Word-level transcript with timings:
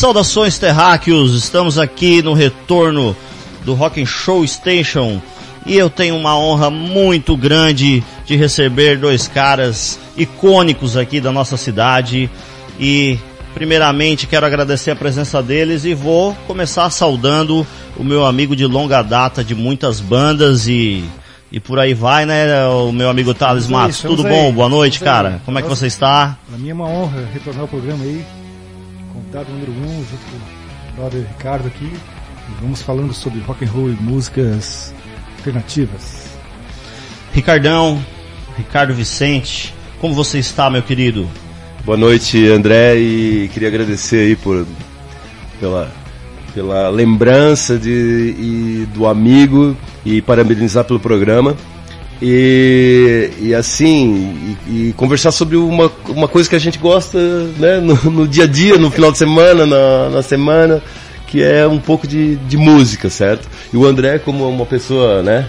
Saudações 0.00 0.58
terráqueos, 0.58 1.34
estamos 1.34 1.78
aqui 1.78 2.22
no 2.22 2.32
retorno 2.32 3.14
do 3.66 3.74
Rock 3.74 4.06
Show 4.06 4.46
Station 4.46 5.20
e 5.66 5.76
eu 5.76 5.90
tenho 5.90 6.16
uma 6.16 6.38
honra 6.38 6.70
muito 6.70 7.36
grande 7.36 8.02
de 8.24 8.34
receber 8.34 8.96
dois 8.96 9.28
caras 9.28 10.00
icônicos 10.16 10.96
aqui 10.96 11.20
da 11.20 11.30
nossa 11.30 11.58
cidade 11.58 12.30
e 12.80 13.18
primeiramente 13.52 14.26
quero 14.26 14.46
agradecer 14.46 14.92
a 14.92 14.96
presença 14.96 15.42
deles 15.42 15.84
e 15.84 15.92
vou 15.92 16.34
começar 16.46 16.88
saudando 16.88 17.66
o 17.94 18.02
meu 18.02 18.24
amigo 18.24 18.56
de 18.56 18.64
longa 18.64 19.02
data 19.02 19.44
de 19.44 19.54
muitas 19.54 20.00
bandas 20.00 20.66
e 20.66 21.04
e 21.52 21.60
por 21.60 21.78
aí 21.78 21.92
vai, 21.92 22.24
né, 22.24 22.66
o 22.68 22.90
meu 22.90 23.10
amigo 23.10 23.34
Thales 23.34 23.66
Matos. 23.66 24.00
Tudo 24.00 24.22
bom? 24.22 24.46
Aí. 24.46 24.52
Boa 24.52 24.68
noite, 24.68 25.00
cara. 25.00 25.42
Como 25.44 25.58
é 25.58 25.62
que 25.62 25.68
você 25.68 25.88
está? 25.88 26.38
Para 26.48 26.56
mim 26.56 26.70
é 26.70 26.72
uma 26.72 26.86
honra 26.86 27.28
retornar 27.34 27.62
ao 27.62 27.68
programa 27.68 28.02
aí. 28.02 28.24
Convidado 29.12 29.52
número 29.52 29.72
um, 29.72 30.04
junto 30.04 30.24
com 30.30 30.36
o 30.36 30.96
brother 30.96 31.26
Ricardo 31.26 31.66
aqui. 31.66 31.84
E 31.84 32.60
vamos 32.60 32.82
falando 32.82 33.12
sobre 33.12 33.40
rock 33.40 33.64
and 33.64 33.68
roll 33.68 33.90
e 33.90 33.94
músicas 33.94 34.94
alternativas. 35.38 36.36
Ricardão, 37.32 38.04
Ricardo 38.56 38.94
Vicente, 38.94 39.74
como 40.00 40.14
você 40.14 40.38
está, 40.38 40.68
meu 40.68 40.82
querido? 40.82 41.28
Boa 41.84 41.96
noite, 41.96 42.46
André, 42.48 42.96
e 42.96 43.48
queria 43.52 43.68
agradecer 43.68 44.26
aí 44.26 44.36
por 44.36 44.66
pela 45.58 45.90
pela 46.54 46.88
lembrança 46.88 47.78
de, 47.78 47.90
e, 47.90 48.88
do 48.92 49.06
amigo 49.06 49.76
e 50.04 50.20
parabenizar 50.20 50.84
pelo 50.84 51.00
programa. 51.00 51.56
E, 52.22 53.30
e 53.40 53.54
assim, 53.54 54.56
e, 54.66 54.88
e, 54.88 54.92
conversar 54.92 55.32
sobre 55.32 55.56
uma, 55.56 55.90
uma 56.08 56.28
coisa 56.28 56.48
que 56.48 56.54
a 56.54 56.58
gente 56.58 56.78
gosta 56.78 57.18
né, 57.58 57.80
no, 57.80 57.94
no 58.10 58.28
dia 58.28 58.44
a 58.44 58.46
dia, 58.46 58.76
no 58.76 58.90
final 58.90 59.10
de 59.10 59.16
semana, 59.16 59.64
na, 59.64 60.10
na 60.10 60.22
semana, 60.22 60.82
que 61.26 61.42
é 61.42 61.66
um 61.66 61.78
pouco 61.78 62.06
de, 62.06 62.36
de 62.36 62.58
música, 62.58 63.08
certo? 63.08 63.48
E 63.72 63.76
o 63.76 63.86
André, 63.86 64.18
como 64.18 64.46
uma 64.46 64.66
pessoa 64.66 65.22
né, 65.22 65.48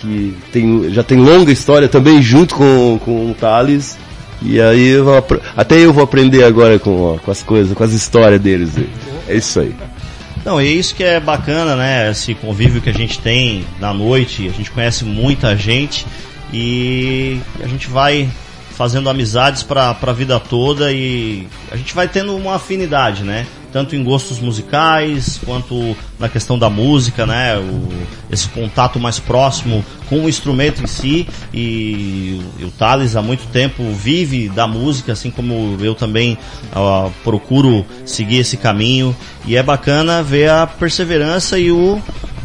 que 0.00 0.34
tem, 0.50 0.90
já 0.90 1.02
tem 1.02 1.18
longa 1.18 1.52
história 1.52 1.88
também 1.88 2.22
junto 2.22 2.54
com, 2.54 2.98
com 3.04 3.30
o 3.30 3.34
Thales, 3.34 3.98
e 4.40 4.60
aí 4.60 4.88
eu 4.88 5.04
vou, 5.04 5.24
até 5.56 5.76
eu 5.76 5.92
vou 5.92 6.04
aprender 6.04 6.44
agora 6.44 6.78
com, 6.78 7.18
com 7.22 7.30
as 7.30 7.42
coisas, 7.42 7.76
com 7.76 7.84
as 7.84 7.92
histórias 7.92 8.40
deles. 8.40 8.70
É 9.28 9.36
isso 9.36 9.60
aí. 9.60 9.74
Não, 10.48 10.58
é 10.58 10.64
isso 10.64 10.94
que 10.94 11.04
é 11.04 11.20
bacana, 11.20 11.76
né? 11.76 12.10
Esse 12.10 12.34
convívio 12.34 12.80
que 12.80 12.88
a 12.88 12.92
gente 12.94 13.18
tem 13.18 13.66
na 13.78 13.92
noite, 13.92 14.48
a 14.48 14.50
gente 14.50 14.70
conhece 14.70 15.04
muita 15.04 15.54
gente 15.54 16.06
e 16.50 17.38
a 17.62 17.66
gente 17.66 17.86
vai 17.86 18.26
fazendo 18.70 19.10
amizades 19.10 19.62
para 19.62 19.90
a 19.90 20.12
vida 20.14 20.40
toda 20.40 20.90
e 20.90 21.46
a 21.70 21.76
gente 21.76 21.94
vai 21.94 22.08
tendo 22.08 22.34
uma 22.34 22.54
afinidade, 22.54 23.24
né? 23.24 23.46
Tanto 23.72 23.94
em 23.94 24.02
gostos 24.02 24.38
musicais 24.38 25.38
quanto 25.44 25.96
na 26.18 26.28
questão 26.28 26.58
da 26.58 26.70
música, 26.70 27.26
né? 27.26 27.58
O, 27.58 27.88
esse 28.30 28.48
contato 28.48 28.98
mais 28.98 29.18
próximo 29.18 29.84
com 30.08 30.24
o 30.24 30.28
instrumento 30.28 30.82
em 30.82 30.86
si 30.86 31.28
e, 31.52 32.40
e 32.58 32.64
o 32.64 32.70
Thales 32.70 33.16
há 33.16 33.22
muito 33.22 33.46
tempo 33.52 33.82
vive 33.92 34.48
da 34.48 34.66
música, 34.66 35.12
assim 35.12 35.30
como 35.30 35.76
eu 35.80 35.94
também 35.94 36.38
uh, 36.74 37.10
procuro 37.22 37.84
seguir 38.06 38.38
esse 38.38 38.56
caminho 38.56 39.14
e 39.46 39.56
é 39.56 39.62
bacana 39.62 40.22
ver 40.22 40.50
a 40.50 40.66
perseverança 40.66 41.58
e 41.58 41.70
o 41.70 42.00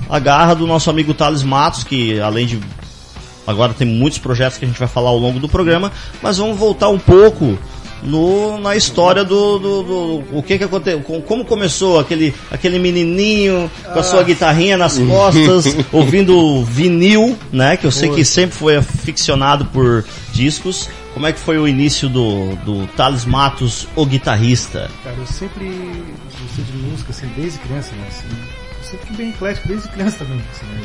a 0.09 0.19
garra 0.19 0.53
do 0.53 0.67
nosso 0.67 0.89
amigo 0.89 1.13
Thales 1.13 1.41
Matos, 1.41 1.83
que 1.83 2.19
além 2.19 2.45
de 2.45 2.59
Agora 3.45 3.73
tem 3.73 3.87
muitos 3.87 4.19
projetos 4.19 4.57
que 4.57 4.65
a 4.65 4.67
gente 4.67 4.79
vai 4.79 4.87
falar 4.87 5.09
ao 5.09 5.17
longo 5.17 5.39
do 5.39 5.49
programa, 5.49 5.91
mas 6.21 6.37
vamos 6.37 6.57
voltar 6.57 6.89
um 6.89 6.99
pouco 6.99 7.57
no, 8.03 8.59
na 8.59 8.75
história 8.75 9.23
do, 9.23 9.57
do, 9.57 9.83
do, 9.83 10.37
o 10.37 10.43
que 10.43 10.57
que 10.57 10.63
aconteceu, 10.63 11.01
como 11.01 11.45
começou 11.45 11.99
aquele, 11.99 12.33
aquele 12.51 12.77
menininho 12.79 13.69
com 13.91 13.99
a 13.99 14.03
sua 14.03 14.21
ah. 14.21 14.23
guitarrinha 14.23 14.77
nas 14.77 14.97
costas, 14.97 15.75
ouvindo 15.91 16.63
vinil, 16.65 17.37
né? 17.51 17.77
Que 17.77 17.85
eu 17.85 17.91
sei 17.91 18.09
que 18.09 18.25
sempre 18.25 18.55
foi 18.55 18.77
aficionado 18.77 19.65
por 19.65 20.05
discos. 20.31 20.89
Como 21.13 21.27
é 21.27 21.31
que 21.31 21.39
foi 21.39 21.59
o 21.59 21.67
início 21.67 22.09
do, 22.09 22.55
do 22.57 22.87
Thales 22.87 23.23
Matos, 23.23 23.87
o 23.95 24.05
guitarrista? 24.05 24.89
Cara, 25.03 25.15
eu 25.15 25.27
sempre 25.27 25.65
gostei 26.41 26.65
de 26.65 26.73
música, 26.73 27.11
assim, 27.11 27.27
desde 27.37 27.59
criança, 27.59 27.91
né? 27.95 28.07
Assim, 28.07 28.27
eu 28.79 28.89
sempre 28.89 29.07
fui 29.07 29.15
bem 29.17 29.29
eclético 29.29 29.67
desde 29.67 29.87
criança 29.89 30.17
também. 30.17 30.41
Assim, 30.51 30.65
né? 30.65 30.81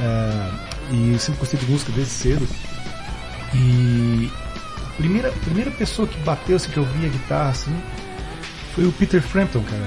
é, 0.00 0.94
e 0.94 1.12
eu 1.12 1.18
sempre 1.18 1.40
gostei 1.40 1.58
de 1.58 1.66
música 1.66 1.92
desde 1.92 2.12
cedo. 2.12 2.48
E 3.52 4.30
primeira, 4.96 5.30
primeira 5.30 5.70
pessoa 5.70 6.06
que 6.06 6.18
bateu, 6.20 6.56
assim, 6.56 6.70
que 6.70 6.76
eu 6.76 6.84
via 6.84 7.08
guitarra, 7.08 7.50
assim, 7.50 7.74
foi 8.74 8.86
o 8.86 8.92
Peter 8.92 9.22
Frampton, 9.22 9.62
cara. 9.62 9.82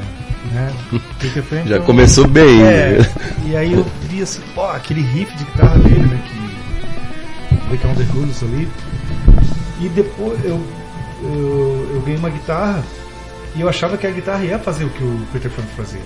Né? 0.52 0.74
Peter 1.20 1.44
Frampton. 1.44 1.70
Já 1.70 1.80
começou 1.80 2.28
bem. 2.28 2.62
É, 2.64 3.00
né? 3.00 3.10
E 3.46 3.56
aí 3.56 3.74
eu 3.74 3.86
vi 4.04 4.22
assim, 4.22 4.42
pô, 4.56 4.66
aquele 4.66 5.02
riff 5.02 5.36
de 5.36 5.44
guitarra 5.44 5.78
dele, 5.80 6.06
né? 6.06 6.22
Que. 6.26 6.48
Break 7.68 7.86
on 7.86 7.96
the 7.96 8.04
Rules 8.14 8.42
ali. 8.44 8.68
E 9.82 9.90
depois 9.90 10.44
eu, 10.46 10.62
eu, 11.22 11.90
eu 11.96 12.02
ganhei 12.02 12.18
uma 12.18 12.30
guitarra 12.30 12.82
e 13.56 13.62
eu 13.62 13.68
achava 13.68 13.98
que 13.98 14.08
a 14.08 14.12
guitarra 14.12 14.44
ia 14.44 14.58
fazer 14.58 14.86
o 14.86 14.90
que 14.90 15.04
o 15.04 15.28
Peter 15.34 15.52
Frampton 15.52 15.76
fazia. 15.76 16.02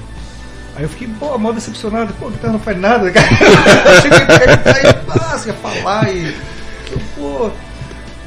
Aí 0.75 0.83
eu 0.83 0.89
fiquei, 0.89 1.07
pô, 1.19 1.37
mal 1.37 1.53
decepcionado, 1.53 2.13
pô, 2.13 2.27
a 2.27 2.31
guitarra 2.31 2.53
não 2.53 2.59
faz 2.59 2.79
nada, 2.79 3.11
cara. 3.11 3.27
eu 3.27 3.97
achei 3.97 4.09
que 4.09 4.15
a 4.15 4.25
guitarra 4.25 4.79
ia, 4.79 5.47
ia 5.47 5.53
falar 5.53 6.09
e. 6.15 6.35
Pô. 7.15 7.51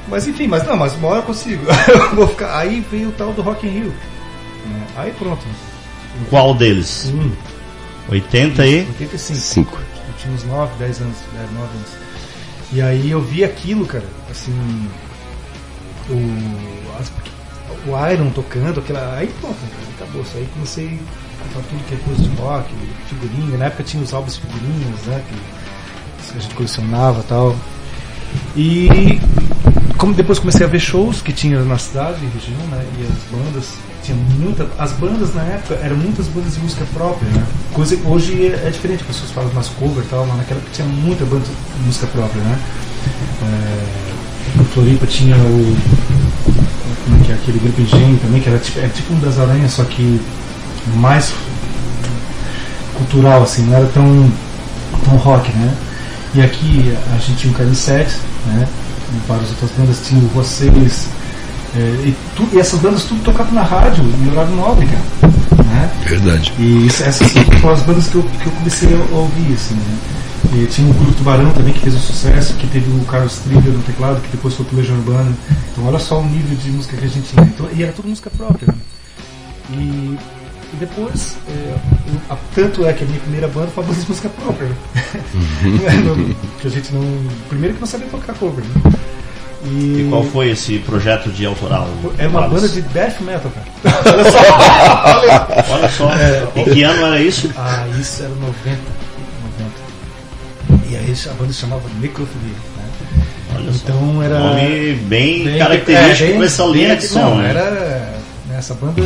Mas 0.09 0.27
enfim, 0.27 0.47
mas 0.47 0.67
não, 0.67 0.77
mas 0.77 0.95
uma 0.97 1.09
hora 1.09 1.19
eu 1.21 1.25
consigo. 1.25 1.65
vou 2.15 2.29
ficar. 2.29 2.59
Aí 2.59 2.81
veio 2.91 3.09
o 3.09 3.13
tal 3.13 3.33
do 3.33 3.43
Rock 3.43 3.67
in 3.67 3.71
Rio. 3.71 3.95
Né? 4.67 4.87
Aí 4.97 5.13
pronto. 5.13 5.45
Qual 6.29 6.55
deles? 6.55 7.13
Hum. 7.15 7.33
80 8.09 8.63
aí? 8.63 8.81
85. 8.81 9.41
Cinco. 9.41 9.79
Eu 9.79 10.15
tinha 10.19 10.35
uns 10.35 10.45
9, 10.45 10.73
10 10.79 11.01
anos, 11.01 11.17
9 11.33 11.49
anos. 11.49 11.89
E 12.73 12.83
aí 12.83 13.11
eu 13.11 13.21
vi 13.21 13.45
aquilo, 13.45 13.87
cara, 13.87 14.05
assim. 14.31 14.53
O, 16.11 17.01
as, 17.01 17.11
o 17.87 18.13
Iron 18.13 18.31
tocando, 18.31 18.81
aquela. 18.81 19.17
Aí 19.17 19.27
pronto, 19.41 19.57
acabou. 19.97 20.23
Isso 20.23 20.37
aí 20.37 20.47
comecei 20.53 21.01
então, 21.51 21.63
tudo 21.63 21.85
que 21.87 21.95
é 21.95 21.99
coisa 21.99 22.23
de 22.23 22.29
rock, 22.37 22.75
figurinha. 23.09 23.59
Na 23.59 23.67
época 23.67 23.83
tinha 23.83 24.03
os 24.03 24.13
álbuns 24.13 24.37
figurinhas, 24.37 25.01
né? 25.07 25.23
Que 25.29 26.37
a 26.37 26.41
gente 26.41 26.55
colecionava 26.55 27.21
e 27.21 27.25
tal. 27.25 27.57
E 28.57 29.21
como 30.05 30.15
depois 30.15 30.39
comecei 30.39 30.67
a 30.67 30.69
ver 30.69 30.81
shows 30.81 31.23
que 31.23 31.33
tinha 31.33 31.63
na 31.63 31.79
cidade, 31.79 32.19
região, 32.35 32.61
né? 32.71 32.85
E 32.99 33.05
as 33.05 33.39
bandas, 33.39 33.71
tinha 34.03 34.15
muita. 34.39 34.69
As 34.79 34.93
bandas 34.93 35.35
na 35.35 35.41
época 35.45 35.81
eram 35.83 35.97
muitas 35.97 36.27
bandas 36.27 36.57
de 36.57 36.61
música 36.61 36.85
própria, 36.93 37.27
né? 37.31 37.43
Coisa 37.73 37.99
hoje 38.05 38.49
é, 38.49 38.67
é 38.67 38.71
diferente, 38.71 39.01
as 39.01 39.07
pessoas 39.07 39.31
falam 39.31 39.51
mais 39.55 39.69
cover 39.69 40.05
e 40.05 40.09
tal, 40.09 40.27
mas 40.27 40.37
naquela 40.37 40.61
época 40.61 40.75
tinha 40.75 40.87
muita 40.87 41.25
banda 41.25 41.45
de 41.45 41.87
música 41.87 42.07
própria, 42.09 42.43
né? 42.43 42.59
É, 43.45 44.59
no 44.59 44.65
Floripa 44.67 45.07
tinha 45.07 45.37
o. 45.37 45.77
Como 47.05 47.21
é 47.23 47.25
que 47.25 47.33
é 47.33 47.35
aquele 47.37 47.59
grupo 47.61 47.81
Engenho 47.81 48.19
também, 48.19 48.43
que 48.43 48.49
era 48.51 48.59
tipo, 48.59 48.79
era 48.81 48.89
tipo 48.91 49.15
um 49.15 49.21
das 49.21 49.39
aranhas, 49.39 49.73
só 49.73 49.85
que 49.85 50.21
mais 50.97 51.33
cultural, 52.95 53.43
assim, 53.43 53.63
não 53.63 53.75
era 53.75 53.87
tão, 53.87 54.31
tão 55.03 55.17
rock, 55.17 55.51
né? 55.53 55.75
E 56.35 56.43
aqui 56.43 56.95
a 57.11 57.17
gente 57.17 57.39
tinha 57.39 57.53
o 57.55 57.57
Carnicete, 57.57 58.19
né? 58.49 58.69
Várias 59.27 59.51
outras 59.51 59.71
bandas 59.73 60.01
tinham 60.07 60.23
vocês. 60.29 61.09
É, 61.77 61.79
e, 61.79 62.17
tu, 62.37 62.49
e, 62.53 62.59
essas 62.59 62.81
bandas 62.81 63.05
tudo 63.05 63.23
tocavam 63.23 63.53
na 63.53 63.63
rádio, 63.63 64.05
em 64.05 64.31
horário 64.31 64.55
nobre, 64.55 64.87
cara. 64.87 65.35
Né? 65.65 65.91
Verdade. 66.07 66.53
E 66.59 66.87
isso, 66.87 67.03
essas 67.03 67.33
foram 67.61 67.75
as 67.75 67.83
bandas 67.83 68.07
que 68.09 68.15
eu, 68.15 68.23
que 68.23 68.47
eu 68.47 68.53
comecei 68.53 68.89
a 68.95 69.15
ouvir, 69.17 69.55
assim, 69.55 69.75
né? 69.75 69.99
E 70.53 70.67
tinha 70.67 70.89
o 70.89 70.95
Grupo 70.95 71.13
Tubarão 71.15 71.51
também, 71.53 71.73
que 71.73 71.81
fez 71.81 71.95
um 71.95 71.99
sucesso, 71.99 72.55
que 72.55 72.67
teve 72.69 72.89
o 72.91 73.05
Carlos 73.07 73.39
Trigger 73.39 73.73
no 73.73 73.83
teclado, 73.83 74.21
que 74.21 74.29
depois 74.29 74.55
foi 74.55 74.65
pro 74.67 74.77
Legião 74.77 74.97
Urbana. 74.99 75.33
Então 75.73 75.85
olha 75.87 75.99
só 75.99 76.21
o 76.21 76.25
nível 76.25 76.57
de 76.57 76.71
música 76.71 76.97
que 76.97 77.05
a 77.05 77.09
gente 77.09 77.29
tinha. 77.29 77.45
Então, 77.45 77.69
e 77.73 77.83
era 77.83 77.93
tudo 77.93 78.09
música 78.09 78.31
própria. 78.31 78.69
Né? 78.69 78.75
E 79.71 80.19
e 80.75 80.77
depois, 80.77 81.37
é, 81.49 81.77
a, 82.29 82.37
tanto 82.53 82.85
é 82.85 82.93
que 82.93 83.05
a 83.05 83.07
minha 83.07 83.21
primeira 83.21 83.47
banda 83.47 83.69
foi 83.69 83.85
uma 83.85 83.91
banda 83.91 84.03
de 84.03 84.09
música 84.09 84.29
própria. 84.29 84.71
Uhum. 85.35 86.35
que 86.61 86.67
a 86.67 86.71
gente 86.71 86.93
não. 86.93 87.03
Primeiro 87.49 87.75
que 87.75 87.81
não 87.81 87.87
sabia 87.87 88.07
tocar 88.09 88.35
cover. 88.35 88.65
Né? 88.65 88.93
E... 89.65 89.69
e... 89.69 90.07
qual 90.11 90.23
foi 90.25 90.51
esse 90.51 90.79
projeto 90.81 91.31
de 91.31 91.47
autoral? 91.47 91.89
É 92.19 92.27
uma 92.27 92.47
banda 92.47 92.69
de 92.69 92.83
death 92.83 93.21
metal, 93.21 93.51
cara. 93.51 93.97
Olha 94.13 94.31
só! 94.31 95.75
Olha 95.75 95.89
só. 95.89 96.13
É, 96.13 96.47
em 96.57 96.65
que 96.65 96.83
ano 96.83 97.07
era 97.07 97.21
isso? 97.21 97.51
Ah, 97.57 97.87
isso 97.99 98.23
era 98.23 98.35
90. 98.35 98.55
90. 100.77 100.89
E 100.89 100.97
aí 100.97 101.15
a 101.27 101.35
banda 101.35 101.53
se 101.53 101.61
chamava 101.61 101.83
Necrofilia. 102.01 102.51
Né? 102.77 102.85
Olha 103.57 103.71
então 103.71 104.15
só. 104.15 104.23
era. 104.23 104.37
Um 104.37 104.49
nome 104.49 104.95
bem, 105.09 105.45
bem 105.45 105.59
característico 105.59 106.31
é, 106.31 106.35
com 106.35 106.43
essa 106.43 106.65
linha 106.65 106.97
de 106.97 107.07
som. 107.07 107.21
Não, 107.21 107.39
né? 107.39 107.51
era. 107.51 107.71
Né, 108.49 108.59
essa 108.59 108.75
banda 108.75 109.03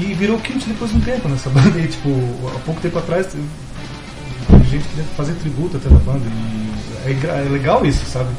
e 0.00 0.14
virou 0.14 0.38
cult 0.38 0.64
depois 0.66 0.90
de 0.90 0.96
um 0.96 1.00
tempo 1.00 1.28
nessa 1.28 1.48
banda. 1.50 1.78
E, 1.78 1.86
tipo, 1.86 2.10
há 2.54 2.58
pouco 2.60 2.80
tempo 2.80 2.98
atrás, 2.98 3.28
gente 4.74 4.88
queria 4.88 5.04
fazer 5.16 5.32
tributo 5.34 5.76
até 5.76 5.88
na 5.88 5.98
banda. 6.00 6.24
E 7.06 7.10
é, 7.10 7.46
é 7.46 7.48
legal 7.48 7.84
isso, 7.86 8.04
sabe? 8.06 8.30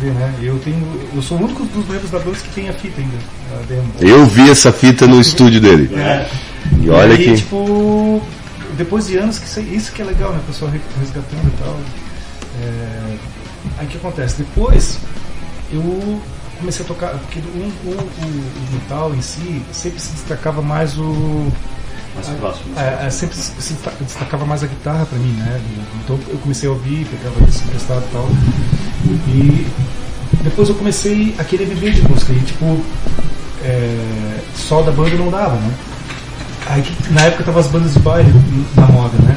Ver, 0.00 0.12
né? 0.12 0.34
Eu 0.42 0.58
tenho. 0.58 0.84
Eu 1.14 1.22
sou 1.22 1.38
o 1.38 1.44
único 1.44 1.64
dos 1.64 1.86
membros 1.88 2.10
da 2.10 2.18
banda 2.18 2.36
que 2.36 2.48
tem 2.54 2.68
a 2.68 2.72
fita 2.72 3.00
ainda. 3.00 3.16
A 3.54 3.62
demo. 3.66 3.92
Eu 4.00 4.26
vi 4.26 4.50
essa 4.50 4.72
fita 4.72 5.06
no 5.06 5.20
estúdio 5.20 5.60
dele. 5.60 5.90
É. 5.96 6.28
E 6.82 6.90
olha 6.90 7.14
aí, 7.14 7.24
que. 7.24 7.36
tipo, 7.36 8.20
depois 8.76 9.06
de 9.06 9.16
anos, 9.16 9.38
que 9.38 9.46
isso, 9.46 9.60
isso 9.60 9.92
que 9.92 10.02
é 10.02 10.04
legal, 10.04 10.32
né? 10.32 10.40
O 10.42 10.46
pessoal 10.52 10.70
re- 10.72 10.80
resgatando 10.98 11.46
e 11.46 11.62
tal. 11.62 11.76
É, 12.60 13.16
aí 13.78 13.86
o 13.86 13.88
que 13.88 13.96
acontece? 13.96 14.38
Depois, 14.38 14.98
eu 15.72 16.20
comecei 16.56 16.84
a 16.84 16.88
tocar, 16.88 17.10
porque 17.10 17.40
um, 17.40 17.70
o, 17.84 17.90
o, 17.90 18.26
o 18.26 18.74
metal 18.74 19.14
em 19.14 19.20
si 19.20 19.62
sempre 19.72 20.00
se 20.00 20.12
destacava 20.12 20.62
mais 20.62 20.96
o. 20.98 21.52
Mais 22.14 22.28
próximo. 22.38 22.78
É, 22.78 23.06
é, 23.06 23.10
sempre 23.10 23.36
se 23.36 23.76
destacava 24.00 24.44
mais 24.44 24.62
a 24.62 24.66
guitarra 24.66 25.06
pra 25.06 25.18
mim, 25.18 25.32
né? 25.32 25.60
Então 26.04 26.18
eu 26.28 26.38
comecei 26.38 26.68
a 26.68 26.72
ouvir, 26.72 27.06
pegava 27.06 27.44
isso 27.48 27.62
emprestado 27.64 28.04
e 28.08 28.12
tal. 28.12 28.28
E 29.28 29.66
depois 30.42 30.68
eu 30.68 30.74
comecei 30.74 31.34
a 31.38 31.44
querer 31.44 31.66
viver 31.66 31.92
de 31.92 32.02
música. 32.02 32.32
E 32.32 32.40
tipo, 32.40 32.80
é, 33.62 34.38
só 34.54 34.82
da 34.82 34.92
banda 34.92 35.16
não 35.16 35.30
dava, 35.30 35.56
né? 35.56 35.74
Aí 36.66 36.84
na 37.10 37.22
época 37.22 37.44
tava 37.44 37.60
as 37.60 37.68
bandas 37.68 37.92
de 37.92 38.00
baile 38.00 38.32
na 38.74 38.86
moda, 38.86 39.16
né? 39.18 39.36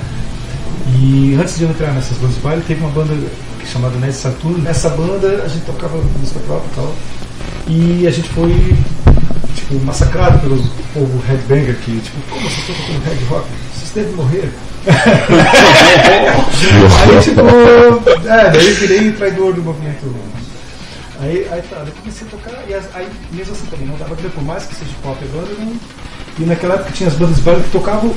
E 0.95 1.37
antes 1.39 1.57
de 1.57 1.63
eu 1.63 1.69
entrar 1.69 1.91
nessas 1.93 2.17
bandas 2.17 2.35
de 2.35 2.41
baile, 2.41 2.63
teve 2.67 2.81
uma 2.81 2.89
banda 2.89 3.13
chamada 3.69 3.97
Ned 3.97 4.13
Saturno. 4.13 4.57
Nessa 4.57 4.89
banda 4.89 5.43
a 5.43 5.47
gente 5.47 5.65
tocava 5.65 5.97
música 5.97 6.39
própria 6.41 6.69
e 6.69 6.75
tal. 6.75 6.95
E 7.67 8.07
a 8.07 8.11
gente 8.11 8.29
foi 8.29 8.75
tipo, 9.55 9.85
massacrado 9.85 10.39
pelo 10.39 10.57
povo 10.93 11.19
headbanger 11.27 11.75
que, 11.77 11.99
tipo, 11.99 12.17
como 12.29 12.49
você 12.49 12.61
toca 12.61 12.81
como 12.87 12.99
head 13.01 13.23
rock? 13.25 13.47
Vocês 13.73 13.91
devem 13.93 14.13
morrer. 14.13 14.51
aí, 16.99 17.21
tipo, 17.21 17.41
é, 18.27 18.51
daí 18.51 18.67
eu 18.67 18.75
virei 18.75 19.11
traidor 19.11 19.53
do 19.53 19.61
movimento. 19.61 20.15
Aí, 21.21 21.47
aí 21.51 21.61
tá, 21.63 21.83
eu 21.85 21.91
comecei 21.91 22.25
a 22.27 22.29
tocar, 22.29 22.63
e 22.67 22.73
aí 22.73 23.09
mesmo 23.31 23.53
assim 23.53 23.65
também 23.65 23.87
não 23.87 23.97
dava 23.97 24.15
pra 24.15 24.23
ver, 24.23 24.31
por 24.31 24.43
mais 24.43 24.63
que 24.63 24.75
seja 24.75 24.91
pop 25.03 25.23
banda, 25.25 25.49
não. 25.59 25.75
E 26.39 26.43
naquela 26.43 26.75
época 26.75 26.91
tinha 26.91 27.09
as 27.09 27.15
bandas 27.15 27.39
baile 27.39 27.61
que 27.63 27.71
tocavam 27.71 28.15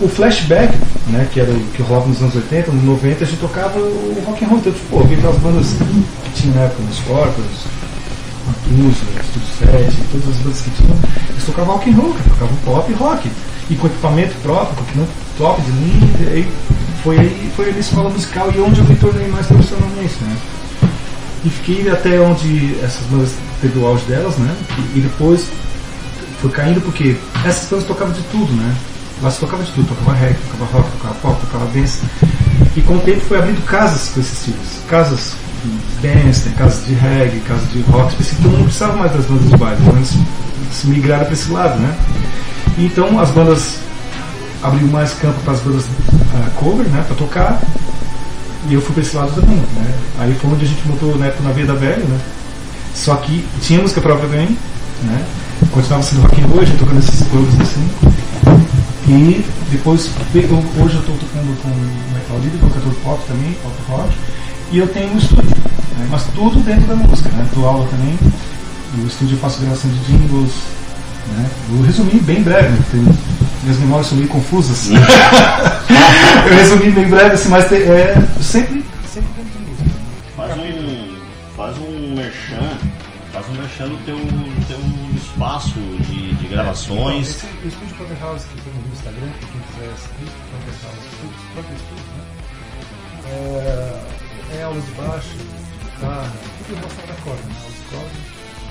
o 0.00 0.08
flashback, 0.08 0.74
né, 1.08 1.28
que 1.30 1.40
era 1.40 1.50
o 1.50 1.60
que 1.74 1.82
rolava 1.82 2.08
nos 2.08 2.20
anos 2.22 2.34
80, 2.34 2.72
nos 2.72 2.84
90, 2.84 3.24
a 3.24 3.26
gente 3.26 3.40
tocava 3.40 3.78
o 3.78 4.22
rock 4.26 4.44
and 4.44 4.48
roll. 4.48 4.58
Então, 4.58 4.72
tipo, 4.72 4.86
pô, 4.88 5.00
havia 5.00 5.18
aquelas 5.18 5.36
bandas 5.38 5.76
que 6.24 6.32
tinha 6.34 6.54
na 6.54 6.62
época, 6.62 6.82
os 6.90 6.96
Scorpions, 6.96 7.66
Antuso, 8.48 9.04
Studio 9.28 9.92
7, 9.92 9.96
todas 10.10 10.28
as 10.28 10.36
bandas 10.36 10.60
que 10.62 10.70
tinham, 10.70 10.96
eles 11.28 11.44
tocavam 11.44 11.74
rock 11.74 11.90
and 11.90 11.94
roll, 11.94 12.16
tocavam 12.30 12.56
pop 12.64 12.90
e 12.90 12.94
rock. 12.94 13.30
E 13.68 13.76
com 13.76 13.86
equipamento 13.86 14.34
próprio, 14.42 14.74
com 14.74 14.82
equipamento 14.82 15.12
top 15.38 15.62
de 15.62 15.70
linha, 15.70 16.30
aí 16.30 16.52
foi 17.04 17.18
aí, 17.18 17.52
foi 17.54 17.70
na 17.70 17.78
escola 17.78 18.10
musical 18.10 18.50
e 18.54 18.60
onde 18.60 18.80
eu 18.80 18.84
me 18.84 18.96
tornei 18.96 19.28
mais 19.28 19.46
profissionalmente, 19.46 20.14
né? 20.22 20.36
E 21.44 21.50
fiquei 21.50 21.88
até 21.88 22.20
onde 22.20 22.76
essas 22.82 23.06
bandas 23.06 23.32
teve 23.60 23.78
o 23.78 23.86
auge 23.86 24.04
delas, 24.06 24.36
né? 24.36 24.54
E, 24.78 24.98
e 24.98 25.00
depois 25.02 25.46
foi 26.40 26.50
caindo 26.50 26.80
porque 26.80 27.16
essas 27.44 27.68
bandas 27.68 27.86
tocavam 27.86 28.12
de 28.12 28.22
tudo, 28.24 28.52
né? 28.52 28.74
Elas 29.20 29.36
tocavam 29.36 29.64
de 29.64 29.72
tudo, 29.72 29.88
tocava 29.88 30.16
reggae, 30.16 30.38
tocava 30.50 30.72
rock, 30.72 30.90
tocava 30.92 31.14
pop, 31.16 31.40
tocava 31.40 31.66
dance. 31.66 32.00
E 32.76 32.80
com 32.82 32.96
o 32.96 33.00
tempo 33.00 33.20
foi 33.20 33.38
abrindo 33.38 33.64
casas 33.66 34.08
com 34.14 34.20
esses 34.20 34.32
estilos. 34.32 34.66
Casas 34.88 35.32
de 35.62 36.08
dance, 36.08 36.48
né? 36.48 36.54
casas 36.56 36.86
de 36.86 36.94
reggae, 36.94 37.40
casas 37.40 37.70
de 37.70 37.82
rock, 37.82 38.16
então 38.38 38.52
não 38.52 38.64
precisava 38.64 38.96
mais 38.96 39.12
das 39.12 39.26
bandas 39.26 39.48
de 39.50 39.56
baile, 39.56 39.76
pelo 39.76 39.92
menos 39.94 40.14
se 40.72 40.86
migraram 40.86 41.24
para 41.24 41.34
esse 41.34 41.50
lado, 41.50 41.78
né? 41.78 41.94
E 42.78 42.86
então 42.86 43.18
as 43.20 43.30
bandas 43.30 43.74
abriu 44.62 44.86
mais 44.88 45.12
campo 45.14 45.38
para 45.40 45.52
as 45.52 45.60
bandas 45.60 45.84
ah, 46.34 46.50
cover, 46.56 46.86
né? 46.86 47.04
Para 47.06 47.16
tocar. 47.16 47.60
E 48.68 48.74
eu 48.74 48.80
fui 48.80 48.94
para 48.94 49.02
esse 49.02 49.16
lado 49.16 49.32
também, 49.32 49.56
né? 49.56 49.94
Aí 50.18 50.34
foi 50.34 50.50
onde 50.50 50.64
a 50.64 50.68
gente 50.68 50.86
montou 50.86 51.16
na 51.18 51.26
época 51.26 51.42
na 51.42 51.52
Vida 51.52 51.74
Velha, 51.74 52.04
né? 52.04 52.20
Só 52.94 53.16
que 53.16 53.44
tinha 53.60 53.80
música 53.80 54.00
própria 54.00 54.28
também, 54.28 54.56
né? 55.02 55.24
Continuava 55.72 56.02
sendo 56.02 56.22
rock 56.22 56.40
and 56.40 56.46
roll, 56.46 56.60
a 56.60 56.64
gente 56.64 56.78
tocando 56.78 56.98
esses 56.98 57.26
clubes 57.28 57.60
assim. 57.60 58.09
E 59.10 59.44
depois, 59.72 60.08
eu- 60.32 60.40
hoje 60.84 60.94
eu 60.94 61.00
estou 61.00 61.16
tocando 61.16 61.60
com 61.62 61.68
o 61.68 62.14
Metal 62.14 62.60
com 62.60 62.66
o 62.66 62.70
cantor 62.70 62.94
pop 63.02 63.20
também, 63.26 63.54
pop 63.54 63.74
rock. 63.88 64.14
E 64.70 64.78
eu 64.78 64.86
tenho 64.86 65.12
um 65.12 65.18
estúdio, 65.18 65.50
né? 65.98 66.06
mas 66.08 66.22
tudo 66.32 66.60
dentro 66.60 66.86
da 66.86 66.94
música, 66.94 67.28
né? 67.30 67.44
Dou 67.52 67.66
aula 67.66 67.88
também. 67.88 68.16
No 68.94 69.08
estúdio 69.08 69.34
eu 69.34 69.40
faço 69.40 69.60
gravação 69.62 69.90
de 69.90 69.98
jingles. 70.04 70.52
Né? 71.36 71.50
Eu 71.70 71.82
resumi 71.82 72.20
bem 72.20 72.40
breve, 72.40 72.68
né? 72.68 72.78
Tem- 72.92 73.00
minhas 73.64 73.78
memórias 73.80 74.06
são 74.06 74.16
meio 74.16 74.28
confusas. 74.28 74.88
eu 76.48 76.56
resumi 76.56 76.90
bem 76.92 77.08
breve, 77.08 77.34
assim, 77.34 77.48
mas 77.48 77.68
tem- 77.68 77.82
é, 77.82 78.14
sempre, 78.40 78.84
sempre 79.12 79.28
dentro 79.36 79.58
de 79.58 79.70
música. 79.70 79.90
Faz 80.36 80.56
um, 80.56 81.16
faz 81.56 81.76
um 81.78 82.14
merchan, 82.14 82.78
faz 83.32 83.46
um 83.48 83.52
merchan 83.60 83.88
do 83.88 83.96
teu, 84.04 84.16
do 84.16 84.66
teu 84.68 84.78
espaço 85.40 85.72
de, 86.04 86.34
de 86.34 86.48
gravações. 86.48 87.28
Esse, 87.30 87.46
o 87.64 87.68
estúdio 87.68 87.94
Power 87.96 88.20
House 88.20 88.42
que 88.44 88.60
tem 88.60 88.72
no 88.74 88.92
Instagram, 88.92 89.28
pra 89.40 89.48
quem 89.48 89.60
quiser 89.72 89.96
seguir, 89.96 90.30
Power 90.52 90.76
House 90.84 91.00
Studios, 91.00 91.40
próprio 91.54 91.76
estúdio, 91.80 92.12
né? 92.12 92.24
É, 93.24 94.58
é 94.58 94.62
aula 94.64 94.80
de 94.82 94.90
baixo, 94.92 95.30
guitarra, 95.80 96.32
tudo 96.60 96.76
relacionado 96.76 97.10
à 97.10 97.22
corda, 97.24 97.42
né? 97.48 97.54
Aula 97.56 97.72
de 97.72 97.84
corda, 97.88 98.16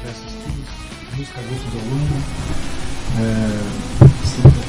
peças, 0.04 0.30
estudos, 0.30 0.70
música, 1.18 1.42
gosto 1.50 1.68
do 1.74 1.80
aluno. 1.82 2.18
É, 3.18 3.26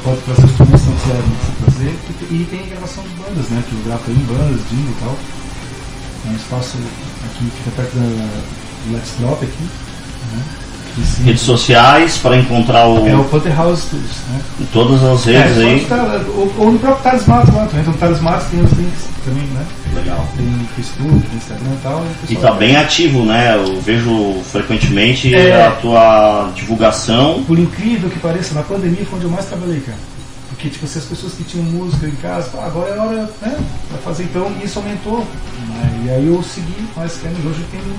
pode 0.03 0.21
trazer 0.23 0.45
os 0.45 0.51
instrumentos 0.51 0.81
que 0.81 0.89
você 0.89 1.69
trazer. 1.69 1.93
E, 2.33 2.45
te- 2.45 2.51
tem 2.51 2.69
gravação 2.71 3.05
de 3.05 3.11
bandas, 3.11 3.47
né? 3.51 3.63
Que 3.69 3.75
eu 3.77 3.83
gravo 3.85 4.11
em 4.11 4.25
bandas, 4.25 4.61
jingle 4.73 4.89
e 4.89 5.01
tal. 5.05 5.17
É 6.25 6.29
um 6.33 6.37
espaço 6.37 6.79
aqui, 7.29 7.45
fica 7.61 7.71
perto 7.77 7.93
do 7.93 8.93
Let's 8.97 9.13
Drop 9.21 9.45
aqui. 9.45 9.63
Né? 10.33 10.45
Sim, 10.97 11.25
Redes 11.25 11.43
sociais 11.43 12.19
para 12.19 12.37
encontrar 12.37 12.87
o, 12.89 13.07
é 13.07 13.15
o 13.17 13.25
Potter 13.25 13.55
House 13.57 13.81
Studios, 13.81 14.17
né? 14.31 14.41
em 14.61 14.65
todas 14.67 15.03
as 15.03 15.25
redes 15.25 15.57
É, 15.59 15.63
aí. 15.65 15.83
estar- 15.83 16.21
ou, 16.35 16.53
ou 16.59 16.73
no 16.73 16.79
próprio 16.79 17.03
lá, 17.29 17.67
tu 17.67 17.77
entra 17.77 18.09
no 18.11 18.23
Matos, 18.23 18.47
tem 18.49 18.61
os 18.61 18.73
links 18.73 19.05
também, 19.25 19.43
né? 19.45 19.65
Legal. 19.95 20.29
Tem 20.37 20.47
no 20.47 20.67
Facebook, 20.69 21.11
no 21.13 21.37
Instagram 21.37 21.71
e 21.73 21.83
tal. 21.83 22.05
E 22.29 22.35
pessoal- 22.35 22.53
tá 22.53 22.59
bem 22.59 22.77
ativo, 22.77 23.25
né? 23.25 23.57
Eu 23.57 23.81
vejo 23.81 24.41
frequentemente 24.51 25.35
É. 25.35 25.67
a 25.67 25.71
tua 25.73 26.51
divulgação. 26.55 27.43
Por 27.47 27.59
incrível 27.59 28.09
que 28.11 28.19
pareça, 28.19 28.55
na 28.55 28.63
pandemia 28.63 29.05
foi 29.05 29.17
onde 29.19 29.25
eu 29.27 29.31
mais 29.31 29.47
trabalhei, 29.47 29.81
cara. 29.81 29.99
Porque, 30.51 30.69
tipo, 30.69 30.87
se 30.87 30.99
as 30.99 31.05
pessoas 31.05 31.33
que 31.33 31.45
tinham 31.45 31.65
música 31.65 32.07
em 32.07 32.15
casa, 32.17 32.51
ah, 32.59 32.67
agora 32.67 32.91
é 32.95 32.99
hora, 32.99 33.31
né? 33.41 33.59
Pra 33.89 33.99
fazer 34.05 34.25
então, 34.25 34.53
e 34.61 34.65
isso 34.67 34.79
aumentou. 34.79 35.21
né? 35.69 36.01
E 36.05 36.11
aí 36.11 36.27
eu 36.27 36.43
segui 36.43 36.75
mais 36.97 37.13
cenas. 37.13 37.39
Hoje 37.39 37.61
eu 37.61 37.67
tenho 37.71 37.95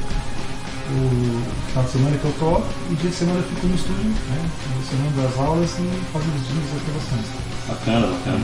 o 0.91 1.69
final 1.69 1.83
de 1.85 1.91
semana 1.91 2.17
que 2.17 2.25
eu 2.25 2.33
toco 2.39 2.67
e 2.89 2.95
dia 2.95 3.09
de 3.09 3.15
semana 3.15 3.39
eu 3.39 3.43
fico 3.43 3.67
no 3.67 3.75
estúdio, 3.75 4.03
né? 4.03 4.49
Semana 4.89 5.27
das 5.27 5.39
aulas 5.39 5.69
e 5.71 6.11
fazendo 6.11 6.35
os 6.35 6.47
dias 6.47 6.65
das 6.73 6.83
gravações. 6.83 7.25
Bacana, 7.67 8.07
bacana. 8.07 8.43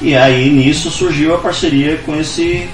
E 0.00 0.16
aí 0.16 0.50
nisso 0.50 0.90
surgiu 0.90 1.34
a 1.34 1.38
parceria 1.38 1.96
com 1.98 2.18
esse, 2.18 2.68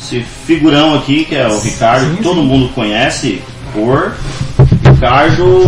esse 0.00 0.20
figurão 0.46 0.94
aqui, 0.94 1.24
que 1.24 1.34
é 1.34 1.46
o 1.46 1.58
Ricardo, 1.58 2.10
Sim, 2.10 2.16
que 2.16 2.22
todo 2.22 2.40
sim. 2.40 2.46
mundo 2.46 2.72
conhece 2.74 3.42
por 3.72 4.14
Ricardo 4.84 5.60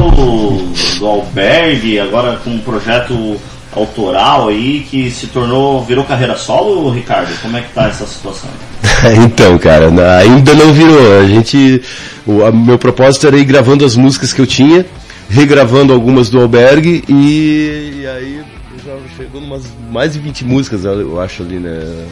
do 0.98 1.06
Albergue, 1.06 2.00
agora 2.00 2.36
com 2.36 2.50
um 2.50 2.60
projeto 2.60 3.40
autoral 3.76 4.48
aí 4.48 4.86
que 4.90 5.10
se 5.10 5.26
tornou, 5.28 5.84
virou 5.84 6.04
carreira 6.04 6.36
solo, 6.36 6.90
Ricardo? 6.90 7.30
Como 7.40 7.56
é 7.56 7.60
que 7.60 7.72
tá 7.72 7.88
essa 7.88 8.06
situação? 8.06 8.50
então, 9.24 9.58
cara, 9.58 9.88
ainda 10.18 10.54
não 10.54 10.72
virou. 10.72 11.20
A 11.20 11.26
gente, 11.26 11.82
o 12.26 12.50
meu 12.52 12.78
propósito 12.78 13.26
era 13.26 13.36
ir 13.36 13.44
gravando 13.44 13.84
as 13.84 13.94
músicas 13.94 14.32
que 14.32 14.40
eu 14.40 14.46
tinha, 14.46 14.84
regravando 15.28 15.92
algumas 15.92 16.30
do 16.30 16.40
albergue 16.40 17.04
e, 17.08 18.00
e 18.02 18.06
aí 18.06 18.42
já 18.84 18.96
chegou 19.16 19.40
umas 19.40 19.64
mais 19.90 20.12
de 20.12 20.20
20 20.20 20.44
músicas, 20.44 20.84
eu 20.84 21.00
eu 21.00 21.20
acho 21.20 21.42
ali, 21.42 21.58
né? 21.58 22.06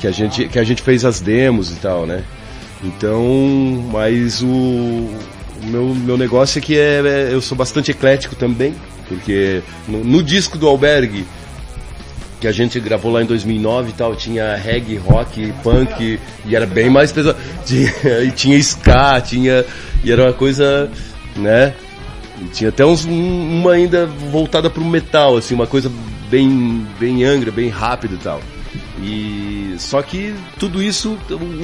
Que 0.00 0.06
a 0.06 0.10
gente 0.10 0.48
que 0.48 0.58
a 0.58 0.64
gente 0.64 0.82
fez 0.82 1.04
as 1.04 1.20
demos 1.20 1.70
e 1.70 1.76
tal, 1.76 2.06
né? 2.06 2.22
Então, 2.84 3.24
mas 3.90 4.42
o, 4.42 4.46
o 4.46 5.20
meu, 5.64 5.94
meu 5.94 6.18
negócio 6.18 6.58
é 6.58 6.62
que 6.62 6.76
é, 6.76 7.00
é- 7.04 7.28
eu 7.32 7.40
sou 7.40 7.56
bastante 7.56 7.90
eclético 7.90 8.34
também, 8.36 8.74
porque 9.08 9.62
no, 9.88 10.04
no 10.04 10.22
disco 10.22 10.56
do 10.58 10.66
albergue 10.66 11.26
que 12.40 12.46
a 12.46 12.52
gente 12.52 12.78
gravou 12.78 13.10
lá 13.10 13.22
em 13.22 13.26
2009 13.26 13.90
e 13.90 13.92
tal, 13.94 14.14
tinha 14.14 14.54
reggae, 14.56 14.96
rock, 14.96 15.52
punk, 15.62 16.20
e 16.44 16.54
era 16.54 16.66
bem 16.66 16.90
mais 16.90 17.10
pesado. 17.10 17.38
Tinha, 17.64 17.90
e 18.24 18.30
tinha 18.30 18.56
ska, 18.58 19.20
tinha. 19.22 19.64
E 20.04 20.12
era 20.12 20.24
uma 20.24 20.32
coisa, 20.34 20.90
né? 21.34 21.72
E 22.42 22.44
tinha 22.48 22.68
até 22.68 22.84
uns, 22.84 23.06
um- 23.06 23.60
uma 23.60 23.72
ainda 23.72 24.04
voltada 24.06 24.68
pro 24.68 24.84
metal, 24.84 25.36
assim, 25.38 25.54
uma 25.54 25.66
coisa 25.66 25.90
bem, 26.28 26.86
bem 27.00 27.24
angra, 27.24 27.50
bem 27.50 27.70
rápida 27.70 28.14
e 28.14 28.18
tal. 28.18 28.40
E 29.02 29.74
só 29.78 30.02
que 30.02 30.34
tudo 30.58 30.82
isso, 30.82 31.16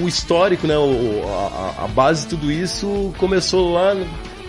o 0.02 0.08
histórico, 0.08 0.66
né? 0.66 0.74
a- 0.74 1.84
a 1.84 1.88
base 1.88 2.22
de 2.22 2.28
tudo 2.30 2.50
isso 2.50 3.12
começou 3.18 3.74
lá. 3.74 3.94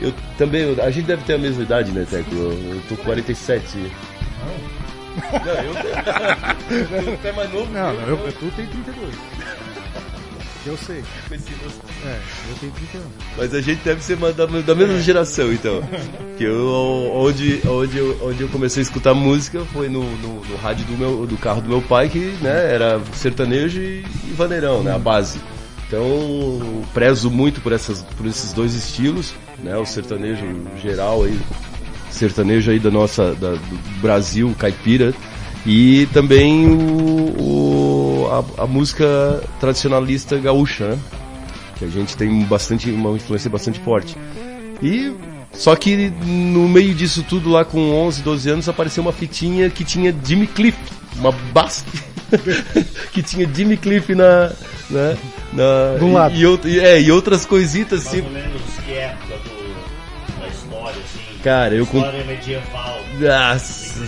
Eu 0.03 0.13
também, 0.37 0.79
a 0.81 0.91
gente 0.91 1.05
deve 1.05 1.23
ter 1.23 1.35
a 1.35 1.37
mesma 1.37 1.63
idade, 1.63 1.93
né, 1.93 2.05
Teco? 2.09 2.35
Eu, 2.35 2.51
eu 2.51 2.81
tô 2.89 2.97
com 2.97 3.03
47. 3.03 3.77
Não, 3.77 5.53
eu 5.53 5.73
tenho. 5.73 7.17
Tu 7.17 7.27
é 7.27 7.31
mais 7.31 7.53
novo 7.53 7.71
Não, 7.71 7.95
que 7.95 8.01
não, 8.01 8.07
eu, 8.09 8.17
eu 8.25 8.33
tu 8.33 8.51
tem 8.55 8.65
32. 8.65 9.15
Eu 10.65 10.77
sei. 10.77 11.03
É, 12.05 12.19
eu 12.49 12.55
tenho 12.59 12.71
30 12.71 12.97
anos. 12.97 13.11
Mas 13.37 13.53
a 13.53 13.61
gente 13.61 13.81
deve 13.83 14.03
ser 14.03 14.17
da, 14.17 14.45
da 14.45 14.75
mesma 14.75 14.99
geração, 14.99 15.51
então. 15.51 15.81
Que 16.37 16.45
eu, 16.45 17.11
onde, 17.13 17.61
onde, 17.67 17.97
eu, 17.97 18.19
onde 18.23 18.41
eu 18.41 18.49
comecei 18.49 18.81
a 18.81 18.83
escutar 18.85 19.13
música 19.13 19.63
foi 19.71 19.87
no, 19.87 20.03
no, 20.17 20.43
no 20.43 20.55
rádio 20.57 20.83
do, 20.85 20.97
meu, 20.97 21.27
do 21.27 21.37
carro 21.37 21.61
do 21.61 21.69
meu 21.69 21.81
pai, 21.81 22.09
que 22.09 22.35
né, 22.41 22.73
era 22.73 22.99
sertanejo 23.13 23.79
e, 23.79 24.03
e 24.25 24.33
vaneirão, 24.35 24.81
né, 24.81 24.95
a 24.95 24.97
base. 24.97 25.39
Então, 25.87 26.83
prezo 26.91 27.29
muito 27.29 27.61
por, 27.61 27.71
essas, 27.71 28.01
por 28.01 28.25
esses 28.25 28.51
dois 28.51 28.73
estilos, 28.73 29.35
né, 29.59 29.77
o 29.77 29.85
sertanejo 29.85 30.45
geral 30.81 31.23
aí, 31.23 31.39
sertanejo 32.09 32.71
aí 32.71 32.79
da 32.79 32.91
nossa, 32.91 33.33
da, 33.35 33.51
do 33.51 34.01
Brasil, 34.01 34.53
caipira, 34.57 35.13
e 35.65 36.07
também 36.13 36.67
o, 36.67 37.35
o 37.39 38.27
a, 38.57 38.63
a, 38.63 38.67
música 38.67 39.41
tradicionalista 39.59 40.37
gaúcha, 40.37 40.89
né? 40.89 40.99
Que 41.77 41.85
a 41.85 41.89
gente 41.89 42.17
tem 42.17 42.43
bastante, 42.43 42.89
uma 42.91 43.11
influência 43.11 43.49
bastante 43.49 43.79
forte. 43.79 44.17
E 44.81 45.13
só 45.53 45.75
que 45.75 46.11
no 46.25 46.67
meio 46.67 46.93
disso 46.93 47.23
tudo, 47.27 47.49
lá 47.49 47.63
com 47.63 47.91
11, 47.91 48.21
12 48.21 48.49
anos, 48.49 48.69
apareceu 48.69 49.03
uma 49.03 49.13
fitinha 49.13 49.69
que 49.69 49.83
tinha 49.83 50.13
Jimmy 50.23 50.47
Cliff, 50.47 50.77
uma 51.15 51.31
basta 51.31 51.89
que 53.13 53.21
tinha 53.21 53.47
Jimmy 53.53 53.77
Cliff 53.77 54.13
na. 54.15 54.51
na, 54.89 55.15
na 55.53 55.97
Do 55.99 56.11
lado. 56.11 56.35
E, 56.35 56.69
e, 56.69 56.79
é, 56.79 57.01
e 57.01 57.11
outras 57.11 57.45
coisitas 57.45 58.07
assim. 58.07 58.23
Cara, 61.43 61.75
eu 61.75 61.85
com. 61.85 61.97
História 61.97 62.23
medieval. 62.23 63.01
Nossa. 63.19 63.83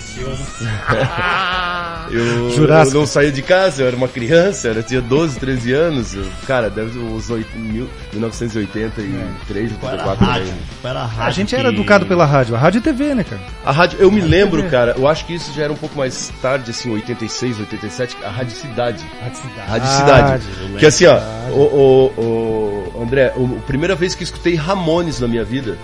Eu, 2.12 2.52
Jurássico. 2.52 2.98
eu 2.98 3.02
não 3.02 3.08
saía 3.08 3.32
de 3.32 3.42
casa, 3.42 3.82
eu 3.82 3.88
era 3.88 3.96
uma 3.96 4.08
criança, 4.08 4.68
eu 4.68 4.84
tinha 4.84 5.02
12, 5.02 5.40
13 5.40 5.74
anos. 5.74 6.14
eu- 6.14 6.26
cara, 6.46 6.70
deve 6.70 6.94
ser 6.94 7.00
uns 7.00 7.30
oito- 7.32 7.58
mil- 7.58 7.90
1983, 8.14 9.72
Qual 9.80 9.92
era 9.92 10.04
a 10.04 10.08
84. 10.10 10.26
rádio? 10.26 10.48
né? 10.54 10.58
Qual 10.82 10.92
era 10.92 11.00
a 11.02 11.06
rádio 11.06 11.24
A 11.24 11.32
gente 11.32 11.56
era 11.56 11.70
educado 11.70 12.06
pela 12.06 12.26
rádio, 12.26 12.56
a 12.56 12.60
rádio 12.60 12.78
e 12.78 12.82
TV, 12.82 13.16
né, 13.16 13.24
cara? 13.24 13.42
A 13.66 13.72
rádio, 13.72 13.98
eu 14.00 14.12
me 14.12 14.22
lembro, 14.22 14.70
cara, 14.70 14.94
eu 14.98 15.08
acho 15.08 15.26
que 15.26 15.34
isso 15.34 15.52
já 15.54 15.64
era 15.64 15.74
um 15.74 15.78
pouco 15.78 15.98
mais 15.98 16.32
tarde, 16.42 16.70
assim, 16.72 16.92
86, 16.92 17.60
87, 17.60 18.16
a 18.24 18.30
Rádio 18.30 18.56
Cidade. 18.56 19.04
Rádio 19.22 19.38
Cidade. 19.38 19.70
Rádio 19.72 19.88
Cidade. 19.90 20.44
lembro. 20.62 20.78
Que 20.78 20.86
assim, 20.86 21.06
ó, 21.08 21.18
o, 21.50 22.12
o, 22.18 22.22
o- 22.22 23.02
André, 23.04 23.34
o- 23.36 23.58
a 23.58 23.62
primeira 23.66 23.96
vez 23.96 24.14
que 24.14 24.24
escutei 24.24 24.54
Ramones 24.56 25.20
na 25.20 25.28
minha 25.28 25.44
vida 25.44 25.76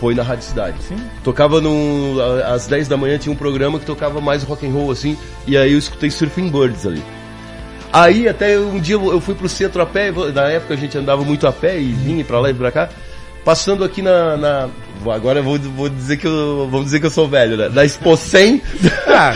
foi 0.00 0.14
na 0.14 0.22
Rádio 0.22 0.44
Cidade. 0.44 0.76
Sim. 0.88 0.96
Tocava 1.22 1.60
no, 1.60 2.16
às 2.46 2.66
10 2.66 2.88
da 2.88 2.96
manhã, 2.96 3.18
tinha 3.18 3.32
um 3.32 3.36
programa 3.36 3.78
que 3.78 3.84
tocava 3.86 4.20
mais 4.20 4.42
rock 4.42 4.66
and 4.66 4.70
roll, 4.72 4.90
assim, 4.90 5.16
e 5.46 5.56
aí 5.56 5.72
eu 5.72 5.78
escutei 5.78 6.10
Surfing 6.10 6.48
Birds 6.48 6.86
ali. 6.86 7.02
Aí 7.92 8.28
até 8.28 8.58
um 8.58 8.78
dia 8.78 8.94
eu 8.94 9.20
fui 9.20 9.34
pro 9.34 9.48
centro 9.48 9.82
a 9.82 9.86
pé, 9.86 10.12
na 10.34 10.44
época 10.48 10.74
a 10.74 10.76
gente 10.76 10.96
andava 10.96 11.22
muito 11.22 11.46
a 11.46 11.52
pé 11.52 11.78
e 11.78 11.92
vinha 11.92 12.24
pra 12.24 12.38
lá 12.40 12.48
e 12.50 12.54
pra 12.54 12.70
cá, 12.72 12.88
passando 13.44 13.84
aqui 13.84 14.00
na... 14.00 14.36
na- 14.36 14.68
agora 15.12 15.40
eu 15.40 15.42
vou, 15.42 15.58
vou 15.58 15.88
dizer 15.88 16.16
que 16.18 16.26
eu, 16.26 16.68
vamos 16.70 16.84
dizer 16.86 17.00
que 17.00 17.06
eu 17.06 17.10
sou 17.10 17.26
velho, 17.26 17.56
né? 17.56 17.68
Na 17.72 17.84
Expo 17.84 18.16
100, 18.16 18.62
Ah, 19.08 19.32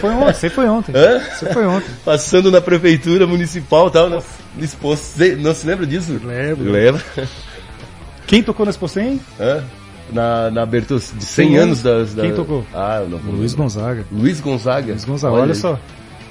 foi 0.00 0.10
ontem, 0.10 0.32
você 0.34 0.50
foi 0.50 0.68
ontem. 0.68 0.92
Hã? 0.94 1.20
Você 1.20 1.46
foi 1.52 1.66
ontem. 1.66 1.88
passando 2.04 2.50
na 2.50 2.60
prefeitura 2.60 3.26
municipal 3.26 3.88
e 3.88 3.90
tal, 3.90 4.10
né? 4.10 4.18
Expo 4.60 4.94
100, 4.96 5.36
não 5.36 5.54
se 5.54 5.66
lembra 5.66 5.86
disso? 5.86 6.20
Lembro. 6.22 6.70
Lembra? 6.70 7.02
Quem 8.26 8.42
tocou 8.42 8.66
na 8.66 8.70
Expo 8.70 8.86
100? 8.86 9.18
Hã? 9.40 9.64
Na, 10.12 10.50
na 10.50 10.62
abertura 10.62 10.98
de 11.00 11.06
100 11.24 11.48
100 11.48 11.56
anos 11.58 11.82
das... 11.82 12.14
da- 12.14 12.22
Quem 12.22 12.34
tocou? 12.34 12.64
Ah, 12.72 13.00
eu 13.02 13.08
não 13.08 13.18
vou 13.18 13.34
Luiz. 13.34 13.54
Gonzaga. 13.54 14.04
Luiz 14.10 14.40
Gonzaga. 14.40 14.92
Luiz 14.92 15.04
Gonzaga, 15.04 15.34
olha, 15.34 15.52
aí. 15.52 15.58
só. 15.58 15.78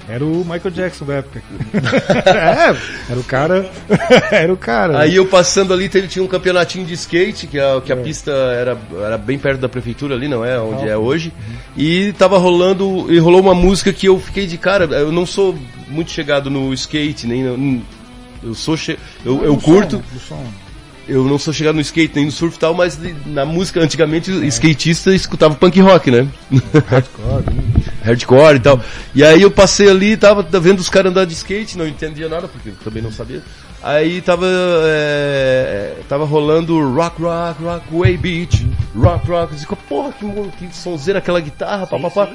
Era 0.10 0.24
o 0.24 0.38
Michael 0.46 0.72
Jackson 0.72 1.03
da 1.05 1.15
época. 1.15 1.43
é, 2.25 3.12
era 3.12 3.19
o 3.19 3.24
cara. 3.24 3.69
era 4.31 4.53
o 4.53 4.57
cara. 4.57 5.00
Aí 5.00 5.15
eu 5.15 5.25
passando 5.25 5.74
ali, 5.74 5.89
teve, 5.89 6.07
tinha 6.07 6.24
um 6.24 6.27
campeonatinho 6.29 6.86
de 6.86 6.93
skate, 6.93 7.46
que 7.46 7.60
a, 7.60 7.81
que 7.81 7.91
a 7.91 7.98
pista 7.98 8.31
era, 8.31 8.77
era 9.05 9.17
bem 9.17 9.38
perto 9.38 9.60
da 9.60 9.67
prefeitura 9.67 10.15
ali, 10.15 10.29
não 10.29 10.46
é? 10.46 10.57
Onde 10.60 10.88
é 10.88 10.98
hoje. 10.98 11.34
E 11.75 12.13
tava 12.13 12.38
rolando, 12.38 13.12
e 13.12 13.19
rolou 13.19 13.41
uma 13.41 13.53
música 13.53 13.91
que 13.91 14.07
eu 14.07 14.17
fiquei 14.17 14.48
de 14.48 14.57
cara, 14.57 14.86
eu 14.86 15.12
não 15.12 15.25
sou 15.25 15.57
muito 15.89 16.10
chegado 16.10 16.50
no 16.50 16.74
skate, 16.74 17.27
nem 17.27 17.43
no, 17.43 17.81
eu 18.41 18.55
sou 18.55 18.77
che, 18.77 18.98
eu, 19.25 19.43
eu 19.43 19.55
Do 19.55 19.62
curto, 19.62 20.01
som, 20.13 20.38
som. 20.38 20.43
Eu 21.07 21.23
não 21.23 21.37
sou 21.39 21.53
chegado 21.53 21.75
no 21.75 21.81
skate 21.81 22.15
nem 22.15 22.25
no 22.25 22.31
surf 22.31 22.55
e 22.55 22.59
tal, 22.59 22.73
mas 22.73 22.99
na 23.25 23.45
música 23.45 23.79
antigamente 23.79 24.31
skatista 24.47 25.13
escutava 25.13 25.55
punk 25.55 25.79
rock, 25.79 26.11
né? 26.11 26.27
Hardcore. 26.87 27.53
né? 27.53 27.63
hardcore 28.03 28.55
e 28.55 28.59
tal. 28.59 28.81
E 29.15 29.23
aí 29.23 29.41
eu 29.41 29.51
passei 29.51 29.89
ali, 29.89 30.17
tava 30.17 30.43
vendo 30.59 30.79
os 30.79 30.89
caras 30.89 31.11
andar 31.11 31.25
de 31.25 31.33
skate, 31.33 31.77
não 31.77 31.87
entendia 31.87 32.27
nada, 32.27 32.47
porque 32.47 32.69
eu 32.69 32.75
também 32.83 33.01
não 33.01 33.11
sabia. 33.11 33.41
Aí 33.81 34.21
tava, 34.21 34.45
é, 34.49 35.97
tava 36.09 36.25
rolando 36.25 36.77
rock, 36.93 37.21
rock, 37.21 37.63
rock, 37.63 37.85
way 37.91 38.17
beach, 38.17 38.67
rock, 38.95 39.27
rock. 39.29 39.53
Eu 39.53 39.55
disse, 39.59 39.67
porra, 39.87 40.11
que, 40.11 40.67
que 40.67 40.75
sonzeira 40.75 41.19
aquela 41.19 41.39
guitarra, 41.39 41.85
papapá. 41.87 42.29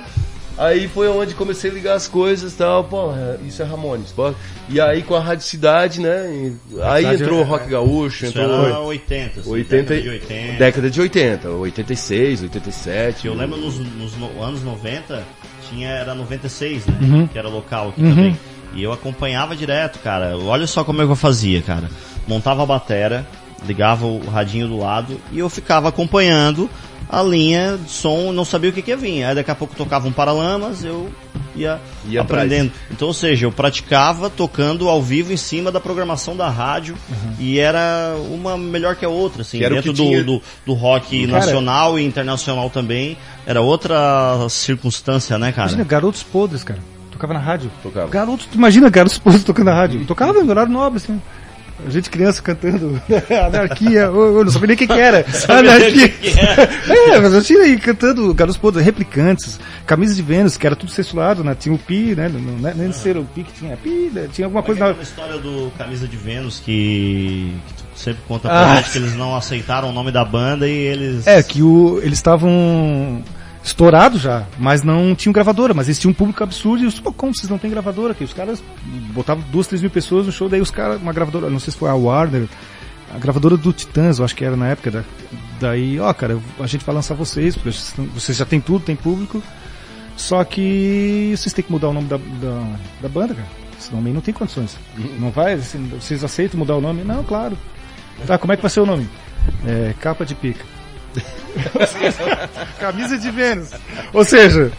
Aí 0.59 0.87
foi 0.87 1.09
onde 1.09 1.35
comecei 1.35 1.71
a 1.71 1.75
ligar 1.75 1.95
as 1.95 2.07
coisas 2.07 2.53
e 2.53 2.57
tal, 2.57 2.85
porra, 2.85 3.39
isso 3.47 3.63
é 3.63 3.65
Ramones, 3.65 4.13
porra. 4.13 4.35
E 4.69 4.79
aí 4.81 5.03
com 5.03 5.15
a 5.15 5.21
Rádio 5.21 5.45
Cidade, 5.47 5.99
né, 6.01 6.31
e- 6.31 6.81
aí 6.83 7.07
entrou 7.07 7.39
é- 7.39 7.43
o 7.43 7.45
Rock 7.45 7.69
Gaúcho, 7.71 8.27
Isso 8.27 8.39
entrou... 8.39 8.67
era 8.67 8.79
80, 8.81 9.41
assim, 9.41 9.51
80, 9.51 9.95
década 9.95 10.03
de 10.03 10.09
80. 10.11 10.59
década 10.59 10.91
de 10.91 11.01
80, 11.01 11.51
86, 11.51 12.43
87. 12.43 13.27
Eu 13.27 13.35
lembro 13.35 13.57
nos, 13.57 13.79
nos 13.79 14.15
no- 14.17 14.43
anos 14.43 14.63
90, 14.63 15.23
tinha, 15.71 15.89
era 15.89 16.15
96, 16.15 16.87
né? 16.87 16.99
Uhum. 17.01 17.27
Que 17.27 17.39
era 17.39 17.49
local 17.49 17.89
aqui 17.89 18.03
também. 18.03 18.39
E 18.75 18.83
eu 18.83 18.93
acompanhava 18.93 19.57
direto, 19.57 19.99
cara. 20.01 20.37
Olha 20.39 20.67
só 20.67 20.85
como 20.85 21.01
é 21.03 21.05
que 21.07 21.11
eu 21.13 21.17
fazia, 21.17 21.61
cara. 21.63 21.89
Montava 22.29 22.63
a 22.63 22.67
batera, 22.67 23.27
ligava 23.67 24.07
o 24.07 24.21
radinho 24.29 24.69
do 24.69 24.79
lado 24.79 25.19
e 25.31 25.39
eu 25.39 25.49
ficava 25.49 25.89
acompanhando 25.89 26.69
a 27.13 27.23
linha 27.23 27.79
de 27.79 27.91
som, 27.91 28.33
não 28.33 28.45
sabia 28.45 28.71
o 28.71 28.73
que 28.73 28.81
que 28.83 28.91
ia 28.91 28.97
vir. 28.97 29.23
Aí 29.25 29.35
daqui 29.35 29.51
a 29.51 29.55
pouco 29.55 29.77
tocava 29.77 30.09
um 30.09 30.13
Paralamas, 30.13 30.83
eu 30.83 31.11
ia, 31.55 31.79
Ia 32.09 32.23
atrás. 32.23 32.45
aprendendo. 32.45 32.73
Então, 32.91 33.09
ou 33.09 33.13
seja, 33.15 33.45
eu 33.45 33.53
praticava 33.53 34.31
tocando 34.31 34.89
ao 34.89 35.03
vivo 35.03 35.31
em 35.33 35.37
cima 35.37 35.71
da 35.71 35.79
programação 35.79 36.35
da 36.35 36.49
rádio 36.49 36.97
e 37.39 37.59
era 37.59 38.17
uma 38.31 38.57
melhor 38.57 38.97
que 38.97 39.05
a 39.05 39.09
outra, 39.11 39.43
assim, 39.43 39.59
dentro 39.59 39.93
do, 39.93 40.03
tinha- 40.03 40.25
do, 40.25 40.41
do 40.65 40.73
rock 40.73 41.27
Cara, 41.27 41.39
nacional 41.39 41.99
e 41.99 42.05
internacional 42.07 42.71
também. 42.71 43.19
Era 43.47 43.61
outra 43.61 44.47
circunstância, 44.49 45.37
né, 45.39 45.53
cara? 45.53 45.69
Imagina, 45.69 45.85
Garotos 45.85 46.23
Podres, 46.23 46.65
cara. 46.65 46.81
Tocava 47.11 47.35
na 47.35 47.41
rádio. 47.41 47.71
Tocava. 47.83 48.09
Garotos, 48.09 48.49
imagina 48.55 48.89
Garotos 48.89 49.19
Podres 49.19 49.45
tocando 49.45 49.67
na 49.67 49.75
rádio. 49.75 50.05
Tocava 50.07 50.33
no 50.43 50.49
horário 50.51 50.73
nobre, 50.73 50.97
assim. 50.97 51.21
A 51.87 51.91
gente 51.91 52.09
criança 52.11 52.41
cantando 52.43 53.01
anarquia, 53.47 54.01
eu, 54.03 54.39
eu 54.39 54.45
não 54.45 54.51
sabia 54.53 54.69
nem 54.69 54.75
o 54.75 54.79
que, 54.79 54.87
que 54.87 54.93
era. 54.93 55.25
anarquia. 55.49 56.07
é, 57.13 57.21
mas 57.21 57.33
eu 57.33 57.43
tinha 57.43 57.61
aí 57.63 57.77
cantando 57.79 58.33
Garotos 58.35 58.57
Podres, 58.61 58.85
replicantes, 58.85 59.59
camisa 59.87 60.15
de 60.15 60.23
Vênus, 60.23 60.57
que 60.57 60.67
era 60.67 60.77
tudo 60.77 60.93
censurado, 60.93 61.43
né? 61.43 61.57
Tinha 61.59 61.75
o 61.75 61.79
Pi, 61.79 62.15
né? 62.15 62.29
Não, 62.33 62.41
não, 62.41 62.69
é- 62.69 62.75
nem 62.75 62.93
ser 62.93 63.17
o 63.17 63.25
Pi 63.25 63.43
que 63.45 63.53
tinha 63.53 63.77
Pi, 63.77 64.11
né? 64.13 64.29
tinha 64.33 64.47
alguma 64.47 64.63
coisa 64.63 64.79
que 64.81 64.85
na. 64.85 64.91
aquela 64.91 65.03
história 65.03 65.39
do 65.39 65.73
Camisa 65.77 66.07
de 66.07 66.17
Vênus 66.17 66.61
que, 66.61 67.53
que 67.67 67.75
tu 67.75 67.85
sempre 67.95 68.23
conta 68.29 68.49
pra 68.49 68.73
Ah. 68.73 68.77
gente 68.77 68.91
que 68.93 68.99
eles 68.99 69.15
não 69.17 69.35
aceitaram 69.37 69.91
o 69.91 69.93
nome 69.93 70.11
da 70.13 70.25
banda 70.25 70.69
e 70.69 70.73
eles. 70.73 71.27
É, 71.27 71.43
que 71.43 71.63
o, 71.63 71.99
eles 72.03 72.19
estavam 72.19 73.23
estourados 73.63 74.21
já, 74.21 74.47
mas 74.59 74.83
não 74.83 75.15
tinham 75.15 75.33
gravadora, 75.33 75.73
mas 75.73 75.87
eles 75.87 75.99
tinham 75.99 76.11
um 76.11 76.15
público 76.15 76.43
absurdo 76.43 76.85
e 76.85 76.87
os, 76.87 76.99
pô, 76.99 77.13
como 77.13 77.35
vocês 77.35 77.49
não 77.49 77.59
têm 77.59 77.71
gravadora 77.71 78.13
aqui? 78.13 78.25
Os 78.25 78.33
caras 78.33 78.63
botavam 79.15 79.45
duas, 79.51 79.67
três 79.67 79.81
mil 79.81 79.91
pessoas 79.91 80.27
no 80.27 80.33
show, 80.33 80.49
daí 80.49 80.61
os 80.61 80.71
caras, 80.71 81.01
uma 81.01 81.13
gravadora, 81.13 81.49
não 81.49 81.61
sei 81.61 81.73
se 81.73 81.79
foi 81.79 81.89
a 81.89 81.95
Warner, 81.95 82.49
a 83.15 83.19
gravadora 83.19 83.57
do 83.57 83.73
Titãs, 83.73 84.19
eu 84.19 84.25
acho 84.25 84.35
que 84.35 84.45
era 84.45 84.57
na 84.57 84.69
época, 84.69 84.91
da, 84.91 85.05
daí, 85.61 86.01
ó, 86.01 86.13
cara, 86.13 86.41
a 86.59 86.67
gente 86.67 86.85
vai 86.85 86.95
lançar 86.95 87.15
vocês, 87.15 87.55
porque 87.57 87.71
vocês, 88.15 88.37
já 88.37 88.45
têm 88.45 88.61
tudo, 88.61 88.85
tem 88.85 88.97
público, 88.97 89.43
só 90.17 90.43
que 90.45 91.33
vocês 91.37 91.53
têm 91.53 91.65
que 91.65 91.71
mudar 91.71 91.89
o 91.89 91.93
nome 91.93 92.09
da, 92.09 92.17
da, 92.17 92.77
da 93.03 93.09
banda, 93.09 93.35
cara, 93.35 93.49
senão 93.79 94.03
não 94.03 94.21
tem 94.21 94.35
condições. 94.35 94.77
Não 95.19 95.31
vai, 95.31 95.55
assim, 95.55 95.87
vocês 95.89 96.25
aceitam 96.25 96.59
mudar 96.59 96.77
o 96.77 96.81
nome? 96.81 97.05
Não, 97.05 97.23
claro. 97.23 97.57
Tá, 98.27 98.39
como 98.39 98.53
é 98.53 98.57
que 98.57 98.63
vai 98.63 98.71
ser 98.71 98.81
o 98.81 98.87
nome? 98.87 99.09
É, 99.67 99.95
capa 100.01 100.25
de 100.25 100.35
pica. 100.35 100.65
Camisa 102.79 103.19
de 103.19 103.31
Vênus. 103.31 103.71
Ou 104.13 104.25
seja, 104.25 104.71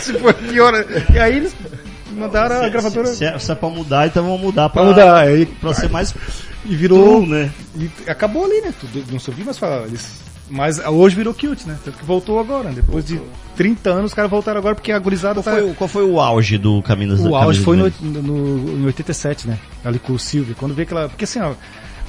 se 0.00 0.12
for 0.14 0.34
pior. 0.34 0.72
E 1.12 1.18
aí 1.18 1.36
eles 1.36 1.54
mandaram 2.12 2.62
a 2.62 2.68
gravadora 2.68 3.08
Se, 3.08 3.16
se, 3.16 3.24
é, 3.24 3.38
se 3.38 3.50
é 3.52 3.54
pra 3.54 3.68
mudar, 3.68 4.06
então 4.06 4.22
vamos 4.24 4.40
mudar 4.40 4.68
pra, 4.68 4.82
pra 4.82 4.90
mudar. 4.90 5.16
Aí, 5.16 5.46
pra 5.46 5.74
ser 5.74 5.88
mais 5.90 6.14
e 6.64 6.74
virou. 6.74 7.20
true, 7.22 7.28
né? 7.30 7.50
E 7.76 7.90
acabou 8.10 8.44
ali, 8.44 8.60
né? 8.60 8.74
Tudo- 8.78 9.04
Não 9.12 9.18
se 9.18 9.30
ouviu 9.30 9.44
mais 9.44 9.58
falar. 9.58 9.84
Eles, 9.86 10.20
mas 10.50 10.78
hoje 10.78 11.14
virou 11.14 11.32
cute, 11.34 11.66
né? 11.68 11.78
Tanto 11.84 11.98
que 11.98 12.04
voltou 12.04 12.38
agora. 12.40 12.70
Depois 12.70 13.04
de 13.04 13.20
30 13.56 13.90
anos, 13.90 14.04
os 14.06 14.14
caras 14.14 14.30
voltaram 14.30 14.58
agora 14.58 14.74
porque 14.74 14.90
a 14.92 14.98
gurizada 14.98 15.42
Qual 15.42 15.54
tá. 15.56 15.62
foi, 15.62 15.74
qual 15.74 15.88
foi 15.88 16.04
o 16.04 16.20
auge 16.20 16.58
do 16.58 16.82
Caminas 16.82 17.20
O 17.20 17.34
auge 17.36 17.60
foi 17.60 17.76
no, 17.76 17.90
no, 18.00 18.78
em 18.80 18.86
87, 18.86 19.46
né? 19.48 19.58
Ali 19.84 19.98
com 19.98 20.12
o 20.14 20.18
Silvio. 20.18 20.54
Quando 20.58 20.74
vê 20.74 20.82
aquela. 20.82 21.08
Porque 21.08 21.24
assim, 21.24 21.40
ó. 21.40 21.52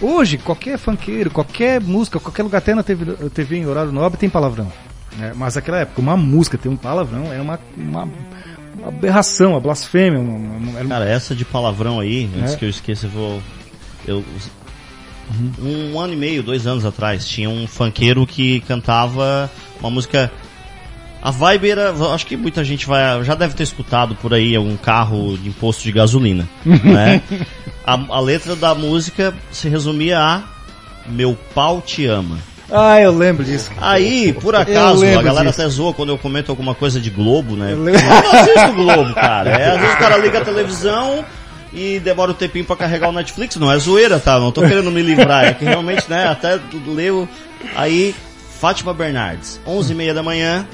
Hoje, 0.01 0.37
qualquer 0.37 0.77
funkeiro, 0.77 1.29
qualquer 1.29 1.81
música, 1.81 2.19
qualquer 2.19 2.43
lugar 2.43 2.59
até 2.59 2.73
na 2.73 2.83
TV, 2.83 3.29
TV 3.31 3.57
em 3.57 3.65
horário 3.65 3.91
nobre 3.91 4.17
tem 4.17 4.29
palavrão. 4.29 4.71
né? 5.17 5.33
Mas 5.35 5.55
naquela 5.55 5.79
época, 5.79 5.99
uma 6.01 6.15
música 6.15 6.57
ter 6.57 6.69
um 6.69 6.77
palavrão 6.77 7.31
era 7.33 7.41
uma, 7.41 7.59
uma, 7.75 8.07
uma 8.77 8.87
aberração, 8.87 9.51
uma 9.51 9.59
blasfêmia. 9.59 10.19
Uma, 10.19 10.33
uma- 10.37 10.79
uma- 10.79 10.85
Cara, 10.89 11.05
essa 11.09 11.35
de 11.35 11.43
palavrão 11.43 11.99
aí, 11.99 12.29
antes 12.39 12.53
É. 12.53 12.57
que 12.57 12.65
eu 12.65 12.69
esqueça, 12.69 13.07
eu 13.07 13.09
vou 13.11 13.41
eu 14.07 14.23
um 15.61 15.99
ano 15.99 16.13
e 16.13 16.15
meio, 16.15 16.41
dois 16.41 16.65
anos 16.65 16.85
atrás, 16.85 17.27
tinha 17.27 17.49
um 17.49 17.67
funkeiro 17.67 18.25
que 18.25 18.61
cantava 18.61 19.49
uma 19.79 19.89
música. 19.91 20.31
A 21.21 21.31
vibe 21.31 21.71
era. 21.71 21.91
Acho 22.13 22.25
que 22.25 22.37
muita 22.37 22.63
gente 22.63 22.85
vai, 22.87 23.23
já 23.23 23.35
deve 23.35 23.53
ter 23.53 23.63
escutado 23.63 24.15
por 24.15 24.33
aí 24.33 24.55
algum 24.55 24.77
carro 24.77 25.37
de 25.37 25.49
imposto 25.49 25.83
de 25.83 25.91
gasolina. 25.91 26.47
né? 26.65 27.21
a, 27.85 27.93
a 28.09 28.19
letra 28.19 28.55
da 28.55 28.73
música 28.73 29.33
se 29.51 29.67
resumia 29.67 30.19
a 30.19 30.43
Meu 31.07 31.37
pau 31.53 31.81
te 31.81 32.05
ama. 32.05 32.37
Ah, 32.71 33.01
eu 33.01 33.11
lembro 33.11 33.43
disso. 33.43 33.71
Aí, 33.81 34.31
por 34.33 34.55
acaso, 34.55 35.03
a 35.03 35.21
galera 35.21 35.49
disso. 35.49 35.61
até 35.61 35.69
zoa 35.69 35.93
quando 35.93 36.09
eu 36.09 36.17
comento 36.17 36.51
alguma 36.51 36.75
coisa 36.75 36.99
de 36.99 37.09
Globo, 37.09 37.55
né? 37.55 37.73
Eu 37.73 37.81
lembro. 37.81 37.99
Eu 37.99 38.07
não 38.07 38.31
assisto 38.31 38.73
Globo, 38.73 39.13
cara. 39.15 39.49
É, 39.49 39.71
às 39.71 39.81
vezes 39.81 39.95
o 39.95 39.97
cara 39.97 40.17
liga 40.17 40.37
a 40.37 40.45
televisão 40.45 41.25
e 41.73 41.99
demora 41.99 42.31
um 42.31 42.35
tempinho 42.35 42.65
pra 42.65 42.75
carregar 42.75 43.09
o 43.09 43.11
Netflix. 43.11 43.55
Não 43.55 43.71
é 43.71 43.77
zoeira, 43.77 44.19
tá? 44.19 44.39
Não 44.39 44.51
tô 44.51 44.61
querendo 44.61 44.91
me 44.91 45.01
livrar. 45.01 45.45
É 45.45 45.53
que 45.53 45.65
realmente, 45.65 46.07
né, 46.07 46.27
até 46.27 46.59
leu. 46.85 47.27
Aí, 47.75 48.13
Fátima 48.59 48.93
Bernardes, 48.93 49.59
11 49.65 49.91
e 49.91 49.95
meia 49.95 50.13
da 50.13 50.21
manhã, 50.21 50.67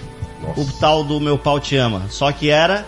o 0.58 0.66
tal 0.80 1.04
do 1.04 1.20
Meu 1.20 1.38
Pau 1.38 1.60
Te 1.60 1.75
Ama. 1.78 2.04
Só 2.10 2.32
que 2.32 2.50
era 2.50 2.86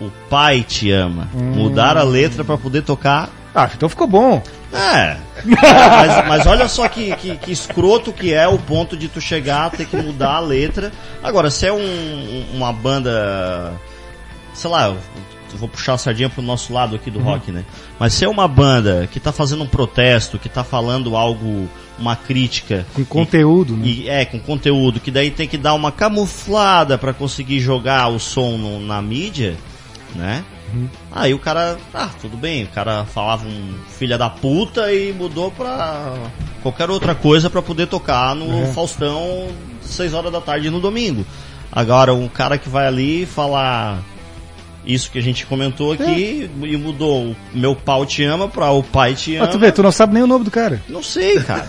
O 0.00 0.10
Pai 0.28 0.62
Te 0.62 0.90
Ama. 0.90 1.28
Mudaram 1.34 2.00
a 2.00 2.04
letra 2.04 2.42
pra 2.44 2.56
poder 2.56 2.82
tocar 2.82 3.28
Ah, 3.54 3.68
então 3.74 3.88
ficou 3.88 4.06
bom. 4.06 4.42
é. 4.72 5.16
mas, 5.44 6.28
mas 6.28 6.46
olha 6.46 6.68
só 6.68 6.86
que, 6.88 7.14
que, 7.16 7.36
que 7.36 7.50
escroto 7.52 8.12
que 8.12 8.32
é 8.32 8.46
o 8.46 8.58
ponto 8.58 8.96
de 8.96 9.08
tu 9.08 9.20
chegar, 9.20 9.70
ter 9.70 9.86
que 9.86 9.96
mudar 9.96 10.34
a 10.36 10.40
letra. 10.40 10.92
Agora, 11.22 11.50
se 11.50 11.66
é 11.66 11.72
um- 11.72 11.76
um- 11.78 12.46
uma 12.56 12.72
banda. 12.72 13.72
Sei 14.54 14.70
lá, 14.70 14.88
eu 14.88 14.96
vou 15.58 15.68
puxar 15.68 15.94
a 15.94 15.98
sardinha 15.98 16.28
pro 16.28 16.42
nosso 16.42 16.72
lado 16.72 16.94
aqui 16.96 17.10
do 17.10 17.18
rock, 17.20 17.50
né? 17.50 17.64
Mas 17.98 18.12
se 18.14 18.24
é 18.24 18.28
uma 18.28 18.46
banda 18.46 19.08
que 19.10 19.18
tá 19.18 19.32
fazendo 19.32 19.62
um 19.64 19.66
protesto, 19.66 20.38
que 20.38 20.48
tá 20.48 20.62
falando 20.62 21.16
algo, 21.16 21.68
uma 22.00 22.16
crítica. 22.16 22.86
Com 22.94 23.04
conteúdo, 23.04 23.76
né? 23.76 23.86
E, 23.86 24.08
é, 24.08 24.24
com 24.24 24.38
conteúdo, 24.40 24.98
que 25.00 25.10
daí 25.10 25.30
tem 25.30 25.46
que 25.46 25.58
dar 25.58 25.74
uma 25.74 25.92
camuflada 25.92 26.96
pra 26.98 27.12
conseguir 27.12 27.60
jogar 27.60 28.08
o 28.08 28.18
som 28.18 28.56
no- 28.56 28.80
na 28.80 29.00
mídia, 29.02 29.56
né? 30.14 30.42
Aí 31.10 31.34
o 31.34 31.38
cara, 31.38 31.76
ah, 31.92 32.10
tudo 32.20 32.36
bem, 32.36 32.62
o 32.64 32.68
cara 32.68 33.04
falava 33.04 33.44
um 33.46 33.74
filha 33.88 34.16
da 34.16 34.30
puta 34.30 34.92
e 34.92 35.12
mudou 35.12 35.50
pra 35.50 36.14
qualquer 36.62 36.88
outra 36.88 37.12
coisa 37.14 37.50
pra 37.50 37.60
poder 37.60 37.86
tocar 37.88 38.34
no 38.36 38.66
Faustão 38.72 39.48
6 39.82 40.14
horas 40.14 40.30
da 40.32 40.40
tarde 40.40 40.70
no 40.70 40.80
domingo. 40.80 41.26
Agora, 41.72 42.14
um 42.14 42.28
cara 42.28 42.56
que 42.56 42.68
vai 42.68 42.86
ali 42.86 43.26
falar 43.26 43.98
isso 44.84 45.10
que 45.10 45.18
a 45.18 45.22
gente 45.22 45.46
comentou 45.46 45.92
aqui 45.92 46.50
e 46.62 46.76
mudou 46.76 47.26
o 47.26 47.36
meu 47.52 47.74
pau 47.76 48.06
te 48.06 48.24
ama 48.24 48.48
pra 48.48 48.70
o 48.70 48.82
pai 48.82 49.14
te 49.14 49.36
ama. 49.36 49.46
Mas 49.46 49.54
tu 49.54 49.58
vê, 49.58 49.70
tu 49.70 49.82
não 49.82 49.92
sabe 49.92 50.14
nem 50.14 50.22
o 50.22 50.26
nome 50.26 50.44
do 50.44 50.50
cara. 50.50 50.80
Não 50.88 51.02
sei, 51.02 51.40
cara. 51.40 51.68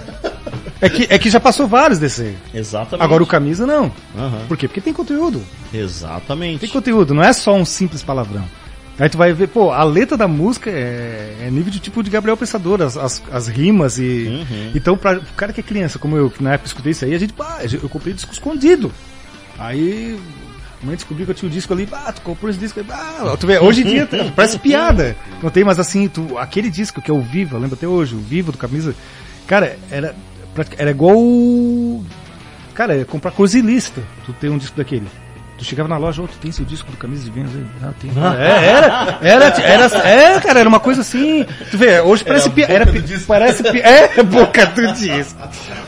É 0.80 0.90
que, 0.90 1.08
é 1.10 1.20
que 1.20 1.30
já 1.30 1.40
passou 1.40 1.68
vários 1.68 2.00
desse 2.00 2.22
aí. 2.24 2.38
Exatamente. 2.54 3.04
Agora 3.04 3.22
o 3.22 3.28
camisa 3.28 3.68
não. 3.68 3.92
Aham. 4.18 4.46
Por 4.48 4.58
quê? 4.58 4.68
Porque 4.68 4.82
tem 4.82 4.94
conteúdo. 4.94 5.44
Exatamente. 5.72 6.62
Tem 6.62 6.70
conteúdo, 6.70 7.14
não 7.14 7.24
é 7.24 7.32
só 7.34 7.54
um 7.54 7.66
simples 7.66 8.02
palavrão. 8.02 8.44
Aí 9.00 9.10
tu 9.10 9.18
vai 9.18 9.34
ver, 9.34 9.48
pô, 9.48 9.72
a 9.72 9.84
letra 9.84 10.16
da 10.16 10.28
música 10.28 10.70
é, 10.70 11.38
é 11.42 11.50
nível 11.50 11.72
de 11.72 11.80
tipo 11.80 12.04
de 12.04 12.10
Gabriel 12.10 12.38
Pensador, 12.38 12.82
as, 12.82 12.98
as, 12.98 13.24
as 13.32 13.48
rimas 13.48 13.98
e. 13.98 14.28
Uhum. 14.28 14.72
Então, 14.76 14.98
pra 14.98 15.18
o 15.18 15.34
cara 15.36 15.54
que 15.54 15.60
é 15.60 15.64
criança, 15.64 15.98
como 15.98 16.16
eu, 16.16 16.30
que 16.30 16.44
na 16.44 16.54
época 16.54 16.68
escutei 16.68 16.92
isso 16.92 17.06
aí, 17.06 17.16
a 17.16 17.20
gente, 17.20 17.34
pá, 17.34 17.60
eu 17.64 17.90
comprei 17.90 18.14
disco 18.14 18.32
escondido. 18.32 18.92
Aí. 19.58 20.20
Mãe 20.84 20.96
descobriu 20.96 21.26
que 21.26 21.32
eu 21.32 21.36
tinha 21.36 21.48
o 21.50 21.52
disco 21.52 21.72
ali, 21.74 21.88
ah, 21.92 22.12
tu 22.12 22.22
comprou 22.22 22.50
esse 22.50 22.58
disco 22.60 22.80
aí, 22.80 22.86
ah, 22.90 23.36
tu 23.40 23.46
vê, 23.46 23.60
hoje 23.60 23.82
em 23.82 23.86
dia 23.86 24.10
parece 24.36 24.58
piada. 24.58 25.16
Não 25.42 25.50
tem 25.52 25.64
mais 25.64 25.80
assim, 25.80 26.08
tu, 26.08 26.38
aquele 26.38 26.70
disco 26.70 27.02
que 27.02 27.12
é 27.12 27.14
o 27.14 27.22
Viva, 27.22 27.58
lembra 27.58 27.76
até 27.76 27.88
hoje, 27.88 28.16
o 28.16 28.20
Viva 28.20 28.52
do 28.52 28.58
Camisa, 28.58 28.96
cara, 29.48 29.78
era, 29.92 30.16
era 30.78 30.90
igual. 30.92 31.16
Cara, 32.74 33.00
é 33.00 33.04
comprar 33.04 33.32
coisa 33.32 33.58
ilícita, 33.60 34.02
tu 34.26 34.34
ter 34.34 34.50
um 34.50 34.58
disco 34.58 34.76
daquele. 34.78 35.06
Tu 35.58 35.66
chegava 35.66 35.88
na 35.88 35.98
loja, 35.98 36.24
ô, 36.24 36.28
tu 36.28 36.38
tem 36.40 36.50
esse 36.50 36.64
disco 36.64 36.90
do 36.90 36.98
Camisa 36.98 37.24
de 37.24 37.30
Vênus 37.30 37.52
aí? 37.56 37.66
Ah, 37.84 37.92
tem. 38.02 38.10
É, 38.10 38.66
era, 38.66 39.20
era, 39.22 39.46
era, 39.62 40.08
é, 40.08 40.40
cara, 40.40 40.60
era 40.62 40.68
uma 40.68 40.80
coisa 40.80 41.02
assim. 41.02 41.46
Tu 41.70 41.78
vê, 41.78 42.00
hoje 42.00 42.24
parece 42.24 42.50
piada. 42.50 42.74
Era, 42.74 42.88
pi- 42.88 43.04
parece 43.28 43.62
pi- 43.62 43.80
É, 43.82 44.08
boca 44.24 44.66
do 44.66 44.92
disco. 44.94 45.38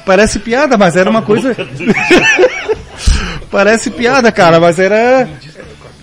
Parece 0.05 0.37
piada, 0.37 0.77
mas 0.77 0.95
era 0.95 1.09
uma 1.09 1.23
coisa. 1.23 1.55
Parece 3.53 3.89
piada, 3.91 4.31
cara, 4.31 4.59
mas 4.59 4.79
era. 4.79 5.29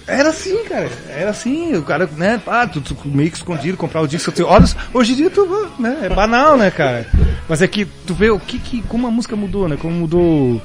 Era 0.06 0.30
assim, 0.30 0.64
cara. 0.64 0.88
Era 1.08 1.30
assim, 1.30 1.74
o 1.76 1.82
cara, 1.82 2.08
né, 2.16 2.40
ah, 2.46 2.66
tu, 2.66 2.80
tu 2.80 2.96
meio 3.04 3.30
que 3.30 3.36
escondido, 3.36 3.76
comprar 3.76 4.00
o 4.00 4.08
disco. 4.08 4.32
Tu, 4.32 4.44
olha, 4.44 4.64
hoje 4.94 5.12
em 5.12 5.16
dia 5.16 5.30
tu, 5.30 5.70
né, 5.78 5.98
é 6.02 6.08
banal, 6.08 6.56
né, 6.56 6.70
cara. 6.70 7.06
Mas 7.48 7.60
é 7.62 7.68
que 7.68 7.84
tu 7.84 8.14
vê 8.14 8.30
o 8.30 8.38
que, 8.40 8.58
que 8.58 8.82
como 8.82 9.06
a 9.06 9.10
música 9.10 9.36
mudou, 9.36 9.68
né, 9.68 9.76
como 9.76 9.94
mudou. 9.94 10.60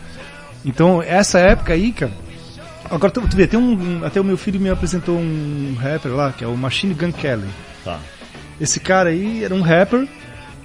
Então, 0.64 1.02
essa 1.04 1.38
época 1.40 1.74
aí, 1.74 1.92
cara. 1.92 2.12
Agora 2.90 3.12
tu, 3.12 3.22
tu 3.22 3.36
vê, 3.36 3.46
tem 3.48 3.60
um, 3.60 3.74
um- 4.00 4.06
até 4.06 4.20
o 4.22 4.24
meu 4.24 4.38
filho 4.38 4.60
me 4.60 4.70
apresentou 4.70 5.16
um 5.18 5.76
rapper 5.80 6.12
lá, 6.12 6.32
que 6.32 6.44
é 6.44 6.48
o 6.48 6.56
Machine 6.58 6.94
Gun 6.94 7.12
Kelly. 7.12 7.48
Tá. 7.84 8.00
Esse 8.62 8.80
cara 8.80 9.10
aí 9.10 9.44
era 9.44 9.54
um 9.54 9.62
rapper 9.62 10.08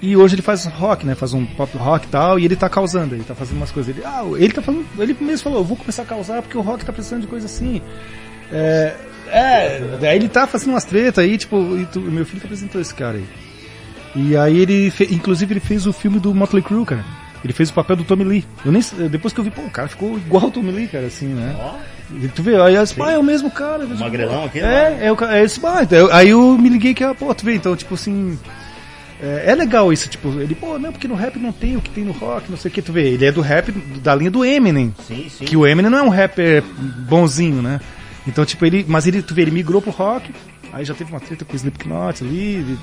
e 0.01 0.17
hoje 0.17 0.35
ele 0.35 0.41
faz 0.41 0.65
rock, 0.65 1.05
né? 1.05 1.13
Faz 1.15 1.33
um 1.33 1.45
pop 1.45 1.77
rock 1.77 2.05
e 2.07 2.09
tal, 2.09 2.39
e 2.39 2.45
ele 2.45 2.55
tá 2.55 2.67
causando, 2.67 3.13
ele 3.15 3.23
tá 3.23 3.35
fazendo 3.35 3.57
umas 3.57 3.71
coisas. 3.71 3.95
Ele, 3.95 4.05
ah, 4.05 4.23
ele 4.37 4.51
tá 4.51 4.61
falando, 4.61 4.85
ele 4.99 5.15
mesmo 5.21 5.43
falou, 5.43 5.59
eu 5.59 5.63
vou 5.65 5.77
começar 5.77 6.01
a 6.03 6.05
causar 6.05 6.41
porque 6.41 6.57
o 6.57 6.61
rock 6.61 6.83
tá 6.83 6.91
precisando 6.91 7.21
de 7.21 7.27
coisa 7.27 7.45
assim. 7.45 7.81
É, 8.51 8.93
é 9.27 9.97
daí 9.99 10.15
ele 10.17 10.27
tá 10.29 10.47
fazendo 10.47 10.69
umas 10.71 10.83
tretas 10.85 11.23
aí, 11.23 11.37
tipo, 11.37 11.57
tu- 11.91 11.99
meu 12.01 12.25
filho 12.25 12.39
que 12.41 12.47
apresentou 12.47 12.81
esse 12.81 12.93
cara 12.93 13.17
aí. 13.17 13.25
E 14.15 14.35
aí 14.35 14.57
ele, 14.59 14.89
fe- 14.91 15.07
inclusive 15.11 15.53
ele 15.53 15.59
fez 15.61 15.87
o 15.87 15.93
filme 15.93 16.19
do 16.19 16.33
Motley 16.33 16.61
Crue, 16.63 16.85
cara. 16.85 17.05
Ele 17.43 17.53
fez 17.53 17.69
o 17.69 17.73
papel 17.73 17.95
do 17.95 18.03
Tommy 18.03 18.23
Lee. 18.23 18.45
Eu 18.63 18.71
nem, 18.71 18.81
depois 19.09 19.33
que 19.33 19.39
eu 19.39 19.43
vi, 19.43 19.49
pô, 19.49 19.61
o 19.61 19.69
cara 19.69 19.87
ficou 19.87 20.15
igual 20.17 20.45
o 20.45 20.51
Tommy 20.51 20.71
Lee, 20.71 20.87
cara, 20.87 21.07
assim, 21.07 21.25
né? 21.27 21.55
E 22.13 22.27
tu 22.27 22.43
vê, 22.43 22.55
aí 22.61 22.75
eu 22.75 22.83
disse, 22.83 22.93
pá, 22.95 23.11
é 23.13 23.17
o 23.17 23.23
mesmo 23.23 23.49
cara. 23.49 23.85
Magrelão 23.85 24.45
aquele, 24.45 24.65
É, 24.65 24.99
é 25.07 25.11
o 25.11 25.15
cara. 25.15 25.39
É 25.39 25.43
esse, 25.43 25.59
pá, 25.59 25.81
então, 25.81 26.07
aí 26.11 26.29
eu 26.29 26.57
me 26.57 26.69
liguei 26.69 26.93
que, 26.93 27.03
ah, 27.03 27.15
pô, 27.15 27.33
tu 27.33 27.45
vê, 27.45 27.55
então, 27.55 27.75
tipo 27.75 27.93
assim. 27.95 28.37
É, 29.21 29.51
é 29.51 29.55
legal 29.55 29.93
isso, 29.93 30.09
tipo, 30.09 30.29
ele, 30.39 30.55
pô, 30.55 30.79
não, 30.79 30.91
porque 30.91 31.07
no 31.07 31.13
rap 31.15 31.37
não 31.37 31.51
tem 31.51 31.77
o 31.77 31.81
que 31.81 31.89
tem 31.91 32.03
no 32.03 32.11
rock, 32.11 32.49
não 32.49 32.57
sei 32.57 32.71
o 32.71 32.73
que, 32.73 32.81
tu 32.81 32.91
vê, 32.91 33.09
ele 33.09 33.25
é 33.25 33.31
do 33.31 33.41
rap 33.41 33.71
da 33.71 34.15
linha 34.15 34.31
do 34.31 34.43
Eminem. 34.43 34.93
Sim, 35.07 35.27
sim. 35.29 35.45
Que 35.45 35.55
o 35.55 35.67
Eminem 35.67 35.91
não 35.91 35.97
é 35.99 36.01
um 36.01 36.09
rapper 36.09 36.63
bonzinho, 37.07 37.61
né? 37.61 37.79
Então, 38.27 38.43
tipo, 38.45 38.65
ele. 38.65 38.83
Mas 38.87 39.05
ele, 39.07 39.21
tu 39.21 39.33
vê, 39.35 39.43
ele 39.43 39.51
migrou 39.51 39.81
pro 39.81 39.91
rock, 39.91 40.31
aí 40.73 40.83
já 40.85 40.93
teve 40.93 41.11
uma 41.11 41.19
treta 41.19 41.45
com 41.45 41.53
o 41.53 41.55
Slipknot 41.55 42.23
ali. 42.23 42.55
ele- 42.55 42.77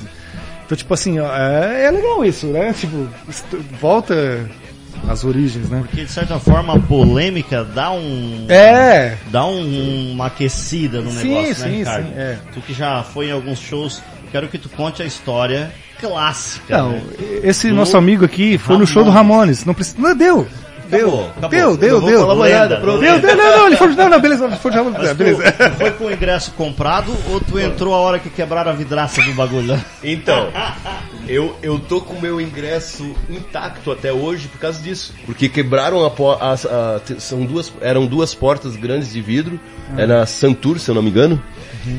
Então, 0.64 0.76
tipo 0.76 0.92
assim, 0.94 1.18
ó, 1.18 1.26
é, 1.36 1.84
é 1.86 1.90
legal 1.90 2.24
isso, 2.24 2.46
né? 2.48 2.72
Tipo, 2.72 3.08
volta 3.80 4.48
às 5.08 5.24
origens, 5.24 5.68
né? 5.70 5.78
Porque 5.80 6.04
de 6.04 6.10
certa 6.10 6.38
forma 6.38 6.74
a 6.74 6.78
polêmica 6.80 7.64
dá 7.64 7.90
um. 7.92 8.46
É! 8.48 9.16
Dá 9.30 9.44
um- 9.46 10.12
uma 10.12 10.26
aquecida 10.26 11.00
no 11.00 11.10
Sim, 11.10 11.28
negócio, 11.28 11.54
sim, 11.54 11.62
né, 11.70 11.76
Ricardo? 11.78 12.06
sim, 12.06 12.12
é. 12.16 12.38
Tu 12.52 12.60
que 12.60 12.74
já 12.74 13.02
foi 13.02 13.28
em 13.28 13.32
alguns 13.32 13.58
shows, 13.60 14.02
quero 14.30 14.48
que 14.48 14.58
tu 14.58 14.68
conte 14.68 15.02
a 15.02 15.06
história 15.06 15.70
clássica. 16.00 16.78
Não, 16.78 16.92
né? 16.92 17.02
esse 17.42 17.68
Do 17.68 17.74
nosso 17.74 17.96
amigo 17.96 18.24
aqui 18.24 18.58
foi 18.58 18.76
no 18.78 18.86
show 18.86 19.04
do 19.04 19.10
Ramones. 19.10 19.64
Não 19.64 19.74
precisa. 19.74 19.96
Não, 20.00 20.16
deu! 20.16 20.46
Deu, 20.90 21.06
Acabou, 21.06 21.28
acabou. 21.36 21.50
deu, 21.50 21.76
deu, 21.76 22.00
deu. 22.00 22.20
falar 22.20 22.34
Lenda, 22.46 22.76
pronto. 22.80 23.00
Deu, 23.00 23.20
deu, 23.20 23.36
não, 23.36 23.58
não, 23.58 23.66
ele 23.66 23.76
foi, 23.76 23.88
não, 23.88 24.08
não, 24.08 24.20
beleza, 24.22 24.46
ele 24.46 24.56
foi 24.56 24.70
de 24.70 24.76
Ramones, 24.78 24.98
Mas 24.98 25.10
tu, 25.10 25.14
beleza. 25.16 25.52
tu 25.52 25.70
foi 25.76 25.90
com 25.90 26.04
o 26.06 26.10
ingresso 26.10 26.50
comprado 26.52 27.14
ou 27.30 27.38
tu 27.40 27.58
entrou 27.58 27.94
a 27.94 27.98
hora 27.98 28.18
que 28.18 28.30
quebraram 28.30 28.70
a 28.70 28.74
vidraça 28.74 29.20
do 29.20 29.34
bagulho? 29.34 29.78
Então, 30.02 30.48
eu, 31.28 31.54
eu 31.62 31.78
tô 31.78 32.00
com 32.00 32.14
o 32.14 32.20
meu 32.22 32.40
ingresso 32.40 33.14
intacto 33.28 33.92
até 33.92 34.10
hoje 34.14 34.48
por 34.48 34.58
causa 34.58 34.80
disso. 34.80 35.12
Porque 35.26 35.46
quebraram 35.46 36.02
a, 36.06 36.08
a- 36.54 37.00
te- 37.04 37.20
são 37.20 37.44
duas, 37.44 37.70
eram 37.82 38.06
duas 38.06 38.34
portas 38.34 38.74
grandes 38.74 39.12
de 39.12 39.20
vidro, 39.20 39.60
é 39.94 40.06
na 40.06 40.24
Santur, 40.24 40.78
se 40.80 40.90
eu 40.90 40.94
não 40.94 41.02
me 41.02 41.10
engano. 41.10 41.38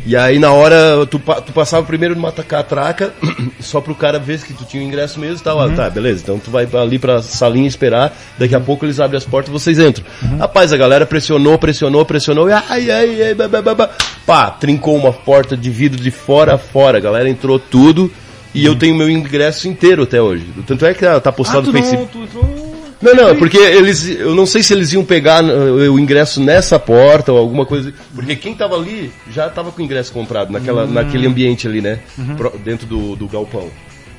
E 0.05 0.15
aí 0.15 0.39
na 0.39 0.51
hora 0.51 1.05
tu, 1.09 1.19
tu 1.19 1.51
passava 1.53 1.85
primeiro 1.85 2.15
numa 2.15 2.31
catraca, 2.31 3.13
só 3.59 3.81
pro 3.81 3.93
cara 3.95 4.19
ver 4.19 4.39
que 4.41 4.53
tu 4.53 4.65
tinha 4.65 4.81
o 4.83 4.85
ingresso 4.85 5.19
mesmo 5.19 5.37
e 5.37 5.41
tal. 5.41 5.59
Ah, 5.59 5.69
tá, 5.69 5.89
beleza. 5.89 6.21
Então 6.23 6.39
tu 6.39 6.49
vai 6.51 6.67
ali 6.73 6.97
pra 6.99 7.21
salinha 7.21 7.67
esperar, 7.67 8.15
daqui 8.37 8.55
a 8.55 8.59
pouco 8.59 8.85
eles 8.85 8.99
abrem 8.99 9.17
as 9.17 9.25
portas 9.25 9.49
e 9.49 9.53
vocês 9.53 9.79
entram. 9.79 10.05
Rapaz, 10.37 10.71
a 10.73 10.77
galera 10.77 11.05
pressionou, 11.05 11.57
pressionou, 11.57 12.05
pressionou 12.05 12.49
e 12.49 12.53
ai, 12.53 12.89
ai, 12.91 13.23
ai, 13.23 13.35
ba, 13.35 13.47
ba, 13.47 13.61
ba, 13.61 13.75
ba. 13.75 13.89
pá, 14.25 14.49
trincou 14.51 14.95
uma 14.95 15.13
porta 15.13 15.55
de 15.55 15.69
vidro 15.69 16.01
de 16.01 16.11
fora 16.11 16.55
a 16.55 16.57
fora. 16.57 16.97
A 16.97 17.01
galera 17.01 17.29
entrou 17.29 17.59
tudo. 17.59 18.11
E 18.51 18.65
eu 18.65 18.75
tenho 18.75 18.95
meu 18.95 19.07
ingresso 19.07 19.67
inteiro 19.67 20.01
até 20.03 20.19
hoje. 20.19 20.43
Tanto 20.65 20.83
é 20.83 20.91
que 20.91 21.05
tá 21.19 21.31
postado 21.31 21.69
Ah, 21.69 21.71
no 21.71 21.71
Facebook. 21.71 22.01
não, 22.01 22.07
tu 22.07 22.23
entrou... 22.23 22.58
Não, 23.01 23.13
não, 23.15 23.35
porque 23.37 23.57
eles. 23.57 24.07
Eu 24.09 24.35
não 24.35 24.45
sei 24.45 24.61
se 24.61 24.73
eles 24.73 24.91
iam 24.91 25.05
pegar 25.05 25.41
uh, 25.43 25.93
o 25.93 25.97
ingresso 25.99 26.41
nessa 26.41 26.77
porta 26.77 27.31
ou 27.31 27.37
alguma 27.37 27.65
coisa. 27.65 27.93
Porque 28.13 28.35
quem 28.35 28.53
tava 28.53 28.75
ali 28.75 29.11
já 29.31 29.49
tava 29.49 29.71
com 29.71 29.81
o 29.81 29.85
ingresso 29.85 30.11
comprado 30.11 30.51
naquela, 30.51 30.85
naquele 30.85 31.25
ambiente 31.25 31.65
ali, 31.67 31.79
né? 31.81 31.99
Pro- 32.35 32.57
dentro 32.63 32.85
do, 32.85 33.15
do 33.15 33.27
galpão. 33.27 33.69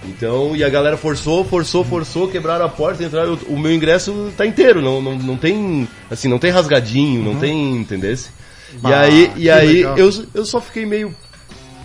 Então, 0.08 0.56
e 0.56 0.64
a 0.64 0.68
galera 0.70 0.96
forçou, 0.96 1.44
forçou, 1.44 1.84
forçou, 1.84 2.26
quebraram 2.28 2.64
a 2.64 2.68
porta, 2.70 3.04
entraram. 3.04 3.38
O 3.48 3.58
meu 3.58 3.70
ingresso 3.70 4.32
tá 4.34 4.46
inteiro, 4.46 4.80
não, 4.80 5.02
não, 5.02 5.14
não 5.14 5.36
tem. 5.36 5.86
Assim, 6.10 6.26
não 6.26 6.38
tem 6.38 6.50
rasgadinho, 6.50 7.22
não 7.22 7.36
tem. 7.36 7.76
Entendesse? 7.76 8.30
E 8.72 8.78
Bah, 8.78 9.00
aí, 9.00 9.28
que 9.34 9.40
e 9.42 9.50
aí 9.50 9.72
legal. 9.74 9.98
eu, 9.98 10.10
eu 10.32 10.44
só 10.46 10.58
fiquei 10.58 10.86
meio 10.86 11.14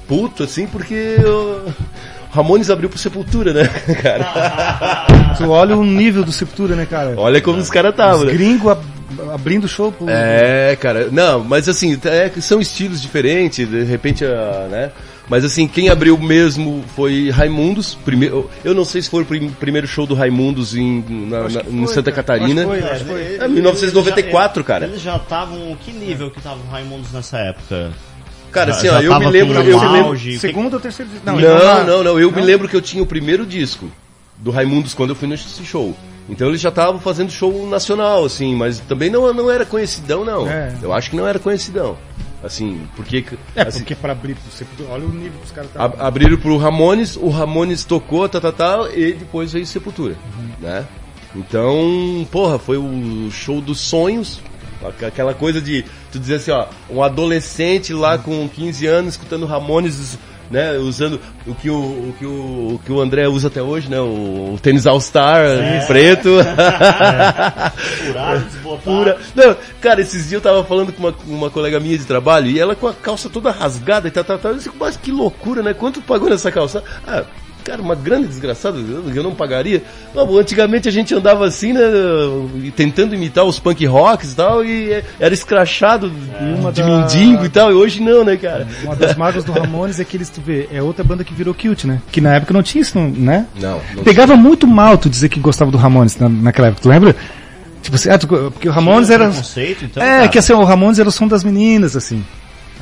puto, 0.07 0.43
assim, 0.43 0.65
porque 0.65 0.93
eu- 1.21 1.65
Ramones 2.35 2.69
abriu 2.69 2.89
pro 2.89 2.97
Sepultura, 2.99 3.53
né, 3.53 3.63
cara? 4.03 5.05
Tu 5.37 5.49
olha 5.49 5.75
o 5.77 5.83
nível 5.83 6.23
do 6.23 6.31
Sepultura, 6.31 6.75
né, 6.75 6.85
cara? 6.85 7.13
Olha 7.17 7.41
como 7.41 7.59
os 7.59 7.69
caras 7.69 7.89
Os 7.91 7.99
estavam, 7.99 8.25
né? 8.25 8.33
gringos 8.33 8.71
ab- 8.71 8.83
abrindo 9.33 9.67
show 9.67 9.91
pro... 9.91 10.07
É, 10.09 10.75
cara. 10.79 11.07
Não, 11.11 11.43
mas 11.43 11.67
assim, 11.69 11.99
é 12.05 12.29
são 12.41 12.59
estilos 12.59 13.01
diferentes, 13.01 13.67
de 13.67 13.83
repente, 13.83 14.25
ah, 14.25 14.67
né? 14.69 14.91
Mas 15.27 15.43
assim, 15.43 15.67
quem 15.67 15.89
abriu 15.89 16.15
mesmo 16.19 16.83
foi 16.95 17.31
Raimundos. 17.31 17.95
Primeiro, 18.05 18.47
eu 18.63 18.75
não 18.75 18.85
sei 18.85 19.01
se 19.01 19.09
foi 19.09 19.23
o 19.23 19.25
prim- 19.25 19.49
primeiro 19.49 19.87
show 19.87 20.05
do 20.05 20.13
Raimundos 20.13 20.75
em, 20.75 21.03
na- 21.27 21.49
na- 21.49 21.61
em 21.61 21.85
foi, 21.85 21.95
Santa 21.95 22.11
cara. 22.11 22.23
Catarina. 22.23 22.61
Acho 22.61 22.69
foi, 22.69 22.79
É, 22.79 22.91
acho 22.91 23.03
que 23.05 23.09
foi. 23.09 23.21
ele- 23.21 23.43
É, 23.43 23.47
1994, 23.47 24.59
eles 24.61 24.67
já- 24.67 24.73
cara. 24.73 24.85
Eles 24.85 25.01
já 25.01 25.15
estavam. 25.15 25.75
Que 25.83 25.91
nível 25.91 26.29
que 26.29 26.37
estavam 26.37 26.59
Raimundos 26.71 27.11
nessa 27.11 27.39
época? 27.39 27.89
Cara, 28.55 28.71
assim, 28.71 28.87
já 28.87 28.97
ó, 28.97 29.01
eu 29.01 29.19
me 29.19 29.27
lembro, 29.27 29.59
eu 29.61 29.79
me 29.79 29.87
lembro. 29.87 30.39
Segundo 30.39 30.73
ou 30.73 30.79
terceiro 30.79 31.11
disco? 31.11 31.25
Não, 31.25 31.39
então 31.39 31.57
não, 31.57 31.63
lá- 31.65 31.83
não, 32.03 32.19
Eu 32.19 32.31
me 32.31 32.39
Não? 32.39 32.43
lembro 32.47 32.67
que 32.67 32.75
eu 32.75 32.81
tinha 32.81 33.03
o 33.03 33.05
primeiro 33.05 33.45
disco 33.45 33.87
do 34.37 34.49
Raimundos 34.51 34.93
quando 34.93 35.09
eu 35.11 35.15
fui 35.15 35.27
nesse 35.27 35.63
show. 35.63 35.95
Então 36.27 36.47
eles 36.47 36.59
já 36.59 36.69
estavam 36.69 36.99
fazendo 36.99 37.31
show 37.31 37.67
nacional, 37.69 38.25
assim, 38.25 38.55
mas 38.55 38.79
também 38.79 39.09
não, 39.11 39.31
não 39.33 39.51
era 39.51 39.63
conhecidão, 39.65 40.25
não. 40.25 40.47
É. 40.49 40.73
Eu 40.81 40.91
acho 40.91 41.09
que 41.11 41.15
não 41.15 41.27
era 41.27 41.37
conhecidão. 41.37 41.95
Assim, 42.43 42.81
porque. 42.95 43.23
É, 43.55 43.61
assim, 43.63 43.79
porque 43.79 43.95
pra 43.95 44.11
abrir 44.11 44.35
pro 44.35 44.51
Sepultura, 44.51 44.89
olha 44.91 45.05
o 45.05 45.09
nível 45.11 45.39
que 45.39 45.45
os 45.45 45.51
caras 45.51 45.69
estavam. 45.69 46.05
abriram 46.05 46.37
pro 46.37 46.57
Ramones, 46.57 47.15
o 47.15 47.29
Ramones 47.29 47.83
tocou, 47.85 48.27
tá, 48.29 48.39
tá, 48.39 48.51
tá, 48.51 48.87
e 48.95 49.13
depois 49.13 49.51
veio 49.53 49.65
Sepultura, 49.65 50.15
né? 50.61 50.85
Então, 51.35 52.25
porra, 52.31 52.57
foi 52.57 52.77
o 52.77 53.29
show 53.31 53.59
dos 53.61 53.79
sonhos, 53.79 54.41
aqu- 54.83 55.05
aquela 55.05 55.33
coisa 55.33 55.59
de, 55.61 55.83
tu 56.15 56.19
dizer 56.19 56.35
assim, 56.35 56.51
ó, 56.51 56.65
um 56.89 57.03
adolescente 57.03 57.93
lá 57.93 58.17
com 58.17 58.47
15 58.47 58.87
anos 58.87 59.13
escutando 59.13 59.45
Ramones, 59.45 60.17
né, 60.49 60.77
usando 60.77 61.19
o 61.45 61.53
que 61.53 61.69
o, 61.69 61.75
o 61.75 62.15
que 62.17 62.25
o, 62.25 62.29
o 62.75 62.81
que 62.85 62.91
o 62.91 63.01
André 63.01 63.27
usa 63.27 63.47
até 63.47 63.61
hoje, 63.61 63.89
né, 63.89 63.99
o, 63.99 64.53
o 64.53 64.59
tênis 64.61 64.87
All 64.87 64.99
Star 65.01 65.45
preto. 65.87 66.29
Furado, 67.75 68.45
desbotado. 68.45 68.81
Pura. 68.83 69.17
Não, 69.35 69.55
cara, 69.81 70.01
esses 70.01 70.29
dias 70.29 70.33
eu 70.33 70.41
tava 70.41 70.63
falando 70.63 70.93
com 70.93 71.03
uma, 71.03 71.15
uma 71.27 71.49
colega 71.49 71.79
minha 71.79 71.97
de 71.97 72.05
trabalho 72.05 72.47
e 72.47 72.59
ela 72.59 72.75
com 72.75 72.87
a 72.87 72.93
calça 72.93 73.29
toda 73.29 73.51
rasgada 73.51 74.07
e 74.07 74.11
tal, 74.11 74.23
tal, 74.23 74.37
tal. 74.37 74.51
Eu 74.51 74.57
disse, 74.57 74.71
mas 74.79 74.95
que 74.95 75.11
loucura, 75.11 75.61
né? 75.61 75.73
Quanto 75.73 76.01
pagou 76.01 76.29
nessa 76.29 76.51
calça? 76.51 76.83
Ah, 77.07 77.23
cara, 77.65 77.81
uma 77.81 77.95
grande 77.95 78.27
desgraçada, 78.27 78.77
eu 78.77 79.03
eu 79.13 79.23
não 79.23 79.33
pagaria. 79.35 79.83
Não, 80.13 80.37
antigamente 80.37 80.87
a 80.87 80.91
gente 80.91 81.13
andava 81.13 81.45
assim, 81.45 81.73
né? 81.73 81.81
Tentando 82.75 83.13
imitar 83.15 83.43
os 83.43 83.59
punk 83.59 83.85
rocks 83.85 84.31
e 84.31 84.35
tal, 84.35 84.63
e 84.63 84.93
é, 84.93 85.03
era 85.19 85.33
escrachado 85.33 86.11
uma 86.59 86.71
de 86.71 86.81
da- 86.81 86.87
mendigo 86.87 87.43
e 87.45 87.49
tal, 87.49 87.71
e 87.71 87.73
hoje 87.73 88.01
não, 88.01 88.23
né, 88.23 88.37
cara? 88.37 88.67
Uma 88.83 88.95
das 88.95 89.15
mágoas 89.17 89.43
do 89.43 89.51
Ramones 89.51 89.99
é 89.99 90.05
que 90.05 90.15
eles, 90.17 90.29
tu 90.29 90.39
vê, 90.41 90.69
é 90.71 90.81
outra 90.81 91.03
banda 91.03 91.23
que 91.23 91.33
virou 91.33 91.53
cute, 91.53 91.85
né? 91.87 92.01
Que 92.11 92.21
na 92.21 92.35
época 92.35 92.53
não 92.53 92.63
tinha 92.63 92.81
isso, 92.81 92.97
né? 92.99 93.45
Não, 93.59 93.81
não 93.95 94.03
Pegava 94.03 94.35
muito 94.37 94.65
mal 94.67 94.97
tu 94.97 95.09
dizer 95.09 95.29
que 95.29 95.39
gostava 95.39 95.71
do 95.71 95.77
Ramones 95.77 96.17
na, 96.17 96.29
naquela 96.29 96.67
época, 96.67 96.83
tu 96.83 96.89
lembra? 96.89 97.15
Tipo 97.81 97.95
assim, 97.97 98.09
ah, 98.09 98.17
tu- 98.17 98.27
porque 98.27 98.67
o 98.67 98.71
Ramones 98.71 99.07
Tinha 99.07 99.15
era... 99.17 99.27
preconceito, 99.29 99.85
então, 99.85 100.01
é, 100.03 100.17
cara. 100.17 100.27
que 100.29 100.39
assim, 100.39 100.53
o 100.53 100.63
Ramones 100.63 100.97
era 100.99 101.09
o 101.09 101.11
som 101.11 101.27
das 101.27 101.43
meninas, 101.43 101.95
assim. 101.95 102.23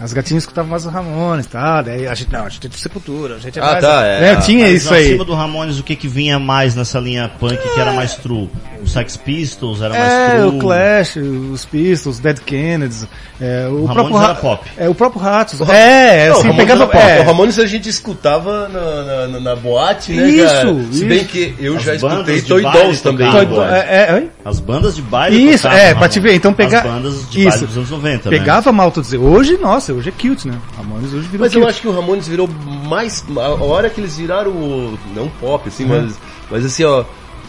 As 0.03 0.11
gatinhas 0.11 0.43
escutavam 0.43 0.69
mais 0.69 0.85
o 0.85 0.89
Ramones, 0.89 1.45
tá? 1.47 1.81
Daí 1.81 2.05
a 2.05 2.13
gente, 2.13 2.29
não, 2.31 2.45
a 2.45 2.49
gente 2.49 2.67
é 2.67 2.69
de 2.69 2.77
Sepultura, 2.77 3.35
a 3.35 3.39
gente 3.39 3.57
é 3.57 3.61
Ah, 3.61 3.65
mais... 3.71 3.81
tá, 3.85 4.05
é. 4.05 4.19
Né? 4.21 4.35
Tinha 4.41 4.65
Mas 4.65 4.83
isso 4.83 4.93
aí. 4.93 5.05
acima 5.07 5.23
do 5.23 5.33
Ramones, 5.33 5.79
o 5.79 5.83
que 5.83 5.95
que 5.95 6.07
vinha 6.09 6.37
mais 6.37 6.75
nessa 6.75 6.99
linha 6.99 7.31
punk 7.39 7.57
que 7.57 7.79
era 7.79 7.93
mais 7.93 8.15
true? 8.15 8.49
O 8.83 8.87
Sex 8.87 9.15
Pistols 9.15 9.81
era 9.81 9.93
mais 9.97 10.11
É, 10.11 10.37
true? 10.39 10.57
o 10.57 10.59
Clash, 10.59 11.15
os 11.15 11.63
Pistols, 11.63 12.19
Dead 12.19 12.37
Kennedys, 12.39 13.07
é, 13.39 13.65
o, 13.69 13.85
Ramones 13.85 13.93
próprio 13.93 14.17
era 14.17 14.27
Ra- 14.27 14.35
pop. 14.35 14.69
É, 14.77 14.89
o 14.89 14.93
próprio 14.95 15.21
Ratos. 15.21 15.61
É, 15.69 16.27
Não, 16.27 16.33
assim, 16.33 16.41
o 16.41 16.51
Ramones 16.51 16.57
pegava 16.57 16.87
pop. 16.87 16.97
é, 17.03 17.21
O 17.21 17.23
Ramones 17.23 17.57
a 17.59 17.65
gente 17.65 17.87
escutava 17.87 18.67
na, 18.67 19.03
na, 19.03 19.27
na- 19.27 19.39
na 19.39 19.55
boate, 19.55 20.11
né, 20.11 20.27
Isso, 20.27 20.53
cara? 20.53 20.75
Se 20.91 21.05
bem 21.05 21.17
isso. 21.19 21.27
que 21.29 21.55
eu 21.59 21.77
As 21.77 21.83
já 21.83 21.95
escutei 21.95 22.41
Toy 22.41 22.61
Dolls 22.61 23.01
também. 23.01 23.31
Toy- 23.31 23.45
boate. 23.45 23.73
é, 23.73 23.77
é? 23.87 24.23
As 24.43 24.59
bandas 24.59 24.95
de 24.97 25.01
baile 25.01 25.53
Isso, 25.53 25.65
é, 25.65 25.95
pra 25.95 26.09
te 26.09 26.19
ver, 26.19 26.33
então 26.35 26.53
pegar- 26.53 26.79
As 26.79 26.91
bandas 26.91 27.29
de 27.29 27.39
Isso. 27.39 27.49
baile 27.49 27.65
dos 27.67 27.77
anos 27.77 27.89
90, 27.89 28.29
Pegava 28.29 28.71
mal 28.73 28.91
tu 28.91 28.99
dizer. 29.01 29.17
Hoje, 29.17 29.57
nossa, 29.57 29.92
hoje 29.93 30.09
é 30.09 30.11
cute, 30.11 30.47
né? 30.47 30.57
Ramones 30.77 31.13
hoje 31.13 31.27
virou 31.27 31.45
Mas 31.45 31.53
eu 31.55 31.67
acho 31.67 31.81
que 31.81 31.87
o 31.87 31.91
Ramones 31.91 32.27
virou 32.27 32.47
mais. 32.87 33.23
A 33.37 33.63
hora 33.63 33.89
que 33.89 33.99
eles 34.01 34.17
viraram 34.17 34.51
o. 34.51 34.97
Não 35.15 35.27
pop, 35.29 35.67
assim, 35.67 35.83
Uhum. 35.85 36.01
mas. 36.03 36.19
Mas 36.51 36.65
assim, 36.65 36.83
ó. 36.83 37.03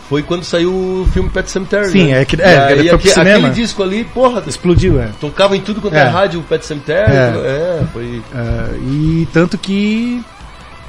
Foi 0.09 0.23
quando 0.23 0.45
saiu 0.45 0.71
o 0.71 1.09
filme 1.15 1.31
Pet 1.31 1.51
Cemetery. 1.51 1.89
Sim, 1.89 2.09
né? 2.09 2.21
é 2.21 2.25
que- 2.27 2.37
é, 2.41 2.73
ele 2.73 2.81
foi 2.81 2.89
pro 2.89 2.97
aque- 2.99 3.09
cinema. 3.09 3.49
Aquele 3.49 3.55
disco 3.63 3.83
ali, 3.83 4.05
porra, 4.05 4.43
Explodiu, 4.47 5.01
é. 5.01 5.09
tocava 5.19 5.57
em 5.57 5.63
tudo 5.63 5.81
quanto 5.81 5.95
é, 5.95 6.01
É. 6.01 6.05
rádio 6.05 6.41
o 6.41 6.43
Pet 6.43 6.65
Cemetery. 6.67 7.11
É. 7.11 7.81
É, 7.81 7.85
foi. 7.91 8.23
É, 8.35 8.77
e 8.83 9.27
tanto 9.33 9.57
que 9.57 10.23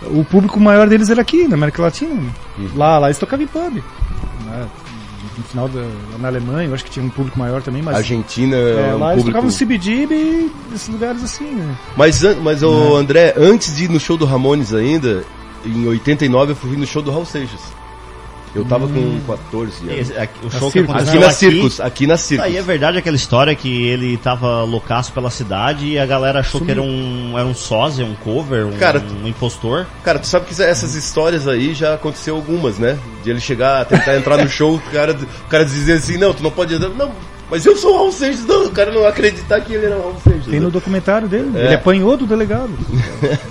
o 0.08 0.26
público 0.26 0.60
maior 0.60 0.90
deles 0.90 1.10
era 1.10 1.22
aqui, 1.22 1.48
na 1.48 1.56
América 1.56 1.82
Latina. 1.82 2.14
né? 2.14 2.30
Uhum. 2.58 2.70
Lá, 2.76 3.00
lá 3.00 3.08
eles 3.08 3.18
tocavam 3.18 3.46
em 3.46 3.48
pub. 3.48 3.76
né? 4.46 4.66
No 5.38 5.44
final 5.44 5.68
da, 5.68 5.86
na 6.20 6.28
Alemanha, 6.30 6.70
eu 6.70 6.74
acho 6.74 6.86
que 6.86 6.92
tinha 6.92 7.06
um 7.06 7.10
público 7.10 7.38
maior 7.38 7.62
também, 7.62 7.82
mas. 7.82 7.98
Argentina, 7.98 8.56
é, 8.56 8.94
um 8.96 9.00
lá 9.00 9.14
eles 9.14 9.24
público. 9.24 9.26
tocavam 9.26 9.50
no 9.50 9.56
CBGB 9.56 10.16
e 10.16 10.52
nesses 10.72 10.88
lugares 10.88 11.24
assim, 11.24 11.52
né? 11.52 11.78
Mas, 11.98 12.22
mas 12.42 12.64
o 12.64 12.96
André, 12.96 13.34
antes 13.38 13.76
de 13.76 13.86
ir 13.86 13.90
no 13.90 14.00
show 14.00 14.18
do 14.18 14.26
Ramones 14.26 14.74
ainda, 14.74 15.26
em 15.66 15.88
89 15.88 16.52
eu 16.52 16.56
fui 16.56 16.78
no 16.78 16.86
show 16.88 17.02
do 17.02 17.12
Raul 17.12 17.26
Seixas. 17.26 17.62
Eu 18.56 18.64
tava 18.66 18.88
com 18.88 19.20
14 19.28 19.84
anos. 19.90 20.00
Esse- 20.10 20.18
aqui- 20.18 20.46
o 20.48 20.50
show 20.52 20.72
que 20.72 20.80
aconteceu 20.80 21.10
Aqui 21.10 21.20
na 21.20 21.26
aqui, 21.28 21.36
Circus, 21.36 21.80
aqui 21.82 22.08
na 22.08 22.18
Circus. 22.18 22.46
Aí 22.46 22.56
é 22.58 22.62
verdade 22.62 22.98
aquela 22.98 23.16
história 23.16 23.54
que 23.54 23.86
ele 23.88 24.16
tava 24.18 24.64
loucaço 24.64 25.12
pela 25.12 25.30
cidade 25.30 25.86
e 25.88 26.00
a 26.00 26.06
galera 26.06 26.40
achou 26.40 26.62
que 26.62 26.72
era 26.72 26.82
um, 26.82 27.34
era 27.38 27.46
um 27.46 27.54
sósia, 27.54 28.06
um 28.06 28.16
cover, 28.16 28.66
um, 28.66 28.78
Cara, 28.78 29.04
um 29.24 29.28
impostor. 29.28 29.86
Cara, 30.04 30.20
tu 30.20 30.28
sabe 30.28 30.46
que 30.46 30.62
essas 30.64 30.96
histórias 30.96 31.48
aí 31.48 31.74
já 31.74 31.96
aconteceu 31.96 32.36
algumas, 32.36 32.78
né? 32.80 32.98
De 33.24 33.30
ele 33.30 33.40
chegar, 33.42 33.84
tentar 33.86 34.16
entrar 34.16 34.38
no 34.38 34.48
show, 34.50 34.76
o 34.76 34.80
cara, 34.92 35.14
o 35.14 35.50
cara 35.50 35.66
dizer 35.66 35.94
assim, 35.94 36.18
não, 36.18 36.34
tu 36.34 36.42
não 36.42 36.52
pode 36.52 36.74
entrar. 36.74 36.90
Não, 36.90 37.12
mas 37.50 37.66
eu 37.66 37.76
sou 37.78 37.94
o 37.94 37.98
Raul 37.98 38.12
Seixas, 38.12 38.46
não, 38.46 38.66
o 38.66 38.72
cara 38.72 38.92
não 38.92 39.06
acreditar 39.06 39.62
que 39.62 39.74
ele 39.74 39.86
era 39.86 39.96
o 39.98 40.02
Raul 40.02 40.16
Seixas. 40.24 40.46
Tem 40.48 40.60
no 40.60 40.72
documentário 40.72 41.28
dele. 41.28 41.52
É. 41.56 41.66
Ele 41.66 41.74
apanhou 41.76 42.16
do 42.18 42.26
delegado. 42.26 42.70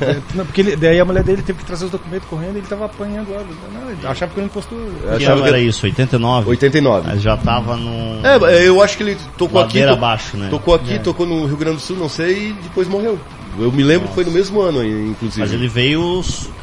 É, 0.00 0.16
não, 0.34 0.44
porque 0.44 0.60
ele- 0.60 0.76
daí 0.76 1.00
a 1.00 1.04
mulher 1.04 1.22
dele 1.24 1.40
teve 1.42 1.58
que 1.60 1.64
trazer 1.64 1.86
os 1.86 1.90
documentos 1.90 2.28
correndo 2.28 2.54
e 2.56 2.58
ele 2.58 2.66
tava 2.66 2.84
apanhando 2.84 3.30
lá. 3.32 3.42
Não, 3.72 3.90
ele 3.90 3.98
achava 4.06 4.32
que 4.32 4.38
ele 4.40 4.46
impostor. 4.46 4.78
Eu 4.78 5.16
Que 5.18 5.24
achava 5.24 5.42
que 5.42 5.48
era 5.48 5.58
isso? 5.58 5.86
89? 5.86 6.48
89. 6.50 7.08
Mas 7.08 7.22
já 7.22 7.36
tava 7.36 7.76
no... 7.76 8.20
É, 8.26 8.68
eu 8.68 8.82
acho 8.82 8.96
que 8.96 9.02
ele 9.02 9.16
tocou 9.38 9.60
aqui, 9.60 9.78
Ladeira 9.78 9.92
to- 9.92 9.96
abaixo, 9.96 10.36
né? 10.36 10.48
tocou 10.50 10.74
aqui, 10.74 10.98
tocou 10.98 11.26
no 11.26 11.46
Rio 11.46 11.56
Grande 11.56 11.76
do 11.76 11.82
Sul, 11.82 11.96
não 11.96 12.08
sei, 12.08 12.50
e 12.50 12.52
depois 12.64 12.86
morreu. 12.88 13.18
Eu 13.58 13.70
me 13.72 13.82
lembro 13.82 14.08
que 14.08 14.14
foi 14.14 14.24
no 14.24 14.30
mesmo 14.30 14.60
ano, 14.60 14.80
aí, 14.80 15.08
inclusive. 15.10 15.40
Mas 15.40 15.52
ele 15.52 15.68
veio 15.68 16.00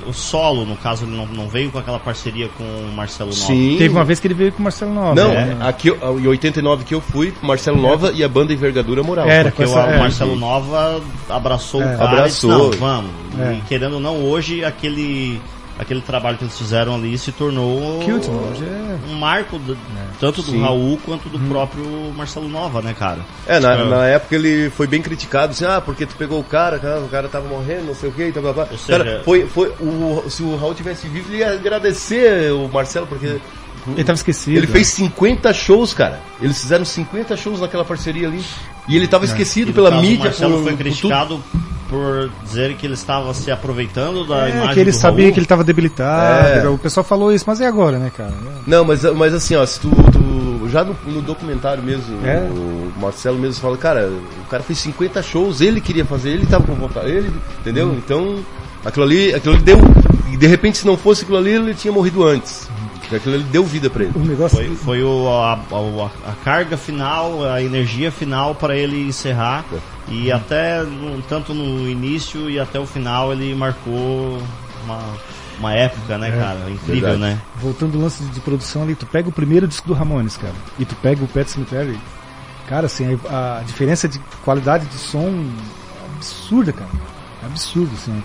o 0.08 0.14
solo, 0.14 0.66
no 0.66 0.76
caso 0.76 1.06
ele 1.06 1.16
não, 1.16 1.26
não 1.28 1.48
veio 1.48 1.72
com 1.72 1.78
aquela 1.78 2.00
parceria 2.00 2.50
com 2.58 2.64
o 2.64 2.92
Marcelo 2.96 3.30
Nova. 3.30 3.42
Sim. 3.42 3.76
Teve 3.78 3.94
uma 3.94 4.04
vez 4.04 4.20
que 4.20 4.28
ele 4.28 4.34
veio 4.34 4.52
com 4.52 4.60
o 4.60 4.64
Marcelo 4.64 4.94
Nova. 4.94 5.16
Não, 5.16 5.30
né? 5.34 5.58
aqui, 5.62 5.88
eu- 5.90 6.20
em 6.20 6.28
89 6.28 6.84
que 6.84 6.94
eu 6.94 7.02
fui, 7.02 7.34
Marcelo 7.42 7.82
Nova 7.82 8.12
e 8.14 8.24
a 8.24 8.28
banda 8.28 8.52
Envergadura 8.54 9.04
Moral. 9.04 9.28
Era, 9.28 9.52
Porque 9.52 9.64
com 9.66 9.70
o 9.72 9.80
essa- 9.80 9.90
é, 9.90 10.00
Marcelo. 10.00 10.36
Nova 10.36 11.02
abraçou 11.30 11.82
É. 11.82 11.86
o 11.96 11.98
cara 11.98 12.10
Abraçou. 12.12 12.52
e 12.52 12.70
disse, 12.72 12.80
não, 12.82 12.88
vamos. 12.88 13.12
É. 13.40 13.54
E 13.54 13.62
querendo 13.62 13.94
ou 13.94 14.00
não, 14.00 14.18
hoje 14.26 14.64
aquele, 14.66 15.40
aquele 15.80 16.02
trabalho 16.02 16.38
que 16.38 16.44
eles 16.44 16.58
fizeram 16.58 16.94
ali 16.96 17.18
se 17.18 17.32
tornou 17.32 18.00
Cute, 18.02 18.30
é- 18.30 19.12
um 19.12 19.16
marco 19.16 19.58
do- 19.58 19.78
tanto 20.20 20.42
do 20.42 20.52
Sim. 20.52 20.62
Raul 20.62 21.00
quanto 21.04 21.28
do 21.30 21.40
próprio 21.50 21.84
Marcelo 22.16 22.48
Nova, 22.48 22.82
né, 22.82 22.94
cara? 22.98 23.20
É, 23.48 23.60
na, 23.60 23.74
É. 23.74 23.84
na 23.86 24.06
época 24.06 24.36
ele 24.36 24.70
foi 24.70 24.86
bem 24.88 25.02
criticado, 25.02 25.52
assim, 25.52 25.66
ah, 25.66 25.82
porque 25.82 26.06
tu 26.06 26.16
pegou 26.16 26.40
o 26.40 26.44
cara, 26.44 26.78
cara, 26.78 27.00
o 27.00 27.08
cara 27.10 27.28
tava 27.28 27.48
morrendo, 27.48 27.86
não 27.88 27.96
sei 27.96 28.10
o 28.10 28.14
que, 28.14 28.24
e 28.28 28.32
tal, 28.32 28.44
blá, 28.44 28.54
blá. 28.54 28.68
Ou 28.72 28.78
seja- 28.78 28.98
Cara, 29.04 29.22
foi, 29.26 29.48
foi, 29.48 29.70
o, 29.80 30.24
se 30.30 30.44
o 30.44 30.56
Raul 30.56 30.74
tivesse 30.76 31.08
vivo, 31.08 31.30
ele 31.32 31.40
ia 31.40 31.52
agradecer 31.54 32.52
o 32.54 32.68
Marcelo, 32.68 33.08
porque 33.08 33.38
Ele 33.88 34.04
tava 34.04 34.16
esquecido. 34.16 34.58
ele 34.58 34.68
fez 34.68 34.88
50 34.90 35.52
shows, 35.54 35.94
cara. 35.94 36.20
Eles 36.40 36.62
fizeram 36.62 36.86
50 36.86 37.36
shows 37.36 37.60
naquela 37.62 37.84
parceria 37.84 38.28
ali. 38.28 38.44
E 38.88 38.96
ele 38.96 39.08
tava 39.08 39.26
esquecido 39.26 39.70
É. 39.70 39.72
E 39.72 39.74
pela 39.74 39.90
caso, 39.90 40.02
mídia. 40.02 40.22
O 40.22 40.26
Marcelo 40.26 40.54
por- 40.58 40.64
foi 40.64 40.72
por 40.74 40.78
tudo. 40.78 40.84
criticado 40.84 41.44
por 41.52 41.62
dizer 42.44 42.76
que 42.76 42.86
ele 42.86 42.94
estava 42.94 43.34
se 43.34 43.52
aproveitando 43.52 44.26
da 44.28 44.48
É, 44.48 44.52
imagem 44.52 44.74
que 44.74 44.80
ele 44.80 44.92
do 44.92 44.98
sabia 44.98 45.26
Raul. 45.26 45.34
que 45.34 45.40
ele 45.40 45.46
tava 45.48 45.64
debilitado. 45.64 46.68
É. 46.68 46.70
O 46.70 46.78
pessoal 46.78 47.04
falou 47.04 47.32
isso, 47.34 47.44
mas 47.48 47.60
e 47.60 47.66
agora, 47.66 47.98
né, 47.98 48.12
cara? 48.16 48.34
Não, 48.66 48.84
mas, 48.86 49.04
mas 49.16 49.34
assim, 49.34 49.56
ó, 49.56 49.66
se 49.66 49.80
tu, 49.80 49.90
tu- 49.90 50.70
já 50.70 50.84
no, 50.84 50.96
no 51.08 51.22
documentário 51.22 51.84
mesmo, 51.84 52.26
É. 52.26 52.38
o 52.40 52.92
Marcelo 53.00 53.38
mesmo 53.38 53.62
fala, 53.62 53.78
cara, 53.78 54.10
o 54.46 54.48
cara 54.50 54.64
fez 54.64 54.80
50 54.80 55.22
shows, 55.22 55.60
ele 55.62 55.82
queria 55.82 56.06
fazer, 56.06 56.30
ele 56.30 56.46
tava 56.46 56.66
com 56.66 56.76
vontade, 56.76 57.10
ele, 57.10 57.32
entendeu? 57.60 57.88
Uhum. 57.88 57.96
Então, 57.98 58.36
aquilo 58.86 59.04
ali, 59.06 59.34
aquilo 59.34 59.56
ali 59.56 59.64
deu, 59.64 59.78
e 60.32 60.38
de 60.38 60.48
repente 60.48 60.78
se 60.78 60.86
não 60.88 60.96
fosse 60.96 61.24
aquilo 61.24 61.38
ali, 61.38 61.52
ele 61.52 61.74
tinha 61.74 61.92
morrido 61.92 62.24
antes. 62.24 62.70
Porque 63.12 63.16
Aquilo 63.30 63.36
ali 63.36 63.44
deu 63.52 63.66
vida 63.66 63.90
pra 63.90 64.04
ele. 64.06 64.14
O 64.16 64.20
negócio. 64.20 64.58
Foi, 64.58 64.76
foi 64.76 65.04
o, 65.04 65.28
a, 65.30 65.54
a- 65.56 66.30
a 66.32 66.36
carga 66.46 66.78
final, 66.78 67.44
a 67.44 67.62
energia 67.62 68.10
final 68.10 68.56
para 68.56 68.76
ele 68.78 69.06
encerrar. 69.06 69.66
E 70.08 70.32
até, 70.32 70.82
no- 70.84 71.22
tanto 71.24 71.54
no 71.54 71.90
início 71.90 72.50
e 72.50 72.58
até 72.58 72.80
o 72.80 72.86
final, 72.86 73.34
ele 73.34 73.54
marcou 73.54 74.42
uma, 74.86 75.00
uma 75.60 75.74
época, 75.74 76.18
né, 76.18 76.32
cara? 76.32 76.70
Incrível, 76.70 77.10
Verdade. 77.10 77.20
né? 77.20 77.42
Voltando 77.62 77.96
ao 77.98 78.04
lance 78.04 78.24
de 78.24 78.40
produção 78.40 78.84
ali, 78.84 78.96
tu 78.96 79.06
pega 79.06 79.28
o 79.28 79.32
primeiro 79.34 79.68
disco 79.68 79.88
do 79.90 79.94
Ramones, 79.94 80.38
cara, 80.38 80.54
e 80.80 80.86
tu 80.86 80.96
pega 80.96 81.22
o 81.24 81.28
Pet 81.28 81.52
Cemetery, 81.52 82.00
cara, 82.68 82.86
assim, 82.86 83.20
a, 83.30 83.60
a 83.60 83.64
diferença 83.64 84.08
de 84.08 84.20
qualidade 84.44 84.86
de 84.86 84.96
som 84.98 85.28
é 85.28 86.16
absurda, 86.16 86.72
cara. 86.72 86.90
É 87.44 87.46
absurdo, 87.46 87.92
assim. 87.94 88.24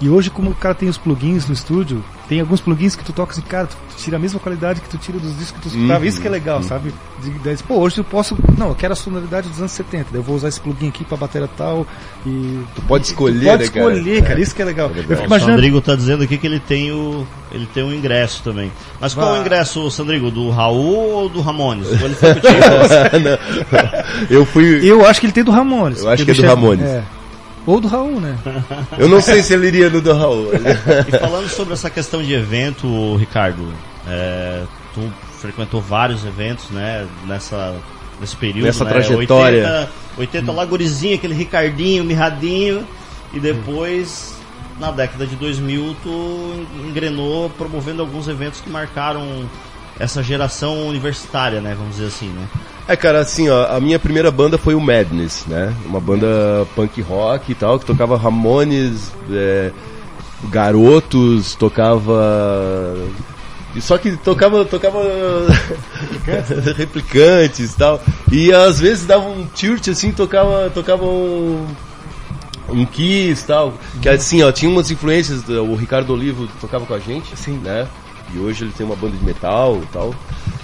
E 0.00 0.10
hoje, 0.10 0.28
como 0.28 0.50
o 0.50 0.54
cara 0.54 0.74
tem 0.74 0.88
os 0.88 0.98
plugins 0.98 1.46
no 1.46 1.54
estúdio, 1.54 2.04
tem 2.28 2.40
alguns 2.40 2.60
plugins 2.60 2.94
que 2.94 3.04
tu 3.04 3.12
toca 3.12 3.32
assim, 3.32 3.40
cara, 3.40 3.66
tu 3.66 3.76
tira 3.96 4.16
a 4.16 4.20
mesma 4.20 4.38
qualidade 4.38 4.80
que 4.80 4.88
tu 4.88 4.98
tira 4.98 5.18
dos 5.18 5.30
discos 5.38 5.52
que 5.52 5.60
tu 5.60 5.68
escutava. 5.68 6.00
Uhum. 6.00 6.06
Isso 6.06 6.20
que 6.20 6.26
é 6.26 6.30
legal, 6.30 6.62
sabe? 6.62 6.92
De, 7.22 7.30
de, 7.30 7.62
pô, 7.62 7.76
hoje 7.76 7.98
eu 7.98 8.04
posso. 8.04 8.36
Não, 8.58 8.68
eu 8.68 8.74
quero 8.74 8.92
a 8.92 8.96
sonoridade 8.96 9.48
dos 9.48 9.58
anos 9.58 9.72
70. 9.72 10.08
daí 10.10 10.20
Eu 10.20 10.22
vou 10.22 10.36
usar 10.36 10.48
esse 10.48 10.60
plugin 10.60 10.88
aqui 10.88 11.02
pra 11.04 11.16
bateria 11.16 11.48
tal. 11.56 11.86
E. 12.26 12.60
Tu 12.74 12.82
pode 12.82 13.06
escolher, 13.06 13.40
tu 13.40 13.46
pode 13.46 13.62
né, 13.62 13.68
cara? 13.70 13.94
escolher, 13.94 14.22
cara? 14.22 14.40
Isso 14.40 14.54
que 14.54 14.60
é 14.60 14.64
legal. 14.66 14.88
legal. 14.88 15.04
Eu 15.04 15.08
fico 15.16 15.22
O 15.22 15.26
imaginando. 15.26 15.54
Sandrigo 15.54 15.80
tá 15.80 15.96
dizendo 15.96 16.22
aqui 16.24 16.36
que 16.36 16.46
ele 16.46 16.60
tem 16.60 16.92
o. 16.92 17.26
Ele 17.52 17.66
tem 17.72 17.82
um 17.82 17.94
ingresso 17.94 18.42
também. 18.42 18.70
Mas 19.00 19.14
qual 19.14 19.30
Vai. 19.30 19.38
o 19.38 19.40
ingresso, 19.40 19.90
Sandrigo? 19.90 20.30
Do 20.30 20.50
Raul 20.50 21.12
ou 21.12 21.28
do 21.28 21.40
Ramones? 21.40 21.88
Eu 24.28 24.44
fui. 24.44 24.80
Eu 24.82 25.06
acho 25.06 25.20
que 25.20 25.26
ele 25.26 25.32
tem 25.32 25.44
do 25.44 25.52
Ramones. 25.52 26.02
Eu 26.02 26.10
acho 26.10 26.24
que 26.24 26.30
é 26.32 26.34
do 26.34 26.42
Ramones. 26.42 26.84
Ou 27.66 27.80
do 27.80 27.88
Raul, 27.88 28.20
né? 28.20 28.38
Eu 28.96 29.08
não 29.08 29.20
sei 29.20 29.42
se 29.42 29.52
ele 29.52 29.66
iria 29.66 29.90
no 29.90 30.00
do 30.00 30.12
Raul. 30.12 30.50
E 30.54 31.18
falando 31.18 31.48
sobre 31.48 31.74
essa 31.74 31.90
questão 31.90 32.22
de 32.22 32.32
evento, 32.32 33.16
Ricardo, 33.16 33.72
é, 34.06 34.62
tu 34.94 35.12
frequentou 35.40 35.80
vários 35.80 36.24
eventos, 36.24 36.70
né, 36.70 37.06
nessa, 37.26 37.74
nesse 38.20 38.36
período, 38.36 38.66
Nessa 38.66 38.84
né, 38.84 38.90
trajetória. 38.90 39.62
80, 39.62 39.90
80 40.18 40.52
lá 40.52 40.64
gurizinho, 40.64 41.16
aquele 41.16 41.34
Ricardinho, 41.34 42.04
mirradinho, 42.04 42.86
e 43.32 43.40
depois, 43.40 44.34
na 44.78 44.90
década 44.90 45.26
de 45.26 45.36
2000, 45.36 45.96
tu 46.02 46.66
engrenou 46.88 47.50
promovendo 47.50 48.00
alguns 48.00 48.28
eventos 48.28 48.60
que 48.60 48.70
marcaram 48.70 49.44
essa 49.98 50.22
geração 50.22 50.86
universitária, 50.86 51.60
né, 51.60 51.74
vamos 51.76 51.96
dizer 51.96 52.06
assim, 52.06 52.28
né. 52.28 52.46
É, 52.88 52.94
cara, 52.94 53.18
assim, 53.18 53.48
ó, 53.48 53.66
a 53.66 53.80
minha 53.80 53.98
primeira 53.98 54.30
banda 54.30 54.56
foi 54.56 54.74
o 54.74 54.80
Madness, 54.80 55.44
né? 55.46 55.74
Uma 55.84 56.00
banda 56.00 56.66
punk 56.76 57.00
rock 57.02 57.50
e 57.50 57.54
tal, 57.54 57.80
que 57.80 57.84
tocava 57.84 58.16
Ramones, 58.16 59.12
é, 59.30 59.72
Garotos, 60.44 61.56
tocava. 61.56 62.94
Só 63.80 63.98
que 63.98 64.16
tocava, 64.16 64.64
tocava 64.64 65.00
replicantes 66.76 67.74
e 67.74 67.76
tal. 67.76 68.00
E 68.30 68.52
às 68.52 68.78
vezes 68.78 69.04
dava 69.04 69.28
um 69.28 69.46
tilt 69.46 69.88
assim, 69.88 70.12
tocava, 70.12 70.70
tocava 70.70 71.04
um, 71.04 71.66
um 72.68 72.86
Kiss 72.86 73.42
e 73.42 73.46
tal. 73.46 73.74
Que 74.00 74.08
assim, 74.08 74.42
ó, 74.42 74.52
tinha 74.52 74.70
umas 74.70 74.92
influências, 74.92 75.48
o 75.48 75.74
Ricardo 75.74 76.12
Olivo 76.12 76.48
tocava 76.60 76.86
com 76.86 76.94
a 76.94 77.00
gente, 77.00 77.36
Sim. 77.36 77.58
né? 77.58 77.88
E 78.34 78.38
hoje 78.38 78.64
ele 78.64 78.72
tem 78.72 78.84
uma 78.84 78.96
banda 78.96 79.16
de 79.16 79.24
metal 79.24 79.80
e 79.82 79.86
tal. 79.86 80.14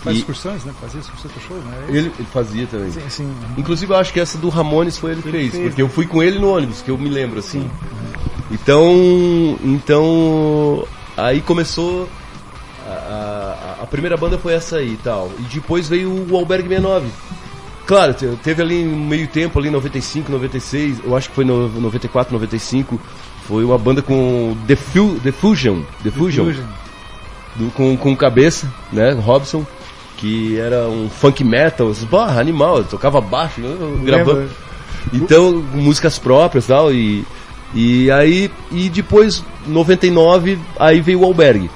Faz 0.02 0.16
E 0.16 0.20
excursões, 0.20 0.64
né? 0.64 0.72
Fazia 0.80 1.00
excursões 1.00 1.32
pro 1.32 1.42
show, 1.42 1.56
né? 1.58 1.84
ele, 1.88 1.98
ele 2.18 2.26
fazia 2.32 2.66
também. 2.66 2.90
Sim, 2.90 3.00
sim. 3.08 3.34
Inclusive 3.56 3.92
eu 3.92 3.96
acho 3.96 4.12
que 4.12 4.18
essa 4.20 4.36
do 4.36 4.48
Ramones 4.48 4.98
foi 4.98 5.12
ele 5.12 5.22
que 5.22 5.30
fez, 5.30 5.52
fez, 5.52 5.64
porque 5.68 5.82
eu 5.82 5.88
fui 5.88 6.06
com 6.06 6.22
ele 6.22 6.38
no 6.38 6.48
ônibus, 6.54 6.82
que 6.82 6.90
eu 6.90 6.98
me 6.98 7.08
lembro 7.08 7.38
assim. 7.38 7.70
Então, 8.50 9.58
então 9.64 10.86
aí 11.16 11.40
começou 11.40 12.08
a, 12.86 13.76
a, 13.80 13.82
a 13.82 13.86
primeira 13.86 14.16
banda 14.16 14.36
foi 14.38 14.54
essa 14.54 14.76
aí 14.76 14.94
e 14.94 14.96
tal. 14.98 15.30
E 15.38 15.42
depois 15.42 15.88
veio 15.88 16.10
o 16.30 16.36
Albergue 16.36 16.68
69. 16.68 17.06
Claro, 17.86 18.14
te- 18.14 18.26
teve 18.42 18.62
ali 18.62 18.84
um 18.86 19.06
meio 19.06 19.26
tempo 19.26 19.58
ali 19.58 19.70
95, 19.70 20.30
96, 20.30 20.98
eu 21.04 21.16
acho 21.16 21.28
que 21.28 21.34
foi 21.34 21.44
no 21.44 21.68
94, 21.68 22.32
95, 22.32 23.00
foi 23.46 23.64
uma 23.64 23.76
banda 23.76 24.00
com 24.02 24.56
The, 24.66 24.76
Fu, 24.76 25.18
The 25.22 25.32
Fusion, 25.32 25.82
The 26.02 26.10
Fusion, 26.10 26.44
Fusion. 26.44 26.64
Do- 27.56 27.70
com, 27.72 27.96
com 27.96 28.16
cabeça, 28.16 28.72
né, 28.92 29.12
Robson, 29.12 29.66
que 30.16 30.58
era 30.58 30.88
um 30.88 31.08
funk 31.10 31.42
metal, 31.44 31.92
bah, 32.10 32.38
animal, 32.38 32.78
eu 32.78 32.84
tocava 32.84 33.20
baixo, 33.20 33.60
eu 33.60 33.98
gravando. 34.04 34.48
Então, 35.12 35.52
músicas 35.74 36.18
próprias 36.18 36.64
e 36.64 36.68
tal, 36.68 36.92
e, 36.92 37.24
e 37.74 38.10
aí, 38.10 38.50
e 38.70 38.88
depois, 38.88 39.42
99, 39.66 40.58
aí 40.78 41.00
veio 41.00 41.20
o 41.20 41.24
Albergue, 41.24 41.68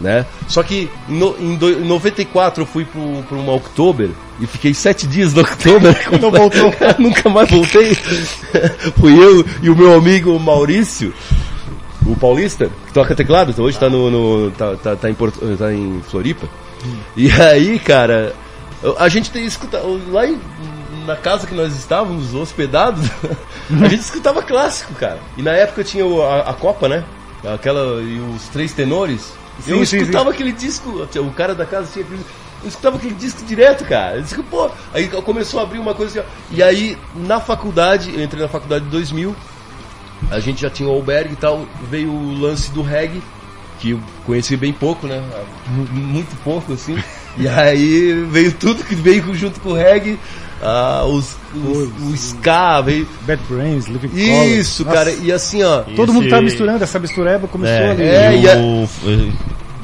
né? 0.00 0.24
Só 0.48 0.62
que 0.62 0.88
no, 1.08 1.36
em, 1.38 1.54
do, 1.56 1.70
em 1.70 1.84
94 1.84 2.62
eu 2.62 2.66
fui 2.66 2.84
pro, 2.86 3.22
pro 3.28 3.38
uma 3.38 3.52
Oktober 3.54 4.08
e 4.40 4.46
fiquei 4.46 4.72
sete 4.72 5.06
dias 5.06 5.34
no 5.34 5.42
Oktober. 5.42 5.94
Não 6.20 6.30
voltou. 6.30 6.72
Nunca 6.98 7.28
mais 7.28 7.50
voltei. 7.50 7.94
Fui 8.98 9.12
eu 9.18 9.44
e 9.62 9.68
o 9.70 9.76
meu 9.76 9.94
amigo 9.94 10.38
Maurício, 10.38 11.12
o 12.06 12.16
paulista, 12.16 12.70
que 12.86 12.92
toca 12.92 13.14
teclado, 13.14 13.50
então 13.50 13.64
hoje 13.64 13.78
tá, 13.78 13.88
no, 13.90 14.10
no- 14.10 14.50
tá, 14.52 14.76
tá, 14.76 14.96
tá 14.96 15.10
em 15.10 15.14
Porto, 15.14 15.40
tá 15.56 15.72
em 15.72 16.00
Floripa. 16.08 16.46
E 17.16 17.30
aí, 17.30 17.78
cara, 17.78 18.34
a 18.98 19.08
gente 19.08 19.30
tem 19.30 19.44
escutado 19.44 20.00
lá 20.12 20.26
em- 20.26 20.40
na 21.06 21.16
casa 21.16 21.46
que 21.46 21.54
nós 21.54 21.74
estávamos 21.74 22.34
hospedados, 22.34 23.04
a 23.70 23.88
gente 23.88 24.00
escutava 24.02 24.42
clássico, 24.42 24.94
cara. 24.94 25.18
E 25.36 25.42
na 25.42 25.52
época 25.52 25.82
tinha 25.84 26.04
o- 26.06 26.22
a, 26.22 26.40
a 26.50 26.54
Copa, 26.54 26.88
né? 26.88 27.04
Aquela 27.54 28.00
e 28.02 28.18
os 28.34 28.42
três 28.48 28.72
tenores. 28.72 29.32
Sim, 29.60 29.70
eu 29.72 29.86
sim, 29.86 29.98
escutava 29.98 30.30
aquele 30.30 30.52
disco, 30.52 31.06
o 31.16 31.32
cara 31.32 31.54
da 31.54 31.64
casa 31.64 31.88
tinha 31.92 32.04
aquele, 32.04 32.20
eu 32.62 32.68
escutava 32.68 32.96
aquele 32.96 33.14
disco 33.14 33.44
direto, 33.44 33.84
cara. 33.84 34.16
Eu 34.16 34.22
disse 34.22 34.34
que, 34.34 34.42
pô, 34.42 34.68
aí 34.92 35.08
começou 35.08 35.60
a 35.60 35.62
abrir 35.62 35.78
uma 35.78 35.94
coisa 35.94 36.20
assim, 36.20 36.28
ó. 36.28 36.54
E 36.54 36.62
aí, 36.62 36.98
na 37.14 37.40
faculdade, 37.40 38.12
eu 38.14 38.22
entrei 38.22 38.42
na 38.42 38.48
faculdade 38.48 38.84
em 38.84 38.88
2000, 38.88 39.34
a 40.30 40.40
gente 40.40 40.62
já 40.62 40.70
tinha 40.70 40.88
o 40.88 40.92
albergue 40.92 41.32
e 41.34 41.36
tal, 41.36 41.66
veio 41.90 42.10
o 42.10 42.38
lance 42.38 42.70
do 42.70 42.82
reggae, 42.82 43.22
que 43.80 43.90
eu 43.90 44.00
conheci 44.24 44.56
bem 44.56 44.72
pouco, 44.72 45.06
né? 45.06 45.22
Muito 45.92 46.34
pouco, 46.42 46.72
assim. 46.72 46.96
E 47.38 47.46
aí 47.46 48.26
veio 48.30 48.50
tudo 48.50 48.82
que 48.82 48.94
veio 48.94 49.34
junto 49.34 49.60
com 49.60 49.68
o 49.68 49.74
reggae, 49.74 50.18
ah, 50.62 51.04
os, 51.04 51.36
os, 51.54 52.10
o 52.10 52.14
ska, 52.14 52.80
veio. 52.80 53.06
Bad 53.26 53.42
Brains, 53.46 53.84
Living 53.88 54.08
Color. 54.08 54.46
Isso, 54.46 54.84
Nossa, 54.86 54.96
cara, 54.96 55.12
e 55.12 55.30
assim, 55.30 55.62
ó. 55.62 55.82
Todo 55.94 56.14
mundo 56.14 56.30
tá 56.30 56.40
misturando, 56.40 56.82
essa 56.82 56.98
mistureba 56.98 57.46
começou 57.46 57.90
ali. 57.90 58.02
é, 58.04 58.36
e 58.36 58.40
e 58.42 58.50
a- 58.50 58.56
o, 58.56 58.88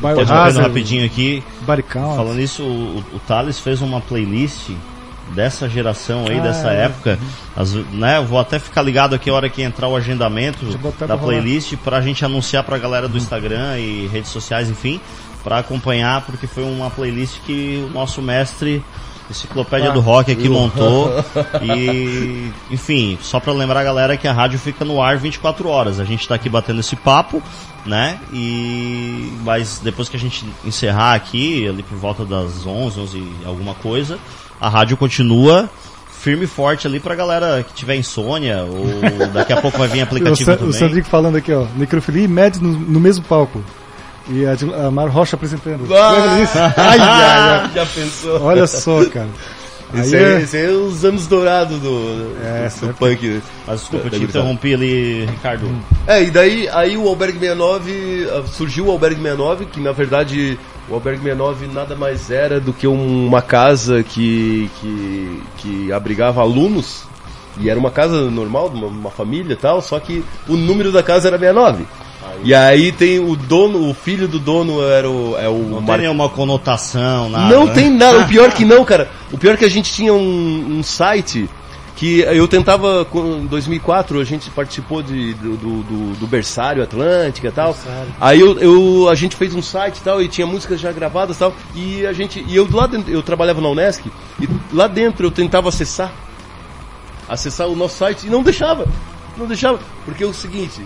pode 0.01 0.31
rapidinho 0.63 1.05
aqui. 1.05 1.43
Falando 2.17 2.41
isso, 2.41 2.63
o, 2.63 3.05
o 3.15 3.21
Thales 3.29 3.59
fez 3.59 3.83
uma 3.83 4.01
playlist 4.01 4.71
dessa 5.35 5.69
geração 5.69 6.27
aí, 6.29 6.39
Ah, 6.39 6.43
dessa 6.43 6.71
é. 6.71 6.85
época. 6.85 7.19
As, 7.57 7.73
né, 7.73 8.21
vou 8.21 8.39
até 8.39 8.59
ficar 8.59 8.83
ligado 8.83 9.15
aqui 9.15 9.29
a 9.31 9.35
hora 9.35 9.49
que 9.49 9.63
entrar 9.63 9.89
o 9.89 9.97
agendamento 9.97 10.65
da 11.07 11.17
playlist 11.19 11.75
pra 11.83 12.01
gente 12.01 12.25
anunciar 12.25 12.63
pra 12.65 12.79
galera 12.79 13.09
do 13.09 13.17
Instagram 13.19 13.79
e 13.79 14.09
redes 14.13 14.31
sociais, 14.31 14.69
enfim, 14.71 15.01
pra 15.43 15.59
acompanhar, 15.59 16.23
porque 16.23 16.47
foi 16.47 16.63
uma 16.65 16.91
playlist 16.91 17.41
que 17.47 17.85
o 17.89 17.93
nosso 17.93 18.21
mestre 18.23 18.83
Enciclopédia 19.31 19.89
Ah. 19.91 19.93
do 19.93 20.01
Rock 20.01 20.31
aqui 20.33 20.49
montou. 20.49 21.11
E, 21.63 22.51
enfim, 22.71 23.17
só 23.23 23.39
pra 23.41 23.53
lembrar 23.53 23.81
a 23.81 23.85
galera 23.85 24.17
que 24.17 24.27
a 24.29 24.33
rádio 24.33 24.59
fica 24.59 24.85
no 24.85 25.01
ar 25.01 25.17
24 25.17 25.69
horas. 25.69 25.99
A 26.01 26.05
gente 26.05 26.27
tá 26.29 26.35
aqui 26.35 26.49
batendo 26.49 26.81
esse 26.81 26.97
papo, 26.97 27.43
né? 27.87 28.19
E 28.33 29.33
mas 29.45 29.81
depois 29.83 30.09
que 30.09 30.17
a 30.17 30.21
gente 30.21 30.45
encerrar 30.65 31.15
aqui, 31.15 31.67
ali 31.69 31.83
por 31.83 31.97
volta 31.97 32.25
das 32.25 32.67
11, 32.67 33.01
11 33.01 33.17
e 33.19 33.33
alguma 33.47 33.75
coisa, 33.75 34.19
a 34.63 34.69
rádio 34.69 34.97
continua 34.97 35.69
firme 36.21 36.45
e 36.45 36.47
forte 36.47 36.87
ali 36.87 37.01
pra 37.01 37.17
galera 37.17 37.65
que 37.65 37.75
tiver 37.75 37.97
insônia 37.97 38.63
ou 38.63 39.27
daqui 39.35 39.53
a 39.53 39.61
pouco 39.61 39.77
vai 39.77 39.89
vir 39.89 40.01
O, 40.01 40.05
aplicativo 40.05 40.53
o 40.53 40.57
também. 40.57 40.73
Sandrico 40.73 41.09
falando 41.09 41.37
aqui, 41.37 41.53
ó. 41.53 41.67
Necrofilia 41.77 42.23
e 42.25 42.29
Mad 42.29 42.57
no, 42.59 42.69
no 42.73 43.01
mesmo 43.01 43.25
palco. 43.25 43.61
E 44.29 44.45
a, 44.47 44.87
a 44.87 44.91
Mar 44.91 45.09
Rocha 45.09 45.35
apresentando. 45.35 45.81
Lembra 45.83 46.37
disso? 46.37 46.57
Ai, 46.77 46.99
ai, 47.01 47.61
ai. 47.65 47.71
Já 47.75 47.87
pensou? 47.87 48.41
Olha 48.41 48.67
só, 48.69 49.05
cara. 49.07 49.27
Esse 49.95 50.17
Aí 50.17 50.25
aí, 50.25 50.33
é- 50.37 50.41
esse 50.43 50.57
aí 50.57 50.65
é 50.67 50.69
os 50.71 51.05
anos 51.05 51.27
dourados 51.27 51.79
do, 51.81 52.35
É, 52.43 52.69
do 52.87 52.95
punk. 52.95 53.43
Mas 53.67 53.81
desculpa, 53.81 54.07
eu 54.07 54.11
te 54.11 54.23
interrompi 54.25 54.73
ali, 54.75 55.27
Ricardo. 55.27 55.69
É, 56.07 56.23
e 56.23 56.31
daí 56.31 56.69
aí 56.69 56.97
o 56.97 57.07
Albergue 57.09 57.39
69, 57.41 58.29
ah, 58.31 58.43
surgiu 58.47 58.87
o 58.87 58.91
Albergue 58.93 59.21
69, 59.21 59.67
que 59.67 59.81
na 59.81 59.93
verdade 59.93 60.59
o 60.89 60.95
Albergue 60.95 61.23
69 61.23 61.67
nada 61.69 61.95
mais 61.95 62.31
era 62.31 62.61
do 62.61 62.73
que 62.73 62.87
um- 62.87 63.27
uma 63.27 63.43
casa 63.43 64.03
que, 64.03 64.71
que, 64.81 65.43
que 65.59 65.93
abrigava 65.93 66.41
alunos, 66.41 67.05
e 67.59 67.69
era 67.69 67.79
uma 67.79 67.91
casa 67.91 68.31
normal, 68.31 68.69
uma, 68.75 68.87
uma 68.87 69.11
família 69.11 69.53
e 69.53 69.57
tal, 69.57 69.81
só 69.83 69.99
que 70.01 70.25
o 70.49 70.57
número 70.57 70.91
da 70.91 71.03
casa 71.03 71.29
era 71.29 71.39
69. 71.39 71.85
E 72.45 72.55
aí 72.55 72.93
tem 72.93 73.19
o 73.19 73.37
dono, 73.37 73.89
o 73.91 73.95
filho 73.95 74.27
do 74.27 74.39
dono 74.39 74.83
era 74.83 75.09
o, 75.11 75.37
é 75.39 75.49
o 75.49 75.59
Não 75.59 75.77
tem 75.79 75.87
Mar- 75.87 75.99
nenhuma 75.99 76.29
conotação, 76.29 77.29
nada. 77.29 77.55
Não 77.55 77.67
né? 77.67 77.73
tem 77.75 77.91
nada. 77.91 78.21
O 78.21 78.29
pior 78.29 78.51
que 78.53 78.65
não, 78.65 78.85
cara. 78.85 79.11
O 79.33 79.39
pior 79.39 79.57
que 79.57 79.65
a 79.65 79.69
gente 79.71 79.93
tinha 79.93 80.15
um, 80.15 80.79
um 80.79 80.83
site 80.83 81.49
que 81.95 82.21
eu 82.21 82.49
tentava, 82.49 83.05
com- 83.05 83.37
em 83.43 83.47
2004, 83.47 84.19
a 84.19 84.25
gente 84.25 84.49
participou 84.51 85.03
de, 85.03 85.35
do, 85.35 85.57
do, 85.57 86.15
do- 86.15 86.27
Berçário 86.27 86.83
Atlântica 86.83 87.49
e 87.49 87.53
tal. 87.53 87.77
Aí 88.21 88.41
eu, 88.41 88.59
eu- 88.59 89.09
a 89.11 89.15
gente 89.15 89.37
fez 89.37 89.55
um 89.55 89.61
site 89.63 89.99
e 89.99 90.01
tal, 90.03 90.21
e 90.23 90.27
tinha 90.29 90.47
músicas 90.47 90.81
já 90.81 90.91
gravadas 90.91 91.37
e 91.37 91.39
tal. 91.39 91.53
E 91.75 92.07
a 92.07 92.13
gente, 92.13 92.45
e 92.49 92.57
eu 92.57 92.67
lá 92.73 92.87
dentro, 92.87 93.13
eu 93.13 93.23
trabalhava 93.23 93.61
na 93.61 93.69
Unesc, 93.69 94.11
e 94.41 94.49
lá 94.73 94.87
dentro 94.87 95.27
eu 95.27 95.31
tentava 95.31 95.69
acessar, 95.69 96.11
acessar 97.29 97.69
o 97.69 97.77
nosso 97.77 97.99
site 97.99 98.27
e 98.27 98.31
não 98.31 98.43
deixava. 98.43 98.87
Não 99.37 99.47
deixava. 99.47 99.79
Porque 100.05 100.25
é 100.25 100.27
o 100.27 100.33
seguinte, 100.35 100.81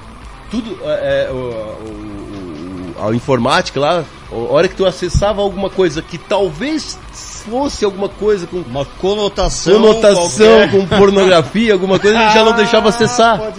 tudo, 0.51 0.77
é, 0.85 1.27
é, 1.29 1.33
o, 1.33 1.35
o- 1.37 2.95
o- 2.99 3.09
a 3.09 3.15
informática 3.15 3.79
lá, 3.79 4.05
a 4.31 4.35
hora 4.35 4.67
que 4.69 4.75
tu 4.75 4.85
acessava 4.87 5.41
alguma 5.43 5.69
coisa 5.71 6.01
que 6.03 6.19
talvez 6.19 6.99
fosse 7.49 7.85
alguma 7.85 8.09
coisa 8.09 8.47
com 8.47 8.59
Uma 8.59 8.85
conotação. 8.85 9.75
conotação 9.81 10.47
qualquer. 10.47 10.71
com 10.71 10.87
pornografia, 10.87 11.73
alguma 11.73 11.99
coisa, 11.99 12.19
ele 12.21 12.33
já 12.33 12.45
não 12.45 12.53
deixava 12.53 12.89
acessar. 12.89 13.53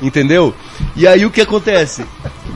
Entendeu? 0.00 0.54
E 0.96 1.06
aí 1.06 1.24
o 1.24 1.30
que 1.30 1.40
acontece? 1.40 2.04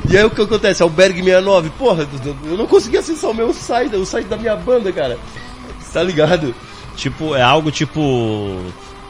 E 0.09 0.17
aí 0.17 0.25
o 0.25 0.31
que 0.31 0.41
acontece? 0.41 0.83
Albergue 0.83 1.23
69, 1.23 1.71
porra, 1.79 2.07
eu 2.45 2.57
não 2.57 2.67
consegui 2.67 2.97
acessar 2.99 3.31
o 3.31 3.35
meu 3.35 3.53
site, 3.53 3.97
o 3.97 4.07
site 4.07 4.27
da 4.27 4.37
minha 4.37 4.55
banda, 4.57 4.93
cara. 4.93 5.19
Tá 5.93 6.03
ligado? 6.03 6.55
Tipo, 6.95 7.35
é 7.35 7.43
algo 7.43 7.71
tipo 7.71 8.61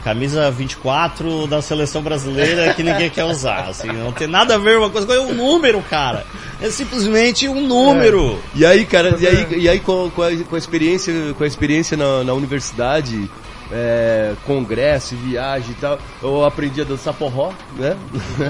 camisa 0.07 0.49
24 0.53 1.49
da 1.49 1.61
seleção 1.61 2.01
brasileira 2.01 2.73
que 2.75 2.83
ninguém 2.85 3.11
quer 3.11 3.25
usar, 3.25 3.71
assim, 3.71 3.89
não 3.89 4.13
tem 4.13 4.29
nada 4.29 4.55
a 4.55 4.59
ver 4.59 4.79
uma 4.79 4.89
coisa 4.89 5.05
com 5.05 5.13
é 5.13 5.19
um 5.19 5.35
número, 5.35 5.83
cara. 5.83 6.25
É 6.63 6.71
simplesmente 6.71 7.49
um 7.49 7.61
número. 7.67 8.39
E 8.55 8.65
aí, 8.65 8.87
cara, 8.87 9.17
e 9.19 9.27
aí, 9.27 9.47
e 9.63 9.69
aí 9.69 9.81
com, 9.81 10.09
com, 10.11 10.23
a, 10.23 10.31
com 10.49 10.55
a 10.55 10.59
experiência, 10.59 11.13
com 11.37 11.43
a 11.43 11.47
experiência 11.47 11.97
na, 11.97 12.23
na 12.23 12.35
universidade, 12.35 13.29
é, 13.73 14.35
congresso, 14.45 15.17
viagem 15.17 15.71
e 15.71 15.75
tal, 15.75 15.99
eu 16.23 16.45
aprendi 16.45 16.81
a 16.81 16.85
dançar 16.85 17.15
forró, 17.15 17.53
né? 17.77 17.97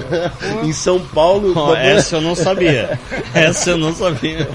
em 0.63 0.73
São 0.73 0.99
Paulo. 0.99 1.53
Oh, 1.55 1.75
essa 1.75 2.17
eu 2.17 2.21
não 2.21 2.35
sabia. 2.35 2.99
essa 3.33 3.71
eu 3.71 3.77
não 3.77 3.93
sabia. 3.93 4.49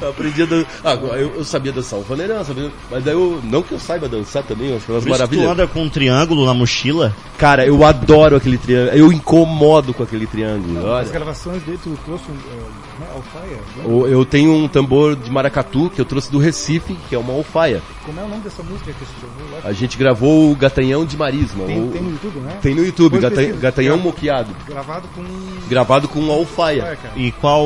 eu 0.00 0.08
aprendi 0.08 0.42
a 0.42 0.46
dançar. 0.46 0.70
Ah, 0.84 0.94
eu, 0.94 1.34
eu, 1.36 1.44
sabia 1.44 1.72
dançar 1.72 1.98
o 1.98 2.02
vaneirão, 2.02 2.44
sabia, 2.44 2.70
mas 2.90 3.04
daí 3.04 3.14
eu. 3.14 3.40
Não 3.42 3.62
que 3.62 3.72
eu 3.72 3.78
saiba 3.78 4.08
dançar 4.08 4.42
também, 4.42 4.70
eu 4.70 4.76
acho 4.76 4.90
umas 4.90 5.04
maravilhas. 5.04 5.44
tu 5.44 5.50
anda 5.50 5.66
com 5.66 5.82
um 5.82 5.88
triângulo 5.88 6.46
na 6.46 6.54
mochila? 6.54 7.14
Cara, 7.38 7.64
eu 7.64 7.84
adoro 7.84 8.36
aquele 8.36 8.58
triângulo. 8.58 8.96
Eu 8.96 9.12
incomodo 9.12 9.94
com 9.94 10.02
aquele 10.02 10.26
triângulo. 10.26 10.84
Olha. 10.84 11.02
As 11.02 11.10
gravações 11.10 11.62
dele, 11.62 11.78
tu 11.82 11.98
trouxe 12.04 12.24
um. 12.30 12.34
Uh, 12.34 12.90
alfaia? 13.14 13.56
Né? 13.76 14.12
Eu 14.12 14.24
tenho 14.24 14.52
um 14.52 14.68
tambor 14.68 15.16
de 15.16 15.30
maracatu 15.30 15.90
que 15.90 16.00
eu 16.00 16.04
trouxe 16.04 16.30
do 16.30 16.38
Recife, 16.38 16.96
que 17.08 17.14
é 17.14 17.18
uma 17.18 17.32
alfaia. 17.32 17.82
Como 18.04 18.20
é 18.20 18.24
o 18.24 18.28
nome 18.28 18.42
dessa 18.42 18.62
música 18.62 18.92
que 18.92 18.98
você 18.98 19.12
gravou 19.20 19.58
lá? 19.58 19.69
A 19.70 19.72
gente 19.72 19.96
gravou 19.96 20.50
o 20.50 20.56
Gatanhão 20.56 21.06
de 21.06 21.16
Marisma. 21.16 21.64
Tem, 21.64 21.80
o... 21.80 21.92
tem 21.92 22.02
no 22.02 22.10
YouTube, 22.10 22.40
né? 22.40 22.58
Tem 22.60 22.74
no 22.74 22.84
YouTube, 22.84 23.18
Gata... 23.20 23.44
Gatanhão 23.52 23.96
Moqueado. 23.98 24.50
Gravado 24.66 25.06
com. 25.14 25.24
Gravado 25.68 26.08
com 26.08 26.28
alfaia. 26.28 26.98
E 27.14 27.30
qual. 27.30 27.64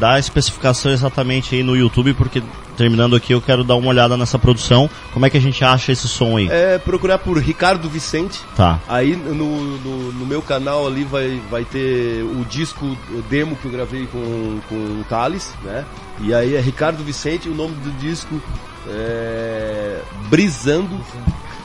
dá 0.00 0.14
a 0.14 0.18
especificação 0.18 0.90
exatamente 0.90 1.54
aí 1.54 1.62
no 1.62 1.76
YouTube, 1.76 2.12
porque 2.14 2.42
terminando 2.76 3.14
aqui 3.14 3.32
eu 3.32 3.40
quero 3.40 3.62
dar 3.62 3.76
uma 3.76 3.86
olhada 3.86 4.16
nessa 4.16 4.36
produção. 4.36 4.90
Como 5.12 5.24
é 5.24 5.30
que 5.30 5.36
a 5.36 5.40
gente 5.40 5.64
acha 5.64 5.92
esse 5.92 6.08
som 6.08 6.36
aí? 6.36 6.48
É 6.50 6.76
procurar 6.76 7.18
por 7.18 7.38
Ricardo 7.38 7.88
Vicente. 7.88 8.40
Tá. 8.56 8.80
Aí 8.88 9.14
no, 9.14 9.34
no, 9.34 10.12
no 10.12 10.26
meu 10.26 10.42
canal 10.42 10.88
ali 10.88 11.04
vai, 11.04 11.40
vai 11.48 11.64
ter 11.64 12.24
o 12.24 12.44
disco, 12.46 12.84
o 12.84 13.22
demo 13.30 13.54
que 13.54 13.66
eu 13.66 13.70
gravei 13.70 14.06
com, 14.06 14.58
com 14.68 14.74
o 14.74 15.04
Thales, 15.08 15.54
né? 15.62 15.84
E 16.20 16.34
aí 16.34 16.56
é 16.56 16.60
Ricardo 16.60 17.04
Vicente, 17.04 17.48
o 17.48 17.54
nome 17.54 17.76
do 17.76 17.92
disco 17.98 18.42
é, 18.88 20.00
Brisando. 20.28 20.98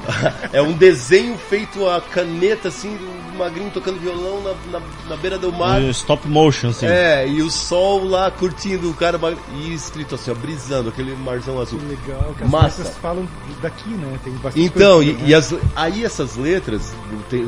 é 0.54 0.62
um 0.62 0.74
desenho 0.74 1.38
feito 1.38 1.88
a 1.88 2.00
caneta, 2.00 2.68
assim, 2.68 2.96
do 2.96 3.38
magrinho 3.38 3.72
tocando 3.72 4.00
violão 4.00 4.42
na, 4.42 4.80
na, 4.80 4.86
na 5.10 5.18
beira 5.18 5.38
do 5.38 5.52
mar. 5.52 5.82
E 5.82 5.90
stop 5.90 6.28
motion, 6.28 6.70
assim. 6.70 6.86
É, 6.86 7.28
e 7.28 7.42
o 7.42 7.50
sol 7.50 8.06
lá 8.06 8.30
curtindo 8.30 8.90
o 8.90 8.94
cara 8.94 9.20
e 9.56 9.74
escrito 9.74 10.16
assim, 10.16 10.32
ó, 10.32 10.36
brisando, 10.36 10.90
aquele 10.90 11.16
marzão 11.16 11.60
azul. 11.60 11.80
Que 11.80 11.86
legal, 11.86 12.36
que 12.38 12.44
as 12.44 12.50
Massa. 12.50 12.78
letras 12.80 12.98
falam 12.98 13.28
daqui, 13.62 13.90
né? 13.90 14.20
Tem 14.24 14.34
bastante 14.34 14.66
Então, 14.66 14.98
coisa, 14.98 15.12
e, 15.12 15.14
né? 15.14 15.24
e 15.26 15.34
as, 15.34 15.54
aí 15.76 16.04
essas 16.06 16.36
letras, 16.36 16.94
tem 17.30 17.44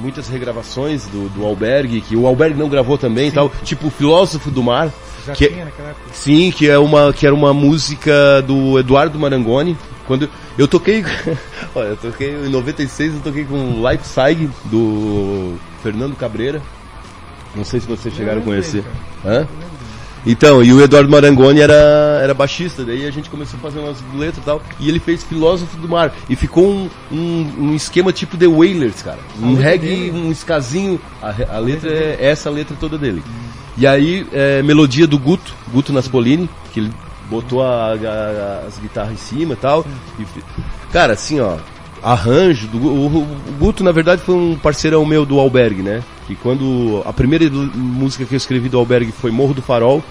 muitas 0.00 0.28
regravações 0.28 1.04
do, 1.06 1.28
do 1.30 1.44
Albergue, 1.44 2.00
que 2.00 2.16
o 2.16 2.26
Albergue 2.26 2.58
não 2.58 2.68
gravou 2.68 2.98
também 2.98 3.28
e 3.28 3.32
tal, 3.32 3.50
tipo 3.62 3.88
o 3.88 3.90
Filósofo 3.90 4.50
do 4.50 4.62
Mar. 4.62 4.90
Já 5.26 5.34
que- 5.34 5.48
tinha 5.48 5.64
naquela 5.64 5.90
época. 5.90 6.06
Sim, 6.12 6.50
que 6.50 6.68
é 6.68 6.78
uma 6.78 7.12
que 7.12 7.26
era 7.26 7.34
uma 7.34 7.52
música 7.52 8.42
do 8.42 8.78
Eduardo 8.78 9.18
Marangoni. 9.18 9.76
Quando 10.06 10.28
eu 10.56 10.68
toquei, 10.68 11.04
olha, 11.74 11.88
eu 11.88 11.96
toquei 11.96 12.30
em 12.30 12.48
96, 12.48 13.14
eu 13.14 13.20
toquei 13.20 13.44
com 13.44 13.82
Leipzig 13.82 14.48
do 14.66 15.56
Fernando 15.82 16.14
Cabreira. 16.16 16.62
Não 17.54 17.64
sei 17.64 17.80
se 17.80 17.86
vocês 17.86 18.14
chegaram 18.14 18.40
a 18.40 18.44
conhecer. 18.44 18.84
Hã? 19.24 19.46
Então, 20.28 20.60
e 20.62 20.72
o 20.72 20.80
Eduardo 20.82 21.08
Marangoni 21.08 21.60
era, 21.60 22.18
era 22.20 22.34
baixista, 22.34 22.84
daí 22.84 23.06
a 23.06 23.10
gente 23.12 23.30
começou 23.30 23.56
a 23.58 23.62
fazer 23.62 23.78
umas 23.78 23.96
letras 24.12 24.38
e 24.38 24.40
tal, 24.44 24.60
e 24.80 24.88
ele 24.88 24.98
fez 24.98 25.22
Filósofo 25.22 25.76
do 25.76 25.88
Mar, 25.88 26.12
e 26.28 26.34
ficou 26.34 26.68
um, 26.68 26.90
um, 27.12 27.52
um 27.60 27.74
esquema 27.76 28.12
tipo 28.12 28.36
The 28.36 28.48
Wailers, 28.48 29.02
cara. 29.02 29.20
Um 29.40 29.50
letra 29.54 29.64
reggae, 29.70 29.86
dele? 29.86 30.10
um 30.18 30.32
escasinho, 30.32 31.00
a, 31.22 31.56
a 31.56 31.58
letra 31.60 31.90
é 31.90 32.16
essa 32.20 32.50
letra 32.50 32.76
toda 32.78 32.98
dele. 32.98 33.22
E 33.76 33.86
aí, 33.86 34.26
é, 34.32 34.62
melodia 34.62 35.06
do 35.06 35.18
Guto, 35.18 35.54
Guto 35.72 35.92
Naspolini, 35.92 36.48
que 36.72 36.80
ele 36.80 36.90
botou 37.28 37.62
a- 37.62 37.92
a- 37.92 38.64
as 38.66 38.78
guitarras 38.78 39.12
em 39.12 39.16
cima 39.16 39.52
e 39.52 39.56
tal. 39.56 39.84
E 40.18 40.24
cara, 40.92 41.12
assim, 41.12 41.40
ó, 41.40 41.56
arranjo 42.02 42.66
do 42.68 42.78
o, 42.78 43.06
o 43.22 43.26
Guto, 43.58 43.82
na 43.84 43.92
verdade, 43.92 44.22
foi 44.22 44.34
um 44.34 44.56
parceirão 44.56 45.04
meu 45.04 45.26
do 45.26 45.38
Albergue, 45.38 45.82
né? 45.82 46.02
Que 46.26 46.34
quando 46.36 47.02
a 47.04 47.12
primeira 47.12 47.48
música 47.50 48.24
que 48.24 48.34
eu 48.34 48.36
escrevi 48.36 48.68
do 48.68 48.78
Albergue 48.78 49.12
foi 49.12 49.30
Morro 49.30 49.54
do 49.54 49.62
Farol, 49.62 50.02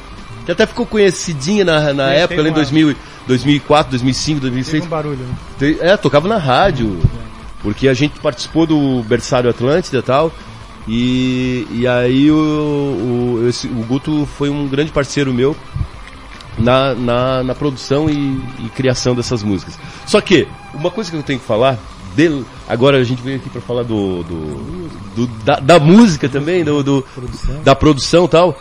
que 0.46 0.52
até 0.52 0.66
ficou 0.66 0.86
conhecidinha 0.86 1.66
na, 1.66 1.94
na 1.94 2.10
Sim, 2.10 2.16
época, 2.18 2.40
ali 2.42 2.50
em 2.50 2.52
uma- 2.52 2.56
2000, 2.56 2.96
2004, 3.28 3.90
2005, 3.92 4.40
Teve 4.42 4.52
2006. 4.52 4.86
um 4.86 4.88
barulho, 4.88 5.18
né? 5.18 5.76
É, 5.82 5.98
tocava 5.98 6.28
na 6.28 6.38
rádio. 6.38 7.00
Porque 7.64 7.88
a 7.88 7.94
gente 7.96 8.20
participou 8.20 8.68
do 8.68 9.02
Berçário 9.04 9.50
Atlântida 9.50 9.98
e 9.98 10.02
tal. 10.04 10.32
E, 10.88 11.66
e 11.72 11.88
aí 11.88 12.30
o, 12.32 12.36
o, 13.42 13.48
esse- 13.50 13.68
o 13.68 13.84
Guto 13.88 14.28
foi 14.38 14.50
um 14.50 14.68
grande 14.68 14.92
parceiro 14.92 15.34
meu 15.34 15.56
na, 16.58 16.94
na, 16.94 17.44
na 17.44 17.56
produção 17.56 18.10
e, 18.10 18.42
e 18.64 18.70
criação 18.76 19.16
dessas 19.16 19.42
músicas. 19.44 19.78
Só 20.06 20.22
que, 20.22 20.48
uma 20.74 20.92
coisa 20.92 21.10
que 21.10 21.18
eu 21.18 21.24
tenho 21.24 21.40
que 21.40 21.46
falar, 21.46 21.78
dele, 22.16 22.46
agora 22.68 22.98
a 22.98 23.04
gente 23.04 23.22
veio 23.22 23.38
aqui 23.38 23.50
para 23.50 23.62
falar 23.62 23.84
do, 23.84 24.24
do, 24.24 24.88
do- 25.16 25.28
da, 25.44 25.60
da 25.60 25.80
música 25.80 26.30
também, 26.30 26.64
do, 26.64 26.84
do- 26.84 27.06
da 27.64 27.76
produção 27.76 28.26
e 28.26 28.30
tal. 28.30 28.60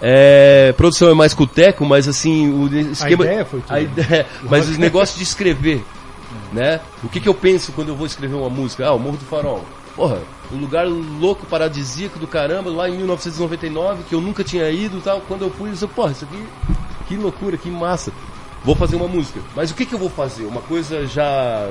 É, 0.00 0.74
produção 0.76 1.08
é 1.08 1.14
mais 1.14 1.32
com 1.32 1.44
o 1.44 1.46
Teco, 1.46 1.84
mas 1.84 2.06
assim, 2.08 2.52
o 2.52 2.68
esquema. 2.90 3.24
ideia 3.24 3.44
foi 3.44 3.60
tua. 3.60 3.76
a 3.76 3.80
ideia- 3.80 4.26
mas 4.50 4.68
os 4.68 4.76
negócios 4.76 5.16
de 5.16 5.22
escrever, 5.24 5.82
né? 6.52 6.80
O 7.04 7.08
que, 7.08 7.20
que 7.20 7.28
eu 7.28 7.34
penso 7.34 7.72
quando 7.72 7.88
eu 7.88 7.96
vou 7.96 8.06
escrever 8.06 8.34
uma 8.34 8.50
música? 8.50 8.86
Ah, 8.86 8.92
o 8.92 8.98
Morro 8.98 9.16
do 9.18 9.24
Farol. 9.24 9.64
Porra, 9.96 10.20
um 10.52 10.58
lugar 10.58 10.86
louco, 10.86 11.46
paradisíaco 11.46 12.18
do 12.18 12.26
caramba, 12.26 12.70
lá 12.70 12.88
em 12.88 12.96
1999, 12.98 14.04
que 14.04 14.14
eu 14.14 14.20
nunca 14.20 14.44
tinha 14.44 14.70
ido 14.70 15.00
tal. 15.00 15.22
Quando 15.22 15.42
eu 15.42 15.50
fui, 15.50 15.70
eu 15.70 15.72
disse, 15.72 15.86
porra, 15.86 16.12
isso 16.12 16.26
aqui, 16.26 16.46
que 17.08 17.16
loucura, 17.16 17.56
que 17.56 17.70
massa. 17.70 18.12
Vou 18.62 18.76
fazer 18.76 18.96
uma 18.96 19.08
música. 19.08 19.40
Mas 19.54 19.70
o 19.70 19.74
que, 19.74 19.86
que 19.86 19.94
eu 19.94 19.98
vou 19.98 20.10
fazer? 20.10 20.44
Uma 20.44 20.60
coisa 20.60 21.06
já 21.06 21.66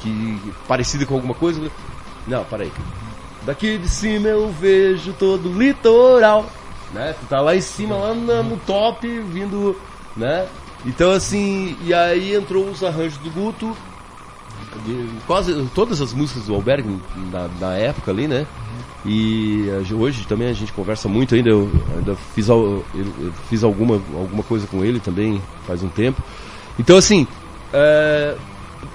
que 0.00 0.52
parecida 0.66 1.06
com 1.06 1.14
alguma 1.14 1.34
coisa? 1.34 1.70
Não, 2.26 2.44
peraí. 2.44 2.72
Daqui 3.42 3.78
de 3.78 3.88
cima 3.88 4.28
eu 4.28 4.50
vejo 4.50 5.12
todo 5.12 5.50
o 5.50 5.58
litoral. 5.58 6.46
Né? 6.92 7.14
Tu 7.20 7.26
tá 7.26 7.40
lá 7.40 7.54
em 7.54 7.60
cima, 7.60 7.96
lá 7.96 8.12
no 8.12 8.56
top, 8.58 9.06
vindo, 9.20 9.80
né? 10.16 10.48
Então 10.84 11.12
assim, 11.12 11.76
e 11.82 11.94
aí 11.94 12.34
entrou 12.34 12.68
os 12.68 12.82
arranjos 12.82 13.18
do 13.18 13.30
Guto, 13.30 13.76
de 14.84 15.08
quase 15.26 15.68
todas 15.74 16.00
as 16.00 16.12
músicas 16.12 16.44
do 16.46 16.54
Albergue 16.54 16.96
na, 17.32 17.48
na 17.60 17.74
época 17.74 18.10
ali, 18.10 18.26
né? 18.28 18.46
E 19.04 19.66
hoje 19.94 20.26
também 20.26 20.48
a 20.48 20.52
gente 20.52 20.72
conversa 20.72 21.08
muito 21.08 21.34
ainda, 21.34 21.48
eu 21.48 21.70
ainda 21.96 22.14
fiz, 22.34 22.48
eu- 22.48 22.84
eu 22.94 23.32
fiz 23.48 23.64
alguma, 23.64 23.94
alguma 24.14 24.42
coisa 24.42 24.66
com 24.66 24.84
ele 24.84 25.00
também 25.00 25.40
faz 25.66 25.82
um 25.82 25.88
tempo. 25.88 26.22
Então 26.78 26.96
assim, 26.96 27.26
é, 27.72 28.36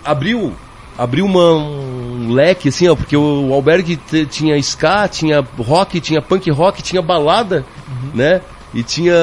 abriu 0.04 0.54
abriu 0.98 1.26
uma, 1.26 1.52
um 1.54 2.32
leque 2.32 2.70
assim, 2.70 2.88
ó, 2.88 2.96
porque 2.96 3.18
o, 3.18 3.50
te- 3.98 4.26
tinha 4.26 4.56
ska, 4.60 5.08
tinha 5.10 5.46
rock, 5.58 6.00
tinha 6.00 6.22
punk 6.22 6.50
rock, 6.52 6.82
tinha 6.82 7.02
balada, 7.02 7.66
né? 8.14 8.42
E 8.74 8.82
tinha 8.84 9.14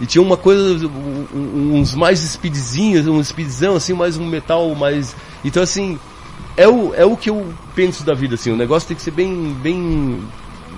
e 0.00 0.06
tinha 0.06 0.22
uma 0.22 0.36
coisa 0.36 0.90
uns 1.34 1.94
mais 1.94 2.18
speedzinhos, 2.20 3.06
um 3.06 3.22
speedzão 3.22 3.76
assim, 3.76 3.92
mais 3.92 4.16
um 4.16 4.26
metal 4.26 4.74
mais 4.74 5.14
Então 5.44 5.62
assim, 5.62 5.98
é 6.56 6.68
o, 6.68 6.94
é 6.94 7.04
o 7.04 7.16
que 7.16 7.30
eu 7.30 7.52
penso 7.74 8.04
da 8.04 8.14
vida 8.14 8.34
assim, 8.34 8.50
o 8.50 8.56
negócio 8.56 8.88
tem 8.88 8.96
que 8.96 9.02
ser 9.02 9.10
bem 9.10 9.54
bem 9.62 10.20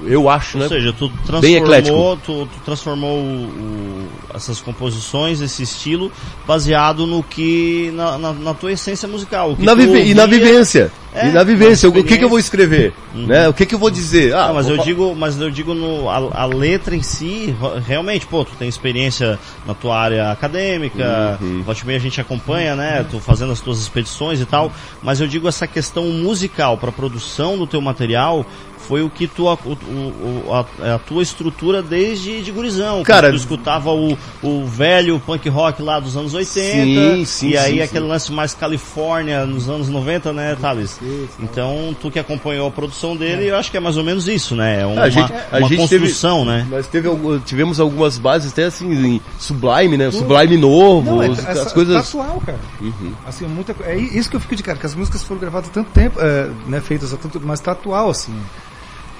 eu 0.06 0.28
acho, 0.28 0.58
né? 0.58 0.64
Ou 0.64 0.68
seja, 0.68 0.92
tu 0.92 1.10
transformou, 1.26 2.16
tu, 2.16 2.46
tu 2.46 2.60
transformou 2.64 3.18
o- 3.18 3.44
o- 3.46 4.08
essas 4.34 4.60
composições, 4.60 5.40
esse 5.40 5.62
estilo, 5.62 6.10
baseado 6.46 7.06
no 7.06 7.22
que. 7.22 7.90
na, 7.94 8.18
na- 8.18 8.32
na 8.32 8.54
tua 8.54 8.72
essência 8.72 9.08
musical. 9.08 9.56
Na 9.58 9.74
vive- 9.74 10.04
e 10.04 10.14
na 10.14 10.22
ouvia- 10.22 10.38
vivência. 10.38 10.92
É, 11.16 11.28
e 11.28 11.32
na 11.32 11.44
vivência. 11.44 11.88
O 11.88 11.92
que, 12.02 12.18
que 12.18 12.24
eu 12.24 12.28
vou 12.28 12.40
escrever? 12.40 12.92
Né? 13.14 13.48
O 13.48 13.54
que, 13.54 13.64
que 13.64 13.74
eu 13.76 13.78
vou 13.78 13.88
dizer? 13.90 14.34
Ah, 14.34 14.48
Não, 14.48 14.54
mas 14.54 14.66
vou 14.66 14.74
eu 14.76 14.82
digo, 14.82 15.14
mas 15.14 15.40
eu 15.40 15.48
digo 15.48 15.72
no 15.72 16.10
a, 16.10 16.42
a 16.42 16.44
letra 16.46 16.96
em 16.96 17.02
si, 17.02 17.54
realmente, 17.86 18.26
pô, 18.26 18.44
tu 18.44 18.50
tem 18.58 18.68
experiência 18.68 19.38
na 19.64 19.74
tua 19.74 19.96
área 19.96 20.32
acadêmica, 20.32 21.38
Uhum. 21.40 21.62
volta 21.62 21.80
e 21.82 21.86
meia 21.86 21.98
a 21.98 22.02
gente 22.02 22.20
acompanha, 22.20 22.74
né, 22.74 23.06
tu 23.08 23.20
fazendo 23.20 23.52
as 23.52 23.60
tuas 23.60 23.78
expedições 23.80 24.40
e 24.40 24.44
tal, 24.44 24.72
mas 25.02 25.20
eu 25.20 25.28
digo 25.28 25.46
essa 25.46 25.68
questão 25.68 26.04
musical 26.06 26.76
para 26.78 26.90
produção 26.90 27.56
do 27.56 27.66
teu 27.66 27.80
material 27.80 28.44
foi 28.86 29.02
o 29.02 29.10
que 29.10 29.26
tu, 29.26 29.46
o, 29.46 29.48
o, 29.48 30.52
a, 30.52 30.94
a, 30.94 30.98
tua 30.98 31.22
estrutura 31.22 31.82
desde 31.82 32.42
de 32.42 32.50
gurizão. 32.52 33.02
Cara, 33.02 33.30
tu 33.30 33.36
escutava 33.36 33.90
o, 33.90 34.16
o 34.42 34.66
velho 34.66 35.20
punk 35.20 35.48
rock 35.48 35.82
lá 35.82 35.98
dos 36.00 36.16
anos 36.16 36.34
80. 36.34 36.54
Sim, 36.54 37.24
sim, 37.24 37.48
e 37.50 37.56
aí 37.58 37.74
sim, 37.74 37.80
aquele 37.80 38.04
sim. 38.04 38.10
lance 38.10 38.32
mais 38.32 38.54
Califórnia 38.54 39.46
nos 39.46 39.68
anos 39.68 39.88
90, 39.88 40.32
né, 40.32 40.56
Thales? 40.60 40.98
Então, 41.40 41.94
tu 42.00 42.10
que 42.10 42.18
acompanhou 42.18 42.68
a 42.68 42.70
produção 42.70 43.16
dele, 43.16 43.46
eu 43.50 43.56
acho 43.56 43.70
que 43.70 43.76
é 43.76 43.80
mais 43.80 43.96
ou 43.96 44.04
menos 44.04 44.28
isso, 44.28 44.54
né? 44.54 44.82
É 44.82 44.86
uma, 44.86 45.02
a 45.02 45.10
gente, 45.10 45.32
a 45.32 45.58
uma 45.58 45.68
gente 45.68 45.78
construção, 45.78 46.38
teve, 46.44 46.50
né? 46.50 46.66
Nós 46.70 46.86
teve, 46.86 47.08
tivemos 47.44 47.80
algumas 47.80 48.18
bases 48.18 48.52
até 48.52 48.64
assim, 48.64 48.90
em 48.92 49.20
Sublime, 49.38 49.96
né? 49.96 50.10
Sublime 50.10 50.56
novo, 50.56 51.10
Não, 51.16 51.22
é, 51.22 51.28
os- 51.28 51.38
essa- 51.38 51.62
as 51.62 51.72
coisas. 51.72 51.94
Tá 51.94 52.00
atual, 52.18 52.42
cara. 52.44 52.58
Uhum. 52.80 53.12
Assim, 53.26 53.46
muita, 53.46 53.74
é 53.84 53.96
isso 53.96 54.28
que 54.30 54.36
eu 54.36 54.40
fico 54.40 54.56
de 54.56 54.62
cara, 54.62 54.78
que 54.78 54.86
as 54.86 54.94
músicas 54.94 55.22
foram 55.22 55.40
gravadas 55.40 55.68
há 55.70 55.72
tanto 55.72 55.90
tempo, 55.90 56.20
é, 56.20 56.48
né, 56.66 56.80
feitas 56.80 57.12
há 57.12 57.16
tanto 57.16 57.40
mas 57.44 57.60
tá 57.60 57.72
atual, 57.72 58.10
assim. 58.10 58.34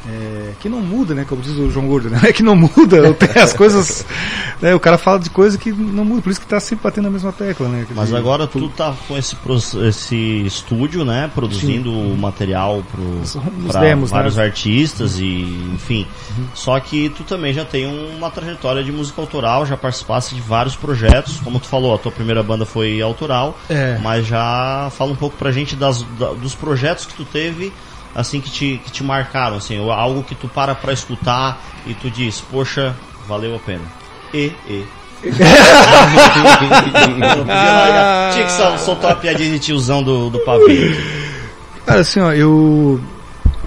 É, 0.07 0.53
que 0.61 0.69
não 0.69 0.81
muda, 0.81 1.15
né? 1.15 1.25
Como 1.27 1.41
diz 1.41 1.53
o 1.57 1.71
João 1.71 1.87
Gordo, 1.87 2.11
né? 2.11 2.21
É 2.25 2.33
que 2.33 2.43
não 2.43 2.55
muda, 2.55 3.17
as 3.43 3.53
coisas. 3.53 4.05
né, 4.61 4.75
o 4.75 4.81
cara 4.81 4.99
fala 4.99 5.19
de 5.19 5.31
coisa 5.31 5.57
que 5.57 5.73
não 5.73 6.05
muda, 6.05 6.23
por 6.23 6.31
isso 6.31 6.41
que 6.41 6.47
tá 6.47 6.61
sempre 6.61 6.85
batendo 6.85 7.05
na 7.05 7.11
mesma 7.11 7.33
tecla, 7.33 7.69
né? 7.69 7.85
Quer 7.87 7.95
Mas 7.95 8.07
dizer, 8.07 8.17
agora 8.19 8.47
tu 8.47 8.69
tá 8.69 8.95
com 9.09 9.17
esse, 9.17 9.37
esse 9.89 10.17
estúdio, 10.47 11.05
né? 11.05 11.31
Produzindo 11.35 11.91
material 12.19 12.83
os 13.23 13.37
pra 13.71 13.81
demos, 13.81 14.11
né? 14.11 14.17
vários 14.17 14.39
artistas 14.39 15.19
e 15.19 15.71
enfim. 15.73 16.07
Só 16.55 16.79
que 16.81 17.09
tu 17.11 17.25
também 17.25 17.53
já 17.53 17.65
tem 17.65 17.87
uma 18.17 18.31
trajetória 18.31 18.83
de 18.83 18.93
música 18.93 19.21
autoral, 19.21 19.65
já 19.67 19.77
participaste 19.77 20.35
de 20.35 20.41
vários 20.41 20.77
projetos. 20.77 21.39
Como 21.41 21.59
tu 21.59 21.67
falou, 21.67 21.95
a 21.95 21.99
tua 21.99 22.13
primeira 22.13 22.43
banda 22.43 22.65
foi 22.67 23.01
autoral. 23.01 23.59
É. 23.69 23.99
Mas 24.03 24.27
já 24.27 24.91
fala 24.97 25.13
um 25.13 25.17
pouco 25.17 25.37
pra 25.37 25.51
gente 25.53 25.77
das, 25.77 26.03
da- 26.19 26.33
dos 26.33 26.55
projetos 26.55 27.07
que 27.07 27.15
tu 27.15 27.25
teve, 27.25 27.73
assim, 28.15 28.41
que 28.41 28.51
te, 28.51 28.81
que 28.85 28.91
te 28.93 29.03
marcaram, 29.03 29.57
assim, 29.57 29.79
ou 29.79 29.91
algo 29.91 30.23
que 30.23 30.35
tu 30.35 30.49
para 30.49 30.75
pra 30.75 30.93
escutar 30.93 31.61
e 31.87 31.95
tu 31.95 32.11
diz, 32.11 32.41
poxa, 32.41 32.95
valeu 33.27 33.57
a 33.57 33.59
pena. 33.59 33.85
E, 34.33 34.53
e. 34.69 34.85
Tinha 38.35 38.45
que 38.47 38.53
sol- 38.53 38.79
soltar 38.79 39.11
uma 39.13 39.17
piadinha 39.21 39.51
de 39.51 39.59
tiozão 39.59 40.03
do, 40.03 40.31
do 40.31 40.39
pavê. 40.41 40.95
Cara, 41.87 42.01
assim, 42.01 42.21
ó, 42.21 42.33
eu. 42.33 43.01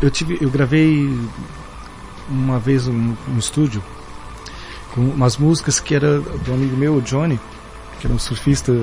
Eu 0.01 0.11
tive. 0.11 0.37
Eu 0.41 0.49
gravei 0.49 1.09
uma 2.29 2.59
vez 2.59 2.87
um, 2.87 3.15
um 3.27 3.37
estúdio 3.39 3.81
com 4.93 5.01
umas 5.01 5.37
músicas 5.37 5.79
que 5.79 5.95
era 5.95 6.19
do 6.19 6.53
amigo 6.53 6.75
meu, 6.75 6.95
o 6.95 7.01
Johnny, 7.01 7.39
que 7.99 8.05
era 8.07 8.13
um 8.13 8.19
surfista 8.19 8.73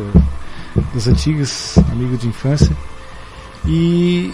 das 0.92 1.06
antigas, 1.06 1.76
amigo 1.92 2.16
de 2.16 2.26
infância. 2.28 2.76
E 3.66 4.32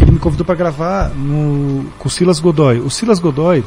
ele 0.00 0.12
me 0.12 0.18
convidou 0.18 0.44
para 0.44 0.54
gravar 0.54 1.08
no, 1.10 1.84
com 1.98 2.08
o 2.08 2.10
Silas 2.10 2.38
Godoy. 2.40 2.80
O 2.80 2.90
Silas 2.90 3.18
Godoy 3.18 3.64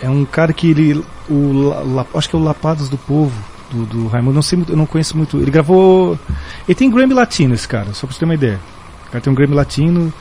é 0.00 0.08
um 0.08 0.24
cara 0.24 0.52
que 0.52 0.70
ele. 0.70 1.04
O, 1.28 1.72
La- 1.94 2.06
acho 2.14 2.28
que 2.28 2.36
é 2.36 2.38
o 2.38 2.42
Lapadas 2.42 2.88
do 2.88 2.96
Povo, 2.98 3.32
do, 3.70 3.84
do 3.86 4.06
Raimundo, 4.08 4.34
não 4.34 4.42
sei 4.42 4.62
eu 4.68 4.76
não 4.76 4.86
conheço 4.86 5.16
muito. 5.16 5.38
Ele 5.38 5.50
gravou. 5.50 6.18
Ele 6.68 6.74
tem 6.74 6.90
Grammy 6.90 7.14
Latino, 7.14 7.54
esse 7.54 7.66
cara, 7.68 7.92
só 7.92 8.06
pra 8.06 8.14
você 8.14 8.18
ter 8.20 8.24
uma 8.24 8.34
ideia. 8.34 8.60
O 9.08 9.10
cara 9.10 9.20
tem 9.22 9.32
um 9.32 9.36
Grammy 9.36 9.54
Latino. 9.54 10.12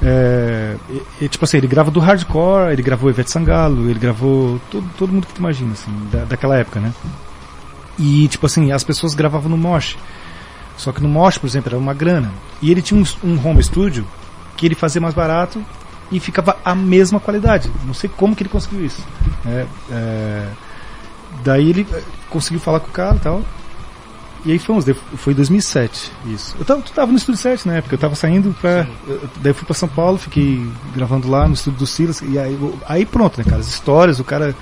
É, 0.00 0.76
e- 0.88 1.24
e, 1.24 1.28
tipo 1.28 1.44
assim, 1.44 1.56
ele 1.56 1.66
grava 1.66 1.90
do 1.90 1.98
hardcore, 1.98 2.72
ele 2.72 2.82
gravou 2.82 3.10
Ivete 3.10 3.30
Sangalo, 3.32 3.90
ele 3.90 3.98
gravou 3.98 4.60
todo, 4.70 4.86
todo 4.96 5.12
mundo 5.12 5.26
que 5.26 5.34
tu 5.34 5.38
imagina, 5.38 5.72
assim, 5.72 5.90
da, 6.12 6.24
daquela 6.24 6.56
época, 6.56 6.78
né? 6.78 6.92
E, 7.98 8.28
tipo 8.28 8.46
assim, 8.46 8.70
as 8.70 8.84
pessoas 8.84 9.12
gravavam 9.14 9.50
no 9.50 9.56
Mosh. 9.56 9.96
Só 10.76 10.92
que 10.92 11.02
no 11.02 11.08
Mosh, 11.08 11.36
por 11.38 11.48
exemplo, 11.48 11.70
era 11.70 11.78
uma 11.78 11.92
grana. 11.92 12.30
E 12.62 12.70
ele 12.70 12.80
tinha 12.80 13.00
um, 13.00 13.28
um 13.28 13.44
home 13.48 13.60
studio 13.62 14.04
que 14.58 14.66
ele 14.66 14.74
fazia 14.74 15.00
mais 15.00 15.14
barato 15.14 15.64
e 16.12 16.20
ficava 16.20 16.56
a 16.62 16.74
mesma 16.74 17.18
qualidade. 17.18 17.70
Não 17.86 17.94
sei 17.94 18.10
como 18.14 18.36
que 18.36 18.42
ele 18.42 18.50
conseguiu 18.50 18.84
isso. 18.84 19.02
É, 19.46 19.66
é, 19.90 20.48
daí 21.44 21.70
ele 21.70 21.86
eh, 21.90 22.02
conseguiu 22.28 22.60
falar 22.60 22.80
com 22.80 22.88
o 22.88 22.92
cara 22.92 23.16
e 23.16 23.20
tal. 23.20 23.42
E 24.44 24.52
aí 24.52 24.58
fomos, 24.58 24.84
foi 25.16 25.32
em 25.32 25.36
2007, 25.36 26.12
isso. 26.26 26.54
Eu 26.58 26.64
tava, 26.64 26.80
tu 26.80 26.92
tava 26.92 27.10
no 27.10 27.18
Estúdio 27.18 27.40
7 27.40 27.66
na 27.66 27.74
época, 27.74 27.94
eu 27.94 27.98
tava 27.98 28.14
saindo 28.14 28.54
pra. 28.60 28.86
eu- 29.06 29.20
Daí 29.42 29.50
eu 29.50 29.54
fui 29.54 29.64
pra 29.66 29.74
São 29.74 29.88
Paulo, 29.88 30.16
fiquei 30.16 30.64
gravando 30.94 31.28
lá 31.28 31.46
no 31.48 31.54
estúdio 31.54 31.80
do 31.80 31.86
Silas, 31.86 32.20
e 32.22 32.38
aí, 32.38 32.56
aí 32.88 33.04
pronto, 33.04 33.36
né, 33.38 33.44
cara? 33.44 33.60
As 33.60 33.66
histórias, 33.68 34.18
o 34.20 34.24
cara. 34.24 34.54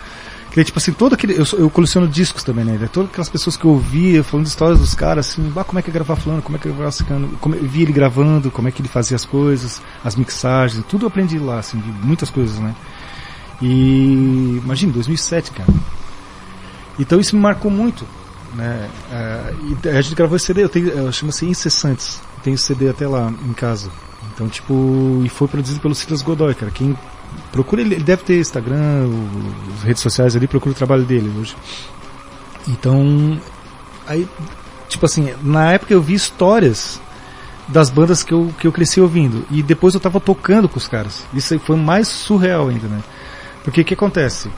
Que, 0.56 0.64
tipo 0.64 0.78
assim, 0.78 0.90
todo 0.90 1.12
aquele. 1.12 1.34
Eu, 1.38 1.44
eu 1.58 1.68
coleciono 1.68 2.08
discos 2.08 2.42
também, 2.42 2.64
né? 2.64 2.78
Daí 2.80 2.88
Todas 2.88 3.10
aquelas 3.10 3.28
pessoas 3.28 3.58
que 3.58 3.66
eu 3.66 3.72
ouvia 3.72 4.24
falando 4.24 4.46
histórias 4.46 4.80
dos 4.80 4.94
caras, 4.94 5.28
assim, 5.28 5.52
ah, 5.54 5.62
como 5.62 5.78
é 5.78 5.82
que 5.82 5.90
é 5.90 5.92
gravar 5.92 6.16
fulano, 6.16 6.40
como 6.40 6.56
é 6.56 6.58
que 6.58 6.66
é 6.66 6.72
gravar 6.72 6.90
cicano, 6.92 7.28
como 7.42 7.54
eu 7.54 7.62
vi 7.62 7.82
ele 7.82 7.92
gravando, 7.92 8.50
como 8.50 8.66
é 8.66 8.70
que 8.70 8.80
ele 8.80 8.88
fazia 8.88 9.16
as 9.16 9.26
coisas, 9.26 9.82
as 10.02 10.16
mixagens, 10.16 10.82
tudo 10.88 11.04
eu 11.04 11.08
aprendi 11.08 11.38
lá, 11.38 11.58
assim, 11.58 11.78
de 11.78 11.90
muitas 11.90 12.30
coisas, 12.30 12.58
né? 12.58 12.74
E. 13.60 14.58
Imagina, 14.64 14.94
2007, 14.94 15.50
cara. 15.50 15.68
Então 16.98 17.20
isso 17.20 17.36
me 17.36 17.42
marcou 17.42 17.70
muito. 17.70 18.06
Né? 18.54 18.88
É, 19.12 19.90
a 19.90 20.00
gente 20.00 20.14
gravou 20.14 20.38
esse 20.38 20.46
CD, 20.46 20.64
eu 20.64 20.70
tenho, 20.70 20.88
eu 20.88 21.12
chama-se 21.12 21.44
Incessantes. 21.44 22.18
Eu 22.38 22.42
tenho 22.42 22.54
esse 22.54 22.64
CD 22.64 22.88
até 22.88 23.06
lá 23.06 23.30
em 23.46 23.52
casa. 23.52 23.90
Então, 24.32 24.48
tipo, 24.48 25.20
e 25.22 25.28
foi 25.28 25.48
produzido 25.48 25.80
pelo 25.80 25.94
Silas 25.94 26.22
Godoy, 26.22 26.54
cara. 26.54 26.72
Quem 26.72 26.96
procura 27.52 27.80
ele, 27.80 27.96
deve 27.96 28.22
ter 28.22 28.40
Instagram, 28.40 29.10
redes 29.82 30.02
sociais 30.02 30.36
ali, 30.36 30.46
procura 30.46 30.72
o 30.72 30.76
trabalho 30.76 31.04
dele 31.04 31.32
hoje. 31.38 31.56
Então, 32.68 33.40
aí, 34.06 34.28
tipo 34.88 35.06
assim, 35.06 35.32
na 35.42 35.72
época 35.72 35.92
eu 35.92 36.02
vi 36.02 36.14
histórias 36.14 37.00
das 37.68 37.90
bandas 37.90 38.22
que 38.22 38.32
eu, 38.32 38.52
que 38.58 38.66
eu 38.66 38.72
cresci 38.72 39.00
ouvindo. 39.00 39.44
E 39.50 39.62
depois 39.62 39.94
eu 39.94 40.00
tava 40.00 40.20
tocando 40.20 40.68
com 40.68 40.78
os 40.78 40.86
caras. 40.86 41.24
Isso 41.34 41.54
aí 41.54 41.60
foi 41.60 41.76
mais 41.76 42.08
surreal 42.08 42.68
ainda, 42.68 42.86
né? 42.86 43.02
Porque 43.64 43.80
o 43.80 43.84
que 43.84 43.94
acontece? 43.94 44.50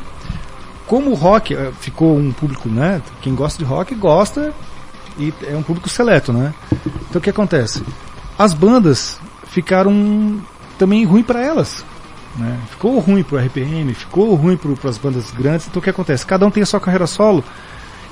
Como 0.86 1.10
o 1.10 1.14
rock 1.14 1.54
eh, 1.54 1.72
ficou 1.80 2.16
um 2.16 2.32
público, 2.32 2.68
né? 2.68 3.02
Quem 3.20 3.34
gosta 3.34 3.58
de 3.58 3.64
rock 3.64 3.94
gosta 3.94 4.52
e 5.18 5.32
é 5.46 5.56
um 5.56 5.62
público 5.62 5.88
seleto, 5.88 6.32
né? 6.32 6.54
Então 7.08 7.18
o 7.18 7.20
que 7.20 7.30
acontece? 7.30 7.82
As 8.38 8.52
bandas 8.52 9.18
ficaram 9.48 10.40
também 10.78 11.04
ruim 11.04 11.22
para 11.22 11.40
elas. 11.40 11.84
Né? 12.38 12.56
Ficou 12.70 12.98
ruim 13.00 13.22
pro 13.24 13.36
RPM, 13.38 13.92
ficou 13.94 14.34
ruim 14.36 14.56
para 14.56 14.88
as 14.90 14.96
bandas 14.98 15.30
grandes. 15.32 15.66
Então 15.66 15.80
o 15.80 15.82
que 15.82 15.90
acontece? 15.90 16.24
Cada 16.24 16.46
um 16.46 16.50
tem 16.50 16.62
a 16.62 16.66
sua 16.66 16.78
carreira 16.80 17.06
solo 17.06 17.42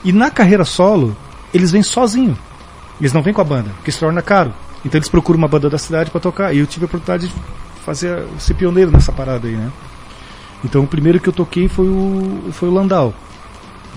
e 0.04 0.12
na 0.12 0.30
carreira 0.30 0.64
solo 0.64 1.16
eles 1.54 1.70
vêm 1.70 1.82
sozinho. 1.82 2.36
Eles 3.00 3.12
não 3.12 3.22
vêm 3.22 3.32
com 3.32 3.40
a 3.40 3.44
banda, 3.44 3.70
porque 3.76 3.92
se 3.92 4.00
torna 4.00 4.20
caro. 4.22 4.52
Então 4.84 4.98
eles 4.98 5.08
procuram 5.08 5.38
uma 5.38 5.48
banda 5.48 5.68
da 5.70 5.78
cidade 5.78 6.10
para 6.10 6.20
tocar. 6.20 6.52
E 6.54 6.58
eu 6.58 6.66
tive 6.66 6.84
a 6.84 6.86
oportunidade 6.86 7.28
de 7.28 7.34
fazer 7.84 8.24
ser 8.38 8.54
pioneiro 8.54 8.90
nessa 8.90 9.12
parada 9.12 9.46
aí, 9.46 9.54
né? 9.54 9.70
Então 10.64 10.82
o 10.82 10.86
primeiro 10.86 11.20
que 11.20 11.28
eu 11.28 11.32
toquei 11.32 11.68
foi 11.68 11.86
o 11.86 12.48
foi 12.52 12.68
o 12.68 12.72
Landau. 12.74 13.14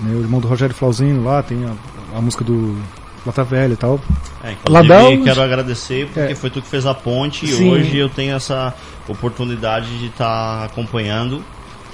Né? 0.04 0.14
O 0.16 0.20
irmão 0.20 0.40
do 0.40 0.48
Rogério 0.48 0.76
Flauzino 0.76 1.24
lá, 1.24 1.42
tem 1.42 1.66
a, 1.66 2.18
a 2.18 2.22
música 2.22 2.44
do 2.44 2.78
Lata 3.26 3.44
Velha 3.44 3.74
e 3.74 3.78
tal. 3.78 4.00
É, 4.44 4.56
Ladão- 4.68 5.24
quero 5.24 5.42
agradecer 5.42 6.06
porque 6.08 6.20
É. 6.20 6.36
foi 6.36 6.50
tu 6.50 6.62
que 6.62 6.68
fez 6.68 6.86
a 6.86 6.94
ponte 6.94 7.46
e 7.46 7.50
Sim. 7.54 7.72
hoje 7.72 7.98
eu 7.98 8.10
tenho 8.10 8.36
essa 8.36 8.74
oportunidade 9.10 9.98
de 10.00 10.06
estar 10.08 10.64
acompanhando, 10.66 11.44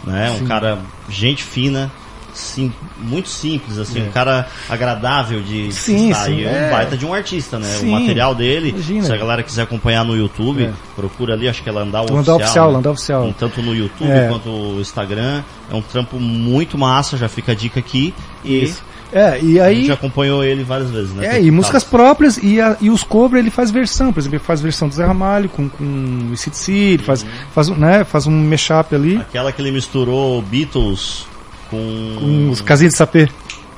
né? 0.03 0.31
Um 0.31 0.39
Sim. 0.39 0.45
cara, 0.47 0.77
gente 1.09 1.43
fina, 1.43 1.91
sim, 2.33 2.71
muito 2.97 3.29
simples, 3.29 3.77
assim, 3.77 4.01
É. 4.01 4.03
um 4.03 4.11
cara 4.11 4.47
agradável 4.69 5.41
de 5.41 5.71
Sim, 5.71 6.09
estar 6.09 6.25
sim, 6.25 6.45
um 6.45 6.49
é. 6.49 6.69
baita 6.69 6.97
de 6.97 7.05
um 7.05 7.13
artista, 7.13 7.57
né? 7.57 7.67
Sim. 7.79 7.87
O 7.87 7.91
material 7.91 8.35
dele, 8.35 8.69
Imagina. 8.69 9.05
se 9.05 9.13
a 9.13 9.17
galera 9.17 9.41
quiser 9.41 9.61
acompanhar 9.63 10.03
no 10.03 10.15
YouTube, 10.15 10.65
É. 10.65 10.73
procura 10.95 11.33
ali, 11.33 11.47
acho 11.47 11.63
que 11.63 11.69
é 11.69 11.71
Landau 11.71 12.03
Landau 12.03 12.17
Oficial. 12.19 12.35
Oficial, 12.37 12.67
né? 12.67 12.73
Landau 12.75 12.93
Oficial. 12.93 13.35
Tanto 13.39 13.61
no 13.61 13.73
YouTube 13.73 14.11
É. 14.11 14.27
quanto 14.27 14.49
no 14.49 14.81
Instagram. 14.81 15.43
É 15.71 15.75
um 15.75 15.81
trampo 15.81 16.19
muito 16.19 16.77
massa, 16.77 17.15
já 17.17 17.29
fica 17.29 17.53
a 17.53 17.55
dica 17.55 17.79
aqui. 17.79 18.13
E 18.43 18.63
Isso. 18.65 18.83
É, 19.15 19.39
e 19.41 19.59
a 19.61 19.71
gente 19.73 19.85
aí. 19.85 19.91
acompanhou 19.91 20.43
ele 20.43 20.63
várias 20.63 20.91
vezes, 20.91 21.11
né? 21.13 21.37
É, 21.37 21.41
e 21.41 21.49
músicas 21.49 21.83
tá- 21.85 21.89
próprias 21.89 22.37
e, 22.37 22.59
a- 22.59 22.75
e 22.81 22.89
os 22.89 23.01
covers 23.01 23.41
ele 23.41 23.49
faz 23.49 23.71
versão, 23.71 24.11
por 24.11 24.19
exemplo, 24.19 24.35
ele 24.35 24.43
faz 24.43 24.59
versão 24.61 24.89
do 24.89 24.93
Zé 24.93 25.05
Ramalho 25.05 25.47
com, 25.47 25.69
com 25.69 26.29
o 26.33 26.35
CDC, 26.35 26.71
ele 26.73 27.03
faz, 27.03 27.23
Uhum. 27.23 27.29
faz, 27.53 27.69
um, 27.69 27.75
né, 27.75 28.03
faz 28.03 28.27
um 28.27 28.31
mashup 28.49 28.93
ali 28.93 29.15
Aquela 29.17 29.51
que 29.53 29.61
ele 29.61 29.71
misturou 29.71 30.41
Beatles 30.41 31.25
com. 31.71 32.15
com 32.19 32.49
os 32.51 32.59
casinhas 32.59 32.91
de 32.93 32.97
sapê. 32.97 33.29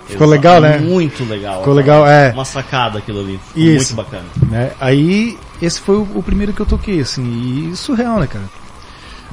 Ficou 0.08 0.26
Exa- 0.26 0.36
legal, 0.36 0.62
né? 0.62 0.78
Muito 0.80 1.24
legal. 1.26 1.60
Ficou 1.60 1.74
legal, 1.74 2.08
é. 2.08 2.32
Uma 2.32 2.46
sacada 2.46 2.98
aquilo 2.98 3.20
ali. 3.20 3.40
Ficou 3.50 3.62
Isso. 3.64 3.94
muito 3.96 4.10
bacana. 4.10 4.26
né? 4.50 4.72
Aí, 4.80 5.38
esse 5.62 5.80
foi 5.82 5.98
o, 5.98 6.08
o 6.16 6.24
primeiro 6.24 6.54
que 6.54 6.62
eu 6.62 6.66
toquei, 6.66 7.02
assim, 7.02 7.70
e 7.72 7.76
surreal, 7.76 8.20
né, 8.20 8.26
cara? 8.26 8.46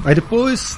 Aí 0.03 0.13
depois 0.13 0.77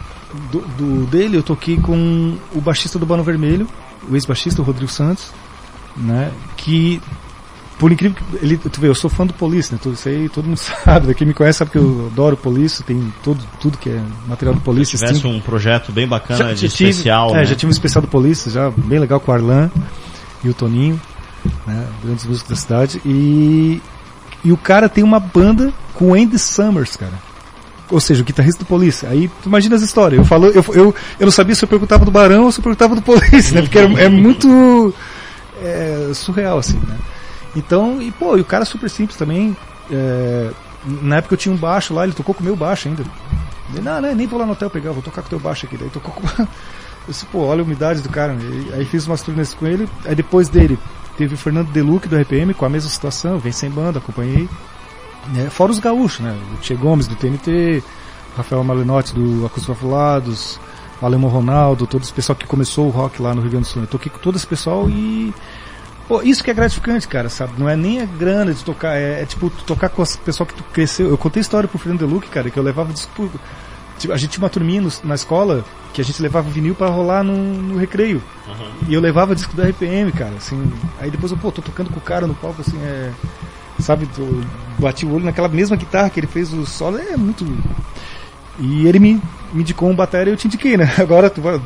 do, 0.52 0.60
do- 0.60 1.06
dele 1.08 1.36
eu 1.38 1.44
toquei 1.44 1.78
com 1.78 2.38
o 2.54 2.62
baixista 2.62 3.00
do 3.00 3.06
Bano 3.08 3.24
Vermelho, 3.24 3.68
o 4.10 4.16
ex-baixista, 4.16 4.62
Rodrigo 4.62 4.92
Santos, 4.92 5.32
né? 5.96 6.32
Que, 6.56 7.02
por 7.80 7.92
incrível 7.92 8.18
que 8.18 8.46
ele, 8.46 8.58
tu 8.58 8.80
vê, 8.82 8.88
eu 8.88 8.96
sou 8.96 9.10
fã 9.10 9.26
do 9.26 9.34
Police, 9.34 9.72
né? 9.74 9.80
Tudo 9.82 9.94
isso 9.96 10.08
aí 10.10 10.30
todo 10.30 10.46
mundo 10.46 10.58
sabe, 10.84 11.14
quem 11.14 11.28
me 11.28 11.34
conhece 11.34 11.60
sabe 11.60 11.72
que 11.72 11.78
eu 11.78 12.10
adoro 12.12 12.36
Police, 12.38 12.84
tem 12.84 13.14
todo, 13.24 13.44
tudo 13.60 13.78
que 13.78 13.90
é 13.90 14.02
material 14.28 14.56
do 14.56 14.62
Police. 14.62 14.92
Se 14.92 14.98
tivesse 14.98 15.20
Steam. 15.20 15.36
um 15.36 15.40
projeto 15.40 15.92
bem 15.92 16.08
bacana 16.08 16.54
de 16.54 16.68
tive- 16.70 16.90
especial, 16.90 17.32
é, 17.32 17.40
né? 17.40 17.46
já 17.46 17.56
tive 17.56 17.70
um 17.70 17.72
especial 17.72 18.02
do 18.02 18.08
Police, 18.08 18.50
já 18.50 18.70
bem 18.72 19.00
legal 19.00 19.20
com 19.20 19.32
o 19.32 19.34
Arlan 19.34 19.70
e 20.44 20.50
o 20.50 20.54
Toninho, 20.54 21.00
né? 21.66 21.88
Grandes 22.04 22.26
músicos 22.26 22.50
da 22.50 22.56
cidade. 22.56 23.02
E, 23.06 23.82
e 24.44 24.52
o 24.52 24.58
cara 24.58 24.88
tem 24.90 25.04
uma 25.04 25.20
banda 25.20 25.74
com 25.94 26.12
o 26.12 26.14
Andy 26.14 26.38
Summers, 26.40 26.96
cara. 26.96 27.14
Ou 27.90 28.00
seja, 28.00 28.22
o 28.22 28.26
guitarrista 28.26 28.64
do 28.64 28.68
Police. 28.68 29.06
Aí 29.06 29.30
tu 29.42 29.48
imagina 29.48 29.76
as 29.76 29.82
histórias. 29.82 30.20
Eu, 30.20 30.26
falo, 30.26 30.48
eu, 30.48 30.64
eu, 30.74 30.96
eu 31.20 31.26
não 31.26 31.32
sabia 31.32 31.56
se 31.56 31.64
eu 31.64 31.70
perguntava 31.70 32.06
do 32.06 32.12
Barão 32.12 32.46
ou 32.46 32.52
se 32.52 32.60
eu 32.60 32.64
perguntava 32.64 32.96
do 32.96 33.02
Police, 33.02 33.54
né? 33.54 33.62
Porque 33.62 33.80
é, 33.80 33.84
é 34.06 34.10
muito 34.10 34.94
é, 35.62 36.12
surreal, 36.14 36.58
assim, 36.58 36.80
né? 36.88 36.98
Então, 37.56 38.02
e 38.02 38.12
pô, 38.12 38.38
e 38.38 38.42
o 38.42 38.46
cara 38.46 38.64
é 38.64 38.66
super 38.66 38.90
simples 38.90 39.18
também. 39.18 39.56
É, 39.92 40.52
na 41.02 41.18
época 41.18 41.34
eu 41.34 41.38
tinha 41.38 41.54
um 41.54 41.58
baixo 41.58 41.94
lá, 41.94 42.04
ele 42.04 42.14
tocou 42.14 42.36
com 42.36 42.42
o 42.42 42.46
meu 42.46 42.56
baixo 42.56 42.88
ainda. 42.88 43.04
Ele, 43.74 43.82
não, 43.82 44.02
não, 44.02 44.16
nem 44.16 44.28
vou 44.28 44.40
lá 44.40 44.46
no 44.46 44.52
hotel 44.52 44.70
pegar, 44.70 44.92
vou 44.92 45.02
tocar 45.02 45.22
com 45.22 45.28
o 45.28 45.30
teu 45.30 45.40
baixo 45.40 45.66
aqui. 45.66 45.78
Daí 45.78 45.90
tocou 45.90 46.14
com. 46.14 46.28
Eu 47.08 47.14
disse, 47.14 47.26
pô, 47.28 47.40
olha 47.46 47.62
a 47.62 47.64
umidade 47.64 48.02
do 48.02 48.10
cara. 48.10 48.34
E, 48.34 48.74
aí 48.74 48.84
fiz 48.84 49.08
umas 49.08 49.22
turnês 49.22 49.54
com 49.54 49.66
ele. 49.66 49.88
Aí 50.04 50.14
depois 50.14 50.50
dele, 50.50 50.78
teve 51.18 51.36
o 51.36 51.38
Fernando 51.38 51.72
Deluque 51.72 52.08
do 52.08 52.18
RPM 52.18 52.54
com 52.54 52.66
a 52.66 52.70
mesma 52.70 52.90
situação, 52.90 53.40
vem 53.40 53.54
sem 53.54 53.70
banda, 53.70 54.00
acompanhei. 54.00 54.50
É, 55.36 55.50
fora 55.50 55.72
os 55.72 55.80
gaúchos, 55.80 56.20
né? 56.20 56.38
O 56.54 56.62
Tchê 56.62 56.76
Gomes 56.76 57.08
do 57.08 57.16
TNT, 57.16 57.84
o 58.34 58.38
Rafael 58.38 58.64
Malenotti 58.64 59.14
do 59.14 59.46
Acústico 59.46 59.74
Afulados, 59.74 60.60
o 61.02 61.06
Alemão 61.06 61.30
Ronaldo, 61.30 61.86
todo 61.86 62.04
esse 62.04 62.14
pessoal 62.14 62.36
que 62.36 62.46
começou 62.46 62.88
o 62.88 62.90
rock 62.90 63.22
lá 63.22 63.34
no 63.34 63.42
Rio 63.42 63.52
Grande 63.52 63.66
do 63.66 63.70
Sul. 63.70 63.82
Eu 63.84 63.88
toquei 63.88 64.12
com 64.12 64.20
todo 64.20 64.36
esse 64.36 64.48
pessoal 64.48 64.90
e. 64.90 65.34
Pô, 66.08 66.22
isso 66.22 66.42
que 66.42 66.50
é 66.50 66.54
gratificante, 66.54 67.06
cara, 67.08 67.28
sabe? 67.28 67.54
Não 67.58 67.68
é 67.68 67.76
nem 67.76 68.02
a 68.02 68.06
grana 68.06 68.54
de 68.54 68.64
tocar, 68.64 68.96
é, 68.96 69.22
é 69.24 69.26
tipo 69.26 69.50
tocar 69.50 69.90
com 69.90 70.02
o 70.02 70.18
pessoal 70.20 70.48
que 70.48 70.54
tu 70.54 70.64
cresceu. 70.64 71.10
Eu 71.10 71.18
contei 71.18 71.42
história 71.42 71.68
pro 71.68 71.78
Fernando 71.78 72.00
Deluque, 72.00 72.30
cara, 72.30 72.50
que 72.50 72.58
eu 72.58 72.64
levava 72.64 72.94
disco. 72.94 73.30
Tipo, 74.00 74.14
a 74.14 74.18
gente 74.18 74.32
tinha 74.32 74.44
uma 74.44 74.50
turminha 74.50 74.80
no, 74.80 74.90
na 75.04 75.16
escola 75.16 75.66
que 75.92 76.00
a 76.00 76.04
gente 76.04 76.22
levava 76.22 76.50
vinil 76.50 76.76
para 76.76 76.88
rolar 76.88 77.24
no, 77.24 77.36
no 77.36 77.78
recreio. 77.78 78.24
Uhum. 78.48 78.72
E 78.88 78.94
eu 78.94 79.02
levava 79.02 79.36
disco 79.36 79.56
da 79.56 79.68
RPM, 79.68 80.12
cara, 80.12 80.36
assim. 80.38 80.72
Aí 81.00 81.12
depois 81.12 81.32
eu, 81.32 81.38
pô, 81.38 81.52
tô 81.52 81.62
tocando 81.62 81.90
com 81.90 81.98
o 81.98 82.02
cara 82.02 82.26
no 82.26 82.36
palco, 82.36 82.62
assim, 82.62 82.78
é. 82.84 83.12
Sabe, 83.80 84.08
eu 84.18 84.44
bati 84.80 85.06
o 85.06 85.14
olho 85.14 85.26
naquela 85.26 85.48
mesma 85.48 85.76
guitarra 85.76 86.10
que 86.10 86.20
ele 86.20 86.28
fez 86.28 86.54
o 86.54 86.66
solo, 86.66 86.98
é 86.98 87.16
muito. 87.18 87.46
E 88.60 88.88
ele 88.88 89.00
me, 89.00 89.22
me 89.54 89.62
indicou 89.62 89.90
um 89.90 89.96
bateria 89.96 90.32
e 90.32 90.34
eu 90.34 90.38
te 90.38 90.48
indiquei, 90.48 90.78
né? 90.78 90.92
Agora 90.98 91.30
tu 91.30 91.42
vai, 91.42 91.60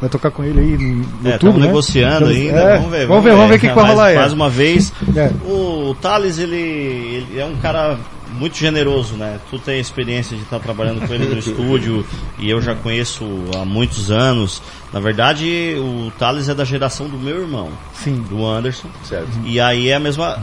vai 0.00 0.08
tocar 0.08 0.30
com 0.30 0.42
ele 0.42 0.60
aí 0.60 0.78
no, 0.78 1.04
no 1.22 1.28
é, 1.28 1.32
YouTube, 1.32 1.58
né? 1.58 1.66
negociando 1.66 2.26
ainda, 2.26 2.58
é, 2.58 2.76
vamos 2.76 2.90
ver. 2.90 3.06
Vamos 3.06 3.24
ver, 3.24 3.30
vamos 3.32 3.48
ver 3.48 3.56
o 3.56 3.60
que, 3.60 3.68
que 3.68 3.74
vai 3.74 3.86
rolar 3.86 4.06
aí. 4.06 4.16
Mais 4.16 4.32
uma 4.32 4.48
vez, 4.48 4.92
É. 5.14 5.30
o 5.46 5.94
Thales, 6.00 6.38
ele, 6.38 6.56
ele 6.56 7.38
é 7.38 7.44
um 7.44 7.56
cara 7.56 7.98
muito 8.32 8.56
generoso, 8.56 9.14
né? 9.14 9.38
Tu 9.50 9.58
tem 9.58 9.80
experiência 9.80 10.36
de 10.36 10.42
estar 10.42 10.58
trabalhando 10.58 11.06
com 11.06 11.12
ele 11.12 11.26
no 11.26 11.38
estúdio 11.38 12.04
e 12.38 12.48
eu 12.48 12.60
já 12.60 12.74
conheço 12.74 13.24
há 13.56 13.64
muitos 13.64 14.10
anos. 14.10 14.62
Na 14.92 15.00
verdade, 15.00 15.76
o 15.78 16.10
Thales 16.18 16.48
é 16.48 16.54
da 16.54 16.64
geração 16.64 17.08
do 17.08 17.18
meu 17.18 17.40
irmão, 17.40 17.70
Sim. 17.92 18.24
do 18.28 18.46
Anderson. 18.46 18.88
Certo. 19.04 19.28
E 19.44 19.60
aí 19.60 19.88
é 19.88 19.94
a 19.94 20.00
mesma. 20.00 20.42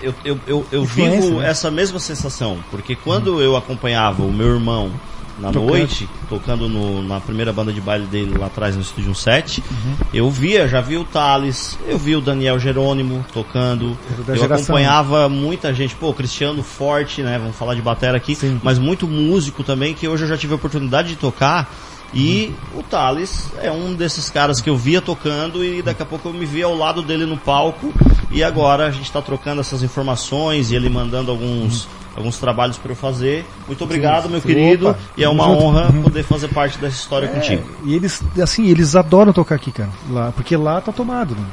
Eu, 0.00 0.14
eu, 0.24 0.40
eu, 0.46 0.66
eu 0.70 0.84
vivo 0.84 1.40
né? 1.40 1.48
essa 1.48 1.70
mesma 1.70 1.98
sensação, 1.98 2.62
porque 2.70 2.94
quando 2.96 3.40
eu 3.40 3.56
acompanhava 3.56 4.22
o 4.22 4.32
meu 4.32 4.48
irmão 4.54 5.00
na 5.38 5.52
Tocando. 5.52 5.66
noite, 5.68 6.08
tocando 6.28 6.66
no- 6.66 7.02
na 7.02 7.20
primeira 7.20 7.52
banda 7.52 7.70
de 7.70 7.80
baile 7.80 8.06
dele 8.06 8.32
lá 8.34 8.46
atrás 8.46 8.74
no 8.74 8.80
Estúdio 8.80 9.10
17, 9.12 9.62
Uhum. 9.70 9.96
eu 10.12 10.30
via, 10.30 10.66
já 10.66 10.80
vi 10.80 10.96
o 10.96 11.04
Thales, 11.04 11.78
eu 11.86 11.98
vi 11.98 12.16
o 12.16 12.22
Daniel 12.22 12.58
Jerônimo 12.58 13.24
tocando, 13.32 13.98
da 14.26 14.32
eu 14.34 14.40
geração. 14.40 14.46
acompanhava 14.64 15.28
muita 15.28 15.74
gente, 15.74 15.94
pô, 15.94 16.14
Cristiano 16.14 16.62
Forte, 16.62 17.22
né, 17.22 17.38
vamos 17.38 17.54
falar 17.56 17.74
de 17.74 17.82
batera 17.82 18.16
aqui, 18.16 18.34
Sim. 18.34 18.58
mas 18.62 18.78
muito 18.78 19.06
músico 19.06 19.62
também, 19.62 19.92
que 19.94 20.08
hoje 20.08 20.24
eu 20.24 20.28
já 20.28 20.38
tive 20.38 20.54
a 20.54 20.56
oportunidade 20.56 21.08
de 21.08 21.16
tocar, 21.16 21.70
e 22.14 22.54
o 22.74 22.82
Thales 22.82 23.50
é 23.60 23.70
um 23.70 23.94
desses 23.94 24.30
caras 24.30 24.60
que 24.60 24.70
eu 24.70 24.76
via 24.76 25.00
tocando 25.02 25.64
e 25.64 25.82
daqui 25.82 26.02
a 26.02 26.06
pouco 26.06 26.28
eu 26.28 26.32
me 26.32 26.46
via 26.46 26.64
ao 26.66 26.74
lado 26.74 27.02
dele 27.02 27.26
no 27.26 27.36
palco 27.36 27.92
e 28.30 28.42
agora 28.42 28.86
a 28.86 28.90
gente 28.90 29.04
está 29.04 29.20
trocando 29.20 29.60
essas 29.60 29.82
informações 29.82 30.70
e 30.70 30.74
ele 30.76 30.88
mandando 30.88 31.30
alguns, 31.30 31.86
alguns 32.16 32.38
trabalhos 32.38 32.78
para 32.78 32.92
eu 32.92 32.96
fazer. 32.96 33.44
Muito 33.66 33.82
obrigado, 33.84 34.28
meu 34.28 34.38
Opa, 34.38 34.46
querido, 34.48 34.96
e 35.16 35.24
é 35.24 35.28
uma 35.28 35.44
junto. 35.44 35.62
honra 35.62 35.92
Uhum. 35.92 36.02
poder 36.04 36.22
fazer 36.22 36.48
parte 36.48 36.78
dessa 36.78 36.96
história 36.96 37.28
contigo. 37.28 37.62
É, 37.84 37.88
e 37.88 37.94
eles, 37.94 38.22
assim, 38.42 38.66
eles 38.66 38.96
adoram 38.96 39.32
tocar 39.32 39.56
aqui, 39.56 39.70
cara. 39.72 39.90
Lá, 40.10 40.32
porque 40.34 40.56
lá 40.56 40.80
tá 40.80 40.92
tomado, 40.92 41.34
né? 41.34 41.44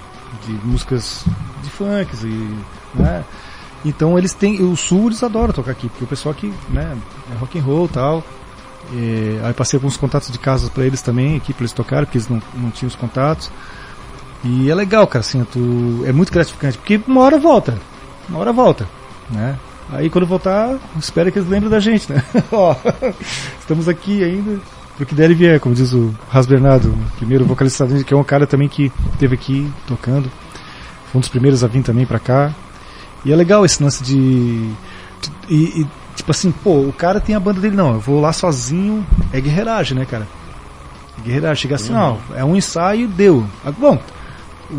De 0.45 0.51
músicas 0.66 1.26
de 1.64 1.70
funks 1.70 2.24
e, 2.24 2.49
né? 2.93 3.24
Então 3.86 4.18
eles 4.18 4.34
têm, 4.34 4.62
o 4.64 4.76
sul 4.78 5.08
eles 5.08 5.22
adoram 5.24 5.54
tocar 5.54 5.72
aqui, 5.72 5.89
porque 5.89 6.06
o 6.06 6.08
pessoal 6.08 6.32
aqui, 6.32 6.54
né, 6.70 6.95
é 7.34 7.38
rock 7.38 7.60
and 7.60 7.64
roll 7.64 7.86
e 7.86 7.89
tal. 7.89 8.24
E, 8.92 9.40
aí 9.44 9.54
passei 9.54 9.78
alguns 9.78 9.98
contatos 9.98 10.32
de 10.32 10.38
casas 10.38 10.70
pra 10.70 10.86
eles 10.86 11.02
também, 11.02 11.38
aqui 11.38 11.54
pra 11.54 11.64
eles 11.64 11.72
tocarem, 11.72 12.06
porque 12.06 12.18
eles 12.18 12.30
não, 12.30 12.42
não 12.56 12.72
tinham 12.72 12.88
os 12.88 12.96
contatos. 12.96 13.52
E 14.44 14.70
é 14.70 14.76
legal, 14.76 15.08
cara, 15.08 15.22
assim, 15.22 15.44
tu, 15.46 16.04
é 16.06 16.12
muito 16.12 16.32
gratificante, 16.32 16.78
porque 16.78 17.00
uma 17.08 17.22
hora 17.22 17.40
volta, 17.40 17.78
uma 18.28 18.40
hora 18.40 18.52
volta, 18.52 18.88
né? 19.30 19.58
Aí 19.90 20.10
quando 20.10 20.28
voltar, 20.28 20.78
espero 21.00 21.32
que 21.32 21.40
eles 21.40 21.50
lembrem 21.50 21.70
da 21.70 21.80
gente, 21.80 22.12
né? 22.12 22.24
Ó, 22.52 22.76
estamos 23.60 23.88
aqui 23.88 24.24
ainda, 24.24 24.60
pro 24.98 25.06
que 25.06 25.16
der 25.16 25.32
e 25.32 25.34
vier, 25.34 25.60
como 25.60 25.74
diz 25.74 25.94
o 25.94 26.14
Ras 26.30 26.46
Bernardo, 26.46 26.94
primeiro 27.18 27.46
vocalista 27.46 27.88
que 28.04 28.14
é 28.14 28.18
um 28.18 28.24
cara 28.24 28.46
também 28.46 28.68
que 28.68 28.92
esteve 29.14 29.36
aqui 29.36 29.72
tocando, 29.88 30.30
foi 31.12 31.20
um 31.20 31.22
dos 31.22 31.30
primeiros 31.30 31.64
a 31.64 31.68
vir 31.68 31.84
também 31.84 32.06
pra 32.06 32.20
cá. 32.20 32.54
E 33.26 33.32
é 33.32 33.36
legal 33.36 33.64
esse 33.64 33.82
lance 33.82 34.04
de. 34.04 34.70
E, 35.50 35.82
e, 35.82 35.88
tipo 36.16 36.32
assim, 36.32 36.51
pô, 36.51 36.82
o 36.82 36.93
cara 36.93 37.20
tem 37.20 37.36
a 37.36 37.39
banda 37.39 37.59
dele, 37.59 37.76
não, 37.76 37.93
eu 37.93 37.99
vou 37.99 38.20
lá 38.22 38.32
sozinho, 38.34 39.05
é 39.32 39.39
guerreiragem, 39.41 39.97
né, 39.97 40.05
cara? 40.05 40.28
É 41.20 41.22
guerreiragem, 41.22 41.61
chega 41.61 41.76
assim, 41.76 41.91
não, 41.93 42.20
é 42.36 42.43
um 42.43 42.55
ensaio, 42.55 43.07
deu. 43.07 43.45
Ah, 43.66 43.72
Bom, 43.72 43.99
o, 44.72 44.76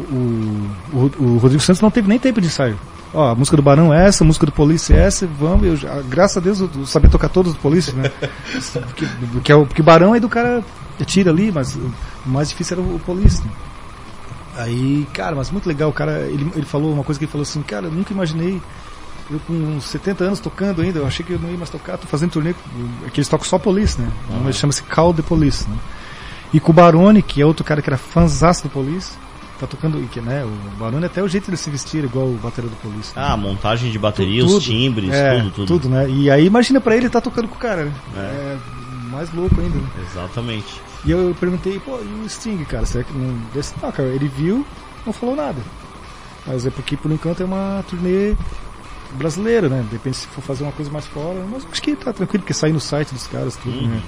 o, 0.92 1.10
o- 1.18 1.38
Rodrigo 1.38 1.62
Santos 1.62 1.80
não 1.82 1.90
teve 1.90 2.08
nem 2.08 2.18
tempo 2.18 2.40
de 2.40 2.46
ensaio. 2.48 2.78
Ó, 3.12 3.30
a 3.30 3.34
música 3.34 3.56
do 3.56 3.62
Barão 3.62 3.94
é 3.94 4.06
essa, 4.08 4.24
a 4.24 4.26
música 4.26 4.44
do 4.44 4.50
Police 4.52 4.92
é 4.92 4.98
essa, 4.98 5.24
vamos, 5.38 5.64
eu 5.66 5.76
já- 5.76 6.00
graças 6.02 6.36
a 6.36 6.40
Deus 6.40 6.58
eu, 6.60 6.68
eu 6.76 6.84
sabia 6.86 7.08
tocar 7.08 7.28
todos 7.28 7.52
do 7.52 7.58
Police, 7.60 7.92
né? 7.94 8.10
porque, 8.86 9.06
porque, 9.32 9.52
é 9.52 9.54
o- 9.54 9.64
porque 9.66 9.80
o 9.80 9.84
Barão 9.84 10.14
é 10.14 10.20
do 10.20 10.28
cara 10.28 10.64
tira 11.06 11.30
ali, 11.30 11.52
mas 11.52 11.76
o 11.76 11.92
mais 12.26 12.48
difícil 12.48 12.76
era 12.78 12.86
o, 12.86 12.96
o 12.96 12.98
Police, 12.98 13.40
né? 13.44 13.50
Aí, 14.56 15.06
cara, 15.12 15.34
mas 15.34 15.50
muito 15.50 15.66
legal, 15.68 15.90
o 15.90 15.92
cara, 15.92 16.20
ele, 16.28 16.50
ele 16.54 16.66
falou 16.66 16.92
uma 16.92 17.02
coisa 17.04 17.18
que 17.18 17.24
ele 17.24 17.30
falou 17.32 17.42
assim, 17.42 17.60
cara, 17.62 17.86
eu 17.86 17.90
nunca 17.92 18.12
imaginei, 18.12 18.60
eu 19.30 19.40
com 19.46 19.52
uns 19.52 19.84
70 19.84 20.24
anos 20.24 20.40
tocando 20.40 20.82
ainda, 20.82 20.98
eu 20.98 21.06
achei 21.06 21.24
que 21.24 21.32
eu 21.32 21.38
não 21.38 21.50
ia 21.50 21.56
mais 21.56 21.70
tocar, 21.70 21.96
tô 21.98 22.06
fazendo 22.06 22.30
turnê, 22.32 22.50
é 23.06 23.10
que 23.10 23.18
eles 23.20 23.28
tocam 23.28 23.46
só 23.46 23.58
Police, 23.58 24.00
né? 24.00 24.10
Nome 24.30 24.52
chama-se 24.52 24.82
Call 24.82 25.14
the 25.14 25.22
Police, 25.22 25.68
né? 25.68 25.76
E 26.52 26.60
com 26.60 26.70
o 26.72 26.74
Barone, 26.74 27.22
que 27.22 27.40
é 27.40 27.46
outro 27.46 27.64
cara 27.64 27.80
que 27.82 27.88
era 27.88 27.96
fãzaço 27.96 28.64
do 28.64 28.68
Police, 28.70 29.12
tá 29.58 29.66
tocando, 29.66 29.98
que, 30.08 30.20
né, 30.20 30.44
o 30.44 30.76
Barone 30.78 31.04
até 31.06 31.22
o 31.22 31.28
jeito 31.28 31.50
de 31.50 31.56
se 31.56 31.70
vestir 31.70 32.04
igual 32.04 32.26
o 32.26 32.38
bateria 32.42 32.68
do 32.70 32.76
Police. 32.76 33.12
né? 33.16 33.24
Ah, 33.26 33.36
montagem 33.36 33.90
de 33.90 33.98
bateria, 33.98 34.42
Tudo. 34.42 34.58
os 34.58 34.64
timbres, 34.64 35.10
É, 35.12 35.40
tudo, 35.54 35.66
tudo, 35.66 35.88
né? 35.88 36.08
E 36.08 36.30
aí 36.30 36.44
imagina 36.46 36.80
pra 36.80 36.96
ele 36.96 37.08
tá 37.08 37.20
tocando 37.20 37.48
com 37.48 37.54
o 37.56 37.58
cara, 37.58 37.84
né? 37.86 37.92
É. 38.16 38.18
É, 38.20 38.58
mais 39.10 39.32
louco 39.32 39.60
ainda, 39.60 39.76
né? 39.78 39.88
Exatamente. 40.10 40.80
E 41.04 41.10
eu 41.10 41.34
perguntei, 41.38 41.78
pô, 41.80 41.98
e 41.98 42.24
o 42.24 42.28
Sting, 42.28 42.64
cara? 42.64 42.84
Será 42.86 43.04
que 43.04 43.12
não. 43.12 43.36
Desse, 43.52 43.74
não, 43.82 43.90
cara, 43.92 44.08
ele 44.08 44.28
viu, 44.28 44.64
não 45.04 45.12
falou 45.12 45.36
nada. 45.36 45.60
Mas 46.46 46.66
é 46.66 46.70
porque 46.70 46.96
por 46.96 47.10
enquanto 47.12 47.42
é 47.42 47.44
uma 47.46 47.82
turnê 47.88 48.34
brasileira, 49.14 49.68
né? 49.68 49.84
Depende 49.90 50.16
se 50.16 50.26
for 50.28 50.42
fazer 50.42 50.62
uma 50.64 50.72
coisa 50.72 50.90
mais 50.90 51.06
fora. 51.06 51.44
Mas 51.50 51.66
acho 51.70 51.82
que 51.82 51.94
tá 51.96 52.12
tranquilo, 52.12 52.42
porque 52.42 52.54
sair 52.54 52.72
no 52.72 52.80
site 52.80 53.12
dos 53.14 53.26
caras, 53.26 53.56
tudo, 53.56 53.76
Uhum. 53.78 53.88
né? 53.88 54.02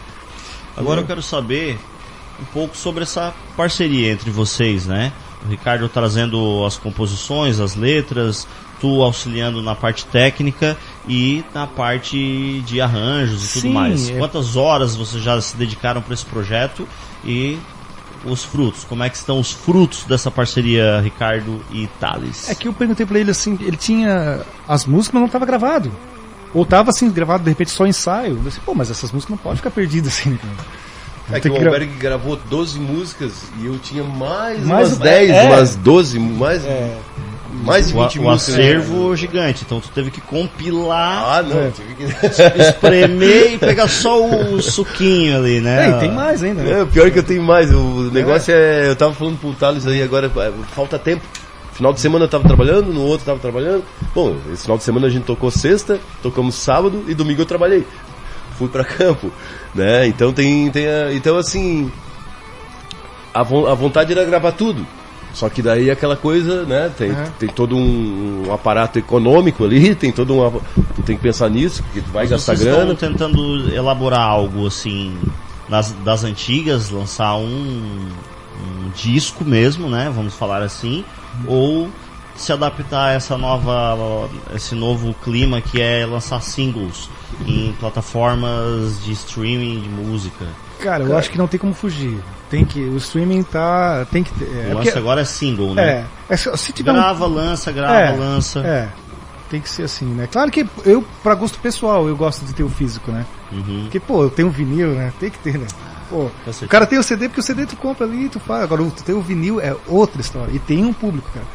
Agora 0.76 1.00
É. 1.00 1.02
eu 1.02 1.06
quero 1.06 1.22
saber 1.22 1.78
um 2.40 2.44
pouco 2.46 2.76
sobre 2.76 3.02
essa 3.02 3.32
parceria 3.56 4.12
entre 4.12 4.30
vocês, 4.30 4.86
né? 4.86 5.12
O 5.44 5.48
Ricardo 5.48 5.88
trazendo 5.88 6.64
as 6.66 6.76
composições, 6.76 7.60
as 7.60 7.74
letras, 7.76 8.46
tu 8.80 9.02
auxiliando 9.02 9.62
na 9.62 9.74
parte 9.74 10.04
técnica 10.06 10.76
e 11.08 11.42
na 11.54 11.66
parte 11.66 12.62
de 12.66 12.80
arranjos 12.80 13.44
e 13.44 13.52
tudo 13.54 13.62
Sim, 13.62 13.72
mais. 13.72 14.10
é- 14.10 14.18
Quantas 14.18 14.56
horas 14.56 14.94
vocês 14.96 15.22
já 15.22 15.40
se 15.40 15.56
dedicaram 15.56 16.02
para 16.02 16.12
esse 16.12 16.26
projeto 16.26 16.86
e 17.24 17.58
os 18.30 18.44
frutos? 18.44 18.84
Como 18.84 19.02
é 19.02 19.08
que 19.10 19.16
estão 19.16 19.38
os 19.40 19.52
frutos 19.52 20.04
dessa 20.04 20.30
parceria 20.30 21.00
Ricardo 21.00 21.60
e 21.72 21.86
Thales? 22.00 22.48
É 22.48 22.54
que 22.54 22.68
eu 22.68 22.72
perguntei 22.72 23.04
pra 23.06 23.18
ele 23.18 23.30
assim, 23.30 23.58
ele 23.60 23.76
tinha 23.76 24.40
as 24.68 24.84
músicas, 24.86 25.14
mas 25.14 25.22
não 25.22 25.28
tava 25.28 25.46
gravado. 25.46 25.90
Ou 26.54 26.64
tava 26.64 26.90
assim, 26.90 27.10
gravado 27.10 27.44
de 27.44 27.50
repente 27.50 27.70
só 27.70 27.86
ensaio. 27.86 28.34
Eu 28.36 28.42
disse, 28.42 28.60
pô, 28.60 28.74
mas 28.74 28.90
essas 28.90 29.12
músicas 29.12 29.30
não 29.30 29.38
podem 29.38 29.56
ficar 29.56 29.70
perdidas 29.70 30.12
assim, 30.14 30.30
né, 30.30 30.38
cara? 30.42 30.76
É 31.28 31.40
que 31.40 31.48
Tem 31.48 31.50
o 31.50 31.54
que 31.56 31.60
gra- 31.60 31.72
Alberg 31.72 31.92
gravou 31.98 32.36
12 32.48 32.78
músicas 32.78 33.32
e 33.60 33.66
eu 33.66 33.76
tinha 33.80 34.04
mais, 34.04 34.64
Mais- 34.64 34.88
umas 34.90 34.98
10, 34.98 35.30
é. 35.32 35.42
umas 35.42 35.74
12, 35.74 36.20
mais, 36.20 36.64
É, 36.64 36.96
mais 37.64 37.88
de 37.88 37.94
o, 37.96 38.02
20 38.02 38.18
o 38.18 38.22
músicas. 38.22 38.54
acervo 38.54 39.16
gigante, 39.16 39.64
então 39.66 39.80
tu 39.80 39.88
teve 39.90 40.10
que 40.10 40.20
compilar, 40.20 41.24
Ah, 41.38 41.42
não. 41.42 41.58
É. 41.58 41.70
tive 41.70 41.94
que- 41.94 42.04
espremer 42.62 43.54
e 43.54 43.58
pegar 43.58 43.88
só 43.88 44.24
o 44.24 44.60
suquinho 44.62 45.36
ali, 45.38 45.60
né? 45.60 45.86
É, 45.86 45.96
e 45.96 46.00
tem 46.00 46.12
mais 46.12 46.42
ainda, 46.42 46.62
né? 46.62 46.80
É, 46.80 46.82
o 46.82 46.86
pior 46.86 47.06
é 47.06 47.10
que 47.10 47.18
eu 47.18 47.22
tenho 47.24 47.42
mais. 47.42 47.72
O 47.72 48.10
negócio 48.12 48.52
é. 48.54 48.88
Eu 48.88 48.96
tava 48.96 49.12
falando 49.14 49.38
pro 49.38 49.52
Thales 49.54 49.86
aí 49.86 50.02
agora, 50.02 50.30
é, 50.36 50.52
falta 50.74 50.98
tempo. 50.98 51.22
Final 51.72 51.92
de 51.92 52.00
semana 52.00 52.24
eu 52.24 52.28
tava 52.28 52.44
trabalhando, 52.46 52.90
no 52.92 53.02
outro 53.02 53.22
eu 53.24 53.26
tava 53.34 53.38
trabalhando. 53.38 53.84
Bom, 54.14 54.34
esse 54.52 54.62
final 54.62 54.78
de 54.78 54.84
semana 54.84 55.06
a 55.08 55.10
gente 55.10 55.24
tocou 55.24 55.50
sexta, 55.50 56.00
tocamos 56.22 56.54
sábado 56.54 57.04
e 57.06 57.14
domingo 57.14 57.42
eu 57.42 57.46
trabalhei. 57.46 57.86
Fui 58.56 58.66
pra 58.68 58.82
campo, 58.86 59.30
né? 59.74 60.06
Então 60.06 60.32
tem, 60.32 60.70
tem 60.70 60.86
a- 60.86 61.12
então 61.12 61.36
assim, 61.36 61.92
a, 63.34 63.42
vo- 63.42 63.66
a 63.66 63.74
vontade 63.74 64.10
era 64.12 64.24
gravar 64.24 64.52
tudo. 64.52 64.86
Só 65.36 65.50
que 65.50 65.60
daí 65.60 65.90
aquela 65.90 66.16
coisa, 66.16 66.64
né? 66.64 66.90
Tem, 66.96 67.10
Uhum. 67.10 67.24
tem 67.38 67.48
todo 67.50 67.76
um, 67.76 68.44
um 68.48 68.52
aparato 68.54 68.98
econômico 68.98 69.64
ali, 69.64 69.94
tem 69.94 70.10
todo 70.10 70.32
um. 70.34 70.50
Tu 70.96 71.02
tem 71.04 71.14
que 71.14 71.22
pensar 71.22 71.50
nisso, 71.50 71.82
porque 71.82 72.00
tu 72.00 72.10
vai 72.10 72.22
Mas 72.22 72.30
gastar 72.30 72.56
vocês 72.56 72.66
grana. 72.66 72.94
estão 72.94 73.10
tentando 73.10 73.70
elaborar 73.70 74.22
algo 74.22 74.66
assim 74.66 75.14
das, 75.68 75.92
das 76.02 76.24
antigas, 76.24 76.88
lançar 76.88 77.36
um, 77.36 77.44
um 77.44 78.90
disco 78.94 79.44
mesmo, 79.44 79.90
né? 79.90 80.10
Vamos 80.14 80.32
falar 80.34 80.62
assim, 80.62 81.04
ou 81.46 81.90
se 82.34 82.50
adaptar 82.50 83.08
a 83.08 83.12
essa 83.12 83.36
nova, 83.36 84.30
esse 84.54 84.74
novo 84.74 85.14
clima 85.22 85.60
que 85.60 85.82
é 85.82 86.06
lançar 86.06 86.40
singles 86.40 87.10
em 87.46 87.74
plataformas 87.78 89.04
de 89.04 89.12
streaming 89.12 89.80
de 89.80 89.88
música. 89.90 90.46
Cara, 90.80 91.04
eu 91.04 91.16
acho 91.16 91.30
que 91.30 91.38
não 91.38 91.46
tem 91.48 91.58
como 91.58 91.74
fugir. 91.74 92.18
Tem 92.50 92.64
que. 92.64 92.80
O 92.80 92.96
streaming 92.96 93.42
tá. 93.42 94.06
Tem 94.10 94.22
que 94.22 94.32
ter. 94.34 94.44
É, 94.44 94.48
o 94.48 94.74
lance 94.74 94.74
porque- 94.74 94.98
agora 94.98 95.20
é 95.20 95.24
single, 95.24 95.74
né? 95.74 96.06
é, 96.28 96.34
é 96.34 96.36
se 96.36 96.72
tiver 96.72 96.92
um- 96.92 96.94
Grava, 96.94 97.26
lança, 97.26 97.72
grava, 97.72 97.94
É, 97.94 98.10
lança. 98.16 98.60
É. 98.60 98.88
Tem 99.50 99.60
que 99.60 99.68
ser 99.68 99.84
assim, 99.84 100.06
né? 100.06 100.28
Claro 100.30 100.50
que 100.50 100.66
eu, 100.84 101.04
pra 101.22 101.34
gosto 101.34 101.58
pessoal, 101.60 102.08
eu 102.08 102.16
gosto 102.16 102.44
de 102.44 102.52
ter 102.52 102.62
o 102.64 102.68
físico, 102.68 103.10
né? 103.12 103.24
Uhum. 103.52 103.82
Porque, 103.82 104.00
pô, 104.00 104.24
eu 104.24 104.30
tenho 104.30 104.48
um 104.48 104.50
vinil, 104.50 104.88
né? 104.92 105.12
Tem 105.20 105.30
que 105.30 105.38
ter, 105.38 105.56
né? 105.56 105.66
Pô, 106.10 106.28
o 106.46 106.68
cara 106.68 106.86
tem 106.86 106.98
o 106.98 107.02
CD 107.02 107.28
porque 107.28 107.40
o 107.40 107.44
CD 107.44 107.64
tu 107.66 107.76
compra 107.76 108.06
ali 108.06 108.26
e 108.26 108.28
tu 108.28 108.38
faz. 108.40 108.62
Agora, 108.62 108.82
tu 108.84 109.02
tem 109.04 109.14
o 109.14 109.20
vinil 109.20 109.60
é 109.60 109.74
outra 109.86 110.20
história. 110.20 110.50
E 110.52 110.58
tem 110.58 110.84
um 110.84 110.92
público, 110.92 111.28
cara. 111.32 111.46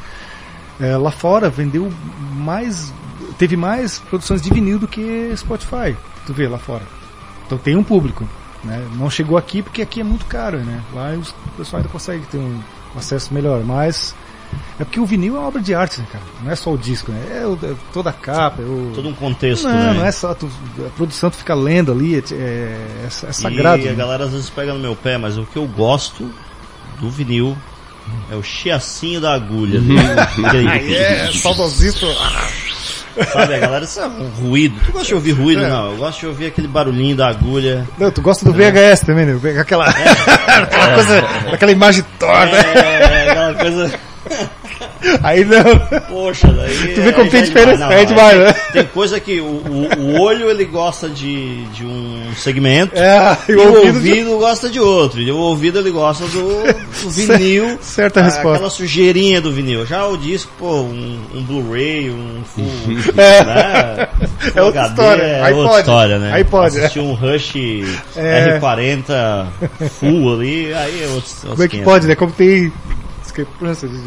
É, 0.79 0.97
lá 0.97 1.11
fora 1.11 1.49
vendeu 1.49 1.91
mais. 2.35 2.93
Teve 3.37 3.55
mais 3.55 3.99
produções 3.99 4.41
de 4.41 4.49
vinil 4.49 4.79
do 4.79 4.87
que 4.87 5.31
Spotify. 5.37 5.95
Tu 6.25 6.33
vê 6.33 6.47
lá 6.47 6.57
fora. 6.57 6.83
Então 7.45 7.57
tem 7.57 7.75
um 7.75 7.83
público. 7.83 8.27
Né? 8.63 8.87
Não 8.95 9.09
chegou 9.09 9.37
aqui 9.37 9.61
porque 9.63 9.81
aqui 9.81 10.01
é 10.01 10.03
muito 10.03 10.25
caro, 10.25 10.57
né? 10.59 10.81
Lá 10.93 11.09
os- 11.11 11.29
o 11.29 11.33
pessoal 11.57 11.79
ainda 11.79 11.89
consegue 11.91 12.25
ter 12.27 12.37
um 12.37 12.59
acesso 12.95 13.33
melhor. 13.33 13.63
Mas. 13.63 14.13
É 14.77 14.83
porque 14.83 14.99
o 14.99 15.05
vinil 15.05 15.37
é 15.37 15.39
uma 15.39 15.47
obra 15.47 15.61
de 15.61 15.73
arte, 15.73 16.01
né, 16.01 16.07
cara? 16.11 16.23
Não 16.43 16.51
é 16.51 16.55
só 16.57 16.73
o 16.73 16.77
disco, 16.77 17.09
né? 17.11 17.39
É, 17.41 17.47
o- 17.47 17.57
é 17.63 17.73
toda 17.93 18.09
a 18.09 18.13
capa, 18.13 18.61
é 18.61 18.65
o. 18.65 18.91
Todo 18.93 19.07
um 19.07 19.13
contexto, 19.13 19.63
não, 19.63 19.71
né? 19.73 19.93
não 19.93 20.05
é 20.05 20.11
só. 20.11 20.33
Tu, 20.33 20.49
a 20.85 20.89
produção 20.89 21.29
tu 21.31 21.37
fica 21.37 21.55
lendo 21.55 21.91
ali, 21.91 22.15
é, 22.15 22.23
é, 22.33 23.05
é 23.05 23.09
sagrado. 23.09 23.81
E 23.83 23.87
a 23.87 23.91
né? 23.91 23.97
galera 23.97 24.25
às 24.25 24.31
vezes 24.31 24.49
pega 24.49 24.73
no 24.73 24.79
meu 24.79 24.95
pé, 24.95 25.17
mas 25.17 25.37
o 25.37 25.45
que 25.45 25.57
eu 25.57 25.65
gosto 25.65 26.29
do 26.99 27.09
vinil 27.09 27.57
é 28.29 28.35
o 28.35 28.43
chiacinho 28.43 29.21
da 29.21 29.33
agulha. 29.33 29.79
Aquele- 30.37 30.67
É, 30.95 31.31
saudosista. 31.31 32.05
Sabe, 33.31 33.55
a 33.55 33.59
galera, 33.59 33.83
isso 33.83 33.99
é 33.99 34.07
um 34.07 34.27
ruído. 34.29 34.75
Tu 34.85 34.91
gosta 34.91 35.07
de 35.07 35.13
ouvir 35.13 35.31
ruído? 35.31 35.61
Não, 35.61 35.91
eu 35.91 35.97
gosto 35.97 36.19
de 36.19 36.27
ouvir 36.27 36.45
aquele 36.47 36.67
barulhinho 36.67 37.15
da 37.15 37.27
agulha. 37.27 37.87
Não, 37.97 38.11
tu 38.11 38.21
gosta 38.21 38.45
do 38.45 38.53
VHS 38.53 39.01
também, 39.01 39.25
né? 39.25 39.59
Aquela, 39.59 39.85
aquela 40.47 40.93
coisa, 40.95 41.19
aquela 41.51 41.71
imagem 41.71 42.03
torta. 42.17 42.55
É, 42.55 43.29
aquela 43.29 43.53
coisa. 43.55 43.99
Aí 45.23 45.43
não. 45.45 46.01
Poxa, 46.09 46.47
daí. 46.47 46.93
Tu 46.93 47.01
vê 47.01 47.11
como 47.11 47.23
aí 47.25 47.29
tem 47.31 47.39
é 47.41 47.43
diferença, 47.43 47.77
demais. 47.77 48.01
é 48.01 48.05
demais, 48.05 48.37
né? 48.39 48.53
Tem 48.73 48.83
coisa 48.85 49.19
que 49.19 49.39
o, 49.41 49.45
o, 49.45 49.89
o 49.99 50.21
olho 50.21 50.49
ele 50.49 50.65
gosta 50.65 51.09
de, 51.09 51.63
de 51.65 51.85
um 51.85 52.31
segmento. 52.35 52.93
É, 52.95 53.37
E 53.49 53.53
o 53.55 53.61
ouvido, 53.77 53.95
ouvido. 53.95 54.37
gosta 54.37 54.69
de 54.69 54.79
outro. 54.79 55.19
E 55.21 55.31
o 55.31 55.37
ouvido 55.37 55.79
ele 55.79 55.91
gosta 55.91 56.25
do, 56.27 56.63
do 57.03 57.09
vinil. 57.09 57.77
Certa 57.81 58.19
a- 58.19 58.23
resposta. 58.23 58.51
Aquela 58.53 58.69
sujeirinha 58.69 59.41
do 59.41 59.51
vinil. 59.51 59.85
Já 59.85 60.05
o 60.07 60.17
disco, 60.17 60.51
pô, 60.59 60.81
um, 60.81 61.19
um 61.33 61.43
Blu-ray, 61.43 62.09
um 62.09 62.41
full. 62.45 62.65
É. 63.17 63.43
né? 63.43 64.07
É 64.45 64.49
Full 64.51 64.63
outra 64.63 64.81
HD 64.81 64.89
história. 65.01 65.23
É 65.23 65.41
Aí 65.43 65.53
outra 65.53 65.69
pode. 65.69 65.79
história, 65.81 66.19
né? 66.19 66.31
Aí 66.33 66.43
pode, 66.43 66.77
Assistir 66.79 66.99
um 66.99 67.13
Rush 67.13 67.53
É. 68.15 68.59
R40 68.59 69.47
full 69.99 70.33
ali, 70.33 70.73
aí 70.73 71.03
é 71.03 71.07
outro. 71.13 71.31
Como 71.49 71.63
é 71.63 71.67
que 71.67 71.81
pode, 71.81 72.07
né? 72.07 72.15
Como 72.15 72.31
tem 72.31 72.71
discrepância 73.21 73.87
de... 73.87 73.97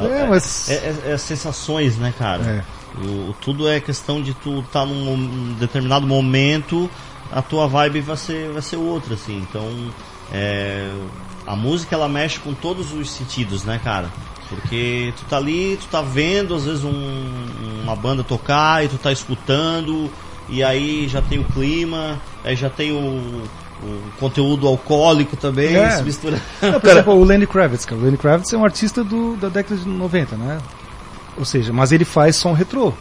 de- 0.00 0.06
É, 0.06 0.26
mas... 0.26 0.68
É, 0.68 0.74
é- 1.06 1.12
é 1.12 1.18
sensações, 1.18 1.96
né, 1.98 2.12
cara? 2.16 2.42
É. 2.44 2.64
O, 3.00 3.34
tudo 3.40 3.68
é 3.68 3.80
questão 3.80 4.22
de 4.22 4.34
tu 4.34 4.60
estar 4.60 4.86
num 4.86 4.94
mom- 5.04 5.54
determinado 5.58 6.06
momento, 6.06 6.88
a 7.32 7.42
tua 7.42 7.66
vibe 7.66 8.00
vai 8.00 8.16
ser, 8.16 8.50
vai 8.52 8.62
ser 8.62 8.76
outra, 8.76 9.14
assim. 9.14 9.38
Então, 9.48 9.68
é, 10.32 10.90
a 11.46 11.56
música 11.56 11.94
ela 11.96 12.08
mexe 12.08 12.38
com 12.40 12.54
todos 12.54 12.92
os 12.92 13.10
sentidos, 13.10 13.64
né, 13.64 13.80
cara? 13.82 14.10
Porque 14.48 15.12
tu 15.18 15.24
tá 15.24 15.38
ali, 15.38 15.76
tu 15.80 15.86
tá 15.88 16.02
vendo 16.02 16.54
às 16.54 16.64
vezes 16.66 16.84
um- 16.84 17.46
uma 17.82 17.96
banda 17.96 18.22
tocar 18.22 18.84
e 18.84 18.88
tu 18.88 18.96
tá 18.98 19.10
escutando, 19.10 20.10
e 20.48 20.62
aí 20.62 21.08
já 21.08 21.20
tem 21.20 21.38
o 21.40 21.44
clima, 21.44 22.20
aí 22.44 22.54
já 22.54 22.70
tem 22.70 22.92
o, 22.92 23.42
o 23.82 24.00
conteúdo 24.18 24.66
alcoólico 24.66 25.36
também, 25.36 25.76
É. 25.76 25.90
se 25.90 26.02
mistura. 26.02 26.40
Não, 26.62 26.80
por 26.80 26.88
exemplo, 26.90 27.14
o 27.14 27.24
Lenny 27.24 27.46
Kravitz, 27.46 27.84
cara. 27.84 28.00
O 28.00 28.04
Lenny 28.04 28.16
Kravitz 28.16 28.52
é 28.52 28.56
um 28.56 28.64
artista 28.64 29.02
do, 29.04 29.36
da 29.36 29.48
década 29.48 29.76
de 29.76 29.88
90, 29.88 30.36
né? 30.36 30.58
Ou 31.36 31.44
seja, 31.44 31.72
mas 31.72 31.92
ele 31.92 32.04
faz 32.04 32.36
som 32.36 32.52
retrô. 32.52 32.92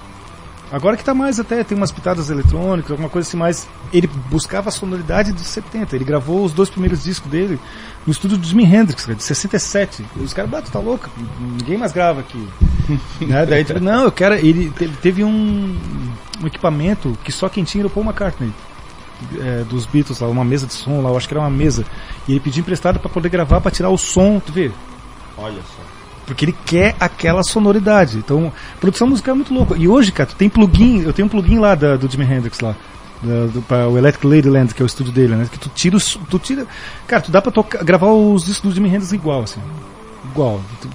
Agora 0.72 0.98
que 0.98 1.04
tá 1.04 1.14
mais 1.14 1.40
até, 1.40 1.64
tem 1.64 1.78
umas 1.78 1.92
pitadas 1.92 2.32
eletrônicas, 2.32 2.90
alguma 2.90 3.08
coisa 3.08 3.28
assim, 3.28 3.38
mas 3.38 3.68
ele 3.94 4.08
buscava 4.32 4.70
a 4.70 4.72
sonoridade 4.72 5.32
dos 5.32 5.46
70. 5.46 5.96
Ele 5.96 6.04
gravou 6.04 6.44
os 6.44 6.52
dois 6.52 6.68
primeiros 6.68 7.04
discos 7.04 7.30
dele 7.30 7.60
no 8.08 8.12
estúdio 8.12 8.40
do 8.40 8.46
Jimi 8.48 8.64
Hendrix, 8.66 9.06
cara, 9.06 9.16
de 9.16 9.22
67. 9.24 10.04
E 10.16 10.22
os 10.22 10.34
caras, 10.34 10.50
bato, 10.50 10.72
tá 10.72 10.80
louco, 10.80 11.08
ninguém 11.40 11.78
mais 11.78 11.92
grava 11.92 12.22
aqui. 12.22 12.48
né? 13.22 13.46
Daí, 13.46 13.64
tipo, 13.64 13.80
não, 13.80 14.06
eu 14.06 14.12
quero. 14.12 14.34
Ele 14.34 14.72
teve, 14.72 14.98
teve 14.98 15.24
um, 15.24 15.78
um 16.42 16.48
equipamento 16.48 17.16
que 17.24 17.32
só 17.32 17.48
quem 17.48 17.64
tinha 17.64 17.84
era 17.84 17.88
o 17.88 17.92
Paul 17.92 18.06
McCartney 18.08 18.52
é, 19.40 19.64
dos 19.64 19.86
Beatles 19.86 20.20
lá, 20.20 20.28
uma 20.28 20.44
mesa 20.46 20.66
de 20.68 20.74
som 20.74 21.02
lá, 21.02 21.10
eu 21.10 21.18
acho 21.18 21.28
que 21.28 21.34
era 21.34 21.42
uma 21.42 21.50
mesa. 21.50 21.86
E 22.28 22.32
ele 22.34 22.40
pediu 22.40 22.62
emprestado 22.62 23.00
para 23.00 23.10
poder 23.10 23.30
gravar, 23.30 23.60
para 23.62 23.72
tirar 23.72 23.90
o 23.90 23.98
som, 23.98 24.40
tu 24.40 24.52
vê? 24.52 24.72
Olha 25.38 25.56
só. 25.62 25.84
Porque 26.26 26.46
ele 26.46 26.56
quer 26.66 26.96
aquela 27.00 27.44
sonoridade. 27.44 28.18
Então, 28.18 28.52
produção 28.80 29.08
musical 29.08 29.34
é 29.34 29.36
muito 29.36 29.54
louco. 29.54 29.76
E 29.76 29.88
hoje, 29.88 30.12
cara, 30.12 30.30
tu 30.30 30.36
tem 30.36 30.48
plugin, 30.50 31.02
eu 31.02 31.12
tenho 31.12 31.26
um 31.26 31.30
plugin 31.30 31.60
lá 31.60 31.76
da- 31.76 31.98
do 31.98 32.10
Jimi 32.10 32.24
Hendrix 32.24 32.60
lá. 32.62 32.76
Da, 33.22 33.46
do, 33.48 33.62
pra 33.62 33.88
o 33.90 33.98
Electric 33.98 34.26
Ladyland, 34.28 34.74
que 34.74 34.82
é 34.82 34.86
o 34.86 34.88
estúdio 34.88 35.12
dele, 35.12 35.36
né? 35.36 35.48
Que 35.52 35.58
tu 35.60 35.70
tira 35.74 35.96
os, 35.98 36.18
tu 36.30 36.40
tira, 36.40 36.66
cara, 37.08 37.22
tu 37.22 37.32
dá 37.32 37.42
pra 37.42 37.52
tocar, 37.52 37.84
gravar 37.84 38.08
os 38.08 38.46
discos 38.46 38.70
do 38.72 38.76
Jimi 38.76 38.88
Hendrix 38.90 39.12
igual, 39.12 39.44
assim. 39.44 39.60
Igual. 40.32 40.62
Tu- 40.82 40.90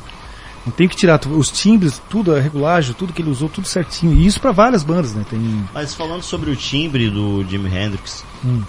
não 0.69 0.73
tem 0.73 0.87
que 0.87 0.95
tirar, 0.97 1.21
os 1.27 1.51
timbres, 1.51 2.01
tudo, 2.11 2.35
a 2.35 2.41
regulagem, 2.41 2.95
tudo 2.95 3.13
que 3.13 3.23
ele 3.23 3.31
usou, 3.31 3.49
tudo 3.49 3.67
certinho. 3.67 4.13
E 4.13 4.27
isso 4.27 4.41
pra 4.41 4.53
várias 4.53 4.83
bandas, 4.83 5.15
né? 5.15 5.25
Tem, 5.29 5.65
Mas 5.73 5.95
falando 5.95 6.23
sobre 6.23 6.51
o 6.51 6.57
timbre 6.57 7.09
do 7.11 7.45
Jimi 7.49 7.69
Hendrix, 7.75 8.25
Hum. 8.45 8.63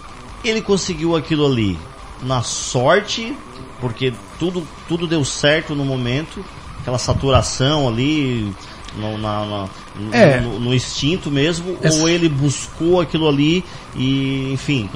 ele 0.44 0.62
conseguiu 0.62 1.16
aquilo 1.16 1.46
ali 1.46 1.78
na 2.24 2.42
sorte, 2.42 3.36
porque 3.82 4.14
tudo, 4.40 4.66
tudo 4.88 5.06
deu 5.08 5.24
certo 5.26 5.76
no 5.76 5.84
momento, 5.86 6.44
aquela 6.80 6.98
saturação 6.98 7.88
ali 7.88 8.54
no, 8.98 9.18
na- 9.18 9.46
na- 9.46 9.68
no- 10.00 10.14
É. 10.16 10.40
no, 10.42 10.60
no 10.60 10.74
instinto 10.74 11.30
mesmo, 11.30 11.78
Essa- 11.82 12.00
ou 12.00 12.10
ele 12.10 12.28
buscou 12.30 13.00
aquilo 13.02 13.28
ali 13.28 13.64
e, 13.96 14.52
enfim. 14.54 14.90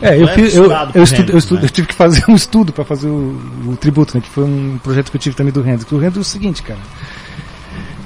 É, 0.00 0.20
eu, 0.20 0.28
fiz, 0.28 0.54
eu, 0.54 0.70
eu, 0.94 1.02
estudo, 1.02 1.20
Hendrix, 1.22 1.38
estudo- 1.44 1.58
né? 1.60 1.64
eu 1.66 1.70
tive 1.70 1.86
que 1.88 1.94
fazer 1.94 2.24
um 2.28 2.34
estudo 2.34 2.72
para 2.72 2.84
fazer 2.84 3.08
o, 3.08 3.40
o 3.66 3.76
tributo, 3.76 4.16
né? 4.16 4.22
Que 4.22 4.28
foi 4.30 4.44
um 4.44 4.78
projeto 4.82 5.10
que 5.10 5.16
eu 5.16 5.20
tive 5.20 5.34
também 5.36 5.52
do 5.52 5.60
Hendrix. 5.60 5.90
O 5.90 5.96
Hendrix 5.96 6.16
é 6.16 6.20
o 6.20 6.24
seguinte, 6.24 6.62
cara. 6.62 6.80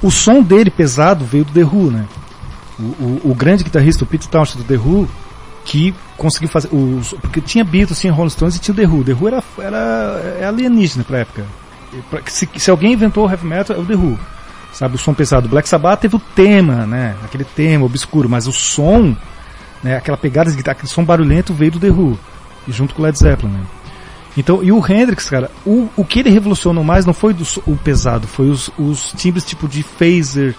O 0.01 0.11
som 0.11 0.41
dele 0.41 0.69
pesado 0.69 1.25
veio 1.25 1.43
do 1.45 1.51
The 1.51 1.63
Who, 1.63 1.91
né? 1.91 2.05
O, 2.79 2.83
o, 2.83 3.21
o 3.31 3.35
grande 3.35 3.63
guitarrista, 3.63 4.03
o 4.03 4.07
Pete 4.07 4.27
Townshend 4.29 4.63
do 4.63 4.67
The 4.67 4.75
Who, 4.77 5.09
que 5.65 5.93
conseguiu 6.15 6.47
fazer. 6.49 6.69
Os, 6.71 7.13
porque 7.21 7.41
tinha 7.41 7.63
Beatles, 7.63 7.99
tinha 7.99 8.13
Rolling 8.13 8.29
Stones 8.29 8.55
e 8.55 8.59
tinha 8.59 8.73
o 8.73 8.77
The 8.77 8.85
Who. 8.85 9.03
The 9.03 9.13
Who 9.13 9.27
era, 9.27 9.43
era 9.59 10.37
é 10.39 10.45
alienígena 10.45 11.03
pra 11.03 11.19
época. 11.19 11.45
Se, 12.27 12.47
se 12.55 12.69
alguém 12.69 12.93
inventou 12.93 13.25
o 13.25 13.29
heavy 13.29 13.45
metal, 13.47 13.75
é 13.75 13.79
o 13.79 13.85
The 13.85 13.95
Who. 13.95 14.19
Sabe, 14.77 14.93
o 14.93 14.99
som 14.99 15.11
pesado. 15.11 15.49
Black 15.49 15.67
Sabbath 15.67 16.01
teve 16.01 16.15
o 16.15 16.19
tema, 16.19 16.85
né? 16.85 17.15
Aquele 17.23 17.43
tema 17.43 17.83
obscuro, 17.83 18.29
mas 18.29 18.45
o 18.45 18.53
som, 18.53 19.17
né? 19.81 19.97
Aquela 19.97 20.15
pegada 20.15 20.51
de 20.51 20.55
guitarra, 20.55 20.73
aquele 20.73 20.87
som 20.87 21.03
barulhento 21.03 21.51
veio 21.51 21.71
do 21.71 21.79
The 21.79 21.89
Who. 21.89 22.15
E 22.67 22.71
junto 22.71 22.93
com 22.93 23.01
o 23.01 23.05
Led 23.05 23.17
Zeppelin, 23.17 23.53
né? 23.53 23.61
Então, 24.37 24.63
e 24.63 24.71
o 24.71 24.77
Hendrix, 24.77 25.27
cara, 25.31 25.49
o, 25.65 25.89
o 25.97 26.05
que 26.05 26.19
ele 26.19 26.29
revolucionou 26.29 26.83
mais 26.83 27.07
não 27.07 27.13
foi 27.13 27.33
do, 27.33 27.43
o 27.65 27.75
pesado, 27.75 28.27
foi 28.27 28.51
os, 28.51 28.69
os 28.77 29.13
timbres 29.13 29.43
tipo 29.43 29.67
de 29.67 29.81
phaser, 29.81 30.53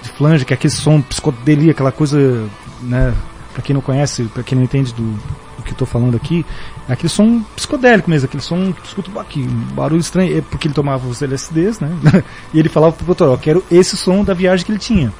de 0.00 0.08
flange, 0.10 0.44
que 0.44 0.52
é 0.52 0.56
aquele 0.56 0.72
som 0.72 1.02
psicodelia, 1.02 1.72
aquela 1.72 1.90
coisa, 1.90 2.48
né, 2.80 3.12
pra 3.52 3.60
quem 3.60 3.74
não 3.74 3.82
conhece, 3.82 4.22
pra 4.32 4.44
quem 4.44 4.56
não 4.56 4.64
entende 4.64 4.94
do, 4.94 5.02
do 5.02 5.62
que 5.64 5.72
eu 5.72 5.76
tô 5.76 5.84
falando 5.84 6.16
aqui, 6.16 6.46
é 6.88 6.92
aquele 6.92 7.08
som 7.08 7.42
psicodélico 7.56 8.10
mesmo, 8.10 8.26
aquele 8.26 8.42
som 8.42 8.72
que 8.72 8.86
escuta 8.86 9.10
"Bah, 9.10 9.24
que 9.24 9.42
barulho 9.42 10.00
estranho, 10.00 10.36
é 10.38 10.40
porque 10.42 10.66
ele 10.68 10.74
tomava 10.74 11.06
os 11.08 11.22
LSDs, 11.22 11.80
né, 11.80 11.90
e 12.52 12.58
ele 12.58 12.68
falava 12.68 12.92
pro 12.92 13.04
produtor, 13.04 13.30
ó, 13.30 13.36
quero 13.36 13.64
esse 13.70 13.96
som 13.96 14.22
da 14.22 14.34
viagem 14.34 14.64
que 14.66 14.72
ele 14.72 14.78
tinha. 14.78 15.12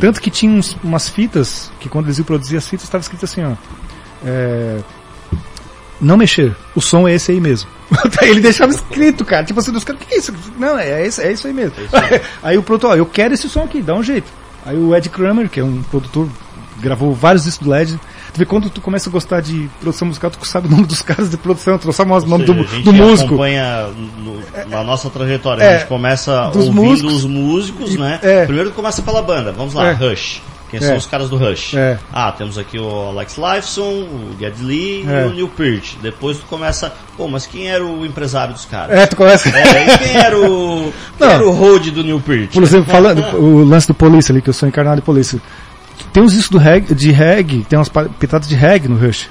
Tanto 0.00 0.20
que 0.20 0.30
tinha 0.30 0.52
uns- 0.52 0.76
umas 0.82 1.08
fitas, 1.08 1.70
que 1.80 1.88
quando 1.88 2.06
eles 2.06 2.18
iam 2.18 2.24
produzir 2.24 2.56
as 2.56 2.66
fitas, 2.68 2.84
estava 2.84 3.02
escrito 3.02 3.24
assim, 3.24 3.42
ó, 3.44 3.52
é, 4.24 4.78
não 6.00 6.16
mexer. 6.16 6.54
O 6.74 6.80
som 6.80 7.06
é 7.06 7.14
esse 7.14 7.30
aí 7.32 7.40
mesmo. 7.40 7.68
ele 8.22 8.40
deixava 8.40 8.72
escrito, 8.72 9.24
cara. 9.24 9.44
Tipo 9.44 9.60
assim, 9.60 9.70
os 9.74 9.84
caras, 9.84 10.00
o 10.02 10.04
que 10.06 10.14
é 10.14 10.18
isso? 10.18 10.34
Não, 10.58 10.78
é, 10.78 11.06
esse, 11.06 11.22
é 11.22 11.32
isso 11.32 11.46
aí 11.46 11.52
mesmo. 11.52 11.74
aí 12.42 12.56
o 12.58 12.62
produtor, 12.62 12.92
ó, 12.92 12.96
eu 12.96 13.06
quero 13.06 13.34
esse 13.34 13.48
som 13.48 13.62
aqui, 13.64 13.82
dá 13.82 13.94
um 13.94 14.02
jeito. 14.02 14.30
Aí 14.64 14.76
o 14.76 14.94
Ed 14.94 15.08
Kramer, 15.08 15.48
que 15.48 15.60
é 15.60 15.64
um 15.64 15.82
produtor, 15.82 16.28
gravou 16.80 17.14
vários 17.14 17.44
discos 17.44 17.66
do 17.66 17.70
LED. 17.70 17.98
Tu 18.32 18.38
vê 18.38 18.44
quando 18.44 18.70
tu 18.70 18.80
começa 18.80 19.08
a 19.08 19.12
gostar 19.12 19.40
de 19.40 19.68
produção 19.80 20.06
musical, 20.08 20.30
tu 20.30 20.46
sabe 20.46 20.68
o 20.68 20.70
nome 20.70 20.86
dos 20.86 21.02
caras 21.02 21.30
de 21.30 21.36
produção, 21.36 21.78
tu 21.78 21.86
não 21.86 21.92
sabe 21.92 22.10
o 22.10 22.20
nome 22.26 22.46
seja, 22.46 22.54
do, 22.54 22.60
a 22.60 22.64
gente 22.66 22.84
do 22.84 22.92
músico. 22.92 23.28
acompanha 23.28 23.88
no- 24.18 24.40
na 24.68 24.84
nossa 24.84 25.10
trajetória. 25.10 25.62
É, 25.62 25.68
a 25.74 25.78
gente 25.78 25.88
começa 25.88 26.46
ouvindo 26.54 26.72
músicos 26.74 27.14
os 27.14 27.24
músicos, 27.24 27.96
né? 27.96 28.18
é. 28.22 28.44
Primeiro 28.46 28.70
começa 28.72 29.02
pela 29.02 29.20
banda. 29.22 29.52
Vamos 29.52 29.74
lá, 29.74 29.88
É. 29.88 29.92
Rush. 29.92 30.42
Quem 30.70 30.78
É. 30.78 30.82
são 30.84 30.96
os 30.96 31.04
caras 31.06 31.28
do 31.28 31.36
Rush? 31.36 31.74
É. 31.74 31.98
Ah, 32.12 32.30
temos 32.30 32.56
aqui 32.56 32.78
o 32.78 33.08
Alex 33.08 33.36
Lifeson, 33.36 33.82
o 33.82 34.36
Geddy 34.38 34.62
Lee 34.62 35.04
É. 35.08 35.24
e 35.24 35.26
o 35.26 35.30
Neil 35.34 35.48
Peart. 35.48 35.94
Depois 36.00 36.38
tu 36.38 36.46
começa, 36.46 36.92
pô, 37.16 37.26
mas 37.26 37.44
quem 37.44 37.66
era 37.68 37.84
o 37.84 38.06
empresário 38.06 38.54
dos 38.54 38.66
caras? 38.66 38.96
É, 38.96 39.04
tu 39.04 39.16
começa. 39.16 39.48
É, 39.48 39.86
e 39.94 39.98
quem 39.98 40.16
era 40.16 40.38
o. 40.38 40.92
Quem 41.18 41.26
Não. 41.26 41.34
era 41.34 41.44
o 41.44 41.50
road 41.50 41.90
do 41.90 42.04
Neil 42.04 42.20
Peart? 42.20 42.52
Por 42.52 42.62
exemplo, 42.62 42.88
falando 42.88 43.20
o 43.36 43.64
lance 43.64 43.88
do 43.88 43.94
Police 43.94 44.30
ali, 44.30 44.40
que 44.40 44.48
eu 44.48 44.54
sou 44.54 44.68
encarnado 44.68 45.00
de 45.00 45.02
Police. 45.02 45.42
Tem 46.12 46.22
uns 46.22 46.32
discos 46.32 46.60
reggae, 46.60 46.94
de 46.94 47.10
reggae, 47.12 47.64
tem 47.68 47.78
umas 47.78 47.88
pitadas 48.18 48.48
de 48.48 48.54
reggae 48.54 48.88
no 48.88 48.96
Rush. 48.98 49.28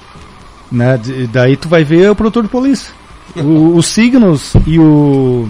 Né? 0.71 0.97
De- 0.97 1.27
daí 1.27 1.57
tu 1.57 1.67
vai 1.67 1.83
ver 1.83 2.09
o 2.11 2.15
produtor 2.15 2.43
do 2.43 2.49
Police. 2.49 2.87
O, 3.35 3.75
os 3.75 3.85
Signos 3.87 4.53
e 4.65 4.79
o. 4.79 5.47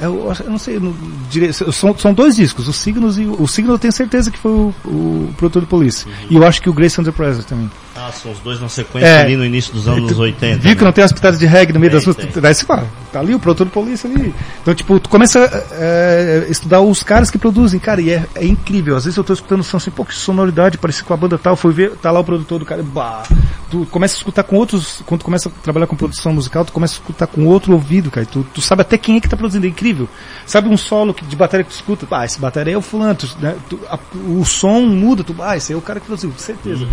é, 0.00 0.06
Eu, 0.06 0.32
eu 0.44 0.50
não 0.50 0.58
sei, 0.58 0.78
no, 0.78 0.94
dire- 1.30 1.52
são, 1.52 1.96
são 1.96 2.12
dois 2.12 2.36
discos, 2.36 2.66
os 2.68 2.76
Signos 2.76 3.18
e 3.18 3.24
o, 3.24 3.42
o 3.42 3.48
Signo 3.48 3.72
eu 3.74 3.78
tenho 3.78 3.92
certeza 3.92 4.30
que 4.30 4.38
foi 4.38 4.50
o, 4.50 4.74
o 4.84 5.34
produtor 5.36 5.62
do 5.62 5.68
Police. 5.68 6.06
E 6.28 6.36
eu 6.36 6.44
acho 6.46 6.60
que 6.60 6.68
o 6.68 6.72
Grace 6.72 7.00
Under 7.00 7.12
Pressure 7.12 7.44
também. 7.46 7.70
Ah, 8.02 8.10
são 8.12 8.32
os 8.32 8.38
dois 8.38 8.58
na 8.60 8.68
sequência 8.68 9.06
É. 9.06 9.20
ali 9.20 9.36
no 9.36 9.44
início 9.44 9.72
dos 9.74 9.86
anos 9.86 10.18
80. 10.18 10.58
Viu 10.60 10.72
que 10.74 10.80
né? 10.80 10.84
não 10.86 10.92
tem 10.92 11.02
umas 11.02 11.12
pitadas 11.12 11.38
de 11.38 11.44
reggae 11.46 11.72
no 11.72 11.78
meio 11.80 11.90
Tem, 11.90 11.98
das 11.98 12.06
músicas? 12.06 12.42
Daí 12.42 12.54
você 12.54 12.64
fala, 12.64 12.86
tá 13.12 13.20
ali 13.20 13.34
o 13.34 13.38
produtor 13.38 13.66
de 13.66 13.72
polícia 13.72 14.08
ali. 14.08 14.34
Então, 14.62 14.74
tipo, 14.74 14.98
tu 14.98 15.08
começa 15.10 15.38
a 15.44 16.50
estudar 16.50 16.80
os 16.80 17.02
caras 17.02 17.30
que 17.30 17.36
produzem, 17.38 17.78
cara, 17.78 18.00
e 18.00 18.10
é, 18.10 18.24
é 18.34 18.46
incrível. 18.46 18.96
Às 18.96 19.04
vezes 19.04 19.16
eu 19.18 19.24
tô 19.24 19.32
escutando 19.32 19.62
som 19.62 19.76
assim, 19.76 19.90
pô, 19.90 20.04
que 20.04 20.14
sonoridade, 20.14 20.78
parece 20.78 21.04
com 21.04 21.12
a 21.12 21.16
banda 21.16 21.36
tal, 21.36 21.56
fui 21.56 21.72
ver, 21.72 21.90
tá 21.96 22.10
lá 22.10 22.20
o 22.20 22.24
produtor 22.24 22.58
do 22.58 22.64
cara, 22.64 22.82
bah. 22.82 23.22
Tu 23.70 23.86
começa 23.90 24.14
a 24.14 24.18
escutar 24.18 24.42
com 24.42 24.56
outros, 24.56 25.02
quando 25.06 25.20
tu 25.20 25.24
começa 25.24 25.48
a 25.48 25.52
trabalhar 25.62 25.86
com 25.86 25.94
produção 25.94 26.32
musical, 26.32 26.64
tu 26.64 26.72
começa 26.72 26.94
a 26.94 26.96
escutar 26.96 27.26
com 27.26 27.44
outro 27.46 27.72
ouvido, 27.72 28.10
cara. 28.10 28.26
Tu, 28.26 28.44
tu 28.54 28.60
sabe 28.60 28.82
até 28.82 28.96
quem 28.98 29.16
é 29.16 29.20
que 29.20 29.28
tá 29.28 29.36
produzindo, 29.36 29.66
é 29.66 29.68
incrível. 29.68 30.08
Sabe 30.46 30.68
um 30.68 30.76
solo 30.76 31.14
que- 31.14 31.24
de 31.24 31.36
bateria 31.36 31.64
que 31.64 31.70
tu 31.70 31.76
escuta, 31.76 32.06
ah, 32.10 32.24
esse 32.24 32.40
bateria 32.40 32.74
é 32.74 32.78
o 32.78 32.82
fulano, 32.82 33.14
tu, 33.14 33.28
né, 33.40 33.54
tu- 33.68 33.78
a- 33.88 33.98
o 34.26 34.44
som 34.44 34.80
muda, 34.80 35.22
tu, 35.22 35.36
ah, 35.40 35.56
esse 35.56 35.72
é 35.72 35.76
o 35.76 35.80
cara 35.80 36.00
que 36.00 36.06
produziu, 36.06 36.32
certeza. 36.36 36.86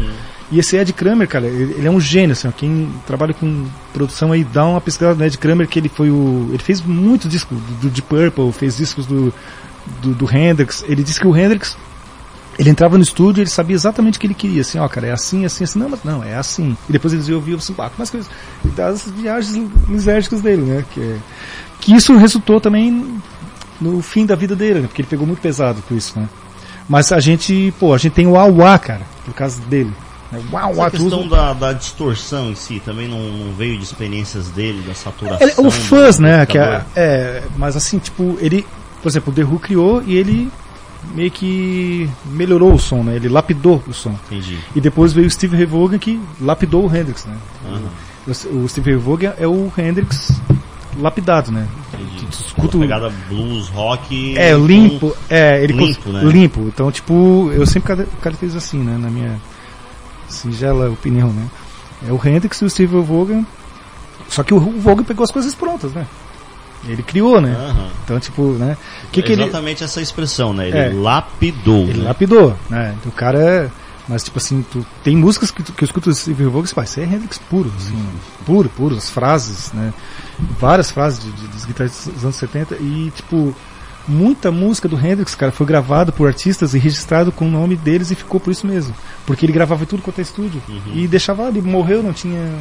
E 0.49 0.59
esse 0.59 0.77
Ed 0.77 0.93
Kramer, 0.93 1.27
cara, 1.27 1.45
ele, 1.45 1.85
é 1.85 1.91
um 1.91 1.99
gênio, 1.99 2.31
assim, 2.31 2.47
ó, 2.47 2.51
quem 2.51 2.89
trabalha 3.05 3.33
com 3.33 3.65
produção 3.93 4.31
aí, 4.31 4.45
dá 4.45 4.65
uma 4.65 4.79
pesquisada 4.79 5.15
no 5.15 5.25
Ed 5.25 5.37
Kramer, 5.37 5.67
que 5.67 5.77
ele 5.77 5.89
foi 5.89 6.09
o, 6.09 6.47
ele 6.49 6.63
fez 6.63 6.81
muitos 6.81 7.29
discos 7.29 7.57
do, 7.57 7.73
do 7.81 7.89
Deep 7.89 8.07
Purple, 8.07 8.53
fez 8.53 8.77
discos 8.77 9.05
do, 9.05 9.33
do, 10.01 10.13
do 10.13 10.33
Hendrix, 10.33 10.85
ele 10.87 11.03
disse 11.03 11.19
que 11.19 11.27
o 11.27 11.35
Hendrix, 11.35 11.77
ele 12.57 12.69
entrava 12.69 12.95
no 12.97 13.03
estúdio, 13.03 13.41
ele 13.41 13.49
sabia 13.49 13.75
exatamente 13.75 14.17
o 14.17 14.21
que 14.21 14.27
ele 14.27 14.33
queria, 14.33 14.61
assim, 14.61 14.79
ó, 14.79 14.87
cara, 14.87 15.07
é 15.07 15.11
assim, 15.11 15.43
assim, 15.43 15.65
assim, 15.65 15.77
não, 15.79 15.89
mas 15.89 16.03
não, 16.05 16.23
é 16.23 16.35
assim. 16.35 16.77
E 16.87 16.93
depois 16.93 17.13
eles 17.13 17.27
ouviam 17.27 17.57
assim, 17.57 17.75
ah, 17.77 17.91
mais 17.97 18.09
coisas, 18.09 18.29
das 18.73 19.03
viagens 19.11 19.69
lisérgicas 19.89 20.39
dele, 20.39 20.61
né, 20.61 20.85
que, 20.93 21.01
é- 21.01 21.17
que 21.81 21.93
isso 21.93 22.15
resultou 22.15 22.61
também 22.61 23.19
no 23.81 24.01
fim 24.01 24.25
da 24.25 24.33
vida 24.33 24.55
dele, 24.55 24.79
né, 24.79 24.87
porque 24.87 25.01
ele 25.01 25.09
pegou 25.09 25.27
muito 25.27 25.41
pesado 25.41 25.81
com 25.81 25.93
isso, 25.93 26.17
né. 26.17 26.29
Mas 26.87 27.11
a 27.11 27.19
gente, 27.19 27.73
pô, 27.77 27.93
a 27.93 27.97
gente 27.97 28.13
tem 28.13 28.25
o 28.27 28.37
Auá, 28.37 28.79
cara, 28.79 29.01
por 29.25 29.33
causa 29.33 29.59
dele. 29.63 29.91
Né, 30.31 30.39
O 30.51 30.57
Essa 30.57 30.69
usa- 30.71 30.89
questão 30.91 31.27
da, 31.27 31.53
da 31.53 31.73
distorção 31.73 32.49
em 32.51 32.55
si 32.55 32.81
também 32.83 33.07
não, 33.07 33.19
não 33.19 33.53
veio 33.53 33.77
de 33.77 33.83
experiências 33.83 34.49
dele, 34.49 34.81
da 34.87 34.93
saturação. 34.93 35.47
Ele- 35.47 35.53
o 35.57 35.71
fuzz, 35.71 36.17
do 36.17 36.23
né? 36.23 36.45
Que 36.45 36.57
é, 36.57 36.83
é, 36.95 37.43
mas 37.57 37.75
assim, 37.75 37.99
tipo, 37.99 38.37
ele, 38.41 38.65
por 39.01 39.09
exemplo, 39.09 39.31
o 39.31 39.35
The 39.35 39.43
Who 39.43 39.59
criou 39.59 40.03
e 40.05 40.15
ele 40.15 40.49
meio 41.15 41.31
que 41.31 42.09
melhorou 42.25 42.73
o 42.73 42.79
som, 42.79 43.03
né? 43.03 43.15
Ele 43.15 43.29
lapidou 43.29 43.81
o 43.87 43.93
som. 43.93 44.15
Entendi. 44.25 44.57
E 44.75 44.81
depois 44.81 45.13
veio 45.13 45.27
o 45.27 45.31
Steve 45.31 45.55
Ray 45.55 45.65
Vaughan 45.65 45.97
que 45.97 46.19
lapidou 46.41 46.85
o 46.89 46.93
Hendrix, 46.95 47.25
né? 47.25 47.35
Aham, 47.65 47.81
O, 48.51 48.63
o 48.63 48.67
Steve 48.69 48.91
Ray 48.91 48.99
Vaughan 48.99 49.33
é 49.39 49.47
o 49.47 49.71
Hendrix 49.77 50.33
lapidado, 50.99 51.51
né? 51.51 51.65
entendi. 51.93 52.25
Tu 52.25 52.41
escuta 52.47 52.75
o- 52.75 52.79
Uma 52.79 52.85
pegada 52.87 53.13
blues, 53.29 53.69
rock. 53.69 54.37
É, 54.37 54.51
limpo, 54.53 55.15
é, 55.29 55.63
ele 55.63 55.73
limpo, 55.73 56.03
cons- 56.03 56.13
né? 56.13 56.23
limpo. 56.25 56.61
Então, 56.67 56.91
tipo, 56.91 57.51
eu 57.53 57.65
sempre 57.65 57.95
car- 57.95 58.05
caracterizo 58.21 58.57
assim, 58.57 58.79
né, 58.79 58.97
na 58.99 59.09
minha 59.09 59.39
singela 60.27 60.89
opinião, 60.89 61.29
né? 61.29 61.47
É 62.07 62.11
o 62.11 62.19
Hendrix 62.23 62.61
e 62.61 62.65
o 62.65 62.69
Steve 62.69 62.99
Vaughan. 63.01 63.45
Só 64.29 64.43
que 64.43 64.53
o 64.53 64.59
Vaughan 64.59 65.03
pegou 65.03 65.23
as 65.23 65.31
coisas 65.31 65.55
prontas, 65.55 65.91
né? 65.93 66.05
Ele 66.85 67.01
criou, 67.01 67.41
né? 67.41 67.55
Aham. 67.57 67.89
Então, 68.03 68.19
tipo, 68.19 68.43
né? 68.53 68.77
Que 69.11 69.19
É 69.19 69.23
que 69.23 69.31
ele 69.31 69.43
exatamente 69.43 69.83
essa 69.83 70.01
expressão, 70.01 70.53
né? 70.53 70.67
Ele 70.67 70.77
É. 70.77 70.89
lapidou. 70.93 71.87
ele 71.87 71.99
né? 71.99 72.07
lapidou, 72.07 72.55
né? 72.69 72.95
Então, 72.99 73.11
o 73.11 73.15
cara 73.15 73.39
é 73.39 73.69
mas 74.07 74.23
tipo 74.23 74.37
assim, 74.37 74.65
tu, 74.71 74.85
tem 75.03 75.17
músicas 75.17 75.51
que, 75.51 75.61
tu, 75.61 75.73
que 75.73 75.83
eu 75.83 75.85
escuto 75.85 76.09
do 76.09 76.15
Steve 76.15 76.45
Vaughan 76.45 76.61
e 76.61 76.83
isso 76.83 76.99
é 76.99 77.03
Hendrix 77.03 77.37
puro, 77.37 77.69
assim, 77.75 77.93
né? 77.93 78.13
puro, 78.45 78.69
puro, 78.69 78.95
as 78.95 79.09
frases, 79.09 79.73
né? 79.73 79.93
Várias 80.57 80.89
frases 80.89 81.19
de, 81.19 81.31
de, 81.31 81.47
dos 81.47 81.65
guitarristas 81.65 82.13
dos 82.13 82.23
anos 82.23 82.37
70 82.37 82.75
e 82.75 83.11
tipo 83.13 83.53
muita 84.07 84.51
música 84.51 84.87
do 84.87 84.95
Hendrix, 84.95 85.35
cara, 85.35 85.51
foi 85.51 85.65
gravado 85.65 86.13
por 86.13 86.27
artistas 86.27 86.73
e 86.73 86.79
registrado 86.79 87.31
com 87.31 87.45
o 87.45 87.51
nome 87.51 87.75
deles 87.75 88.11
e 88.11 88.15
ficou 88.15 88.39
por 88.39 88.51
isso 88.51 88.65
mesmo. 88.65 88.93
Porque 89.25 89.45
ele 89.45 89.53
gravava 89.53 89.85
tudo 89.85 90.01
quanto 90.01 90.19
é 90.19 90.21
estúdio. 90.21 90.61
E 90.93 91.07
deixava 91.07 91.45
ali, 91.45 91.61
morreu, 91.61 92.01
não 92.01 92.13
tinha. 92.13 92.53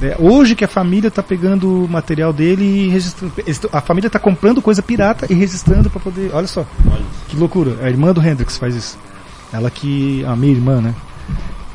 É, 0.00 0.16
hoje 0.18 0.54
que 0.54 0.64
a 0.64 0.68
família 0.68 1.10
tá 1.10 1.22
pegando 1.22 1.84
o 1.84 1.88
material 1.88 2.32
dele 2.32 2.64
e 2.64 2.88
registrando. 2.88 3.32
A 3.72 3.80
família 3.80 4.08
tá 4.08 4.18
comprando 4.18 4.62
coisa 4.62 4.80
pirata 4.80 5.26
e 5.28 5.34
registrando 5.34 5.90
para 5.90 6.00
poder. 6.00 6.30
Olha 6.32 6.46
só, 6.46 6.64
Olha, 6.88 7.02
que 7.26 7.36
loucura. 7.36 7.76
A 7.82 7.90
irmã 7.90 8.12
do 8.12 8.24
Hendrix 8.24 8.56
faz 8.56 8.76
isso. 8.76 8.98
Ela 9.52 9.70
que. 9.70 10.24
A 10.24 10.36
minha 10.36 10.52
irmã, 10.52 10.80
né? 10.80 10.94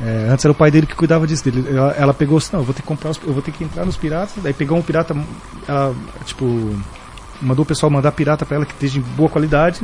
É, 0.00 0.28
antes 0.30 0.44
era 0.44 0.52
o 0.52 0.54
pai 0.54 0.70
dele 0.70 0.86
que 0.86 0.94
cuidava 0.94 1.26
disso. 1.26 1.44
Dele. 1.44 1.66
Ela, 1.68 1.92
ela 1.92 2.14
pegou 2.14 2.38
assim, 2.38 2.50
não, 2.52 2.60
eu 2.60 2.64
vou 2.64 2.74
ter 2.74 2.80
que 2.80 2.88
comprar 2.88 3.10
os, 3.10 3.20
eu 3.26 3.32
vou 3.32 3.42
ter 3.42 3.52
que 3.52 3.62
entrar 3.62 3.84
nos 3.84 3.96
piratas. 3.96 4.42
Daí 4.42 4.54
pegou 4.54 4.78
um 4.78 4.82
pirata, 4.82 5.14
ela, 5.68 5.94
tipo, 6.24 6.74
mandou 7.40 7.62
o 7.62 7.66
pessoal 7.66 7.90
mandar 7.90 8.12
pirata 8.12 8.44
pra 8.44 8.56
ela 8.56 8.66
que 8.66 8.72
esteja 8.72 8.98
em 8.98 9.02
boa 9.02 9.28
qualidade, 9.28 9.80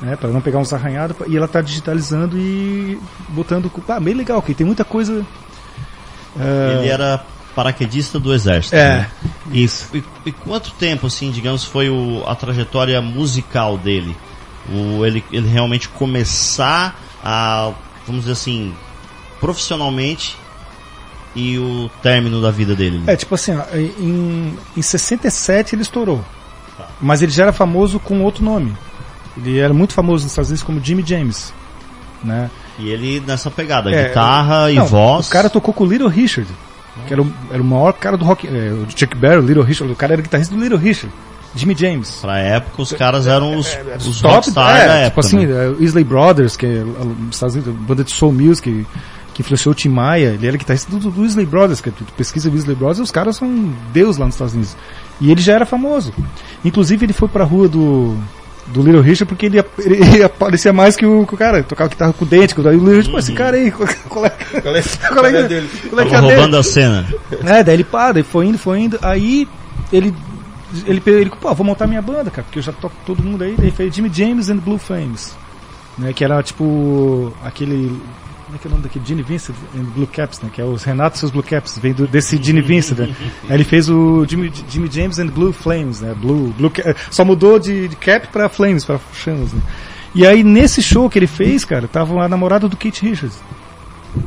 né, 0.00 0.16
para 0.16 0.30
não 0.30 0.40
pegar 0.40 0.58
uns 0.58 0.72
arranhados. 0.72 1.16
E 1.26 1.36
ela 1.36 1.48
tá 1.48 1.60
digitalizando 1.60 2.36
e 2.38 2.98
botando. 3.28 3.70
Ah, 3.88 4.00
bem 4.00 4.14
legal, 4.14 4.40
que 4.42 4.54
tem 4.54 4.66
muita 4.66 4.84
coisa. 4.84 5.24
é, 6.38 6.78
Ele 6.78 6.88
era 6.88 7.24
paraquedista 7.54 8.20
do 8.20 8.34
exército. 8.34 8.76
É, 8.76 8.98
né? 8.98 9.10
E, 9.50 9.64
e, 9.64 10.04
e 10.26 10.32
quanto 10.32 10.70
tempo, 10.72 11.06
assim, 11.06 11.30
digamos, 11.30 11.64
foi 11.64 11.88
o, 11.88 12.22
a 12.26 12.34
trajetória 12.34 13.00
musical 13.00 13.78
dele? 13.78 14.14
O, 14.70 15.04
ele, 15.06 15.24
ele 15.32 15.48
realmente 15.48 15.88
começar 15.88 17.00
a, 17.24 17.72
vamos 18.06 18.22
dizer 18.22 18.32
assim, 18.32 18.74
profissionalmente 19.40 20.36
e 21.34 21.58
o 21.58 21.90
término 22.02 22.42
da 22.42 22.50
vida 22.50 22.74
dele. 22.74 23.02
É, 23.06 23.16
tipo 23.16 23.34
assim, 23.34 23.56
ó, 23.56 23.62
em, 23.74 24.56
em 24.76 24.82
67 24.82 25.74
ele 25.74 25.82
estourou. 25.82 26.24
Mas 27.00 27.22
ele 27.22 27.32
já 27.32 27.44
era 27.44 27.52
famoso 27.52 27.98
com 28.00 28.22
outro 28.22 28.44
nome. 28.44 28.72
Ele 29.36 29.58
era 29.58 29.74
muito 29.74 29.92
famoso 29.92 30.24
nos 30.24 30.32
Estados 30.32 30.50
Unidos 30.50 30.62
como 30.64 30.80
Jimmy 30.82 31.04
James. 31.06 31.52
Né? 32.24 32.50
E 32.78 32.88
ele 32.88 33.20
nessa 33.26 33.50
pegada, 33.50 33.90
É, 33.90 34.08
guitarra 34.08 34.70
e 34.70 34.76
Não, 34.76 34.86
voz. 34.86 35.28
O 35.28 35.30
cara 35.30 35.48
tocou 35.50 35.72
com 35.74 35.84
o 35.84 35.86
Little 35.86 36.08
Richard, 36.08 36.50
que 37.06 37.12
era 37.12 37.22
o, 37.22 37.32
era 37.50 37.62
o 37.62 37.64
maior 37.64 37.92
cara 37.92 38.16
do 38.16 38.24
rock. 38.24 38.46
É, 38.46 38.50
o 38.72 38.86
Chuck 38.90 39.14
Berry, 39.16 39.38
o 39.38 39.46
Little 39.46 39.62
Richard, 39.62 39.92
o 39.92 39.96
cara 39.96 40.14
era 40.14 40.22
guitarrista 40.22 40.54
do 40.54 40.60
Little 40.60 40.78
Richard. 40.78 41.14
Jimmy 41.54 41.74
James. 41.74 42.18
Pra 42.20 42.38
época, 42.38 42.82
os 42.82 42.92
caras 42.92 43.26
eram 43.26 43.56
os, 43.56 43.66
Era 43.74 43.96
os 43.96 44.20
top, 44.20 44.34
rockstars 44.34 44.78
é, 44.78 44.86
da 44.86 44.92
tipo 44.94 45.20
época. 45.20 45.20
assim, 45.26 45.46
né? 45.46 45.74
é, 45.78 45.82
Isley 45.82 46.04
Brothers, 46.04 46.54
que 46.56 46.66
é 46.66 46.84
nos 46.84 47.34
Estados 47.36 47.54
Unidos, 47.54 47.74
banda 47.74 48.04
de 48.04 48.10
soul 48.10 48.32
music, 48.32 48.70
que, 48.70 48.86
que 49.32 49.40
influenciou 49.42 49.72
o 49.72 49.74
Tim 49.74 49.88
Maia, 49.88 50.30
ele 50.34 50.46
era 50.46 50.56
guitarrista 50.56 50.90
do, 50.94 51.10
do 51.10 51.24
Isley 51.24 51.46
Brothers, 51.46 51.80
que 51.80 51.90
tu, 51.90 52.04
tu 52.04 52.12
pesquisa 52.12 52.50
o 52.50 52.54
Isley 52.54 52.76
Brothers, 52.76 52.98
os 52.98 53.10
caras 53.10 53.36
são 53.36 53.72
deus 53.92 54.18
lá 54.18 54.26
nos 54.26 54.34
Estados 54.34 54.52
Unidos. 54.52 54.76
E 55.20 55.30
ele 55.30 55.40
já 55.40 55.54
era 55.54 55.66
famoso. 55.66 56.12
Inclusive 56.64 57.06
ele 57.06 57.12
foi 57.12 57.28
pra 57.28 57.44
rua 57.44 57.68
do 57.68 58.16
do 58.66 58.82
Little 58.82 59.00
Richard 59.00 59.26
porque 59.26 59.46
ele, 59.46 59.58
ele, 59.78 59.96
ele 60.02 60.22
aparecia 60.22 60.72
mais 60.72 60.96
que 60.96 61.06
o, 61.06 61.26
que 61.26 61.34
o 61.34 61.36
cara, 61.36 61.62
tocava 61.62 61.88
guitarra 61.88 62.12
com 62.12 62.24
o 62.24 62.28
dente, 62.28 62.54
com 62.54 62.62
o 62.62 62.70
Little 62.70 62.88
Richard, 62.88 63.10
pô, 63.10 63.18
esse 63.18 63.32
cara 63.32 63.56
aí, 63.56 63.70
qual 63.70 63.88
é, 63.88 63.94
qual 64.08 64.26
é, 64.26 64.30
qual 64.30 64.76
é, 64.76 64.82
qual 64.82 65.26
é, 65.26 65.42
dele? 65.44 65.70
qual 65.88 66.00
é 66.00 66.06
que 66.06 66.14
é 66.14 66.20
dele? 66.20 66.34
roubando 66.34 66.56
a 66.56 66.62
cena. 66.62 67.06
É, 67.44 67.62
daí 67.62 67.74
ele 67.74 67.84
para, 67.84 68.14
daí 68.14 68.22
foi 68.22 68.46
indo, 68.46 68.58
foi 68.58 68.80
indo. 68.80 68.98
Aí 69.02 69.48
ele. 69.92 70.14
Ele, 70.84 71.00
ele 71.06 71.30
pô, 71.30 71.54
vou 71.54 71.64
montar 71.64 71.86
minha 71.86 72.02
banda, 72.02 72.28
cara, 72.28 72.42
porque 72.42 72.58
eu 72.58 72.62
já 72.62 72.72
toco 72.72 72.94
todo 73.06 73.22
mundo 73.22 73.44
aí. 73.44 73.54
Daí 73.56 73.70
fez 73.70 73.94
Jimmy 73.94 74.10
James 74.12 74.50
and 74.50 74.56
Blue 74.56 74.78
Flames. 74.78 75.34
Né, 75.96 76.12
que 76.12 76.24
era 76.24 76.42
tipo 76.42 77.32
aquele. 77.42 77.98
Como 78.46 78.56
é 78.56 78.58
que 78.60 78.66
é 78.66 78.68
o 78.68 78.70
nome 78.70 78.82
daquele? 78.84 79.04
Gene 79.04 79.22
Vincent 79.22 79.56
and 79.76 79.82
Blue 79.86 80.06
Caps, 80.06 80.40
né? 80.40 80.48
Que 80.52 80.60
é 80.60 80.64
os 80.64 80.84
Renato 80.84 81.16
e 81.16 81.18
seus 81.18 81.32
Blue 81.32 81.42
Caps, 81.42 81.78
vem 81.78 81.92
do, 81.92 82.06
desse 82.06 82.40
Gene 82.40 82.60
Vincent. 82.62 82.96
Né? 82.98 83.16
Aí 83.48 83.56
ele 83.56 83.64
fez 83.64 83.88
o 83.90 84.24
Jimmy, 84.24 84.52
Jimmy 84.68 84.88
James 84.90 85.18
and 85.18 85.26
Blue 85.28 85.52
Flames, 85.52 86.00
né? 86.00 86.14
Blue, 86.14 86.52
Blue 86.56 86.70
Ca- 86.70 86.94
só 87.10 87.24
mudou 87.24 87.58
de, 87.58 87.88
de 87.88 87.96
cap 87.96 88.28
pra 88.28 88.48
Flames, 88.48 88.84
pra 88.84 89.00
chamas, 89.12 89.52
né? 89.52 89.60
E 90.14 90.24
aí 90.26 90.42
nesse 90.44 90.80
show 90.80 91.10
que 91.10 91.18
ele 91.18 91.26
fez, 91.26 91.64
cara, 91.64 91.86
tava 91.88 92.22
a 92.22 92.28
namorada 92.28 92.68
do 92.68 92.76
Kate 92.76 93.04
Richards. 93.04 93.38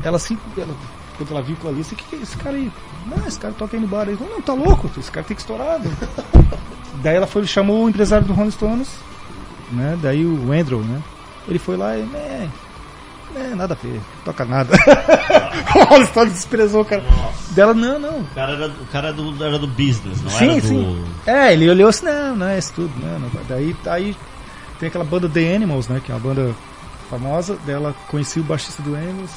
Ela 0.03 0.17
assim, 0.17 0.37
ela, 0.57 0.75
quando 1.17 1.31
ela 1.31 1.41
viu 1.41 1.55
aquilo 1.55 1.71
ali, 1.71 1.81
assim, 1.81 1.95
que, 1.95 2.03
que 2.03 2.15
é 2.17 2.19
esse 2.19 2.37
cara 2.37 2.55
aí? 2.57 2.69
Não, 3.07 3.25
esse 3.25 3.39
cara 3.39 3.53
toca 3.57 3.75
aí 3.75 3.81
no 3.81 3.87
bar 3.87 4.07
aí. 4.07 4.17
Não, 4.19 4.41
tá 4.41 4.53
louco, 4.53 4.87
esse 4.99 5.09
cara 5.09 5.25
tem 5.25 5.33
que 5.35 5.41
estourar. 5.41 5.79
né? 5.79 5.89
Daí 7.01 7.15
ela 7.15 7.25
foi, 7.25 7.47
chamou 7.47 7.85
o 7.85 7.89
empresário 7.89 8.27
do 8.27 8.33
Rolling 8.33 8.51
Stones, 8.51 8.89
né? 9.71 9.97
Daí 10.01 10.25
o 10.25 10.51
Andrew, 10.51 10.81
né? 10.81 11.01
Ele 11.47 11.57
foi 11.57 11.77
lá 11.77 11.97
e, 11.97 12.01
né? 12.03 12.49
É, 13.35 13.55
nada 13.55 13.73
a 13.73 13.77
ver, 13.77 14.01
toca 14.25 14.45
nada. 14.45 14.73
o 15.75 15.83
Rolling 15.85 16.05
Stones 16.07 16.33
desprezou 16.33 16.81
o 16.81 16.85
cara. 16.85 17.03
Dela, 17.51 17.73
não, 17.73 17.99
não. 17.99 18.19
O 18.19 18.27
cara 18.35 18.53
era, 18.53 18.67
o 18.67 18.85
cara 18.87 19.07
era, 19.07 19.15
do, 19.15 19.43
era 19.43 19.59
do 19.59 19.67
business, 19.67 20.21
não 20.21 20.29
sim, 20.29 20.51
era 20.51 20.61
do... 20.61 20.67
sim. 20.67 21.05
É, 21.25 21.53
ele 21.53 21.69
olhou 21.69 21.89
assim, 21.89 22.05
não, 22.05 22.35
não 22.35 22.47
é 22.47 22.57
isso 22.57 22.73
tudo, 22.73 22.91
não, 22.99 23.19
não. 23.19 23.29
Daí, 23.47 23.75
aí 23.87 24.15
tem 24.79 24.87
aquela 24.87 25.03
banda 25.03 25.27
The 25.27 25.55
Animals, 25.55 25.87
né, 25.87 26.01
que 26.03 26.11
é 26.11 26.15
uma 26.15 26.21
banda 26.21 26.55
famosa, 27.09 27.55
dela 27.65 27.95
conheci 28.07 28.39
o 28.39 28.43
baixista 28.43 28.81
do 28.83 28.95
Animals, 28.95 29.31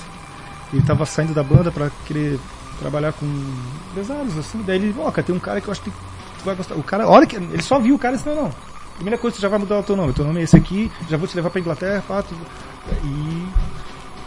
ele 0.72 0.82
tava 0.82 1.04
saindo 1.06 1.34
da 1.34 1.42
banda 1.42 1.70
pra 1.70 1.90
querer 2.06 2.38
trabalhar 2.78 3.12
com 3.12 3.26
empresários, 3.90 4.36
assim, 4.38 4.62
daí 4.66 4.76
ele, 4.76 4.94
ó, 4.98 5.10
cara, 5.10 5.26
tem 5.26 5.34
um 5.34 5.40
cara 5.40 5.60
que 5.60 5.68
eu 5.68 5.72
acho 5.72 5.82
que 5.82 5.90
tu 5.90 6.44
vai 6.44 6.54
gostar. 6.54 6.74
O 6.74 6.82
cara, 6.82 7.08
olha 7.08 7.26
que 7.26 7.36
ele 7.36 7.62
só 7.62 7.78
viu 7.78 7.94
o 7.94 7.98
cara 7.98 8.14
e 8.14 8.18
disse, 8.18 8.28
não, 8.28 8.44
não. 8.44 8.52
Primeira 8.94 9.18
coisa, 9.18 9.36
tu 9.36 9.40
já 9.40 9.48
vai 9.48 9.58
mudar 9.58 9.78
o 9.78 9.82
teu 9.82 9.96
nome. 9.96 10.10
O 10.10 10.14
teu 10.14 10.24
nome 10.24 10.40
é 10.40 10.44
esse 10.44 10.56
aqui, 10.56 10.90
já 11.08 11.16
vou 11.16 11.26
te 11.26 11.34
levar 11.36 11.50
pra 11.50 11.60
Inglaterra, 11.60 12.02
tu... 12.22 12.34
e 13.04 13.48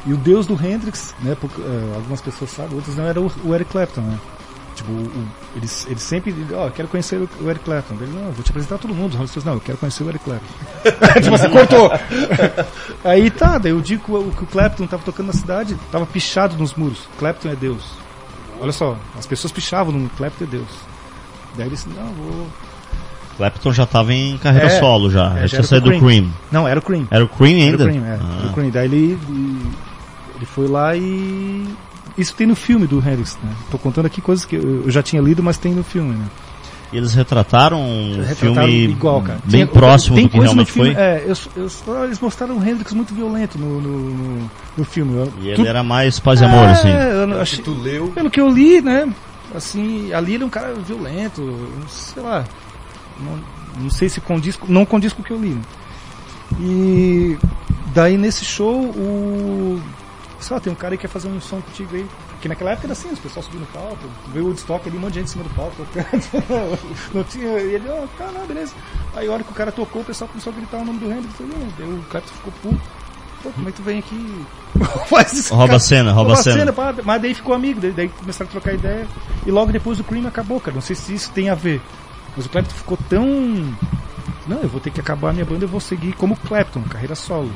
e 0.05 0.13
o 0.13 0.17
deus 0.17 0.45
do 0.45 0.53
Hendrix, 0.53 1.15
né, 1.21 1.35
porque, 1.39 1.59
uh, 1.59 1.93
algumas 1.95 2.21
pessoas 2.21 2.51
sabem, 2.51 2.75
outras 2.75 2.95
não, 2.95 3.05
era 3.05 3.19
o, 3.19 3.31
o 3.43 3.55
Eric 3.55 3.71
Clapton, 3.71 4.01
né? 4.01 4.19
Tipo, 4.75 4.91
o, 4.91 5.27
eles, 5.55 5.87
eles 5.89 6.03
sempre, 6.03 6.35
ó, 6.53 6.67
oh, 6.67 6.71
quero 6.71 6.87
conhecer 6.89 7.15
o, 7.15 7.29
o, 7.41 7.49
Eric 7.49 7.63
Clapton. 7.63 7.95
Ele, 7.95 8.11
não, 8.11 8.31
vou 8.31 8.43
te 8.43 8.51
apresentar 8.51 8.77
todo 8.77 8.93
mundo. 8.93 9.17
Os 9.19 9.43
não, 9.43 9.53
eu 9.53 9.61
quero 9.61 9.77
conhecer 9.77 10.03
o 10.03 10.09
Eric 10.09 10.23
Clapton. 10.23 10.53
tipo, 11.21 11.29
você 11.29 11.49
cortou. 11.49 11.89
Aí 13.03 13.31
tá, 13.31 13.57
daí 13.57 13.71
eu 13.71 13.79
digo 13.79 14.03
que 14.03 14.11
o, 14.11 14.31
que 14.31 14.43
o 14.43 14.47
Clapton 14.47 14.85
tava 14.85 15.01
tocando 15.03 15.27
na 15.27 15.33
cidade, 15.33 15.77
tava 15.91 16.05
pichado 16.05 16.57
nos 16.57 16.73
muros. 16.73 17.07
Clapton 17.17 17.49
é 17.49 17.55
Deus. 17.55 17.83
Olha 18.59 18.73
só, 18.73 18.97
as 19.17 19.25
pessoas 19.25 19.53
pichavam 19.53 19.93
no 19.93 20.09
Clapton 20.09 20.43
é 20.43 20.47
Deus. 20.47 20.69
Daí 21.55 21.67
ele 21.67 21.75
disse, 21.75 21.87
não, 21.89 22.13
vou... 22.13 22.47
Clapton 23.37 23.73
já 23.73 23.83
estava 23.83 24.13
em 24.13 24.37
carreira 24.37 24.67
é, 24.67 24.79
solo 24.79 25.09
já. 25.09 25.37
É, 25.37 25.41
já 25.41 25.57
tinha 25.57 25.63
saído 25.63 25.89
do 25.89 25.99
Cream. 25.99 26.29
Não, 26.51 26.67
era 26.67 26.79
o 26.79 26.83
Cream. 26.83 27.07
Era 27.11 27.23
o 27.23 27.27
Cream 27.27 27.57
ainda? 27.57 27.83
Era 27.83 27.91
o 27.91 27.93
Cream, 27.93 28.05
é. 28.05 28.19
Ah. 28.21 28.47
O 28.47 28.53
Cream. 28.53 28.69
Daí 28.69 28.85
ele, 28.85 29.19
ele 29.27 29.71
foi 30.43 30.67
lá 30.67 30.95
e. 30.95 31.65
Isso 32.17 32.33
tem 32.33 32.47
no 32.47 32.55
filme 32.55 32.87
do 32.87 32.97
Hendrix, 32.97 33.37
né? 33.43 33.51
Tô 33.69 33.77
contando 33.77 34.05
aqui 34.05 34.21
coisas 34.21 34.45
que 34.45 34.55
eu 34.55 34.89
já 34.89 35.03
tinha 35.03 35.21
lido, 35.21 35.43
mas 35.43 35.57
tem 35.57 35.73
no 35.73 35.83
filme, 35.83 36.15
né? 36.15 36.25
E 36.93 36.97
eles 36.97 37.13
retrataram 37.13 37.81
um 37.81 38.23
retrataram 38.23 38.67
filme 38.67 38.91
igual, 38.91 39.21
cara. 39.21 39.39
bem 39.43 39.65
próximo 39.65 40.21
do 40.21 40.29
que 40.29 40.39
realmente 40.39 40.71
filme, 40.71 40.93
foi? 40.93 41.03
É, 41.03 41.25
eu, 41.25 41.35
eu, 41.57 42.03
eles 42.05 42.19
mostraram 42.19 42.57
o 42.57 42.63
Hendrix 42.63 42.93
muito 42.93 43.13
violento 43.13 43.57
no, 43.57 43.81
no, 43.81 43.99
no, 44.13 44.51
no 44.77 44.85
filme. 44.85 45.29
E 45.41 45.49
ele 45.49 45.55
tu, 45.55 45.65
era 45.67 45.83
mais 45.83 46.19
paz 46.19 46.39
e 46.41 46.45
amor, 46.45 46.65
é, 46.65 46.71
assim. 46.71 46.89
Eu 46.89 47.41
achei, 47.41 47.63
tu 47.63 47.73
leu? 47.73 48.09
Pelo 48.09 48.29
que 48.29 48.39
eu 48.39 48.49
li, 48.49 48.81
né? 48.81 49.11
Assim, 49.53 50.13
ali 50.13 50.35
ele 50.35 50.43
é 50.43 50.47
um 50.47 50.49
cara 50.49 50.73
violento, 50.73 51.69
sei 51.87 52.23
lá. 52.23 52.45
Não, 53.19 53.39
não 53.83 53.89
sei 53.89 54.07
se 54.07 54.21
condiz, 54.21 54.57
não 54.67 54.85
condiz 54.85 55.11
com 55.11 55.21
o 55.21 55.25
que 55.25 55.31
eu 55.31 55.41
li. 55.41 55.49
Né? 55.49 55.61
E 56.59 57.37
daí 57.93 58.17
nesse 58.17 58.45
show 58.45 58.73
o 58.73 59.81
lá, 60.51 60.59
tem 60.59 60.71
um 60.71 60.75
cara 60.75 60.95
que 60.95 61.01
quer 61.01 61.07
fazer 61.07 61.27
um 61.27 61.39
som 61.39 61.61
contigo 61.61 61.95
aí. 61.95 62.05
Que 62.41 62.47
naquela 62.47 62.71
época 62.71 62.87
era 62.87 62.93
assim, 62.93 63.09
os 63.09 63.19
pessoal 63.19 63.43
subindo 63.43 63.61
no 63.61 63.67
palco, 63.67 63.97
veio 64.27 64.45
o 64.45 64.47
Woodstock 64.49 64.87
ali, 64.87 64.97
um 64.97 65.01
monte 65.01 65.13
de 65.13 65.19
gente 65.19 65.29
em 65.29 65.31
cima 65.31 65.43
do 65.43 65.49
palco 65.51 65.75
não 67.13 67.23
tinha. 67.23 67.59
E 67.59 67.75
ele, 67.75 67.89
ó, 67.89 68.03
oh, 68.03 68.07
tá, 68.17 68.31
não, 68.31 68.45
beleza. 68.45 68.73
Aí 69.15 69.27
a 69.27 69.31
hora 69.31 69.43
que 69.43 69.51
o 69.51 69.55
cara 69.55 69.71
tocou, 69.71 70.01
o 70.01 70.05
pessoal 70.05 70.27
começou 70.27 70.51
a 70.53 70.55
gritar 70.55 70.77
o 70.77 70.85
nome 70.85 70.99
do 70.99 71.11
Hendrix. 71.11 71.33
Daí 71.77 71.89
o 71.89 72.03
cara 72.03 72.23
ficou 72.25 72.53
puto. 72.61 72.81
Pô, 73.41 73.51
como 73.51 73.69
é 73.69 73.71
que 73.71 73.77
tu 73.77 73.83
vem 73.83 73.99
aqui? 73.99 74.45
Faz 75.07 75.33
isso. 75.33 75.55
Rouba 75.55 75.75
a 75.75 75.79
cena, 75.79 76.11
rouba 76.11 76.33
a 76.33 76.37
cena. 76.37 76.71
cena 76.73 76.95
mas 77.03 77.21
daí 77.21 77.33
ficou 77.33 77.53
amigo, 77.53 77.79
daí, 77.79 77.91
daí 77.91 78.09
começaram 78.09 78.49
a 78.49 78.51
trocar 78.51 78.73
ideia. 78.73 79.07
E 79.45 79.51
logo 79.51 79.71
depois 79.71 79.99
o 79.99 80.03
Cream 80.03 80.27
acabou, 80.27 80.59
cara. 80.59 80.73
Não 80.73 80.81
sei 80.81 80.95
se 80.95 81.13
isso 81.13 81.31
tem 81.31 81.49
a 81.49 81.55
ver. 81.55 81.81
Mas 82.35 82.45
o 82.45 82.49
Clapton 82.49 82.73
ficou 82.75 82.97
tão. 83.09 83.25
Não, 84.47 84.61
eu 84.61 84.69
vou 84.69 84.79
ter 84.79 84.91
que 84.91 84.99
acabar 84.99 85.29
a 85.29 85.33
minha 85.33 85.45
banda, 85.45 85.65
eu 85.65 85.69
vou 85.69 85.79
seguir 85.79 86.13
como 86.13 86.35
Clapton, 86.35 86.81
carreira 86.83 87.15
solo. 87.15 87.51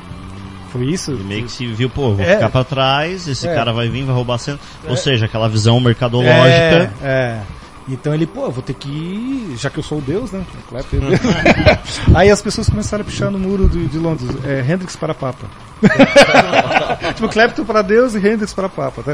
Foi 0.70 0.84
isso? 0.86 1.12
E 1.12 1.24
meio 1.24 1.44
que 1.44 1.52
se 1.52 1.66
viu, 1.66 1.90
pô, 1.90 2.14
vou 2.14 2.24
é. 2.24 2.34
ficar 2.34 2.48
pra 2.48 2.64
trás, 2.64 3.26
esse 3.26 3.46
é. 3.46 3.54
cara 3.54 3.72
vai 3.72 3.88
vir, 3.88 4.04
vai 4.04 4.14
roubar 4.14 4.34
a 4.34 4.38
cena. 4.38 4.58
É. 4.84 4.90
Ou 4.90 4.96
seja, 4.96 5.26
aquela 5.26 5.48
visão 5.48 5.80
mercadológica. 5.80 6.92
É, 7.02 7.02
é. 7.02 7.42
Então 7.88 8.14
ele, 8.14 8.26
pô, 8.26 8.48
vou 8.50 8.62
ter 8.62 8.74
que 8.74 8.88
ir, 8.88 9.56
já 9.56 9.68
que 9.68 9.78
eu 9.78 9.82
sou 9.82 9.98
o 9.98 10.00
Deus, 10.00 10.30
né? 10.30 10.44
Aí 12.14 12.30
as 12.30 12.40
pessoas 12.40 12.68
começaram 12.68 13.02
a 13.02 13.04
pichar 13.04 13.30
no 13.30 13.38
muro 13.38 13.68
de, 13.68 13.86
de 13.86 13.98
Londres, 13.98 14.30
é, 14.44 14.60
Hendrix 14.60 14.94
para 14.94 15.12
Papa. 15.12 15.46
tipo, 17.16 17.28
Clapton 17.28 17.64
para 17.64 17.82
Deus 17.82 18.14
e 18.14 18.18
Hendrix 18.18 18.54
para 18.54 18.68
Papa. 18.68 19.02
Tá? 19.02 19.12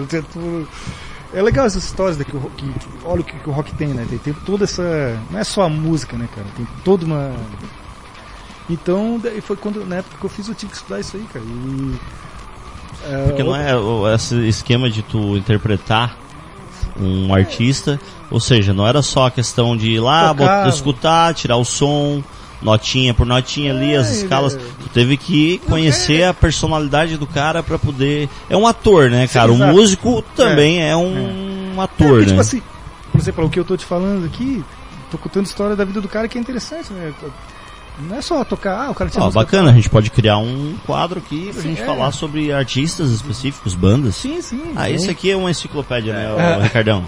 É 1.33 1.41
legal 1.43 1.65
essas 1.65 1.85
histórias 1.85 2.19
daqui, 2.19 2.33
que, 2.33 2.67
que, 2.67 2.89
olha 3.05 3.21
o 3.21 3.25
que, 3.25 3.39
que, 3.39 3.49
o 3.49 3.53
rock 3.53 3.75
tem, 3.75 3.89
né? 3.89 4.07
Tem, 4.09 4.19
tem 4.19 4.35
toda 4.35 4.65
essa. 4.65 5.19
Não 5.31 5.39
é 5.39 5.45
só 5.45 5.63
a 5.63 5.69
música, 5.69 6.17
né, 6.17 6.29
cara? 6.35 6.47
Tem 6.57 6.67
toda 6.85 7.07
uma 7.07 7.33
então, 8.69 9.21
daí 9.23 9.41
foi 9.41 9.57
quando, 9.57 9.85
na 9.87 9.97
época 9.97 10.17
que 10.19 10.25
eu 10.25 10.31
fiz, 10.31 10.49
eu 10.49 10.55
tive 10.55 10.73
que 10.73 10.79
estudar 10.79 11.01
isso 11.01 11.17
aí, 11.17 11.25
cara. 11.33 11.45
E, 11.45 11.95
é, 13.09 13.25
Porque 13.27 13.43
não 13.43 13.55
é 13.55 13.73
esse 14.15 14.37
esquema 14.49 14.91
de 14.91 15.03
tu 15.03 15.37
interpretar 15.37 16.17
um 16.99 17.33
artista, 17.33 18.01
ou 18.31 18.41
seja, 18.41 18.73
não 18.73 18.87
era 18.87 19.03
só 19.03 19.27
a 19.27 19.31
questão 19.31 19.77
de 19.77 19.91
ir 19.91 20.01
lá, 20.01 20.33
botar, 20.33 20.69
escutar, 20.69 21.35
tirar 21.35 21.57
o 21.57 21.65
som, 21.65 22.23
notinha 22.61 23.15
por 23.15 23.27
notinha 23.27 23.73
ali, 23.73 23.95
as 23.95 24.09
é, 24.09 24.13
escalas. 24.13 24.57
É. 24.57 24.59
Tu 24.59 24.89
teve 24.93 25.17
que 25.17 25.59
conhecer 25.59 26.25
a 26.25 26.35
personalidade 26.35 27.17
do 27.17 27.27
cara 27.27 27.63
para 27.63 27.79
poder. 27.79 28.29
É 28.49 28.57
um 28.57 28.67
ator, 28.67 29.11
né, 29.11 29.29
cara? 29.29 29.53
Sim, 29.53 29.63
o 29.63 29.67
músico 29.69 30.23
também 30.35 30.83
é, 30.83 30.89
é 30.89 30.97
um 30.97 31.81
ator, 31.81 31.99
tipo 31.99 32.15
né? 32.17 32.27
Tipo 32.27 32.41
assim, 32.41 32.63
por 33.13 33.21
exemplo, 33.21 33.45
o 33.45 33.51
que 33.51 33.61
eu 33.61 33.65
tô 33.65 33.77
te 33.77 33.85
falando 33.85 34.25
aqui, 34.25 34.65
tô 35.11 35.19
contando 35.19 35.47
história 35.47 35.77
da 35.77 35.85
vida 35.85 36.01
do 36.01 36.09
cara 36.09 36.27
que 36.29 36.39
é 36.39 36.41
interessante, 36.41 36.93
né? 36.93 37.13
Não 37.99 38.17
é 38.17 38.21
só 38.21 38.45
tocar, 38.45 38.87
ah, 38.87 38.91
o 38.91 38.95
cara 38.95 39.09
tinha 39.09 39.25
ah, 39.25 39.31
Bacana, 39.31 39.71
a 39.71 39.73
gente 39.73 39.89
pode 39.89 40.11
criar 40.11 40.37
um 40.39 40.77
quadro 40.85 41.19
aqui 41.19 41.51
pra 41.53 41.63
sim, 41.63 41.71
gente 41.71 41.83
é. 41.83 41.87
falar 41.87 42.13
sobre 42.13 42.53
artistas 42.53 43.11
específicos, 43.11 43.75
bandas. 43.75 44.17
Sim, 44.17 44.41
sim. 44.43 44.73
Ah, 44.77 44.91
esse 44.91 45.09
aqui 45.09 45.31
é 45.31 45.37
uma 45.37 45.51
enciclopédia, 45.51 46.13
né, 46.13 46.59
é. 46.59 46.63
Ricardão? 46.63 47.05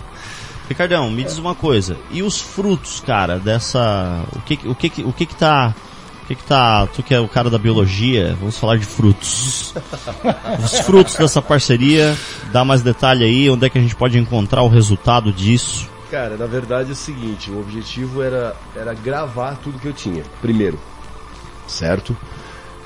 Ricardão, 0.68 1.10
me 1.10 1.24
diz 1.24 1.38
uma 1.38 1.54
coisa. 1.54 1.96
E 2.10 2.22
os 2.22 2.40
frutos, 2.40 3.00
cara, 3.00 3.38
dessa. 3.38 4.22
O 4.34 4.40
que 4.40 4.58
o 4.66 4.74
que 4.74 5.02
o 5.02 5.12
que, 5.12 5.26
que 5.26 5.34
tá. 5.34 5.74
O 6.22 6.26
que, 6.26 6.34
que 6.34 6.44
tá. 6.44 6.86
Tu 6.88 7.02
que 7.02 7.14
é 7.14 7.20
o 7.20 7.28
cara 7.28 7.48
da 7.48 7.56
biologia, 7.56 8.36
vamos 8.38 8.58
falar 8.58 8.76
de 8.76 8.84
frutos. 8.84 9.74
Os 10.62 10.78
frutos 10.80 11.16
dessa 11.16 11.40
parceria, 11.40 12.14
dá 12.52 12.66
mais 12.66 12.82
detalhe 12.82 13.24
aí, 13.24 13.48
onde 13.48 13.64
é 13.64 13.70
que 13.70 13.78
a 13.78 13.80
gente 13.80 13.96
pode 13.96 14.18
encontrar 14.18 14.62
o 14.62 14.68
resultado 14.68 15.32
disso? 15.32 15.88
Cara, 16.10 16.36
na 16.38 16.46
verdade 16.46 16.88
é 16.88 16.92
o 16.92 16.96
seguinte, 16.96 17.50
o 17.50 17.60
objetivo 17.60 18.22
era, 18.22 18.56
era 18.74 18.94
gravar 18.94 19.56
tudo 19.62 19.78
que 19.78 19.86
eu 19.86 19.92
tinha, 19.92 20.22
primeiro. 20.40 20.78
Certo? 21.66 22.16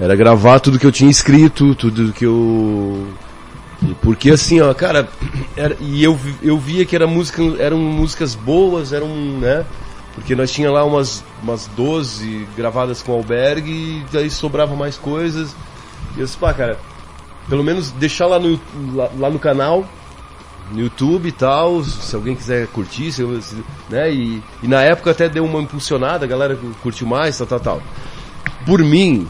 Era 0.00 0.16
gravar 0.16 0.58
tudo 0.58 0.78
que 0.78 0.86
eu 0.86 0.90
tinha 0.90 1.08
escrito, 1.08 1.74
tudo 1.76 2.12
que 2.12 2.26
eu. 2.26 3.06
Porque 4.00 4.32
assim, 4.32 4.60
ó, 4.60 4.74
cara, 4.74 5.08
era, 5.56 5.76
e 5.80 6.02
eu, 6.02 6.18
eu 6.42 6.58
via 6.58 6.84
que 6.84 6.96
era 6.96 7.06
música, 7.06 7.40
eram 7.60 7.78
músicas 7.78 8.34
boas, 8.34 8.92
eram, 8.92 9.08
né? 9.38 9.64
Porque 10.16 10.34
nós 10.34 10.50
tinha 10.50 10.70
lá 10.70 10.84
umas, 10.84 11.24
umas 11.42 11.68
12 11.68 12.48
gravadas 12.56 13.02
com 13.02 13.12
albergue 13.12 13.70
e 13.70 14.04
daí 14.12 14.28
sobrava 14.28 14.74
mais 14.74 14.96
coisas. 14.96 15.54
E 16.16 16.20
eu 16.20 16.26
disse, 16.26 16.36
pá, 16.36 16.52
cara, 16.52 16.76
pelo 17.48 17.62
menos 17.62 17.92
deixar 17.92 18.26
lá 18.26 18.40
no, 18.40 18.60
lá, 18.94 19.10
lá 19.16 19.30
no 19.30 19.38
canal 19.38 19.86
no 20.70 20.80
YouTube 20.80 21.28
e 21.28 21.32
tal, 21.32 21.82
se 21.82 22.14
alguém 22.14 22.34
quiser 22.34 22.66
curtir, 22.68 23.12
se, 23.12 23.22
né? 23.90 24.12
E, 24.12 24.42
e, 24.62 24.68
na 24.68 24.82
época 24.82 25.10
até 25.10 25.28
deu 25.28 25.44
uma 25.44 25.60
impulsionada, 25.60 26.24
a 26.24 26.28
galera 26.28 26.58
curtiu 26.82 27.06
mais, 27.06 27.36
tal, 27.38 27.46
tal, 27.46 27.60
tal. 27.60 27.82
Por 28.64 28.82
mim, 28.82 29.26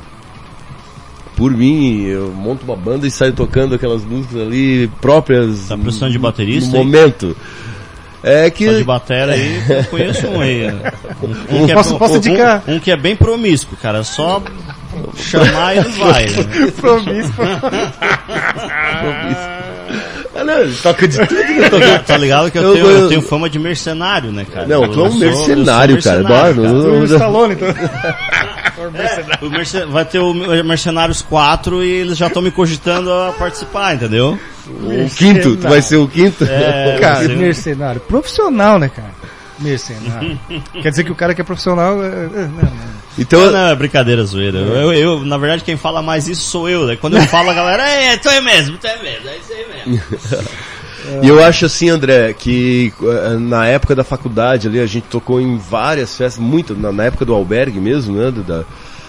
por 1.36 1.50
mim, 1.50 2.04
eu 2.04 2.30
monto 2.30 2.64
uma 2.64 2.76
banda 2.76 3.06
e 3.06 3.10
saio 3.10 3.32
tocando 3.32 3.74
aquelas 3.74 4.04
músicas 4.04 4.40
ali 4.40 4.88
próprias. 5.00 5.68
Tá 5.68 5.76
precisando 5.76 6.12
de 6.12 6.18
baterista? 6.18 6.70
No 6.70 6.84
momento. 6.84 7.36
É 8.22 8.48
que. 8.50 8.66
Só 8.66 8.78
de 8.78 8.84
bateria 8.84 9.34
aí, 9.34 9.62
eu 9.68 9.84
conheço 9.86 10.26
um 10.28 10.40
aí. 10.40 10.68
Um, 10.68 11.62
um, 11.62 11.66
que 11.66 11.72
é, 11.72 11.74
posso, 11.74 11.98
posso 11.98 12.16
indicar? 12.18 12.62
Um, 12.68 12.76
um, 12.76 12.78
que 12.78 12.90
é 12.90 12.96
bem 12.96 13.16
promíscuo, 13.16 13.76
cara. 13.76 14.04
Só 14.04 14.40
chamar 15.16 15.74
e 15.74 15.78
ele 15.78 15.88
vai. 15.88 16.26
Né? 16.26 16.70
promíscuo. 16.80 17.44
promíscuo. 19.02 19.51
Não, 20.34 20.72
toca 20.82 21.06
de 21.06 21.18
tudo, 21.26 21.34
né? 21.34 21.68
Toca... 21.68 21.98
Tá 22.00 22.16
ligado 22.16 22.50
que 22.50 22.58
eu, 22.58 22.62
eu, 22.62 22.72
tenho, 22.72 22.86
eu, 22.86 23.08
tenho, 23.08 23.22
fama 23.22 23.50
de 23.50 23.58
mercenário, 23.58 24.32
né, 24.32 24.46
cara? 24.50 24.66
Não, 24.66 24.88
tu 24.88 25.00
é 25.00 25.08
um 25.08 25.18
mercenário, 25.18 26.02
cara. 26.02 26.24
Cara. 26.24 26.54
Tu 26.54 27.04
Stallone, 27.04 27.54
então. 27.54 27.68
É, 27.68 29.44
o 29.44 29.50
mercen... 29.50 29.86
Vai 29.86 30.04
ter 30.04 30.18
o 30.18 30.34
Mercenários 30.64 31.22
4 31.22 31.84
e 31.84 31.90
eles 31.90 32.16
já 32.16 32.26
estão 32.26 32.42
me 32.42 32.50
cogitando 32.50 33.12
a 33.12 33.32
participar, 33.32 33.94
entendeu? 33.94 34.38
O 34.66 35.10
quinto, 35.10 35.56
tu 35.56 35.68
vai 35.68 35.82
ser 35.82 35.96
o 35.96 36.08
quinto? 36.08 36.44
É, 36.44 36.96
cara, 37.00 37.28
mercenário. 37.28 38.00
Profissional, 38.00 38.78
né, 38.78 38.88
cara? 38.88 39.10
Mercenário. 39.58 40.38
Quer 40.82 40.90
dizer 40.90 41.04
que 41.04 41.12
o 41.12 41.14
cara 41.14 41.34
que 41.34 41.40
é 41.40 41.44
profissional. 41.44 42.02
É, 42.02 42.06
é, 42.06 42.10
não, 42.10 42.62
não. 42.62 42.91
Então, 43.18 43.40
não, 43.40 43.52
não, 43.52 43.68
é 43.68 43.74
brincadeira, 43.74 44.24
zoeira. 44.24 44.58
Eu, 44.58 44.92
eu, 44.92 45.20
na 45.24 45.36
verdade, 45.36 45.64
quem 45.64 45.76
fala 45.76 46.00
mais 46.00 46.28
isso 46.28 46.42
sou 46.42 46.68
eu, 46.68 46.86
né? 46.86 46.96
Quando 46.96 47.16
eu 47.16 47.22
falo, 47.22 47.50
a 47.50 47.54
galera, 47.54 47.86
é, 47.86 48.16
tu 48.16 48.28
é 48.28 48.40
mesmo, 48.40 48.78
tu 48.78 48.86
é 48.86 49.02
mesmo, 49.02 49.28
é 49.28 49.36
isso 49.36 49.52
aí 49.52 49.86
mesmo. 49.86 50.02
E 51.22 51.28
eu 51.28 51.42
acho 51.42 51.66
assim, 51.66 51.88
André, 51.88 52.32
que 52.32 52.92
eh, 53.02 53.36
na 53.36 53.66
época 53.66 53.94
da 53.94 54.04
faculdade 54.04 54.68
ali, 54.68 54.78
a 54.78 54.86
gente 54.86 55.04
tocou 55.08 55.40
em 55.40 55.58
várias 55.58 56.16
festas, 56.16 56.42
muito, 56.42 56.76
na, 56.76 56.92
na 56.92 57.04
época 57.04 57.24
do 57.24 57.34
albergue 57.34 57.80
mesmo, 57.80 58.16
né? 58.16 58.30
Da, 58.30 58.64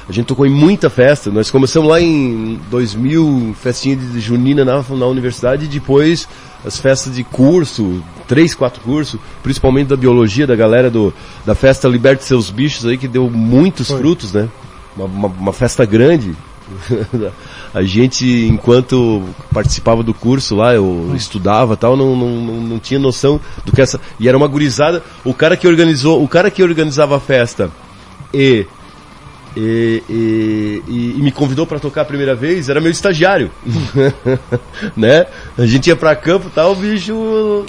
A 0.08 0.12
gente 0.12 0.26
tocou 0.26 0.46
em 0.46 0.50
muita 0.50 0.90
festa. 0.90 1.32
Nós 1.32 1.50
começamos 1.50 1.90
lá 1.90 2.00
em 2.02 2.60
2000, 2.70 3.56
festinha 3.60 3.96
de 3.96 4.20
junina 4.20 4.66
na, 4.66 4.82
na 4.82 5.06
universidade, 5.06 5.66
e 5.66 5.68
depois 5.68 6.28
as 6.66 6.80
festas 6.80 7.16
de 7.16 7.24
curso, 7.24 8.04
três, 8.28 8.54
quatro 8.56 8.82
cursos, 8.82 9.20
principalmente 9.42 9.88
da 9.88 9.96
biologia, 9.96 10.48
da 10.48 10.56
galera 10.56 10.90
do, 10.90 11.14
da 11.46 11.56
festa 11.56 11.88
Liberte 11.88 12.24
Seus 12.24 12.50
Bichos 12.50 12.86
aí, 12.86 12.98
que 12.98 13.08
deu 13.08 13.30
muitos 13.30 13.88
Foi. 13.88 13.98
frutos, 13.98 14.34
né? 14.34 14.50
Uma, 14.96 15.06
uma, 15.06 15.28
uma 15.28 15.54
festa 15.54 15.86
grande. 15.86 16.36
a 17.74 17.82
gente, 17.84 18.48
enquanto 18.50 19.24
participava 19.54 20.02
do 20.02 20.14
curso 20.14 20.56
lá, 20.56 20.74
eu 20.74 20.86
hum. 20.86 21.16
estudava 21.16 21.76
tal, 21.76 21.98
não, 21.98 22.16
não, 22.16 22.62
não, 22.62 22.80
tinha 22.80 23.00
noção 23.00 23.40
do 23.66 23.72
que 23.72 23.82
essa. 23.82 24.00
E 24.20 24.28
era 24.28 24.38
uma 24.38 24.48
gurizada. 24.48 25.04
O 25.24 25.34
cara 25.34 25.58
que 25.58 25.68
organizou, 25.68 26.24
o 26.24 26.28
cara 26.28 26.50
que 26.50 26.64
organizava 26.64 27.18
a 27.18 27.20
festa 27.20 27.70
e 28.34 28.66
e, 29.56 30.04
e, 30.10 31.16
e, 31.18 31.22
me 31.22 31.32
convidou 31.32 31.68
para 31.68 31.80
tocar 31.80 32.02
a 32.02 32.06
primeira 32.06 32.34
vez, 32.34 32.70
era 32.70 32.82
meu 32.82 32.92
estagiário. 32.92 33.52
né? 34.98 35.26
A 35.58 35.66
gente 35.66 35.88
ia 35.88 35.96
para 35.96 36.16
campo 36.16 36.50
tal, 36.54 36.72
o 36.72 36.76
bicho 36.76 37.66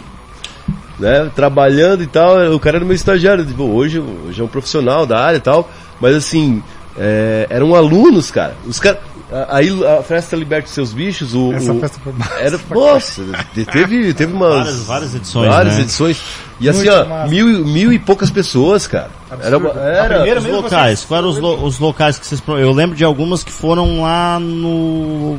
né, 0.98 1.30
trabalhando 1.34 2.02
e 2.02 2.06
tal, 2.06 2.54
o 2.54 2.60
cara 2.60 2.78
era 2.78 2.84
meu 2.84 2.94
estagiário. 2.94 3.44
Tipo, 3.44 3.64
hoje, 3.64 3.98
hoje 3.98 4.40
é 4.40 4.44
um 4.44 4.48
profissional 4.48 5.06
da 5.06 5.18
área 5.18 5.36
e 5.36 5.40
tal, 5.40 5.70
mas 6.00 6.16
assim, 6.16 6.62
é, 6.96 7.46
eram 7.50 7.74
alunos, 7.74 8.30
cara. 8.30 8.54
Os 8.66 8.78
caras. 8.80 9.00
Aí 9.48 9.68
a 9.84 10.00
festa 10.00 10.36
Liberte 10.36 10.70
Seus 10.70 10.92
Bichos, 10.92 11.34
o. 11.34 11.52
Essa 11.52 11.72
o, 11.72 11.80
festa 11.80 11.98
foi 12.02 12.12
era, 12.38 12.60
Nossa, 12.70 13.22
teve, 13.52 14.14
teve 14.14 14.32
umas. 14.32 14.54
Várias, 14.54 14.82
várias 14.84 15.14
edições. 15.16 15.48
Várias 15.48 15.74
né? 15.74 15.80
edições. 15.80 16.22
E 16.60 16.68
assim, 16.68 16.88
ó, 16.88 17.26
mil, 17.26 17.64
mil 17.66 17.92
e 17.92 17.98
poucas 17.98 18.30
pessoas, 18.30 18.86
cara. 18.86 19.10
Absurdo. 19.28 19.70
Era, 19.76 20.28
era 20.28 20.38
os 20.38 20.46
locais. 20.46 21.04
Quais 21.04 21.18
eram 21.18 21.30
os, 21.30 21.38
lo, 21.38 21.64
os 21.64 21.78
locais 21.80 22.16
que 22.16 22.26
vocês. 22.26 22.40
Eu 22.46 22.70
lembro 22.70 22.94
de 22.94 23.02
algumas 23.02 23.42
que 23.42 23.50
foram 23.50 24.02
lá 24.02 24.38
no 24.38 25.36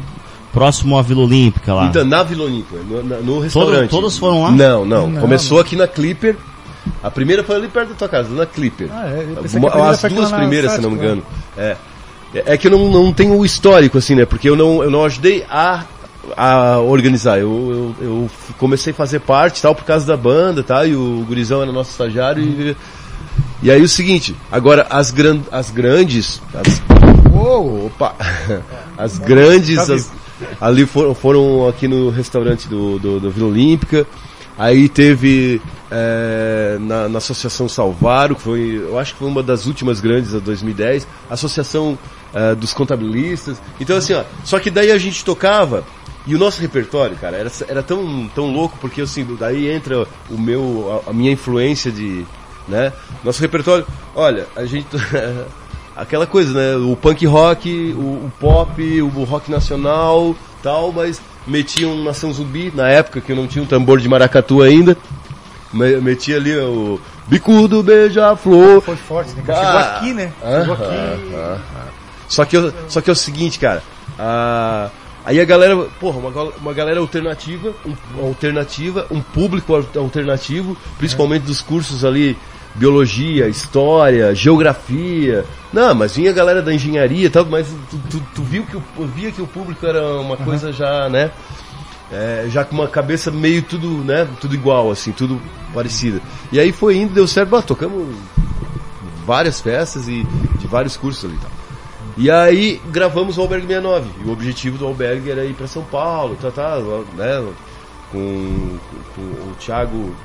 próximo 0.51 0.97
à 0.97 1.01
Vila 1.01 1.23
Olímpica 1.23 1.73
lá. 1.73 1.85
Então, 1.85 2.03
na 2.03 2.21
Vila 2.21 2.43
Olímpica, 2.43 2.77
no, 2.77 3.01
no 3.01 3.39
restaurante. 3.39 3.89
Todo, 3.89 4.01
todos 4.01 4.17
foram 4.17 4.43
lá? 4.43 4.51
Não, 4.51 4.83
não. 4.85 5.07
não 5.07 5.21
Começou 5.21 5.57
não. 5.57 5.65
aqui 5.65 5.77
na 5.77 5.87
Clipper. 5.87 6.35
A 7.01 7.09
primeira 7.09 7.45
foi 7.45 7.55
ali 7.55 7.69
perto 7.69 7.89
da 7.89 7.95
tua 7.95 8.09
casa, 8.09 8.29
na 8.29 8.45
Clipper. 8.45 8.89
Ah, 8.91 9.07
é, 9.07 9.25
As 9.89 10.13
duas 10.13 10.31
primeiras, 10.33 10.73
se 10.73 10.81
não 10.81 10.91
me 10.91 10.97
engano. 10.97 11.23
É. 11.57 11.77
É 12.33 12.57
que 12.57 12.67
eu 12.67 12.71
não, 12.71 12.89
não 12.89 13.13
tenho 13.13 13.37
o 13.37 13.45
histórico, 13.45 13.97
assim, 13.97 14.15
né? 14.15 14.25
Porque 14.25 14.49
eu 14.49 14.55
não, 14.55 14.83
eu 14.83 14.91
não 14.91 15.05
ajudei 15.05 15.45
a, 15.49 15.85
a 16.35 16.79
organizar. 16.79 17.39
Eu, 17.39 17.95
eu, 17.99 18.05
eu 18.05 18.31
comecei 18.57 18.91
a 18.91 18.95
fazer 18.95 19.19
parte 19.19 19.61
tal 19.61 19.73
por 19.73 19.85
causa 19.85 20.05
da 20.05 20.17
banda, 20.17 20.63
tá? 20.63 20.85
E 20.85 20.95
o 20.95 21.23
Gurizão 21.27 21.61
era 21.61 21.71
nosso 21.71 21.91
estagiário 21.91 22.43
e. 22.43 22.75
E 23.63 23.71
aí 23.71 23.81
o 23.81 23.87
seguinte, 23.87 24.35
agora 24.51 24.85
as, 24.89 25.11
gran, 25.11 25.39
as 25.51 25.71
grandes. 25.71 26.41
As, 26.53 26.81
oh, 27.33 27.87
opa! 27.87 28.15
As 28.97 29.17
grandes. 29.17 29.89
As, 29.89 30.11
ali 30.61 30.85
foram, 30.85 31.15
foram 31.15 31.67
aqui 31.67 31.87
no 31.87 32.09
restaurante 32.09 32.67
do, 32.67 32.99
do, 32.99 33.19
do 33.19 33.31
Vila 33.31 33.47
Olímpica. 33.47 34.05
Aí 34.57 34.87
teve 34.87 35.61
é, 35.91 36.77
na, 36.79 37.07
na, 37.07 37.17
Associação 37.17 37.69
Salvaro, 37.69 38.35
que 38.35 38.41
foi, 38.41 38.81
eu 38.83 38.97
acho 38.97 39.13
que 39.13 39.19
foi 39.19 39.27
uma 39.27 39.43
das 39.43 39.65
últimas 39.65 39.99
grandes, 39.99 40.33
a 40.33 40.39
2010, 40.39 41.07
Associação 41.29 41.97
é, 42.33 42.55
dos 42.55 42.73
Contabilistas. 42.73 43.61
Então 43.79 43.97
assim, 43.97 44.13
ó, 44.13 44.23
só 44.43 44.59
que 44.59 44.71
daí 44.71 44.91
a 44.91 44.97
gente 44.97 45.23
tocava 45.23 45.83
e 46.27 46.33
o 46.33 46.39
nosso 46.39 46.59
repertório, 46.59 47.15
cara, 47.17 47.37
era, 47.37 47.51
era 47.67 47.83
tão, 47.83 48.27
tão 48.33 48.51
louco, 48.51 48.77
porque 48.81 49.01
assim, 49.01 49.25
daí 49.39 49.69
entra 49.69 50.07
o 50.29 50.37
meu, 50.37 51.03
a, 51.05 51.11
a 51.11 51.13
minha 51.13 51.31
influência 51.31 51.91
de, 51.91 52.25
né? 52.67 52.91
Nosso 53.23 53.41
repertório, 53.41 53.85
olha, 54.15 54.47
a 54.55 54.65
gente 54.65 54.87
aquela 55.95 56.25
coisa, 56.25 56.53
né? 56.53 56.75
O 56.77 56.95
punk 56.95 57.25
rock, 57.25 57.93
o, 57.95 58.25
o 58.25 58.31
pop, 58.39 59.01
o 59.01 59.23
rock 59.23 59.51
nacional, 59.51 60.35
tal, 60.61 60.91
mas 60.91 61.21
metiam 61.47 62.03
Nação 62.03 62.33
Zumbi, 62.33 62.71
na 62.73 62.89
época 62.89 63.21
que 63.21 63.31
eu 63.31 63.35
não 63.35 63.47
tinha 63.47 63.63
um 63.63 63.67
tambor 63.67 63.99
de 63.99 64.09
maracatu 64.09 64.61
ainda. 64.61 64.97
Metia 66.01 66.37
ali 66.37 66.55
o 66.57 66.99
bicudo 67.27 67.83
beija-flor. 67.83 68.81
Foi 68.81 68.95
forte, 68.95 69.33
né? 69.33 69.43
Chegou 69.45 69.77
aqui, 69.77 70.13
né? 70.13 70.31
Chegou 70.41 70.73
aqui. 70.73 71.61
Só, 72.27 72.45
que, 72.45 72.57
só 72.87 73.01
que 73.01 73.09
é 73.09 73.13
o 73.13 73.15
seguinte, 73.15 73.59
cara. 73.59 73.83
Aí 75.25 75.39
a 75.39 75.45
galera, 75.45 75.75
porra, 75.99 76.19
uma, 76.19 76.43
uma 76.59 76.73
galera 76.73 76.99
alternativa, 76.99 77.73
um, 77.85 78.25
alternativa, 78.25 79.07
um 79.09 79.21
público 79.21 79.73
alternativo, 79.95 80.77
principalmente 80.97 81.43
dos 81.43 81.61
cursos 81.61 82.05
ali 82.05 82.37
biologia, 82.75 83.47
história, 83.47 84.35
geografia. 84.35 85.43
Não, 85.73 85.95
mas 85.95 86.15
vinha 86.15 86.29
a 86.29 86.33
galera 86.33 86.61
da 86.61 86.73
engenharia 86.73 87.25
e 87.25 87.29
tal, 87.29 87.45
mas 87.45 87.67
tu, 87.89 87.99
tu, 88.09 88.23
tu 88.35 88.43
viu 88.43 88.63
que 88.65 88.77
o, 88.77 88.83
via 89.07 89.31
que 89.31 89.41
o 89.41 89.47
público 89.47 89.85
era 89.85 90.19
uma 90.19 90.35
uhum. 90.35 90.45
coisa 90.45 90.71
já, 90.71 91.09
né? 91.09 91.31
É, 92.11 92.45
já 92.49 92.63
com 92.63 92.75
uma 92.75 92.87
cabeça 92.87 93.31
meio 93.31 93.63
tudo, 93.63 94.03
né? 94.03 94.27
Tudo 94.39 94.53
igual, 94.53 94.91
assim, 94.91 95.11
tudo 95.11 95.41
parecido. 95.73 96.21
E 96.51 96.59
aí 96.59 96.71
foi 96.71 96.97
indo, 96.97 97.13
deu 97.13 97.27
certo, 97.27 97.61
tocamos 97.63 98.15
várias 99.25 99.59
peças 99.59 100.07
e 100.07 100.23
de 100.59 100.67
vários 100.67 100.95
cursos 100.95 101.25
ali, 101.25 101.37
tá? 101.37 101.49
E 102.17 102.31
aí 102.31 102.79
gravamos 102.91 103.37
o 103.37 103.41
Albergue 103.41 103.67
69. 103.67 104.09
E 104.23 104.27
o 104.27 104.31
objetivo 104.31 104.77
do 104.77 104.85
Albergue 104.85 105.31
era 105.31 105.43
ir 105.43 105.53
para 105.53 105.67
São 105.67 105.83
Paulo, 105.83 106.37
tá, 106.39 106.51
tá, 106.51 106.77
né? 107.15 107.45
Com, 108.11 108.77
com 109.15 109.21
o 109.21 109.55
Thiago 109.59 110.15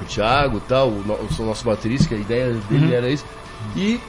o 0.00 0.04
Thiago 0.04 0.58
e 0.58 0.60
tal, 0.68 0.88
o, 0.88 1.28
o 1.38 1.44
nosso 1.44 1.64
baterista, 1.64 2.08
que 2.08 2.14
a 2.14 2.18
ideia 2.18 2.54
dele 2.68 2.86
uhum. 2.86 2.92
era 2.92 3.10
isso. 3.10 3.24
E 3.76 4.00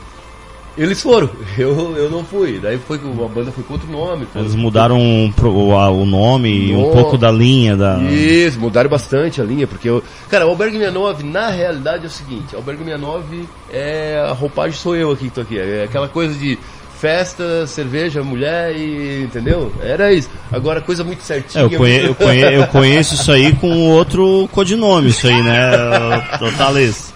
eles 0.77 1.01
foram, 1.01 1.29
eu, 1.57 1.95
eu 1.97 2.09
não 2.09 2.23
fui. 2.23 2.59
Daí 2.59 2.77
foi 2.77 2.97
que 2.97 3.05
a 3.05 3.27
banda 3.27 3.51
foi 3.51 3.63
com 3.63 3.73
outro 3.73 3.91
nome. 3.91 4.27
Eles 4.35 4.55
mudaram 4.55 4.99
o, 4.99 6.01
o 6.01 6.05
nome 6.05 6.49
e 6.49 6.75
um 6.75 6.91
pouco 6.91 7.17
da 7.17 7.31
linha 7.31 7.75
da. 7.75 7.97
Isso, 7.97 8.59
mudaram 8.59 8.89
bastante 8.89 9.41
a 9.41 9.43
linha, 9.43 9.67
porque 9.67 9.89
eu. 9.89 10.03
Cara, 10.29 10.45
o 10.45 10.49
Albergue 10.49 10.77
69, 10.77 11.23
na 11.23 11.49
realidade, 11.49 12.03
é 12.05 12.07
o 12.07 12.11
seguinte, 12.11 12.53
o 12.53 12.57
Albergue 12.57 12.83
69 12.83 13.47
é 13.71 14.25
a 14.27 14.33
roupagem 14.33 14.77
sou 14.77 14.95
eu 14.95 15.11
aqui 15.11 15.25
que 15.25 15.31
tô 15.31 15.41
aqui. 15.41 15.57
É 15.57 15.83
aquela 15.83 16.07
coisa 16.07 16.33
de 16.33 16.57
festa, 17.01 17.65
cerveja, 17.65 18.23
mulher 18.23 18.75
e. 18.75 19.23
Entendeu? 19.23 19.73
Era 19.81 20.13
isso. 20.13 20.29
Agora, 20.51 20.79
coisa 20.79 21.03
muito 21.03 21.23
certinha. 21.23 21.63
É, 21.63 21.65
eu, 21.65 21.77
conhe, 21.77 22.05
eu, 22.05 22.15
conhe, 22.15 22.55
eu, 22.55 22.67
conheço 22.69 23.15
isso 23.15 23.31
aí 23.31 23.53
com 23.55 23.89
outro 23.89 24.47
codinome, 24.51 25.09
isso 25.09 25.27
aí, 25.27 25.41
né? 25.41 25.71
Thales. 26.57 27.11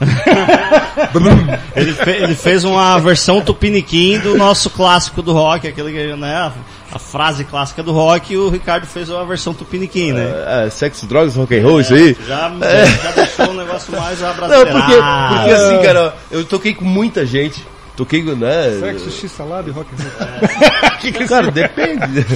ele, 1.76 1.92
fe, 1.92 2.10
ele 2.10 2.34
fez 2.34 2.64
uma 2.64 2.98
versão 2.98 3.40
tupiniquim 3.40 4.18
do 4.18 4.36
nosso 4.36 4.70
clássico 4.70 5.22
do 5.22 5.32
rock, 5.32 5.68
aquele 5.68 6.16
né? 6.16 6.52
A 6.92 6.98
frase 6.98 7.44
clássica 7.44 7.82
do 7.82 7.92
rock 7.92 8.34
e 8.34 8.36
o 8.36 8.48
Ricardo 8.48 8.86
fez 8.86 9.08
uma 9.08 9.24
versão 9.24 9.52
tupiniquim, 9.52 10.12
né? 10.12 10.32
É, 10.46 10.66
é 10.66 10.70
sexo, 10.70 11.06
drogas, 11.06 11.34
rock 11.34 11.58
and 11.58 11.62
roll, 11.62 11.78
é, 11.78 11.82
isso 11.82 11.94
aí? 11.94 12.16
Já, 12.26 12.52
é. 12.60 12.86
já 12.86 13.10
deixou 13.10 13.50
o 13.50 13.54
negócio 13.54 13.92
mais 13.96 14.22
abraçado. 14.22 14.64
Não, 14.64 14.72
porque, 14.72 14.94
porque 14.94 15.50
assim, 15.50 15.82
cara, 15.82 16.14
eu 16.30 16.44
toquei 16.44 16.74
com 16.74 16.84
muita 16.84 17.26
gente. 17.26 17.64
Toquei, 17.96 18.22
né? 18.24 18.76
Sexo, 18.80 19.10
X 19.10 19.30
salada 19.30 19.68
e 19.68 19.72
rock 19.72 19.88
and 19.94 19.98
roll. 20.18 20.90
que 20.98 21.12
que 21.12 21.28
cara, 21.28 21.48
depende. 21.50 22.26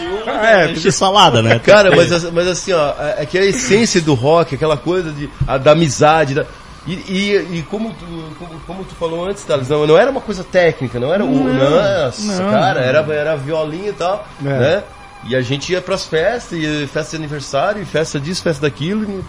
Um 0.00 0.30
é, 0.42 0.70
é 0.70 0.74
X 0.74 0.94
salada, 0.94 1.42
né? 1.42 1.58
Cara, 1.58 1.94
mas, 1.94 2.30
mas 2.30 2.48
assim, 2.48 2.72
ó, 2.72 2.94
é, 2.98 3.16
é 3.22 3.26
que 3.26 3.36
a 3.36 3.44
essência 3.44 4.00
do 4.00 4.14
rock, 4.14 4.54
aquela 4.54 4.78
coisa 4.78 5.12
de, 5.12 5.28
a, 5.46 5.58
da 5.58 5.72
amizade, 5.72 6.34
da, 6.34 6.46
e, 6.86 6.92
e, 6.92 7.58
e, 7.58 7.62
como, 7.70 7.94
tu, 7.94 8.06
como, 8.38 8.60
como, 8.60 8.84
tu 8.84 8.94
falou 8.94 9.26
antes, 9.26 9.42
Thales, 9.44 9.68
não, 9.68 9.86
não 9.86 9.96
era 9.96 10.10
uma 10.10 10.20
coisa 10.20 10.44
técnica, 10.44 11.00
não 11.00 11.12
era 11.12 11.24
o. 11.24 11.30
Nossa, 11.30 12.42
não, 12.42 12.50
cara, 12.50 12.80
não. 12.80 12.86
Era, 12.86 13.14
era 13.14 13.36
violinha 13.36 13.88
e 13.88 13.92
tal, 13.92 14.26
é. 14.40 14.44
né? 14.44 14.84
E 15.26 15.34
a 15.34 15.40
gente 15.40 15.72
ia 15.72 15.80
pras 15.80 16.04
festas, 16.04 16.58
e 16.58 16.86
festa 16.86 17.16
de 17.16 17.16
aniversário, 17.16 17.82
e 17.82 17.86
festa 17.86 18.20
disso, 18.20 18.42
festa 18.42 18.62
daquilo. 18.62 19.24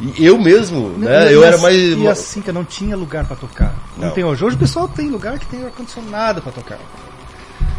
E 0.00 0.24
eu 0.24 0.38
mesmo, 0.38 0.90
não, 0.90 0.98
né? 0.98 1.32
eu 1.32 1.44
era 1.44 1.56
mais. 1.58 1.76
E 1.76 2.08
assim, 2.08 2.40
que 2.42 2.52
não 2.52 2.64
tinha 2.64 2.96
lugar 2.96 3.24
para 3.26 3.36
tocar. 3.36 3.74
Não, 3.96 4.08
não, 4.08 4.14
tem 4.14 4.24
hoje. 4.24 4.44
Hoje 4.44 4.56
o 4.56 4.58
pessoal 4.58 4.88
tem 4.88 5.08
lugar 5.08 5.38
que 5.38 5.46
tem 5.46 5.64
ar-condicionado 5.64 6.42
para 6.42 6.52
tocar. 6.52 6.78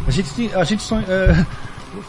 A 0.06 0.10
gente, 0.10 0.50
a 0.54 0.64
gente 0.64 0.82
sonha, 0.82 1.06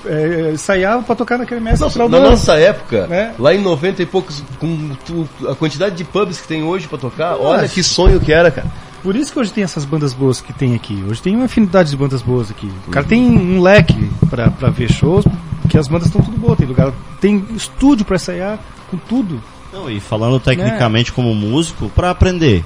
é, 0.06 0.50
é, 0.50 0.52
ensaiava 0.54 1.04
para 1.04 1.16
tocar 1.16 1.38
naquele 1.38 1.60
mestre 1.60 1.84
Nossa, 1.84 2.08
Na 2.08 2.20
nossa 2.20 2.54
época, 2.56 3.08
né? 3.08 3.34
lá 3.38 3.54
em 3.54 3.62
90 3.62 4.02
e 4.02 4.06
poucos, 4.06 4.44
com 4.60 4.92
tu, 5.06 5.28
a 5.50 5.56
quantidade 5.56 5.96
de 5.96 6.04
pubs 6.04 6.40
que 6.40 6.48
tem 6.48 6.64
hoje 6.64 6.88
para 6.88 6.98
tocar, 6.98 7.32
Nossa. 7.32 7.44
olha 7.44 7.68
que 7.68 7.84
sonho 7.84 8.20
que 8.20 8.32
era, 8.32 8.52
cara. 8.52 8.68
Por 9.02 9.18
isso 9.18 9.34
que 9.34 9.40
hoje 9.40 9.52
tem 9.52 9.66
essas 9.66 9.84
bandas 9.84 10.14
boas 10.14 10.40
que 10.40 10.54
tem 10.54 10.74
aqui. 10.76 11.04
Hoje 11.10 11.22
tem 11.22 11.36
uma 11.36 11.46
afinidade 11.46 11.90
de 11.90 11.98
bandas 11.98 12.22
boas 12.22 12.50
aqui. 12.50 12.72
O 12.88 12.92
cara 12.92 13.06
tem 13.06 13.22
um 13.22 13.62
leque 13.62 14.10
para 14.30 14.70
ver 14.70 14.90
shows, 14.90 15.26
que 15.70 15.78
as 15.78 15.90
bandas 15.90 16.08
estão 16.08 16.22
tudo 16.22 16.38
boas. 16.38 16.58
Tem 16.58 16.66
lugar, 16.66 16.94
tem 17.20 17.46
estúdio 17.54 18.06
para 18.06 18.16
ensaiar 18.16 18.60
com 18.90 18.96
tudo. 18.98 19.44
Não, 19.74 19.90
e 19.90 20.00
falando 20.00 20.40
tecnicamente 20.40 21.12
né? 21.12 21.16
como 21.16 21.36
músico, 21.36 21.90
para 21.90 22.12
aprender. 22.12 22.64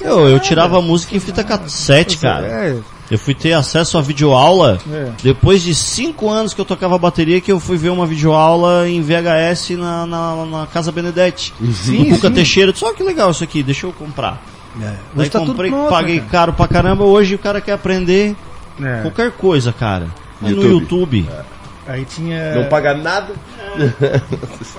Eu, 0.00 0.28
eu 0.28 0.38
tirava 0.38 0.80
música 0.80 1.16
em 1.16 1.20
fita 1.20 1.42
cassete, 1.42 2.18
cara. 2.18 2.46
É. 2.46 2.78
Eu 3.10 3.18
fui 3.18 3.34
ter 3.34 3.52
acesso 3.52 3.98
a 3.98 4.00
videoaula 4.00 4.78
é. 4.90 5.10
depois 5.22 5.62
de 5.62 5.74
cinco 5.74 6.30
anos 6.30 6.54
que 6.54 6.60
eu 6.60 6.64
tocava 6.64 6.96
bateria 6.98 7.40
que 7.40 7.52
eu 7.52 7.60
fui 7.60 7.76
ver 7.76 7.90
uma 7.90 8.06
videoaula 8.06 8.88
em 8.88 9.02
VHS 9.02 9.70
na, 9.70 10.06
na, 10.06 10.46
na 10.46 10.66
Casa 10.66 10.90
Benedetti. 10.90 11.52
Sim, 11.72 12.10
no 12.10 12.16
Cuca 12.16 12.28
sim. 12.28 12.34
Teixeira. 12.34 12.74
Só 12.74 12.94
que 12.94 13.02
legal 13.02 13.30
isso 13.30 13.44
aqui, 13.44 13.62
deixa 13.62 13.86
eu 13.86 13.92
comprar. 13.92 14.42
É. 14.80 14.94
Daí 15.14 15.28
tá 15.28 15.38
tudo 15.38 15.52
comprei, 15.52 15.70
pronto, 15.70 15.90
paguei 15.90 16.20
né, 16.20 16.26
caro 16.30 16.52
pra 16.52 16.66
caramba. 16.66 17.04
Hoje 17.04 17.34
o 17.34 17.38
cara 17.38 17.60
quer 17.60 17.72
aprender 17.72 18.34
cara? 18.78 18.98
É. 18.98 19.02
qualquer 19.02 19.32
coisa, 19.32 19.72
cara. 19.72 20.08
Mas 20.40 20.52
no 20.52 20.62
YouTube. 20.62 21.18
YouTube. 21.18 21.44
Aí 21.86 22.04
tinha. 22.06 22.54
Não 22.54 22.68
paga 22.68 22.94
nada. 22.94 23.34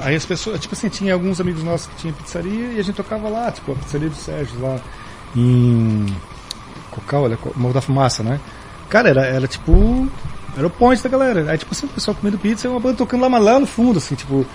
Aí 0.01 0.15
as 0.15 0.25
pessoas, 0.25 0.59
tipo 0.59 0.73
assim, 0.73 0.89
tinha 0.89 1.13
alguns 1.13 1.39
amigos 1.39 1.63
nossos 1.63 1.87
que 1.87 1.95
tinham 1.97 2.13
pizzaria 2.13 2.73
e 2.73 2.79
a 2.79 2.83
gente 2.83 2.95
tocava 2.95 3.29
lá, 3.29 3.51
tipo, 3.51 3.71
a 3.71 3.75
pizzaria 3.75 4.09
do 4.09 4.15
Sérgio 4.15 4.59
lá 4.59 4.79
em 5.35 6.05
Cocal, 6.95 7.23
olha, 7.23 7.37
Morro 7.55 7.73
da 7.73 7.81
Fumaça, 7.81 8.23
né? 8.23 8.39
Cara, 8.89 9.09
era, 9.09 9.25
era 9.25 9.47
tipo. 9.47 10.07
Era 10.57 10.67
o 10.67 10.69
point 10.69 11.01
da 11.03 11.09
galera. 11.09 11.51
Aí, 11.51 11.57
tipo 11.57 11.73
assim, 11.73 11.85
o 11.85 11.89
pessoal 11.89 12.15
comendo 12.15 12.37
pizza 12.37 12.65
e 12.67 12.69
uma 12.69 12.79
banda 12.79 12.95
tocando 12.97 13.21
lá, 13.21 13.29
mas 13.29 13.43
lá 13.43 13.59
no 13.59 13.65
fundo, 13.67 13.97
assim, 13.99 14.15
tipo. 14.15 14.45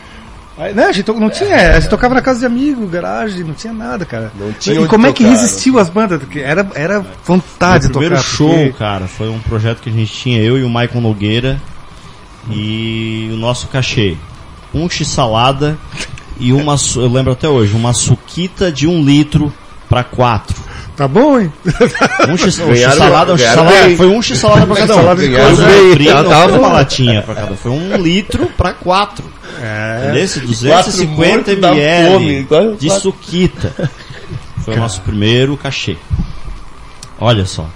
Aí, 0.59 0.75
né, 0.75 0.85
a 0.87 0.93
gente 0.93 1.05
to- 1.05 1.15
não 1.19 1.31
tinha, 1.31 1.71
a 1.77 1.81
gente 1.81 1.89
tocava 1.89 2.15
na 2.15 2.21
casa 2.21 2.41
de 2.41 2.47
amigo, 2.47 2.87
garagem, 2.87 3.45
não 3.45 3.55
tinha 3.55 3.73
nada, 3.73 4.05
cara. 4.05 4.31
Não 4.39 4.53
tinha 4.53 4.81
e 4.81 4.87
como 4.89 5.07
é 5.07 5.13
que 5.13 5.23
tocar, 5.25 5.37
resistiu 5.37 5.79
as 5.79 5.89
bandas? 5.89 6.19
Porque 6.21 6.41
era, 6.41 6.69
era 6.75 7.05
vontade 7.25 7.87
de 7.87 7.91
primeiro 7.93 8.17
tocar. 8.17 8.27
show, 8.29 8.49
porque- 8.51 8.73
cara, 8.73 9.07
foi 9.07 9.29
um 9.31 9.39
projeto 9.41 9.81
que 9.81 9.89
a 9.89 9.93
gente 9.93 10.13
tinha, 10.13 10.43
eu 10.43 10.59
e 10.59 10.65
o 10.65 10.69
Maicon 10.69 11.01
Nogueira. 11.01 11.61
E 12.51 13.31
o 13.33 13.37
nosso 13.37 13.69
cachê. 13.69 14.17
Um 14.73 14.89
x-salada 14.89 15.77
e 16.39 16.53
uma, 16.53 16.75
eu 16.97 17.09
lembro 17.13 17.33
até 17.33 17.49
hoje, 17.49 17.75
uma 17.75 17.93
suquita 17.93 18.71
de 18.73 18.87
um 18.87 19.03
litro 19.05 19.53
pra 19.89 20.03
quatro. 20.05 20.57
Tá 21.01 21.09
bom, 21.09 21.41
hein? 21.41 21.51
Um 22.29 22.37
x- 22.37 22.59
um 22.59 22.75
x-salada, 22.75 23.33
um 23.33 23.39
x-salada, 23.39 23.87
bem. 23.87 23.97
foi 23.97 24.07
um 24.07 24.21
x-salada 24.21 24.67
pra 24.67 24.77
cada 24.77 24.93
um. 24.97 24.99
X-salada 24.99 25.23
de 25.23 25.35
coisa. 25.35 26.13
não 26.23 26.25
tá 26.31 26.49
foi 26.51 26.59
uma 26.59 26.69
latinha 26.73 27.23
pra 27.23 27.35
cada, 27.37 27.57
foi 27.57 27.71
um 27.71 27.97
litro 27.97 28.51
pra 28.55 28.75
quatro. 28.75 29.25
É. 29.63 30.03
Entendeu? 30.05 30.25
Esse 30.25 30.41
Quatro 30.41 30.93
250 30.93 31.17
mortos 31.17 31.59
da 31.63 31.71
ml 31.73 32.13
fome. 32.13 32.45
Quase- 32.45 32.77
de 32.77 32.91
suquita. 33.01 33.91
Foi 34.63 34.75
o 34.75 34.79
nosso 34.79 35.01
primeiro 35.01 35.57
cachê. 35.57 35.97
Olha 37.19 37.47
só. 37.47 37.67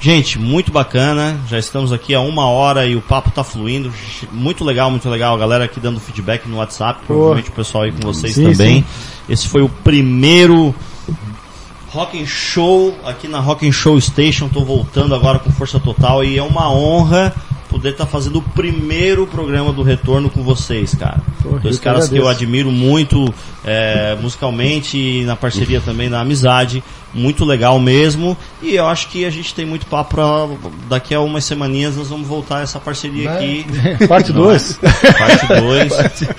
Gente, 0.00 0.38
muito 0.38 0.72
bacana. 0.72 1.36
Já 1.50 1.58
estamos 1.58 1.92
aqui 1.92 2.14
há 2.14 2.20
uma 2.20 2.46
hora 2.46 2.86
e 2.86 2.96
o 2.96 3.02
papo 3.02 3.30
tá 3.30 3.44
fluindo. 3.44 3.92
Muito 4.32 4.64
legal, 4.64 4.90
muito 4.90 5.06
legal. 5.10 5.34
A 5.34 5.38
galera 5.38 5.64
aqui 5.66 5.78
dando 5.78 6.00
feedback 6.00 6.46
no 6.48 6.56
WhatsApp. 6.56 7.00
Provavelmente 7.06 7.50
o 7.50 7.52
pessoal 7.52 7.84
aí 7.84 7.92
com 7.92 8.00
vocês 8.10 8.34
Sim, 8.34 8.50
também. 8.52 8.76
sim. 8.80 8.84
Esse 9.28 9.48
foi 9.48 9.60
o 9.60 9.68
primeiro 9.68 10.74
Rock 11.92 12.24
Show 12.24 12.96
aqui 13.04 13.26
na 13.26 13.40
Rock 13.40 13.70
Show 13.72 14.00
Station. 14.00 14.48
Tô 14.48 14.64
voltando 14.64 15.12
agora 15.12 15.40
com 15.40 15.50
força 15.50 15.80
total 15.80 16.22
e 16.22 16.38
é 16.38 16.42
uma 16.42 16.72
honra 16.72 17.34
poder 17.68 17.90
estar 17.90 18.06
fazendo 18.06 18.38
o 18.38 18.42
primeiro 18.42 19.26
programa 19.26 19.72
do 19.72 19.82
retorno 19.82 20.30
com 20.30 20.42
vocês, 20.42 20.94
cara. 20.94 21.20
Pô, 21.42 21.58
Dois 21.58 21.78
caras 21.78 22.08
que 22.08 22.16
eu 22.16 22.28
admiro 22.28 22.70
muito 22.70 23.32
é, 23.64 24.16
musicalmente 24.20 24.98
e 24.98 25.24
na 25.24 25.34
parceria 25.34 25.80
também 25.80 26.08
na 26.08 26.20
amizade. 26.20 26.82
Muito 27.12 27.44
legal 27.44 27.78
mesmo. 27.80 28.36
E 28.62 28.74
eu 28.76 28.86
acho 28.86 29.08
que 29.08 29.24
a 29.24 29.30
gente 29.30 29.52
tem 29.54 29.64
muito 29.66 29.84
papo 29.86 30.14
pra. 30.14 30.24
Daqui 30.88 31.14
a 31.14 31.20
umas 31.20 31.44
semaninhas 31.44 31.96
nós 31.96 32.08
vamos 32.08 32.28
voltar 32.28 32.58
a 32.58 32.62
essa 32.62 32.78
parceria 32.78 33.30
aqui. 33.32 33.66
Parte 34.06 34.32
2. 34.32 34.78
Parte 35.18 35.46
2. 35.60 35.92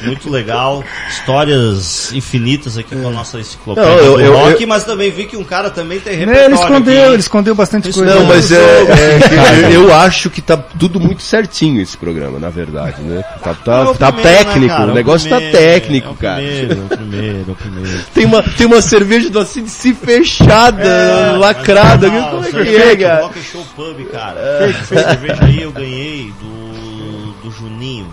muito 0.04 0.30
legal. 0.30 0.84
Histórias 1.10 2.12
infinitas 2.14 2.78
aqui 2.78 2.96
com 2.96 3.08
a 3.08 3.12
nossa 3.12 3.40
enciclopédia 3.40 3.90
Não, 3.92 3.98
eu- 4.00 4.14
do 4.14 4.22
eu- 4.22 4.34
rock, 4.38 4.62
eu- 4.62 4.68
mas 4.68 4.84
também 4.84 5.10
vi 5.12 5.26
que 5.26 5.38
um 5.38 5.44
cara 5.44 5.70
também 5.70 6.00
tem 6.00 6.16
repertório. 6.18 6.46
Ele 6.48 6.56
escondeu, 6.56 7.04
aqui. 7.04 7.12
ele 7.14 7.20
escondeu 7.22 7.56
bastante 7.56 7.90
Isso 7.90 8.00
coisa. 8.00 8.16
Não, 8.16 8.26
mas 8.26 8.52
eu 8.52 8.60
é, 8.62 9.72
é 9.72 9.76
eu, 9.76 9.94
acho 9.94 10.30
que 10.30 10.42
tá 10.42 10.58
tudo 10.58 11.00
muito 11.00 11.22
certinho 11.22 11.82
esse 11.82 11.98
programa, 11.98 12.40
na 12.40 12.50
verdade, 12.50 13.02
né? 13.02 13.22
Tá, 13.44 13.54
tá, 13.54 13.78
É 13.80 13.84
o 13.84 13.96
tá 13.96 14.12
primeiro, 14.12 14.38
né, 14.38 14.44
técnico, 14.46 14.76
cara? 14.76 14.88
o 14.88 14.92
É 14.92 14.94
negócio 14.94 15.30
primeiro, 15.30 15.52
tá 15.52 15.58
técnico, 15.60 16.08
é 16.08 16.12
o 16.12 16.16
cara. 16.16 16.36
Primeiro, 16.42 16.72
é 16.72 16.76
o 16.84 16.88
primeiro, 16.98 17.46
é 17.48 17.52
o 17.52 17.56
primeiro. 17.56 18.00
Tem 18.14 18.26
uma, 18.26 18.44
tem 18.44 18.68
uma 18.68 18.82
cerveja 18.82 19.30
do 19.30 19.40
assim 19.40 19.68
se 19.68 19.94
fechada, 19.94 20.61
lacrada. 21.40 22.10
Mas, 22.10 22.24
Como 22.26 22.30
é 22.30 22.32
não, 22.32 22.44
que 22.44 22.52
cerveja 22.52 22.84
é, 22.84 22.96
cara? 22.96 23.22
Rock 23.24 23.40
and 23.40 23.44
Show 23.44 23.66
Pub, 23.76 24.06
cara. 24.12 24.74
Cerveja 24.86 25.44
aí 25.44 25.62
eu 25.62 25.72
ganhei 25.72 26.34
do, 26.40 27.34
do 27.44 27.52
Juninho. 27.52 28.08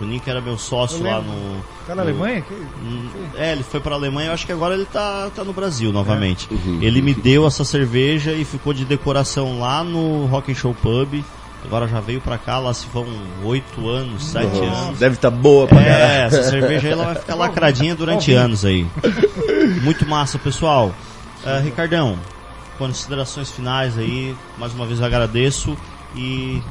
Juninho 0.00 0.20
que 0.20 0.28
era 0.30 0.40
meu 0.40 0.58
sócio 0.58 1.02
lá 1.04 1.20
no... 1.20 1.62
Tá 1.86 1.94
na 1.94 2.02
Alemanha? 2.02 2.40
Que- 2.42 2.54
Hum, 2.54 3.08
É, 3.36 3.52
ele 3.52 3.62
foi 3.62 3.78
pra 3.80 3.94
Alemanha, 3.94 4.28
eu 4.30 4.34
acho 4.34 4.44
que 4.44 4.52
agora 4.52 4.74
ele 4.74 4.86
tá, 4.86 5.30
tá 5.34 5.44
no 5.44 5.52
Brasil 5.52 5.92
novamente. 5.92 6.48
Uhum. 6.50 6.78
Ele 6.82 7.00
me 7.00 7.14
deu 7.14 7.46
essa 7.46 7.64
cerveja 7.64 8.32
e 8.32 8.44
ficou 8.44 8.72
de 8.72 8.84
decoração 8.84 9.60
lá 9.60 9.84
no 9.84 10.26
Rock 10.26 10.50
and 10.52 10.54
Show 10.56 10.74
Pub. 10.74 11.22
Agora 11.64 11.88
já 11.88 11.98
veio 12.00 12.20
pra 12.20 12.36
cá, 12.36 12.58
lá 12.58 12.74
se 12.74 12.86
vão 12.92 13.06
oito 13.44 13.88
anos, 13.88 14.24
sete 14.24 14.58
anos. 14.58 14.98
Deve 14.98 15.14
estar 15.14 15.30
boa 15.30 15.66
pra 15.66 15.78
caralho. 15.82 16.02
É, 16.02 16.24
essa 16.26 16.42
cerveja 16.42 16.88
aí 16.88 16.92
ela 16.92 17.04
vai 17.04 17.14
ficar 17.14 17.34
lacradinha 17.36 17.94
durante 17.94 18.32
anos 18.34 18.64
aí. 18.66 18.86
Muito 19.82 20.06
massa, 20.06 20.38
pessoal. 20.38 20.92
Ah, 21.46 21.60
Ricardão, 21.60 22.18
considerações 22.78 23.50
finais 23.50 23.98
aí. 23.98 24.34
Mais 24.58 24.72
uma 24.72 24.86
vez 24.86 24.98
eu 25.00 25.06
agradeço 25.06 25.76
e 26.16 26.62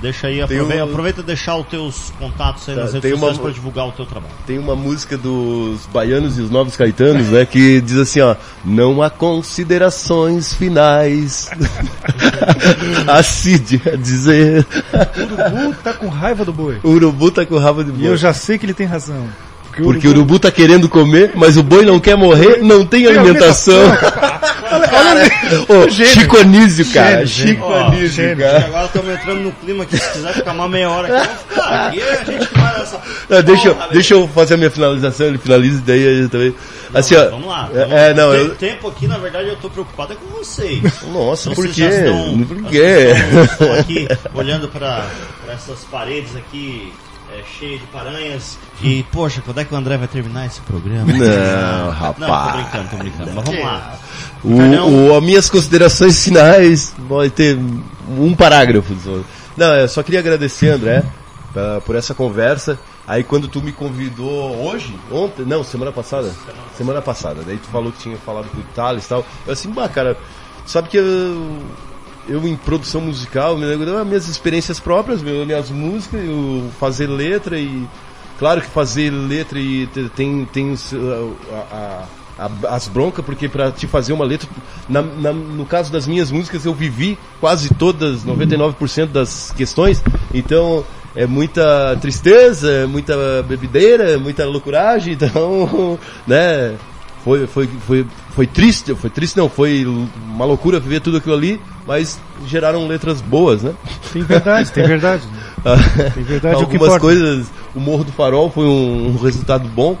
deixa 0.00 0.28
aí, 0.28 0.40
aproveita, 0.40 0.84
um- 0.84 0.88
aproveita 0.88 1.22
deixar 1.22 1.56
os 1.56 1.66
teus 1.66 2.12
contatos 2.18 2.68
aí 2.68 2.74
Tá, 2.76 2.82
nas 2.82 2.92
redes 2.94 3.02
tem 3.02 3.12
uma- 3.12 3.20
sociais 3.28 3.38
pra 3.38 3.50
divulgar 3.50 3.88
o 3.88 3.92
teu 3.92 4.06
trabalho. 4.06 4.32
Tem 4.46 4.58
uma 4.58 4.74
música 4.76 5.18
dos 5.18 5.86
baianos 5.86 6.38
e 6.38 6.42
os 6.42 6.50
novos 6.50 6.76
caetanos, 6.76 7.26
né? 7.28 7.44
Que 7.44 7.80
diz 7.80 7.98
assim, 7.98 8.20
ó. 8.20 8.34
Não 8.64 9.02
há 9.02 9.10
considerações 9.10 10.54
finais. 10.54 11.50
a 13.06 13.22
Cid 13.22 13.82
a 13.92 13.96
dizer. 13.96 14.66
O 14.92 15.22
urubu 15.60 15.74
tá 15.82 15.92
com 15.94 16.08
raiva 16.08 16.44
do 16.44 16.52
boi. 16.52 16.78
O 16.82 16.90
urubu 16.90 17.30
tá 17.30 17.44
com 17.44 17.58
de 17.84 17.90
E 17.90 17.92
boi. 17.92 18.08
eu 18.08 18.16
já 18.16 18.32
sei 18.32 18.58
que 18.58 18.66
ele 18.66 18.74
tem 18.74 18.86
razão. 18.86 19.28
Porque, 19.72 19.82
Porque 19.84 20.06
o 20.06 20.10
urubu 20.10 20.38
tá 20.38 20.50
querendo 20.50 20.86
comer, 20.86 21.32
mas 21.34 21.56
o 21.56 21.62
boi 21.62 21.82
não 21.82 21.98
quer 21.98 22.14
morrer, 22.14 22.58
não 22.62 22.84
tem 22.84 23.06
alimentação. 23.06 23.96
Cara, 23.96 25.22
ô, 25.68 25.88
Chico 25.88 26.36
Anísio, 26.36 26.84
cara. 26.92 27.24
Gênio. 27.24 27.54
Chico 27.54 27.64
Ó, 27.64 27.86
Anísio, 27.86 28.08
gênio. 28.08 28.36
Cara. 28.38 28.58
agora 28.66 28.84
estamos 28.86 29.14
entrando 29.14 29.40
no 29.40 29.52
clima 29.52 29.86
que 29.86 29.96
se 29.96 30.12
quiser 30.12 30.34
ficar 30.34 30.52
uma 30.52 30.68
meia 30.68 30.90
hora 30.90 31.08
aqui, 31.08 31.26
vamos 31.26 31.42
ficar. 31.48 31.86
Aqui 31.86 32.00
é 32.00 32.12
a 32.12 32.24
gente 32.24 32.46
que 32.48 32.58
vai 32.58 32.78
nessa. 32.78 33.00
Não, 33.30 33.42
deixa, 33.42 33.68
eu, 33.68 33.76
deixa 33.92 34.14
eu 34.14 34.28
fazer 34.28 34.54
a 34.54 34.56
minha 34.58 34.70
finalização, 34.70 35.26
ele 35.26 35.38
finaliza 35.38 35.82
daí 35.86 36.28
também. 36.28 36.54
Assim, 36.92 37.16
ó. 37.16 37.30
Vamos 37.30 37.48
lá. 37.48 37.70
É, 37.72 37.78
vamos- 37.78 37.92
é, 37.94 38.14
não, 38.14 38.30
Tem 38.32 38.40
eu, 38.40 38.54
tempo 38.56 38.88
aqui, 38.88 39.08
na 39.08 39.16
verdade, 39.16 39.48
eu 39.48 39.56
tô 39.56 39.70
preocupado 39.70 40.12
é 40.12 40.16
com 40.16 40.26
vocês. 40.38 40.82
Nossa, 41.10 41.50
por 41.50 41.66
Vocês 41.66 41.74
quê? 41.74 41.82
já 41.82 41.88
estão- 41.90 42.44
Por 42.44 42.62
quê? 42.64 43.06
Estão, 43.16 43.44
estão 43.44 43.72
aqui 43.74 44.08
olhando 44.34 44.68
para 44.68 45.06
essas 45.50 45.78
paredes 45.90 46.36
aqui 46.36 46.92
é, 47.32 47.42
cheias 47.58 47.80
de 47.80 47.86
paranhas 47.88 48.58
e, 48.82 49.02
poxa, 49.12 49.40
quando 49.44 49.58
é 49.58 49.64
que 49.64 49.72
o 49.72 49.76
André 49.76 49.96
vai 49.96 50.08
terminar 50.08 50.46
esse 50.46 50.60
programa? 50.62 51.12
Não, 51.12 51.18
Não, 51.18 51.84
tô 51.86 51.90
rapaz. 51.90 52.54
brincando, 52.56 52.88
tô 52.90 52.96
brincando. 52.96 53.30
Mas 53.34 53.44
vamos 53.44 53.64
lá. 53.64 53.94
O, 54.44 55.10
o, 55.12 55.16
as 55.16 55.22
minhas 55.22 55.48
considerações 55.50 56.22
finais 56.24 56.94
vai 57.08 57.30
ter 57.30 57.56
um 58.08 58.34
parágrafo. 58.34 58.94
Não, 59.56 59.74
eu 59.74 59.88
só 59.88 60.02
queria 60.02 60.20
agradecer, 60.20 60.70
André, 60.70 61.04
pra- 61.52 61.80
por 61.80 61.94
essa 61.96 62.14
conversa. 62.14 62.78
Aí 63.06 63.24
quando 63.24 63.48
tu 63.48 63.60
me 63.60 63.72
convidou 63.72 64.64
hoje, 64.64 64.94
ontem, 65.10 65.44
não, 65.44 65.64
semana 65.64 65.90
passada, 65.90 66.30
semana 66.76 67.02
passada, 67.02 67.42
daí 67.44 67.56
tu 67.56 67.66
falou 67.68 67.90
que 67.92 67.98
tinha 67.98 68.16
falado 68.18 68.48
com 68.50 68.58
o 68.58 68.64
Thales 68.74 69.04
e 69.04 69.08
tal. 69.08 69.24
Eu 69.46 69.52
assim, 69.52 69.70
bah, 69.70 69.88
cara, 69.88 70.16
sabe 70.64 70.88
que 70.88 70.96
eu, 70.98 71.58
eu 72.28 72.46
em 72.46 72.56
produção 72.56 73.00
musical, 73.00 73.56
me 73.56 73.64
lembro 73.64 73.86
das 73.86 74.06
minhas 74.06 74.28
experiências 74.28 74.78
próprias, 74.78 75.22
meu, 75.22 75.44
minhas 75.44 75.70
músicas, 75.70 76.24
eu 76.24 76.70
fazer 76.78 77.06
letra 77.08 77.58
e 77.58 77.86
claro 78.38 78.60
que 78.60 78.68
fazer 78.68 79.10
letra 79.10 79.58
e 79.58 79.86
te- 79.88 80.08
tem 80.14 80.44
tem 80.52 80.70
os, 80.70 80.92
a- 80.94 81.66
a- 81.66 82.06
a- 82.46 82.74
as 82.74 82.88
broncas 82.88 83.24
porque 83.24 83.48
para 83.48 83.70
te 83.70 83.86
fazer 83.86 84.12
uma 84.12 84.24
letra 84.24 84.48
na- 84.88 85.02
na- 85.02 85.32
no 85.32 85.64
caso 85.66 85.92
das 85.92 86.06
minhas 86.06 86.30
músicas 86.30 86.64
eu 86.64 86.74
vivi 86.74 87.18
quase 87.40 87.72
todas 87.74 88.24
99% 88.24 89.06
das 89.12 89.52
questões 89.56 90.02
então 90.34 90.84
é 91.14 91.26
muita 91.26 91.96
tristeza 92.00 92.70
é 92.70 92.86
muita 92.86 93.14
bebedeira 93.46 94.10
é 94.12 94.16
muita 94.16 94.44
loucuragem 94.46 95.12
então 95.14 95.98
né 96.26 96.74
foi, 97.22 97.46
foi, 97.46 97.68
foi, 97.86 98.06
foi 98.34 98.46
triste, 98.48 98.92
foi 98.96 99.08
triste 99.08 99.36
não, 99.36 99.48
foi 99.48 99.84
uma 99.86 100.44
loucura 100.44 100.80
viver 100.80 101.00
tudo 101.00 101.18
aquilo 101.18 101.36
ali, 101.36 101.60
mas 101.86 102.20
geraram 102.46 102.86
letras 102.86 103.20
boas, 103.20 103.62
né? 103.62 103.74
Tem 104.12 104.22
verdade, 104.22 104.70
tem 104.72 104.86
verdade. 104.86 105.22
Tem 106.14 106.24
verdade, 106.24 106.56
Algumas 106.56 106.88
coisas, 107.00 107.46
o 107.74 107.78
Morro 107.78 108.02
do 108.02 108.10
Farol 108.12 108.50
foi 108.50 108.64
um, 108.66 109.10
um 109.10 109.16
resultado 109.22 109.68
bom, 109.68 109.96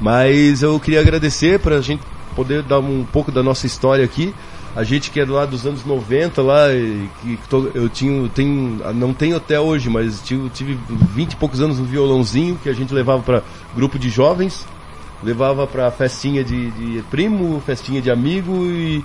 mas 0.00 0.62
eu 0.62 0.78
queria 0.80 1.00
agradecer 1.00 1.58
para 1.58 1.76
a 1.76 1.80
gente 1.82 2.02
poder 2.34 2.62
dar 2.62 2.78
um 2.80 3.04
pouco 3.12 3.30
da 3.30 3.42
nossa 3.42 3.66
história 3.66 4.04
aqui. 4.04 4.34
A 4.74 4.82
gente 4.82 5.10
que 5.10 5.20
é 5.20 5.24
lá 5.24 5.44
dos 5.46 5.64
anos 5.66 5.84
90 5.84 6.42
lá, 6.42 6.72
e 6.72 7.08
que 7.22 7.38
to- 7.48 7.70
eu 7.74 7.88
tinha, 7.88 8.28
tenho, 8.30 8.80
não 8.94 9.12
tenho 9.14 9.36
até 9.36 9.60
hoje, 9.60 9.88
mas 9.88 10.20
tive, 10.22 10.48
tive 10.48 10.78
20 11.14 11.32
e 11.32 11.36
poucos 11.36 11.60
anos 11.60 11.78
no 11.78 11.84
violãozinho 11.84 12.58
que 12.62 12.68
a 12.68 12.72
gente 12.72 12.92
levava 12.92 13.22
para 13.22 13.42
grupo 13.76 13.98
de 13.98 14.08
jovens, 14.10 14.66
levava 15.22 15.64
para 15.66 15.90
festinha 15.92 16.42
de, 16.42 16.70
de 16.72 17.02
primo, 17.10 17.62
festinha 17.64 18.02
de 18.02 18.10
amigo 18.10 18.64
e, 18.66 19.04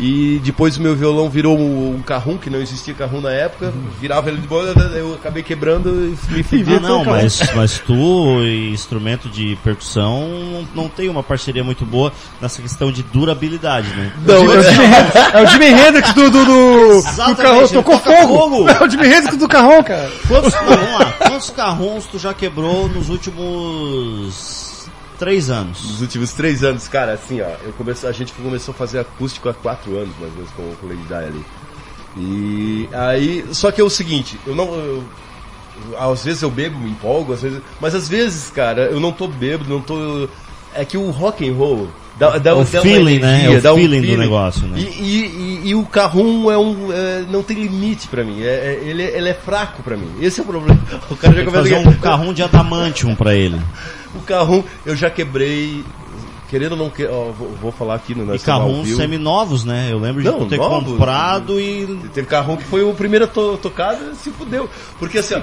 E 0.00 0.40
depois 0.42 0.78
o 0.78 0.82
meu 0.82 0.96
violão 0.96 1.28
virou 1.28 1.58
um, 1.58 1.96
um 1.96 2.02
carrum, 2.02 2.38
que 2.38 2.48
não 2.48 2.58
existia 2.58 2.94
carrum 2.94 3.20
na 3.20 3.30
época. 3.30 3.70
Virava 4.00 4.30
ele 4.30 4.40
de 4.40 4.46
boa, 4.48 4.62
eu 4.94 5.14
acabei 5.14 5.42
quebrando 5.42 5.90
e 5.90 6.32
me 6.34 6.42
fudi. 6.42 6.74
Ah, 6.74 6.80
não, 6.80 7.04
mas, 7.04 7.38
mas 7.54 7.78
tu, 7.78 7.94
instrumento 8.72 9.28
de 9.28 9.58
percussão, 9.62 10.26
não, 10.74 10.84
não 10.84 10.88
tem 10.88 11.08
uma 11.10 11.22
parceria 11.22 11.62
muito 11.62 11.84
boa 11.84 12.10
nessa 12.40 12.62
questão 12.62 12.90
de 12.90 13.02
durabilidade, 13.02 13.88
né? 13.90 14.10
É 14.26 14.32
o 14.32 14.44
Não, 14.44 14.62
Jimi 14.62 14.84
Hendrix- 14.84 15.34
é 15.34 15.42
o 15.42 15.46
Jimi 15.46 15.66
Hendrix 15.66 16.12
do, 16.14 16.30
do, 16.30 16.44
do, 16.44 17.02
do 17.02 17.42
ele 17.60 17.68
tocou 17.68 17.98
fogo. 17.98 18.38
fogo. 18.38 18.68
É 18.70 18.82
o 18.82 18.88
Jimi 18.88 19.06
Hendrix 19.06 19.36
do 19.36 19.48
carrão, 19.48 19.82
cara. 19.82 20.10
Quantos, 20.26 20.54
vamos 20.54 20.98
lá, 20.98 21.12
quantos 21.18 21.50
carrons 21.50 22.06
tu 22.06 22.18
já 22.18 22.32
quebrou 22.32 22.88
nos 22.88 23.10
últimos 23.10 24.69
três 25.20 25.48
anos? 25.50 25.84
Nos 25.88 26.00
últimos 26.00 26.32
três 26.32 26.64
anos, 26.64 26.88
cara, 26.88 27.12
assim, 27.12 27.40
ó, 27.40 27.46
eu 27.64 27.72
comecei, 27.78 28.08
a 28.08 28.12
gente 28.12 28.32
começou 28.32 28.72
a 28.72 28.74
fazer 28.76 28.98
acústico 28.98 29.48
há 29.48 29.54
quatro 29.54 29.96
anos, 29.96 30.14
mais 30.18 30.32
ou 30.32 30.38
menos, 30.38 30.50
com, 30.56 30.74
com 30.80 30.86
o 30.86 30.88
Lady 30.88 31.02
Di 31.06 31.14
ali. 31.14 31.44
E 32.16 32.88
aí, 32.92 33.44
só 33.52 33.70
que 33.70 33.80
é 33.80 33.84
o 33.84 33.90
seguinte, 33.90 34.36
eu 34.46 34.54
não. 34.56 34.64
eu- 34.74 35.04
às 35.98 36.24
vezes 36.24 36.42
eu 36.42 36.50
bebo, 36.50 36.78
me 36.78 36.90
empolgo, 36.90 37.32
às 37.32 37.40
vezes. 37.42 37.60
Mas 37.80 37.94
às 37.94 38.08
vezes, 38.08 38.50
cara, 38.50 38.82
eu 38.86 38.98
não 39.00 39.12
tô 39.12 39.28
bêbado, 39.28 39.70
não 39.70 39.80
tô. 39.80 40.28
É 40.74 40.84
que 40.84 40.96
o 40.98 41.10
rock 41.10 41.48
and 41.48 41.54
roll 41.54 41.88
dá, 42.18 42.36
dá, 42.38 42.54
O 42.54 42.64
dá 42.64 42.80
feeling, 42.82 43.18
né? 43.18 43.46
É 43.46 43.50
o 43.50 43.62
dá 43.62 43.72
um 43.72 43.76
feeling 43.76 44.02
do 44.02 44.16
negócio, 44.18 44.66
né? 44.66 44.78
E, 44.78 44.82
e, 44.82 45.26
e- 45.64 45.68
e 45.70 45.74
o 45.74 45.84
carrum 45.86 46.50
é 46.50 46.58
um. 46.58 46.92
é, 46.92 47.24
não 47.30 47.42
tem 47.42 47.56
limite 47.56 48.08
pra 48.08 48.22
mim. 48.24 48.42
É, 48.42 48.46
é- 48.46 48.82
ele, 48.84 49.02
ele 49.02 49.28
é 49.30 49.34
fraco 49.34 49.82
pra 49.82 49.96
mim. 49.96 50.10
Esse 50.20 50.40
é 50.40 50.42
o 50.42 50.46
problema. 50.46 50.78
O 51.10 51.16
cara 51.16 51.34
já 51.34 51.44
começa 51.44 51.62
fazer 51.62 51.74
a- 51.76 51.88
um 51.88 51.94
carrão 51.94 52.34
de 52.34 52.42
adamantium 52.42 53.14
pra 53.14 53.34
ele. 53.34 53.58
o 54.14 54.20
carrum 54.20 54.62
eu 54.84 54.94
já 54.96 55.10
quebrei. 55.10 55.84
Querendo 56.48 56.72
ou 56.72 56.78
não, 56.78 56.90
que, 56.90 57.06
ó, 57.06 57.26
vou, 57.30 57.48
vou 57.62 57.70
falar 57.70 57.94
aqui 57.94 58.12
no 58.12 58.24
E 58.28 58.36
ao 58.36 58.38
carrons 58.40 58.84
vivo. 58.84 58.96
seminovos, 58.96 59.64
né? 59.64 59.86
Eu 59.88 60.00
lembro 60.00 60.20
de 60.20 60.28
Não, 60.28 60.48
ter 60.48 60.56
novos. 60.56 60.90
comprado 60.94 61.60
e. 61.60 61.86
Teve 62.12 62.26
carrum 62.26 62.56
que 62.56 62.64
foi 62.64 62.82
o 62.82 62.92
primeiro 62.92 63.28
to 63.28 63.56
tocado 63.62 64.16
se 64.16 64.32
fudeu. 64.32 64.68
Porque 64.98 65.18
assim, 65.18 65.34
ó. 65.36 65.40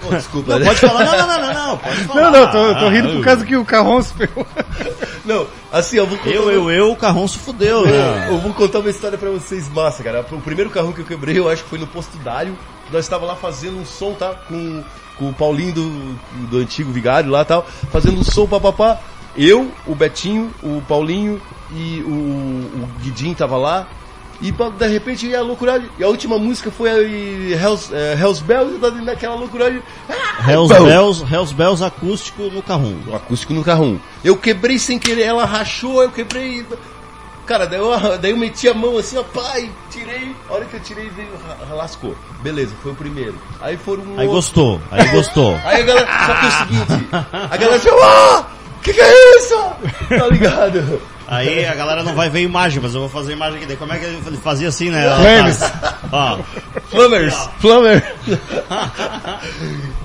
Pô, 0.00 0.08
desculpa, 0.14 0.52
Não, 0.52 0.60
né? 0.60 0.64
pode 0.64 0.80
falar, 0.80 1.04
não, 1.04 1.18
não, 1.18 1.26
não, 1.26 1.40
não, 1.52 1.66
não, 1.68 1.76
pode 1.76 1.96
falar. 1.96 2.20
Não, 2.22 2.30
não, 2.30 2.50
tô, 2.50 2.58
eu 2.66 2.74
tô 2.78 2.86
Ah, 2.86 2.90
rindo 2.90 3.08
por 3.08 3.16
eu- 3.16 3.22
causa 3.22 3.44
que 3.44 3.56
o 3.58 3.64
carrão 3.66 4.00
se 4.02 4.14
pegou. 4.14 4.46
Não, 5.26 5.46
assim, 5.70 5.98
eu 5.98 6.06
vou 6.06 6.16
contar. 6.16 6.30
Eu, 6.30 6.50
eu, 6.50 6.70
eu, 6.70 6.90
o 6.92 6.96
carrão 6.96 7.28
se 7.28 7.36
fudeu, 7.36 7.84
Eu, 7.84 7.86
né? 7.86 8.28
eu 8.30 8.38
vou 8.38 8.54
contar 8.54 8.78
uma 8.78 8.88
história 8.88 9.18
pra 9.18 9.28
vocês 9.28 9.68
massa, 9.70 10.02
cara. 10.02 10.24
O 10.32 10.40
primeiro 10.40 10.70
carrão 10.70 10.90
que 10.90 11.00
eu 11.00 11.04
quebrei, 11.04 11.38
eu 11.38 11.50
acho 11.50 11.62
que 11.64 11.68
foi 11.68 11.78
no 11.78 11.86
posto 11.86 12.16
Dário. 12.24 12.56
Nós 12.90 13.04
estava 13.04 13.26
lá 13.26 13.36
fazendo 13.36 13.76
um 13.78 13.84
som, 13.84 14.14
tá? 14.14 14.32
Com, 14.48 14.82
com 15.18 15.28
o 15.28 15.34
Paulinho 15.34 15.72
do, 15.72 16.18
do 16.48 16.58
antigo 16.58 16.90
vigário 16.92 17.30
lá 17.30 17.42
e 17.42 17.44
tal. 17.44 17.66
Fazendo 17.90 18.24
som, 18.24 18.46
papapá. 18.46 19.00
Eu, 19.36 19.70
o 19.86 19.94
Betinho, 19.94 20.50
o 20.62 20.82
Paulinho 20.88 21.40
e 21.72 22.02
o, 22.02 22.10
o 22.10 22.88
Guidinho 23.02 23.34
tava 23.34 23.56
lá. 23.56 23.86
E 24.40 24.52
de 24.52 24.86
repente 24.86 25.26
ia 25.26 25.40
a 25.40 25.42
loucura. 25.42 25.82
E 25.98 26.04
a 26.04 26.08
última 26.08 26.38
música 26.38 26.70
foi 26.70 26.90
a 26.90 27.00
Hells, 27.00 27.92
é, 27.92 28.14
Hells 28.14 28.42
Bells, 28.42 28.78
naquela 29.02 29.34
loucura. 29.34 29.82
Ah, 30.08 30.50
Hells 30.50 30.72
bom. 30.72 30.84
Bells, 30.84 31.24
Hells 31.24 31.52
Bells 31.52 31.84
acústico 31.84 32.44
no 32.44 32.62
carrum. 32.62 32.96
O 33.08 33.16
acústico 33.16 33.52
no 33.52 33.64
carrum. 33.64 33.98
Eu 34.22 34.36
quebrei 34.36 34.78
sem 34.78 34.98
querer, 34.98 35.22
ela 35.22 35.44
rachou, 35.44 36.02
eu 36.02 36.10
quebrei. 36.10 36.64
Cara, 37.48 37.66
daí 37.66 37.78
eu, 37.78 37.90
daí 38.20 38.30
eu 38.30 38.36
meti 38.36 38.68
a 38.68 38.74
mão 38.74 38.98
assim, 38.98 39.16
ó, 39.16 39.22
pai, 39.22 39.70
tirei. 39.90 40.36
A 40.50 40.52
hora 40.52 40.66
que 40.66 40.74
eu 40.74 40.80
tirei, 40.80 41.08
veio, 41.08 41.30
lascou. 41.70 42.14
Beleza, 42.42 42.74
foi 42.82 42.92
o 42.92 42.94
primeiro. 42.94 43.34
Aí 43.58 43.78
foram 43.78 44.02
um 44.02 44.20
Aí 44.20 44.26
outro. 44.26 44.32
gostou, 44.32 44.80
aí 44.90 45.08
gostou. 45.10 45.58
Aí 45.64 45.80
a 45.80 45.84
galera, 45.86 46.06
só 46.26 46.34
que 46.34 46.44
é 46.44 46.48
o 46.48 46.52
seguinte, 46.52 47.08
a 47.50 47.56
galera 47.56 47.80
falou, 47.80 48.04
ah, 48.04 48.46
que 48.82 48.92
que 48.92 49.00
é 49.00 49.36
isso? 49.38 49.56
Tá 50.10 50.26
ligado? 50.28 51.00
Aí 51.26 51.64
a 51.66 51.74
galera 51.74 52.02
não 52.02 52.14
vai 52.14 52.28
ver 52.28 52.40
imagem, 52.42 52.80
mas 52.82 52.94
eu 52.94 53.00
vou 53.00 53.08
fazer 53.08 53.32
imagem 53.32 53.56
aqui. 53.58 53.66
Daí 53.66 53.76
como 53.76 53.92
é 53.94 53.98
que 53.98 54.04
ele 54.04 54.36
fazia 54.36 54.68
assim, 54.68 54.90
né? 54.90 55.04
Flames. 55.16 55.60
Ó, 56.12 56.38
Plumbers, 56.90 57.48
Plumber. 57.60 58.16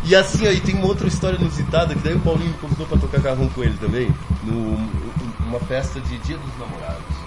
e 0.03 0.15
assim, 0.15 0.47
aí 0.47 0.59
tem 0.61 0.75
uma 0.75 0.87
outra 0.87 1.07
história 1.07 1.37
inusitada, 1.37 1.93
que 1.93 2.01
daí 2.01 2.13
o 2.13 2.19
Paulinho 2.19 2.49
me 2.49 2.57
convidou 2.57 2.87
pra 2.87 2.97
tocar 2.97 3.21
carrão 3.21 3.47
com 3.49 3.63
ele 3.63 3.77
também, 3.79 4.13
numa 4.43 5.59
festa 5.61 5.99
de 6.01 6.17
Dia 6.19 6.37
dos 6.37 6.57
Namorados. 6.59 7.22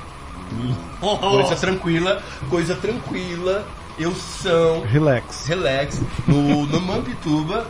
Coisa 1.30 1.56
tranquila, 1.56 2.22
coisa 2.50 2.74
tranquila, 2.76 3.66
eu 3.98 4.14
são, 4.14 4.82
Relax. 4.82 5.46
relax, 5.46 6.00
no, 6.26 6.66
no 6.66 6.80
Mampituba, 6.80 7.66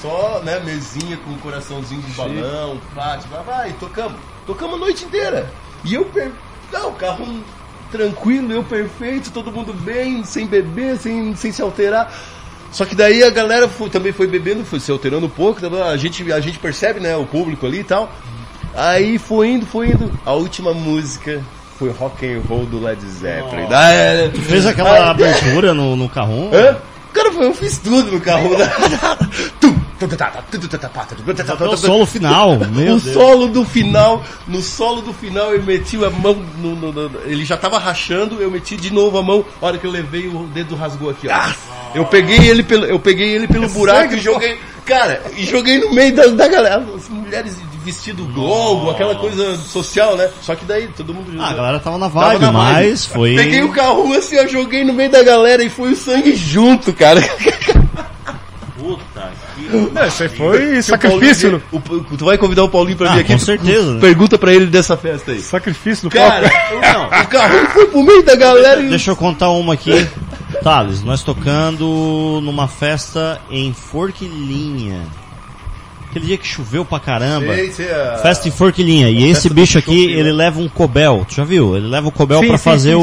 só, 0.00 0.40
né, 0.44 0.60
mesinha 0.60 1.16
com 1.18 1.30
um 1.30 1.38
coraçãozinho 1.38 2.00
de 2.02 2.12
balão, 2.12 2.80
pátio, 2.94 3.28
vai, 3.28 3.42
vai, 3.44 3.72
tocamos, 3.74 4.18
tocamos 4.46 4.76
a 4.76 4.78
noite 4.78 5.04
inteira. 5.04 5.50
E 5.84 5.94
eu, 5.94 6.04
per... 6.06 6.32
não, 6.72 6.92
carro 6.94 7.26
tranquilo, 7.90 8.52
eu 8.52 8.62
perfeito, 8.62 9.30
todo 9.30 9.50
mundo 9.52 9.72
bem, 9.72 10.24
sem 10.24 10.46
beber, 10.46 10.96
sem, 10.96 11.34
sem 11.34 11.52
se 11.52 11.60
alterar. 11.60 12.12
Só 12.70 12.84
que 12.84 12.94
daí 12.94 13.22
a 13.24 13.30
galera 13.30 13.68
foi- 13.68 13.90
também 13.90 14.12
foi 14.12 14.26
bebendo, 14.28 14.64
foi 14.64 14.78
se 14.78 14.90
alterando 14.92 15.26
um 15.26 15.30
pouco, 15.30 15.60
tá? 15.60 15.86
a 15.86 15.96
gente, 15.96 16.32
a 16.32 16.38
gente 16.40 16.58
percebe, 16.58 17.00
né, 17.00 17.16
o 17.16 17.26
público 17.26 17.66
ali 17.66 17.80
e 17.80 17.84
tal. 17.84 18.10
Aí 18.74 19.18
foi 19.18 19.48
indo, 19.48 19.66
foi 19.66 19.88
indo. 19.88 20.10
A 20.24 20.32
última 20.32 20.72
música 20.72 21.42
foi 21.80 21.90
rock 21.92 22.26
and 22.26 22.42
roll 22.46 22.66
do 22.66 22.78
Led 22.78 23.00
Zeppelin. 23.06 23.66
Ah, 23.72 24.30
tu 24.34 24.40
fez 24.42 24.66
aquela 24.66 25.10
abertura 25.10 25.72
no, 25.72 25.96
no? 25.96 26.10
Hã? 26.52 26.76
Cara, 27.14 27.28
eu 27.30 27.54
fiz 27.54 27.78
tudo 27.78 28.12
no 28.12 28.20
carro. 28.20 28.50
né? 28.56 28.70
O 31.74 31.76
solo 31.76 32.06
final, 32.06 32.58
meu 32.58 32.96
o 32.96 33.00
Deus. 33.00 33.14
solo 33.14 33.48
do 33.48 33.64
final, 33.64 34.22
no 34.46 34.60
solo 34.62 35.00
do 35.02 35.12
final 35.12 35.52
eu 35.54 35.62
meti 35.62 35.96
a 36.04 36.08
mão, 36.10 36.36
no, 36.58 36.74
no- 36.76 36.92
no- 36.92 37.20
ele 37.24 37.44
já 37.44 37.56
tava 37.56 37.78
rachando, 37.78 38.40
eu 38.40 38.50
meti 38.50 38.76
de 38.76 38.92
novo 38.92 39.18
a 39.18 39.22
mão, 39.22 39.44
a 39.60 39.66
hora 39.66 39.78
que 39.78 39.86
eu 39.86 39.90
levei 39.90 40.28
o 40.28 40.46
dedo 40.54 40.74
rasgou 40.76 41.10
aqui, 41.10 41.28
ó. 41.28 41.30
Eu 41.94 42.04
peguei 42.06 42.48
ele 42.48 42.62
pelo, 42.62 42.84
eu 42.86 42.98
peguei 43.00 43.34
ele 43.34 43.46
pelo 43.48 43.68
buraco 43.68 44.14
e 44.14 44.18
joguei, 44.18 44.58
cara, 44.86 45.22
e 45.36 45.44
joguei 45.44 45.78
no 45.78 45.92
meio 45.92 46.14
da, 46.14 46.26
da 46.28 46.48
galera, 46.48 46.84
as 46.96 47.08
mulheres 47.08 47.56
vestido 47.84 48.24
globo, 48.26 48.90
aquela 48.90 49.14
coisa 49.14 49.56
social, 49.56 50.16
né? 50.16 50.28
Só 50.42 50.54
que 50.54 50.64
daí 50.64 50.88
todo 50.88 51.12
mundo 51.14 51.32
Ah, 51.40 51.50
a 51.50 51.54
galera 51.54 51.78
tava 51.80 51.98
na 51.98 52.08
Tava 52.10 52.28
vibe, 52.30 52.40
na 52.42 52.50
vibe. 52.52 52.72
mas 52.88 53.06
foi. 53.06 53.34
Peguei 53.36 53.62
o 53.62 53.72
carro 53.72 54.12
assim, 54.14 54.36
eu 54.36 54.48
joguei 54.48 54.84
no 54.84 54.92
meio 54.92 55.10
da 55.10 55.22
galera 55.22 55.62
e 55.64 55.68
foi 55.70 55.92
o 55.92 55.96
sangue 55.96 56.34
junto, 56.36 56.92
cara. 56.92 57.20
Puta 58.78 59.30
que. 59.56 59.68
Não, 59.76 60.06
isso 60.06 60.22
aí 60.22 60.28
foi 60.30 60.78
o 60.78 60.82
sacrifício. 60.82 61.50
no- 61.52 61.60
Paulinho- 61.60 62.06
o- 62.12 62.16
tu 62.16 62.24
vai 62.24 62.38
convidar 62.38 62.64
o 62.64 62.68
Paulinho 62.68 62.96
pra 62.96 63.10
Ah, 63.10 63.14
vir 63.14 63.20
aqui? 63.20 63.32
com 63.32 63.38
certeza, 63.38 63.94
né? 63.94 64.00
Pergunta 64.00 64.38
pra 64.38 64.52
ele 64.52 64.66
dessa 64.66 64.96
festa 64.96 65.32
aí. 65.32 65.40
Sacrifício 65.40 66.04
no 66.06 66.10
Cara, 66.10 66.48
palco. 66.48 67.14
o 67.22 67.26
carro 67.28 67.66
foi 67.72 67.86
pro 67.86 68.02
meio 68.02 68.22
da 68.24 68.34
galera 68.36 68.80
e... 68.80 68.88
Deixa 68.88 69.10
eu 69.10 69.16
contar 69.16 69.50
uma 69.50 69.74
aqui. 69.74 70.06
Thales, 70.62 71.02
nós 71.02 71.22
tocando 71.22 72.40
numa 72.42 72.66
festa 72.68 73.40
em 73.50 73.72
Forquilinha. 73.72 75.06
Aquele 76.10 76.26
dia 76.26 76.36
que 76.38 76.46
choveu 76.46 76.84
pra 76.84 76.98
caramba. 76.98 77.54
Sei, 77.54 77.70
sei, 77.72 77.90
a- 77.90 78.18
Festa 78.20 78.48
em 78.48 78.50
Forquilinha. 78.50 79.08
E 79.08 79.30
esse 79.30 79.48
bicho 79.48 79.78
aqui, 79.78 79.90
chope, 80.02 80.14
né? 80.14 80.20
ele 80.20 80.32
leva 80.32 80.58
um 80.60 80.68
cobel. 80.68 81.24
Tu 81.28 81.36
já 81.36 81.44
viu? 81.44 81.76
Ele 81.76 81.86
leva 81.86 82.08
o 82.08 82.12
cobel 82.12 82.40
Sim, 82.40 82.48
pra 82.48 82.58
sim, 82.58 82.64
fazer 82.64 82.90
sim, 82.90 82.94
o 82.96 83.00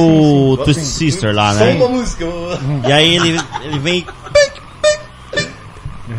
sim, 0.51 0.57
sim. 0.57 0.63
Twist 0.73 0.81
Sister 0.85 1.33
lá, 1.33 1.53
Só 1.53 1.63
né? 1.65 1.71
uma 1.75 1.87
música. 1.87 2.23
eu- 2.25 2.59
E 2.85 2.91
aí 2.91 3.15
ele, 3.15 3.39
ele 3.63 3.79
vem. 3.79 4.05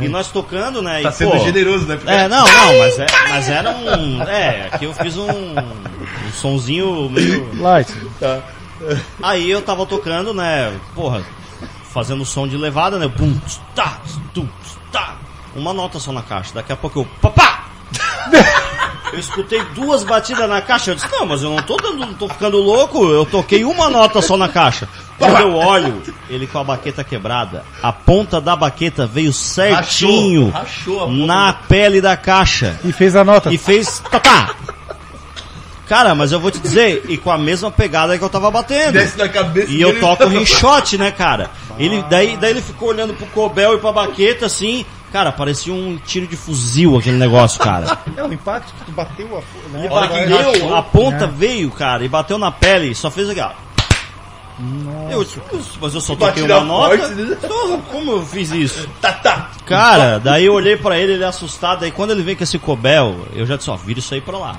E 0.01 0.07
nós 0.09 0.29
tocando, 0.31 0.81
né? 0.81 1.03
Tá 1.03 1.09
e, 1.09 1.13
sendo 1.13 1.33
pô, 1.33 1.39
generoso, 1.39 1.87
né? 1.87 1.97
Porque- 1.97 2.11
É, 2.11 2.29
não, 2.29 2.47
não, 2.47 2.79
mas, 2.79 2.99
é, 2.99 3.07
mas 3.29 3.49
era 3.49 3.71
um. 3.71 4.23
É, 4.23 4.69
aqui 4.73 4.85
eu 4.85 4.95
fiz 4.95 5.17
um, 5.17 5.29
um 5.31 6.33
sonzinho 6.33 7.09
meio. 7.11 7.49
Light. 7.61 7.93
Tá. 8.21 8.41
Aí 9.23 9.51
eu 9.51 9.61
tava 9.61 9.85
tocando, 9.87 10.33
né? 10.33 10.73
Porra, 10.95 11.23
fazendo 11.91 12.25
som 12.25 12.47
de 12.47 12.57
levada, 12.57 12.99
né? 12.99 13.09
Pum, 13.15 13.35
tss, 13.45 13.61
tá, 13.75 13.99
tum, 14.33 14.47
tá. 14.93 15.17
Uma 15.59 15.73
nota 15.73 15.99
só 15.99 16.13
na 16.13 16.23
caixa. 16.23 16.55
Daqui 16.55 16.73
a 16.73 16.77
pouco 16.77 17.01
eu. 17.01 17.05
Papá! 17.21 17.65
Eu 19.13 19.19
escutei 19.19 19.63
duas 19.75 20.05
batidas 20.05 20.49
na 20.49 20.61
caixa. 20.61 20.91
Eu 20.91 20.95
disse, 20.95 21.09
não, 21.11 21.25
mas 21.25 21.43
eu 21.43 21.51
não 21.51 21.63
tô 21.63 21.77
dando, 21.77 21.99
não 21.99 22.15
tô 22.15 22.29
ficando 22.29 22.59
louco. 22.59 23.07
Eu 23.07 23.25
toquei 23.25 23.65
uma 23.65 23.89
nota 23.89 24.21
só 24.21 24.37
na 24.37 24.49
caixa. 24.49 24.89
Quando 25.19 25.39
eu 25.39 25.55
olho, 25.55 26.03
ele 26.29 26.47
com 26.47 26.59
a 26.59 26.65
baqueta 26.65 27.03
quebrada, 27.03 27.65
a 27.83 27.93
ponta 27.93 28.41
da 28.41 28.55
baqueta 28.55 29.07
veio 29.07 29.33
certinho 29.33 30.51
rachou 30.51 31.01
ponta 31.01 31.27
na 31.27 31.53
pele 31.53 32.01
da 32.01 32.17
caixa. 32.17 32.79
E 32.85 32.93
fez 32.93 33.17
a 33.17 33.25
nota. 33.25 33.53
E 33.53 33.59
fez. 33.59 33.99
Tá, 34.11 34.21
tá. 34.21 34.55
Cara, 35.89 36.15
mas 36.15 36.31
eu 36.31 36.39
vou 36.39 36.51
te 36.51 36.59
dizer, 36.59 37.07
e 37.09 37.17
com 37.17 37.31
a 37.31 37.39
mesma 37.39 37.71
pegada 37.71 38.17
que 38.19 38.23
eu 38.23 38.29
tava 38.29 38.51
batendo. 38.51 38.93
Desce 38.93 39.17
na 39.17 39.27
cabeça 39.27 39.73
E 39.73 39.81
eu 39.81 39.99
toco 39.99 40.27
rinchote, 40.27 40.99
né, 40.99 41.11
cara? 41.11 41.51
Ele, 41.79 42.05
daí, 42.11 42.37
daí 42.37 42.51
ele 42.51 42.61
ficou 42.61 42.91
olhando 42.91 43.15
pro 43.15 43.25
Cobel 43.29 43.75
e 43.75 43.79
pra 43.79 43.91
baqueta, 43.91 44.45
assim. 44.45 44.85
Cara, 45.13 45.33
parecia 45.33 45.73
um 45.73 45.97
tiro 45.97 46.27
de 46.27 46.37
fuzil 46.37 46.97
aquele 46.97 47.17
negócio, 47.17 47.61
cara. 47.61 47.99
É 48.17 48.25
o 48.25 48.33
impacto 48.33 48.73
que 48.75 48.85
tu 48.87 48.93
bateu 48.93 49.39
a. 49.39 49.69
Né? 49.71 49.85
Ele 49.85 49.89
bateu, 49.89 50.75
a 50.75 50.83
ponta 50.83 51.27
veio, 51.27 51.71
cara, 51.71 52.05
e 52.05 52.09
bateu 52.09 52.37
na 52.37 52.51
pele, 52.51 52.95
só 52.95 53.11
fez 53.11 53.29
aqui, 53.29 53.41
ó. 53.41 53.53
Eu, 55.11 55.25
mas 55.81 55.95
eu 55.95 56.01
só 56.01 56.17
toquei 56.17 56.43
uma 56.43 56.61
nota. 56.65 57.09
né? 57.09 57.37
Como 57.93 58.11
eu 58.13 58.27
fiz 58.27 58.51
isso? 58.51 58.89
Tá, 59.01 59.13
tá. 59.13 59.51
Cara, 59.65 60.19
daí 60.19 60.47
eu 60.47 60.53
olhei 60.55 60.77
pra 60.77 60.99
ele, 60.99 61.13
ele 61.13 61.25
assustado. 61.25 61.85
Aí 61.85 61.91
quando 61.93 62.11
ele 62.11 62.23
vem 62.23 62.35
com 62.35 62.43
esse 62.43 62.59
cobel, 62.59 63.27
eu 63.35 63.47
já 63.47 63.57
disse, 63.57 63.71
ó, 63.71 63.77
vira 63.77 64.01
isso 64.01 64.13
aí 64.15 64.21
pra 64.21 64.37
lá. 64.37 64.57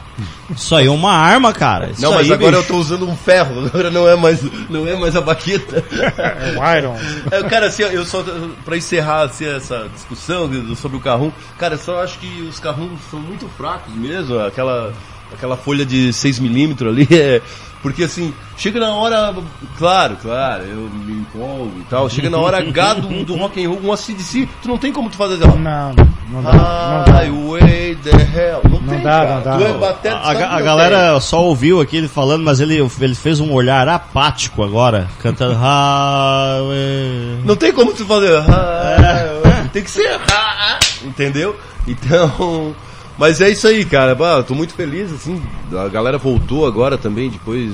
Isso 0.50 0.74
aí 0.76 0.88
é 0.88 0.92
uma 0.92 1.12
arma, 1.12 1.52
cara. 1.52 1.90
Isso 1.92 2.02
Não, 2.02 2.14
mas 2.14 2.28
aí, 2.28 2.34
agora 2.34 2.58
bicho. 2.58 2.64
eu 2.64 2.68
tô 2.68 2.80
usando 2.80 3.08
um 3.10 3.16
ferro, 3.16 3.60
agora 3.68 3.92
não 3.92 4.08
é 4.08 4.16
mais, 4.16 4.42
não 4.70 4.88
é 4.88 4.96
mais 4.96 5.16
a 5.16 5.22
baqueta. 5.22 5.84
É 5.92 6.58
o 6.58 6.78
Iron. 6.78 6.96
É, 7.32 7.44
cara, 7.44 7.68
assim, 7.68 7.84
eu 7.84 8.06
só, 8.06 8.24
pra 8.64 8.78
encerrar 8.78 9.24
assim, 9.24 9.46
essa 9.46 9.90
discussão 9.94 10.50
sobre 10.76 10.98
o 10.98 11.02
carrum, 11.02 11.32
cara, 11.58 11.74
eu 11.76 11.80
só 11.80 12.02
acho 12.04 12.18
que 12.20 12.42
os 12.44 12.60
carrums 12.60 13.00
são 13.12 13.20
muito 13.20 13.48
fracos 13.58 13.94
mesmo, 13.94 14.40
aquela, 14.40 14.94
aquela 15.34 15.56
folha 15.58 15.86
de 15.86 16.10
6mm 16.10 16.88
ali, 16.88 17.08
é, 17.16 17.42
porque 17.82 18.04
assim, 18.04 18.34
chega 18.58 18.80
na 18.80 18.94
hora, 18.94 19.34
claro, 19.78 20.18
claro, 20.22 20.64
eu 20.64 20.90
me 21.06 21.14
empolgo 21.22 21.72
e 21.80 21.84
tal, 21.90 22.10
chega 22.10 22.30
na 22.30 22.38
hora 22.38 22.58
H 22.68 22.94
do, 22.96 23.24
do 23.26 23.36
rock 23.38 23.64
and 23.64 23.70
roll, 23.70 23.80
um 23.84 23.94
ACDC, 23.94 24.48
tu 24.62 24.68
não 24.68 24.78
tem 24.78 24.92
como 24.92 25.10
tu 25.10 25.16
fazer 25.18 25.36
assim, 25.36 25.58
Não, 25.60 25.94
não 26.30 26.44
dá. 26.44 26.52
Não 26.54 27.04
dá. 27.06 27.12
Highway 27.14 27.96
the 28.04 28.10
hell, 28.12 28.62
não, 28.66 28.80
Não 28.82 28.88
tem, 28.90 29.02
dá, 29.02 29.12
cara. 29.12 29.36
não 29.36 29.42
dá. 29.44 29.58
Tu 29.58 29.64
é 29.64 29.74
batera, 29.78 30.18
tu 30.18 30.26
A, 30.28 30.32
a- 30.32 30.56
a 30.58 30.62
galera 30.62 31.20
só 31.22 31.42
ouviu 31.44 31.80
aqui 31.82 31.98
ele 31.98 32.08
falando, 32.08 32.44
mas 32.44 32.60
ele, 32.60 32.76
ele 33.02 33.16
fez 33.16 33.40
um 33.40 33.52
olhar 33.54 33.88
apático 33.88 34.62
agora, 34.64 35.08
cantando 35.22 35.56
Highway. 35.60 37.40
Não 37.46 37.56
tem 37.56 37.72
como 37.72 37.94
tu 37.94 38.06
fazer. 38.06 38.36
ah, 38.38 39.70
Tem 39.74 39.84
que 39.84 39.90
ser. 39.92 40.20
Entendeu? 41.04 41.56
Então. 41.88 42.76
Mas 43.20 43.42
é 43.42 43.50
isso 43.50 43.68
aí, 43.68 43.84
cara. 43.86 44.16
Bah, 44.16 44.38
eu 44.38 44.44
tô 44.44 44.56
muito 44.56 44.74
feliz, 44.74 45.12
assim. 45.12 45.42
A 45.78 45.88
galera 45.90 46.18
voltou 46.18 46.66
agora 46.66 46.98
também, 46.98 47.30
depois, 47.30 47.74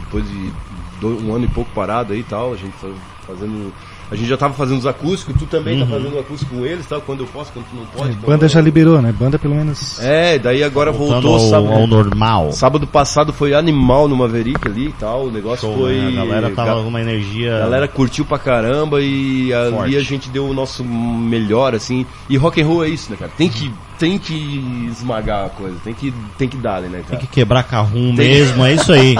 depois 0.00 0.24
de 0.26 1.06
um 1.06 1.34
ano 1.34 1.44
e 1.44 1.48
pouco 1.48 1.70
parado 1.74 2.12
aí 2.14 2.20
e 2.20 2.24
tal. 2.24 2.54
A 2.54 2.56
gente 2.56 2.72
fa- 2.72 2.88
fazendo. 3.26 3.72
A 4.10 4.16
gente 4.16 4.26
já 4.26 4.38
tava 4.38 4.54
fazendo 4.54 4.78
os 4.78 4.86
acústicos, 4.86 5.34
tu 5.38 5.44
também 5.44 5.78
tá 5.78 5.84
fazendo 5.84 6.16
o 6.16 6.18
acústico 6.18 6.54
com 6.56 6.64
eles, 6.64 6.86
tal, 6.86 6.98
quando 7.02 7.20
eu 7.24 7.26
posso, 7.26 7.52
quando 7.52 7.66
tu 7.66 7.76
não 7.76 7.84
pode. 7.84 8.16
quando 8.16 8.26
Banda 8.26 8.46
eu- 8.46 8.48
já 8.48 8.58
liberou, 8.58 9.02
né? 9.02 9.12
Banda 9.12 9.38
pelo 9.38 9.54
menos. 9.54 10.00
É, 10.00 10.38
daí 10.38 10.64
agora 10.64 10.90
Voltando 10.90 11.28
voltou, 11.28 11.34
ao, 11.34 11.50
sábado, 11.50 11.72
ao 11.74 11.86
normal. 11.86 12.50
sábado 12.52 12.86
passado 12.86 13.34
foi 13.34 13.52
animal 13.52 14.08
no 14.08 14.16
Maverick 14.16 14.66
ali 14.66 14.86
e 14.86 14.92
tal, 14.92 15.26
o 15.26 15.30
negócio 15.30 15.68
Show, 15.68 15.76
foi... 15.76 15.96
né? 15.98 16.22
A 16.22 16.24
galera 16.24 16.50
tava 16.52 16.76
ga- 16.76 16.82
com 16.82 16.88
uma 16.88 17.02
energia. 17.02 17.56
a 17.56 17.58
galera 17.60 17.86
curtiu 17.86 18.24
pra 18.24 18.38
caramba 18.38 19.02
e 19.02 19.52
ali 19.52 19.72
Forte. 19.76 19.96
a 19.98 20.00
gente 20.00 20.30
deu 20.30 20.46
o 20.48 20.54
nosso 20.54 20.82
melhor, 20.82 21.74
assim. 21.74 22.06
E 22.30 22.36
rock 22.38 22.62
and 22.62 22.66
roll 22.66 22.84
é 22.84 22.88
isso, 22.88 23.10
né, 23.10 23.18
cara? 23.18 23.30
Tem 23.36 23.50
que, 23.50 23.70
tem 23.98 24.18
que 24.18 24.88
esmagar 24.90 25.46
a 25.46 25.48
coisa, 25.48 25.76
tem 25.82 25.92
que, 25.92 26.12
tem 26.36 26.48
que 26.48 26.56
dar, 26.56 26.80
né, 26.82 26.88
Tem 26.98 27.02
cara? 27.04 27.16
que 27.18 27.26
quebrar 27.26 27.62
carrum 27.64 28.12
mesmo, 28.12 28.64
é 28.64 28.74
isso 28.74 28.92
aí. 28.92 29.16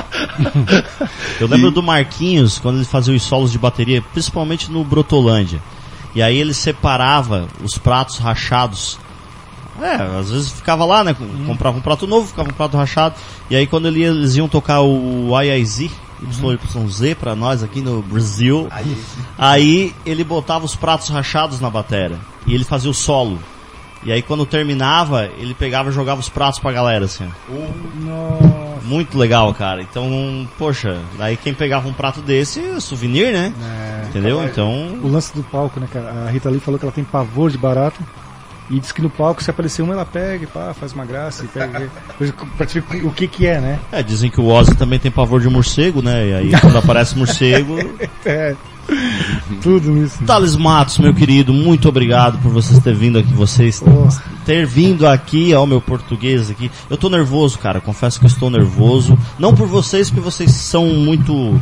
Eu 1.41 1.47
lembro 1.49 1.71
do 1.71 1.83
Marquinhos, 1.83 2.59
quando 2.59 2.77
ele 2.77 2.85
fazia 2.85 3.15
os 3.15 3.23
solos 3.23 3.51
de 3.53 3.59
bateria, 3.59 4.03
principalmente 4.13 4.71
no 4.71 4.85
Brotolândia. 4.85 5.61
E 6.15 6.23
aí 6.23 6.37
ele 6.39 6.55
separava 6.55 7.47
os 7.63 7.77
pratos 7.79 8.19
rachados. 8.19 8.99
É, 9.81 9.95
às 10.19 10.31
vezes 10.31 10.51
ficava 10.51 10.85
lá, 10.85 11.05
né? 11.05 11.15
Comprava 11.47 11.79
um 11.79 11.81
prato 11.81 12.07
novo, 12.07 12.27
ficava 12.27 12.49
um 12.49 12.53
prato 12.53 12.77
rachado. 12.77 13.15
E 13.49 13.55
aí 13.55 13.67
quando 13.67 13.87
ele 13.87 14.01
ia- 14.01 14.09
eles 14.09 14.35
iam 14.35 14.49
tocar 14.49 14.81
o 14.81 15.31
IIZ, 15.41 15.91
YYZ 16.21 17.15
pra 17.19 17.37
nós 17.37 17.63
aqui 17.63 17.81
no 17.81 18.03
Brasil, 18.03 18.67
aí 19.37 19.95
ele 20.05 20.25
botava 20.25 20.65
os 20.65 20.75
pratos 20.75 21.09
rachados 21.11 21.61
na 21.61 21.71
bateria. 21.71 22.19
E 22.47 22.55
ele 22.55 22.65
fazia 22.65 22.91
o 22.91 22.95
solo. 22.95 23.39
E 24.05 24.13
aí 24.13 24.23
quando 24.23 24.47
terminava, 24.47 25.25
ele 25.39 25.55
pegava 25.55 25.91
e 25.91 25.93
jogava 25.93 26.21
os 26.21 26.29
pratos 26.29 26.61
pra 26.61 26.73
galera, 26.73 27.05
assim. 27.07 27.29
ó. 27.51 27.55
Nossa. 28.05 28.69
Muito 28.85 29.19
legal, 29.19 29.53
cara. 29.53 29.83
Então, 29.83 30.49
poxa, 30.57 30.99
daí 31.19 31.37
quem 31.37 31.53
pegava 31.53 31.89
um 31.89 31.93
prato 31.93 32.21
desse, 32.21 32.61
é 32.61 32.81
souvenir, 32.81 33.33
né? 33.33 33.53
É. 33.61 34.07
Entendeu? 34.09 34.43
Então, 34.45 34.99
O 35.03 35.09
lance 35.09 35.35
do 35.35 35.43
palco, 35.43 35.79
né, 35.81 35.89
cara? 35.93 36.11
A 36.27 36.31
Rita 36.31 36.49
Lee 36.49 36.61
falou 36.61 36.79
que 36.79 36.85
ela 36.85 36.93
tem 36.93 37.05
pavor 37.05 37.51
de 37.51 37.59
barata. 37.59 37.99
E 38.71 38.79
diz 38.79 38.93
que 38.93 39.01
no 39.01 39.09
palco, 39.09 39.43
se 39.43 39.51
aparecer 39.51 39.81
uma, 39.81 39.95
ela 39.95 40.05
pega 40.05 40.45
e 40.45 40.47
pá, 40.47 40.75
faz 40.75 40.93
uma 40.93 41.05
graça 41.07 41.43
e 41.45 41.49
pega. 41.49 41.91
Coisa 42.19 42.35
pra 42.57 42.67
te 42.67 42.81
ver 42.81 43.05
o 43.07 43.11
que 43.11 43.27
que 43.27 43.47
é, 43.47 43.59
né? 43.61 43.79
é, 43.91 44.03
dizem 44.03 44.31
que 44.31 44.41
o 44.41 44.47
Ozzy 44.47 44.75
também 44.77 44.99
tem 44.99 45.11
pavor 45.11 45.41
de 45.41 45.49
morcego, 45.49 46.03
né? 46.03 46.29
E 46.29 46.35
aí 46.35 46.61
quando 46.61 46.77
aparece 46.77 47.17
morcego. 47.17 47.77
É. 48.27 48.55
Tudo 49.63 49.91
nisso. 49.91 50.23
Thales 50.25 50.57
Matos, 50.57 50.99
meu 50.99 51.15
querido, 51.15 51.53
muito 51.53 51.89
obrigado 51.89 52.39
por 52.39 52.51
vocês 52.51 52.79
terem 52.81 52.99
vindo 52.99 53.19
aqui, 53.19 53.33
vocês 53.33 53.83
ter 54.45 54.67
vindo 54.67 55.07
aqui, 55.07 55.55
ó, 55.55 55.67
meu 55.67 55.81
português 55.81 56.51
aqui. 56.51 56.71
Eu 56.89 56.97
tô 56.97 57.09
nervoso, 57.09 57.59
cara, 57.59 57.81
confesso 57.81 58.19
que 58.19 58.25
eu 58.25 58.31
estou 58.31 58.51
nervoso. 58.51 59.19
Não 59.39 59.55
por 59.55 59.67
vocês, 59.67 60.09
porque 60.09 60.23
vocês 60.23 60.51
são 60.53 60.87
muito. 60.87 61.61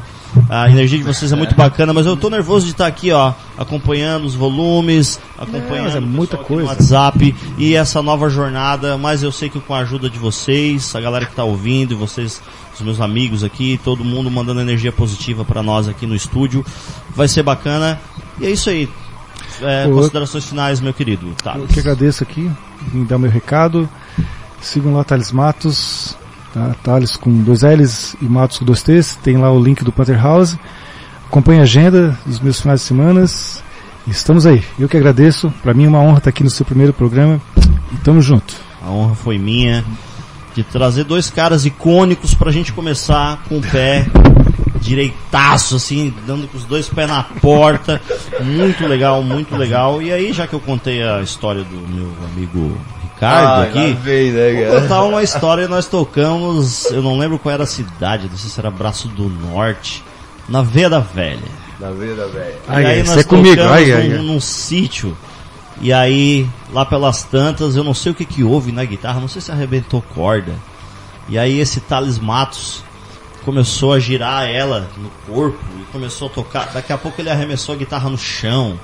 A 0.49 0.69
energia 0.69 0.99
de 0.99 1.05
vocês 1.05 1.33
é 1.33 1.37
muito 1.37 1.55
bacana, 1.55 1.93
mas 1.93 2.07
eu 2.07 2.17
tô 2.17 2.29
nervoso 2.31 2.67
de 2.67 2.73
estar 2.73 2.87
aqui, 2.87 3.11
ó, 3.11 3.33
acompanhando 3.57 4.25
os 4.25 4.35
volumes, 4.35 5.19
acompanhando 5.39 5.85
mas 5.85 5.95
é 5.95 5.99
o 5.99 6.03
muita 6.03 6.37
aqui 6.37 6.43
no 6.43 6.49
coisa. 6.49 6.71
WhatsApp 6.71 7.35
e 7.59 7.75
essa 7.75 8.03
nova 8.03 8.29
jornada, 8.29 8.97
mas 8.97 9.23
eu 9.23 9.33
sei 9.33 9.49
que 9.49 9.61
com 9.61 9.75
a 9.75 9.79
ajuda 9.79 10.11
de 10.11 10.19
vocês, 10.19 10.95
a 10.95 11.01
galera 11.01 11.27
que 11.27 11.35
tá 11.35 11.45
ouvindo 11.45 11.93
e 11.93 11.95
vocês, 11.95 12.43
os 12.75 12.81
meus 12.81 13.01
amigos 13.01 13.43
aqui, 13.43 13.81
todo 13.83 14.05
mundo 14.05 14.31
mandando 14.31 14.61
energia 14.61 14.93
positiva 14.93 15.45
pra 15.45 15.63
nós 15.63 15.89
aqui 15.89 16.07
no 16.07 16.15
estúdio, 16.15 16.65
vai 17.15 17.29
ser 17.29 17.43
bacana. 17.43 18.01
E 18.41 18.47
é 18.47 18.51
isso 18.51 18.69
aí. 18.71 18.89
É, 19.63 19.89
considerações 19.89 20.45
finais, 20.45 20.81
meu 20.81 20.93
querido. 20.93 21.35
Tá. 21.43 21.57
eu 21.57 21.67
que 21.67 21.81
agradeço 21.81 22.23
aqui, 22.23 22.51
em 22.93 23.05
dar 23.05 23.19
meu 23.19 23.31
recado. 23.31 23.89
Sigam 24.61 24.95
lá 24.95 25.05
Thales 25.05 25.33
Matos, 25.33 26.17
tá? 26.57 26.75
Thales 26.83 27.17
com 27.17 27.31
dois 27.43 27.63
L's 27.63 28.17
e 28.21 28.25
Matos 28.25 28.59
com 28.59 28.65
dois 28.65 28.83
T's. 28.83 29.17
Tem 29.23 29.37
lá 29.37 29.53
o 29.53 29.63
link 29.63 29.85
do 29.85 29.93
Panther 29.93 30.21
House. 30.21 30.57
Acompanhe 31.27 31.61
a 31.61 31.65
agenda 31.65 32.19
dos 32.25 32.41
meus 32.41 32.61
finais 32.61 32.81
de 32.81 32.87
semanas. 32.87 33.63
Estamos 34.07 34.47
aí. 34.47 34.65
Eu 34.79 34.89
que 34.89 34.97
agradeço. 34.97 35.53
Pra 35.63 35.75
mim 35.75 35.85
é 35.85 35.89
uma 35.89 36.01
honra 36.01 36.19
estar 36.19 36.31
aqui 36.31 36.43
no 36.43 36.51
seu 36.51 36.65
primeiro 36.65 36.95
programa. 36.95 37.41
E 37.93 37.97
tamo 37.99 38.23
junto. 38.23 38.55
A 38.83 38.91
honra 38.91 39.15
foi 39.15 39.37
minha 39.37 39.85
de 40.55 40.63
trazer 40.63 41.05
dois 41.05 41.29
caras 41.29 41.67
icônicos 41.67 42.33
pra 42.33 42.51
gente 42.51 42.73
começar 42.73 43.43
com 43.49 43.59
o 43.59 43.63
pé 43.63 44.07
direitaço, 44.81 45.77
assim, 45.77 46.15
dando 46.27 46.47
com 46.49 46.57
os 46.57 46.65
dois 46.65 46.89
pés 46.89 47.09
na 47.09 47.23
porta. 47.23 48.01
Muito 48.41 48.87
legal, 48.87 49.23
muito 49.23 49.55
legal. 49.57 50.01
E 50.01 50.13
aí, 50.13 50.33
já 50.33 50.47
que 50.47 50.55
eu 50.55 50.61
contei 50.61 51.03
a 51.03 51.21
história 51.21 51.65
do 51.65 51.77
meu 51.89 52.11
amigo 52.33 52.79
Ricardo 53.17 53.49
Ah, 53.49 53.63
aqui, 53.65 53.93
vem, 53.95 54.31
né, 54.31 54.69
vou 54.71 54.81
contar 54.83 55.03
uma 55.05 55.23
história. 55.23 55.67
Nós 55.67 55.87
tocamos, 55.87 56.85
eu 56.93 57.03
não 57.03 57.19
lembro 57.19 57.39
qual 57.39 57.53
era 57.53 57.65
a 57.65 57.67
cidade, 57.67 58.29
não 58.31 58.37
sei 58.37 58.51
se 58.51 58.61
era 58.61 58.71
Braço 58.71 59.09
do 59.09 59.29
Norte, 59.29 60.05
na 60.49 60.63
Veia 60.63 60.89
da 60.89 61.01
Velha. 61.01 61.67
Na 61.81 61.91
vida, 61.91 62.27
velho. 62.29 62.55
Ai, 62.69 62.83
e 62.83 62.87
aí 62.87 63.03
nós 63.03 63.19
é 63.19 63.25
comigo. 63.25 63.55
tocamos 63.57 63.77
Ai, 63.77 63.93
ai, 63.93 64.09
num, 64.09 64.17
ai. 64.17 64.23
num 64.23 64.41
sítio. 64.41 65.17
E 65.81 65.93
aí, 65.93 66.49
lá 66.73 66.87
pelas 66.87 67.23
tantas, 67.23 67.77
eu 67.77 67.85
não 67.85 67.93
sei 67.93 68.13
o 68.13 68.15
que 68.15 68.25
que 68.25 68.43
houve 68.43 68.73
na 68.73 68.83
guitarra, 68.83 69.21
não 69.21 69.29
sei 69.29 69.43
se 69.43 69.53
arrebentou 69.53 70.01
corda. 70.15 70.55
E 71.29 71.39
aí 71.39 71.61
esse 71.61 71.81
Thales 71.81 72.19
Matos 72.19 72.83
começou 73.45 73.93
a 73.93 73.99
girar 73.99 74.49
ela 74.49 74.89
no 74.97 75.11
corpo 75.31 75.59
e 75.79 75.85
começou 75.93 76.29
a 76.29 76.31
tocar. 76.31 76.71
Daqui 76.73 76.93
a 76.95 76.97
pouco 76.99 77.21
ele 77.21 77.29
arremessou 77.29 77.75
a 77.75 77.79
guitarra 77.79 78.09
no 78.09 78.17
chão 78.17 78.79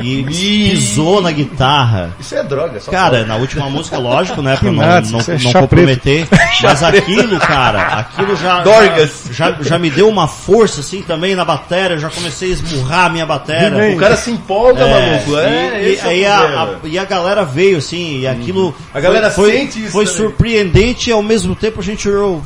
e 0.00 0.22
pisou 0.22 1.20
na 1.20 1.32
guitarra. 1.32 2.14
Isso 2.20 2.34
é 2.34 2.42
droga, 2.44 2.78
só 2.80 2.90
Cara, 2.90 3.16
pode. 3.18 3.28
na 3.28 3.36
última 3.36 3.68
música, 3.68 3.98
lógico, 3.98 4.40
né? 4.40 4.56
Pra 4.60 4.70
não, 4.70 4.78
nada, 4.80 5.08
não, 5.10 5.18
é 5.20 5.38
não 5.42 5.52
comprometer. 5.52 6.28
Mas 6.62 6.82
aquilo, 6.82 7.38
cara, 7.40 7.82
aquilo 7.98 8.36
já, 8.36 8.62
já, 8.64 9.32
já, 9.32 9.56
já 9.60 9.78
me 9.78 9.90
deu 9.90 10.08
uma 10.08 10.28
força, 10.28 10.80
assim, 10.80 11.02
também 11.02 11.34
na 11.34 11.44
bateria. 11.44 11.96
Eu 11.96 12.00
já 12.00 12.10
comecei 12.10 12.50
a 12.50 12.52
esmurrar 12.52 13.06
a 13.06 13.08
minha 13.08 13.26
bateria. 13.26 13.94
O 13.94 13.98
cara 13.98 14.16
se 14.16 14.30
empolga, 14.30 14.86
maluco. 14.86 15.36
É, 15.36 15.82
e, 15.82 16.18
e 16.20 16.24
é 16.24 16.30
a, 16.30 16.40
a- 16.62 16.68
e 16.84 16.98
a 16.98 17.04
galera 17.04 17.44
veio 17.44 17.78
assim, 17.78 18.20
e 18.20 18.26
aquilo. 18.26 18.74
A 18.94 19.00
galera 19.00 19.30
foi, 19.30 19.52
sente 19.52 19.82
isso 19.82 19.92
Foi 19.92 20.04
também. 20.04 20.20
surpreendente 20.20 21.10
e 21.10 21.12
ao 21.12 21.22
mesmo 21.22 21.54
tempo 21.56 21.80
a 21.80 21.84
gente 21.84 22.08
olhou. 22.08 22.42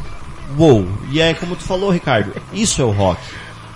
Uou! 0.59 0.87
E 1.11 1.21
aí, 1.21 1.35
como 1.35 1.57
tu 1.57 1.63
falou, 1.65 1.91
Ricardo, 1.91 2.33
isso 2.53 2.81
é 2.83 2.85
o 2.85 2.91
rock. 2.91 3.21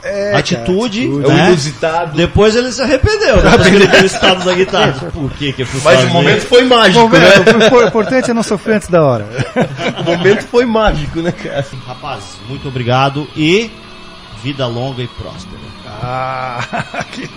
É, 0.06 0.36
atitude, 0.36 1.04
É 1.06 1.08
o 1.08 1.18
né? 1.32 1.48
inusitado. 1.48 2.16
Depois 2.16 2.54
ele 2.54 2.70
se 2.72 2.82
arrependeu, 2.82 3.36
depois 3.42 3.66
ele 3.66 3.86
viu 3.86 4.02
o 4.02 4.06
estado 4.06 4.44
da 4.44 4.54
guitarra. 4.54 4.92
Por 5.12 5.30
que 5.32 5.52
que 5.52 5.62
eu 5.62 5.66
fui 5.66 5.80
Mas 5.84 6.04
o 6.04 6.08
momento 6.08 6.46
foi 6.46 6.64
mágico, 6.64 7.00
Bom, 7.00 7.08
velho, 7.08 7.58
né? 7.58 7.68
o 7.72 7.86
importante 7.86 8.30
é 8.30 8.34
não 8.34 8.42
sofrer 8.42 8.76
antes 8.76 8.88
da 8.88 9.02
hora. 9.02 9.26
O 10.00 10.04
momento 10.04 10.44
foi 10.46 10.64
mágico, 10.64 11.20
né, 11.20 11.32
cara? 11.32 11.64
Rapaz, 11.86 12.38
muito 12.48 12.68
obrigado 12.68 13.26
e 13.36 13.70
vida 14.42 14.66
longa 14.66 15.02
e 15.02 15.08
próspera. 15.08 15.58
Ah, 16.02 16.60
que... 17.12 17.28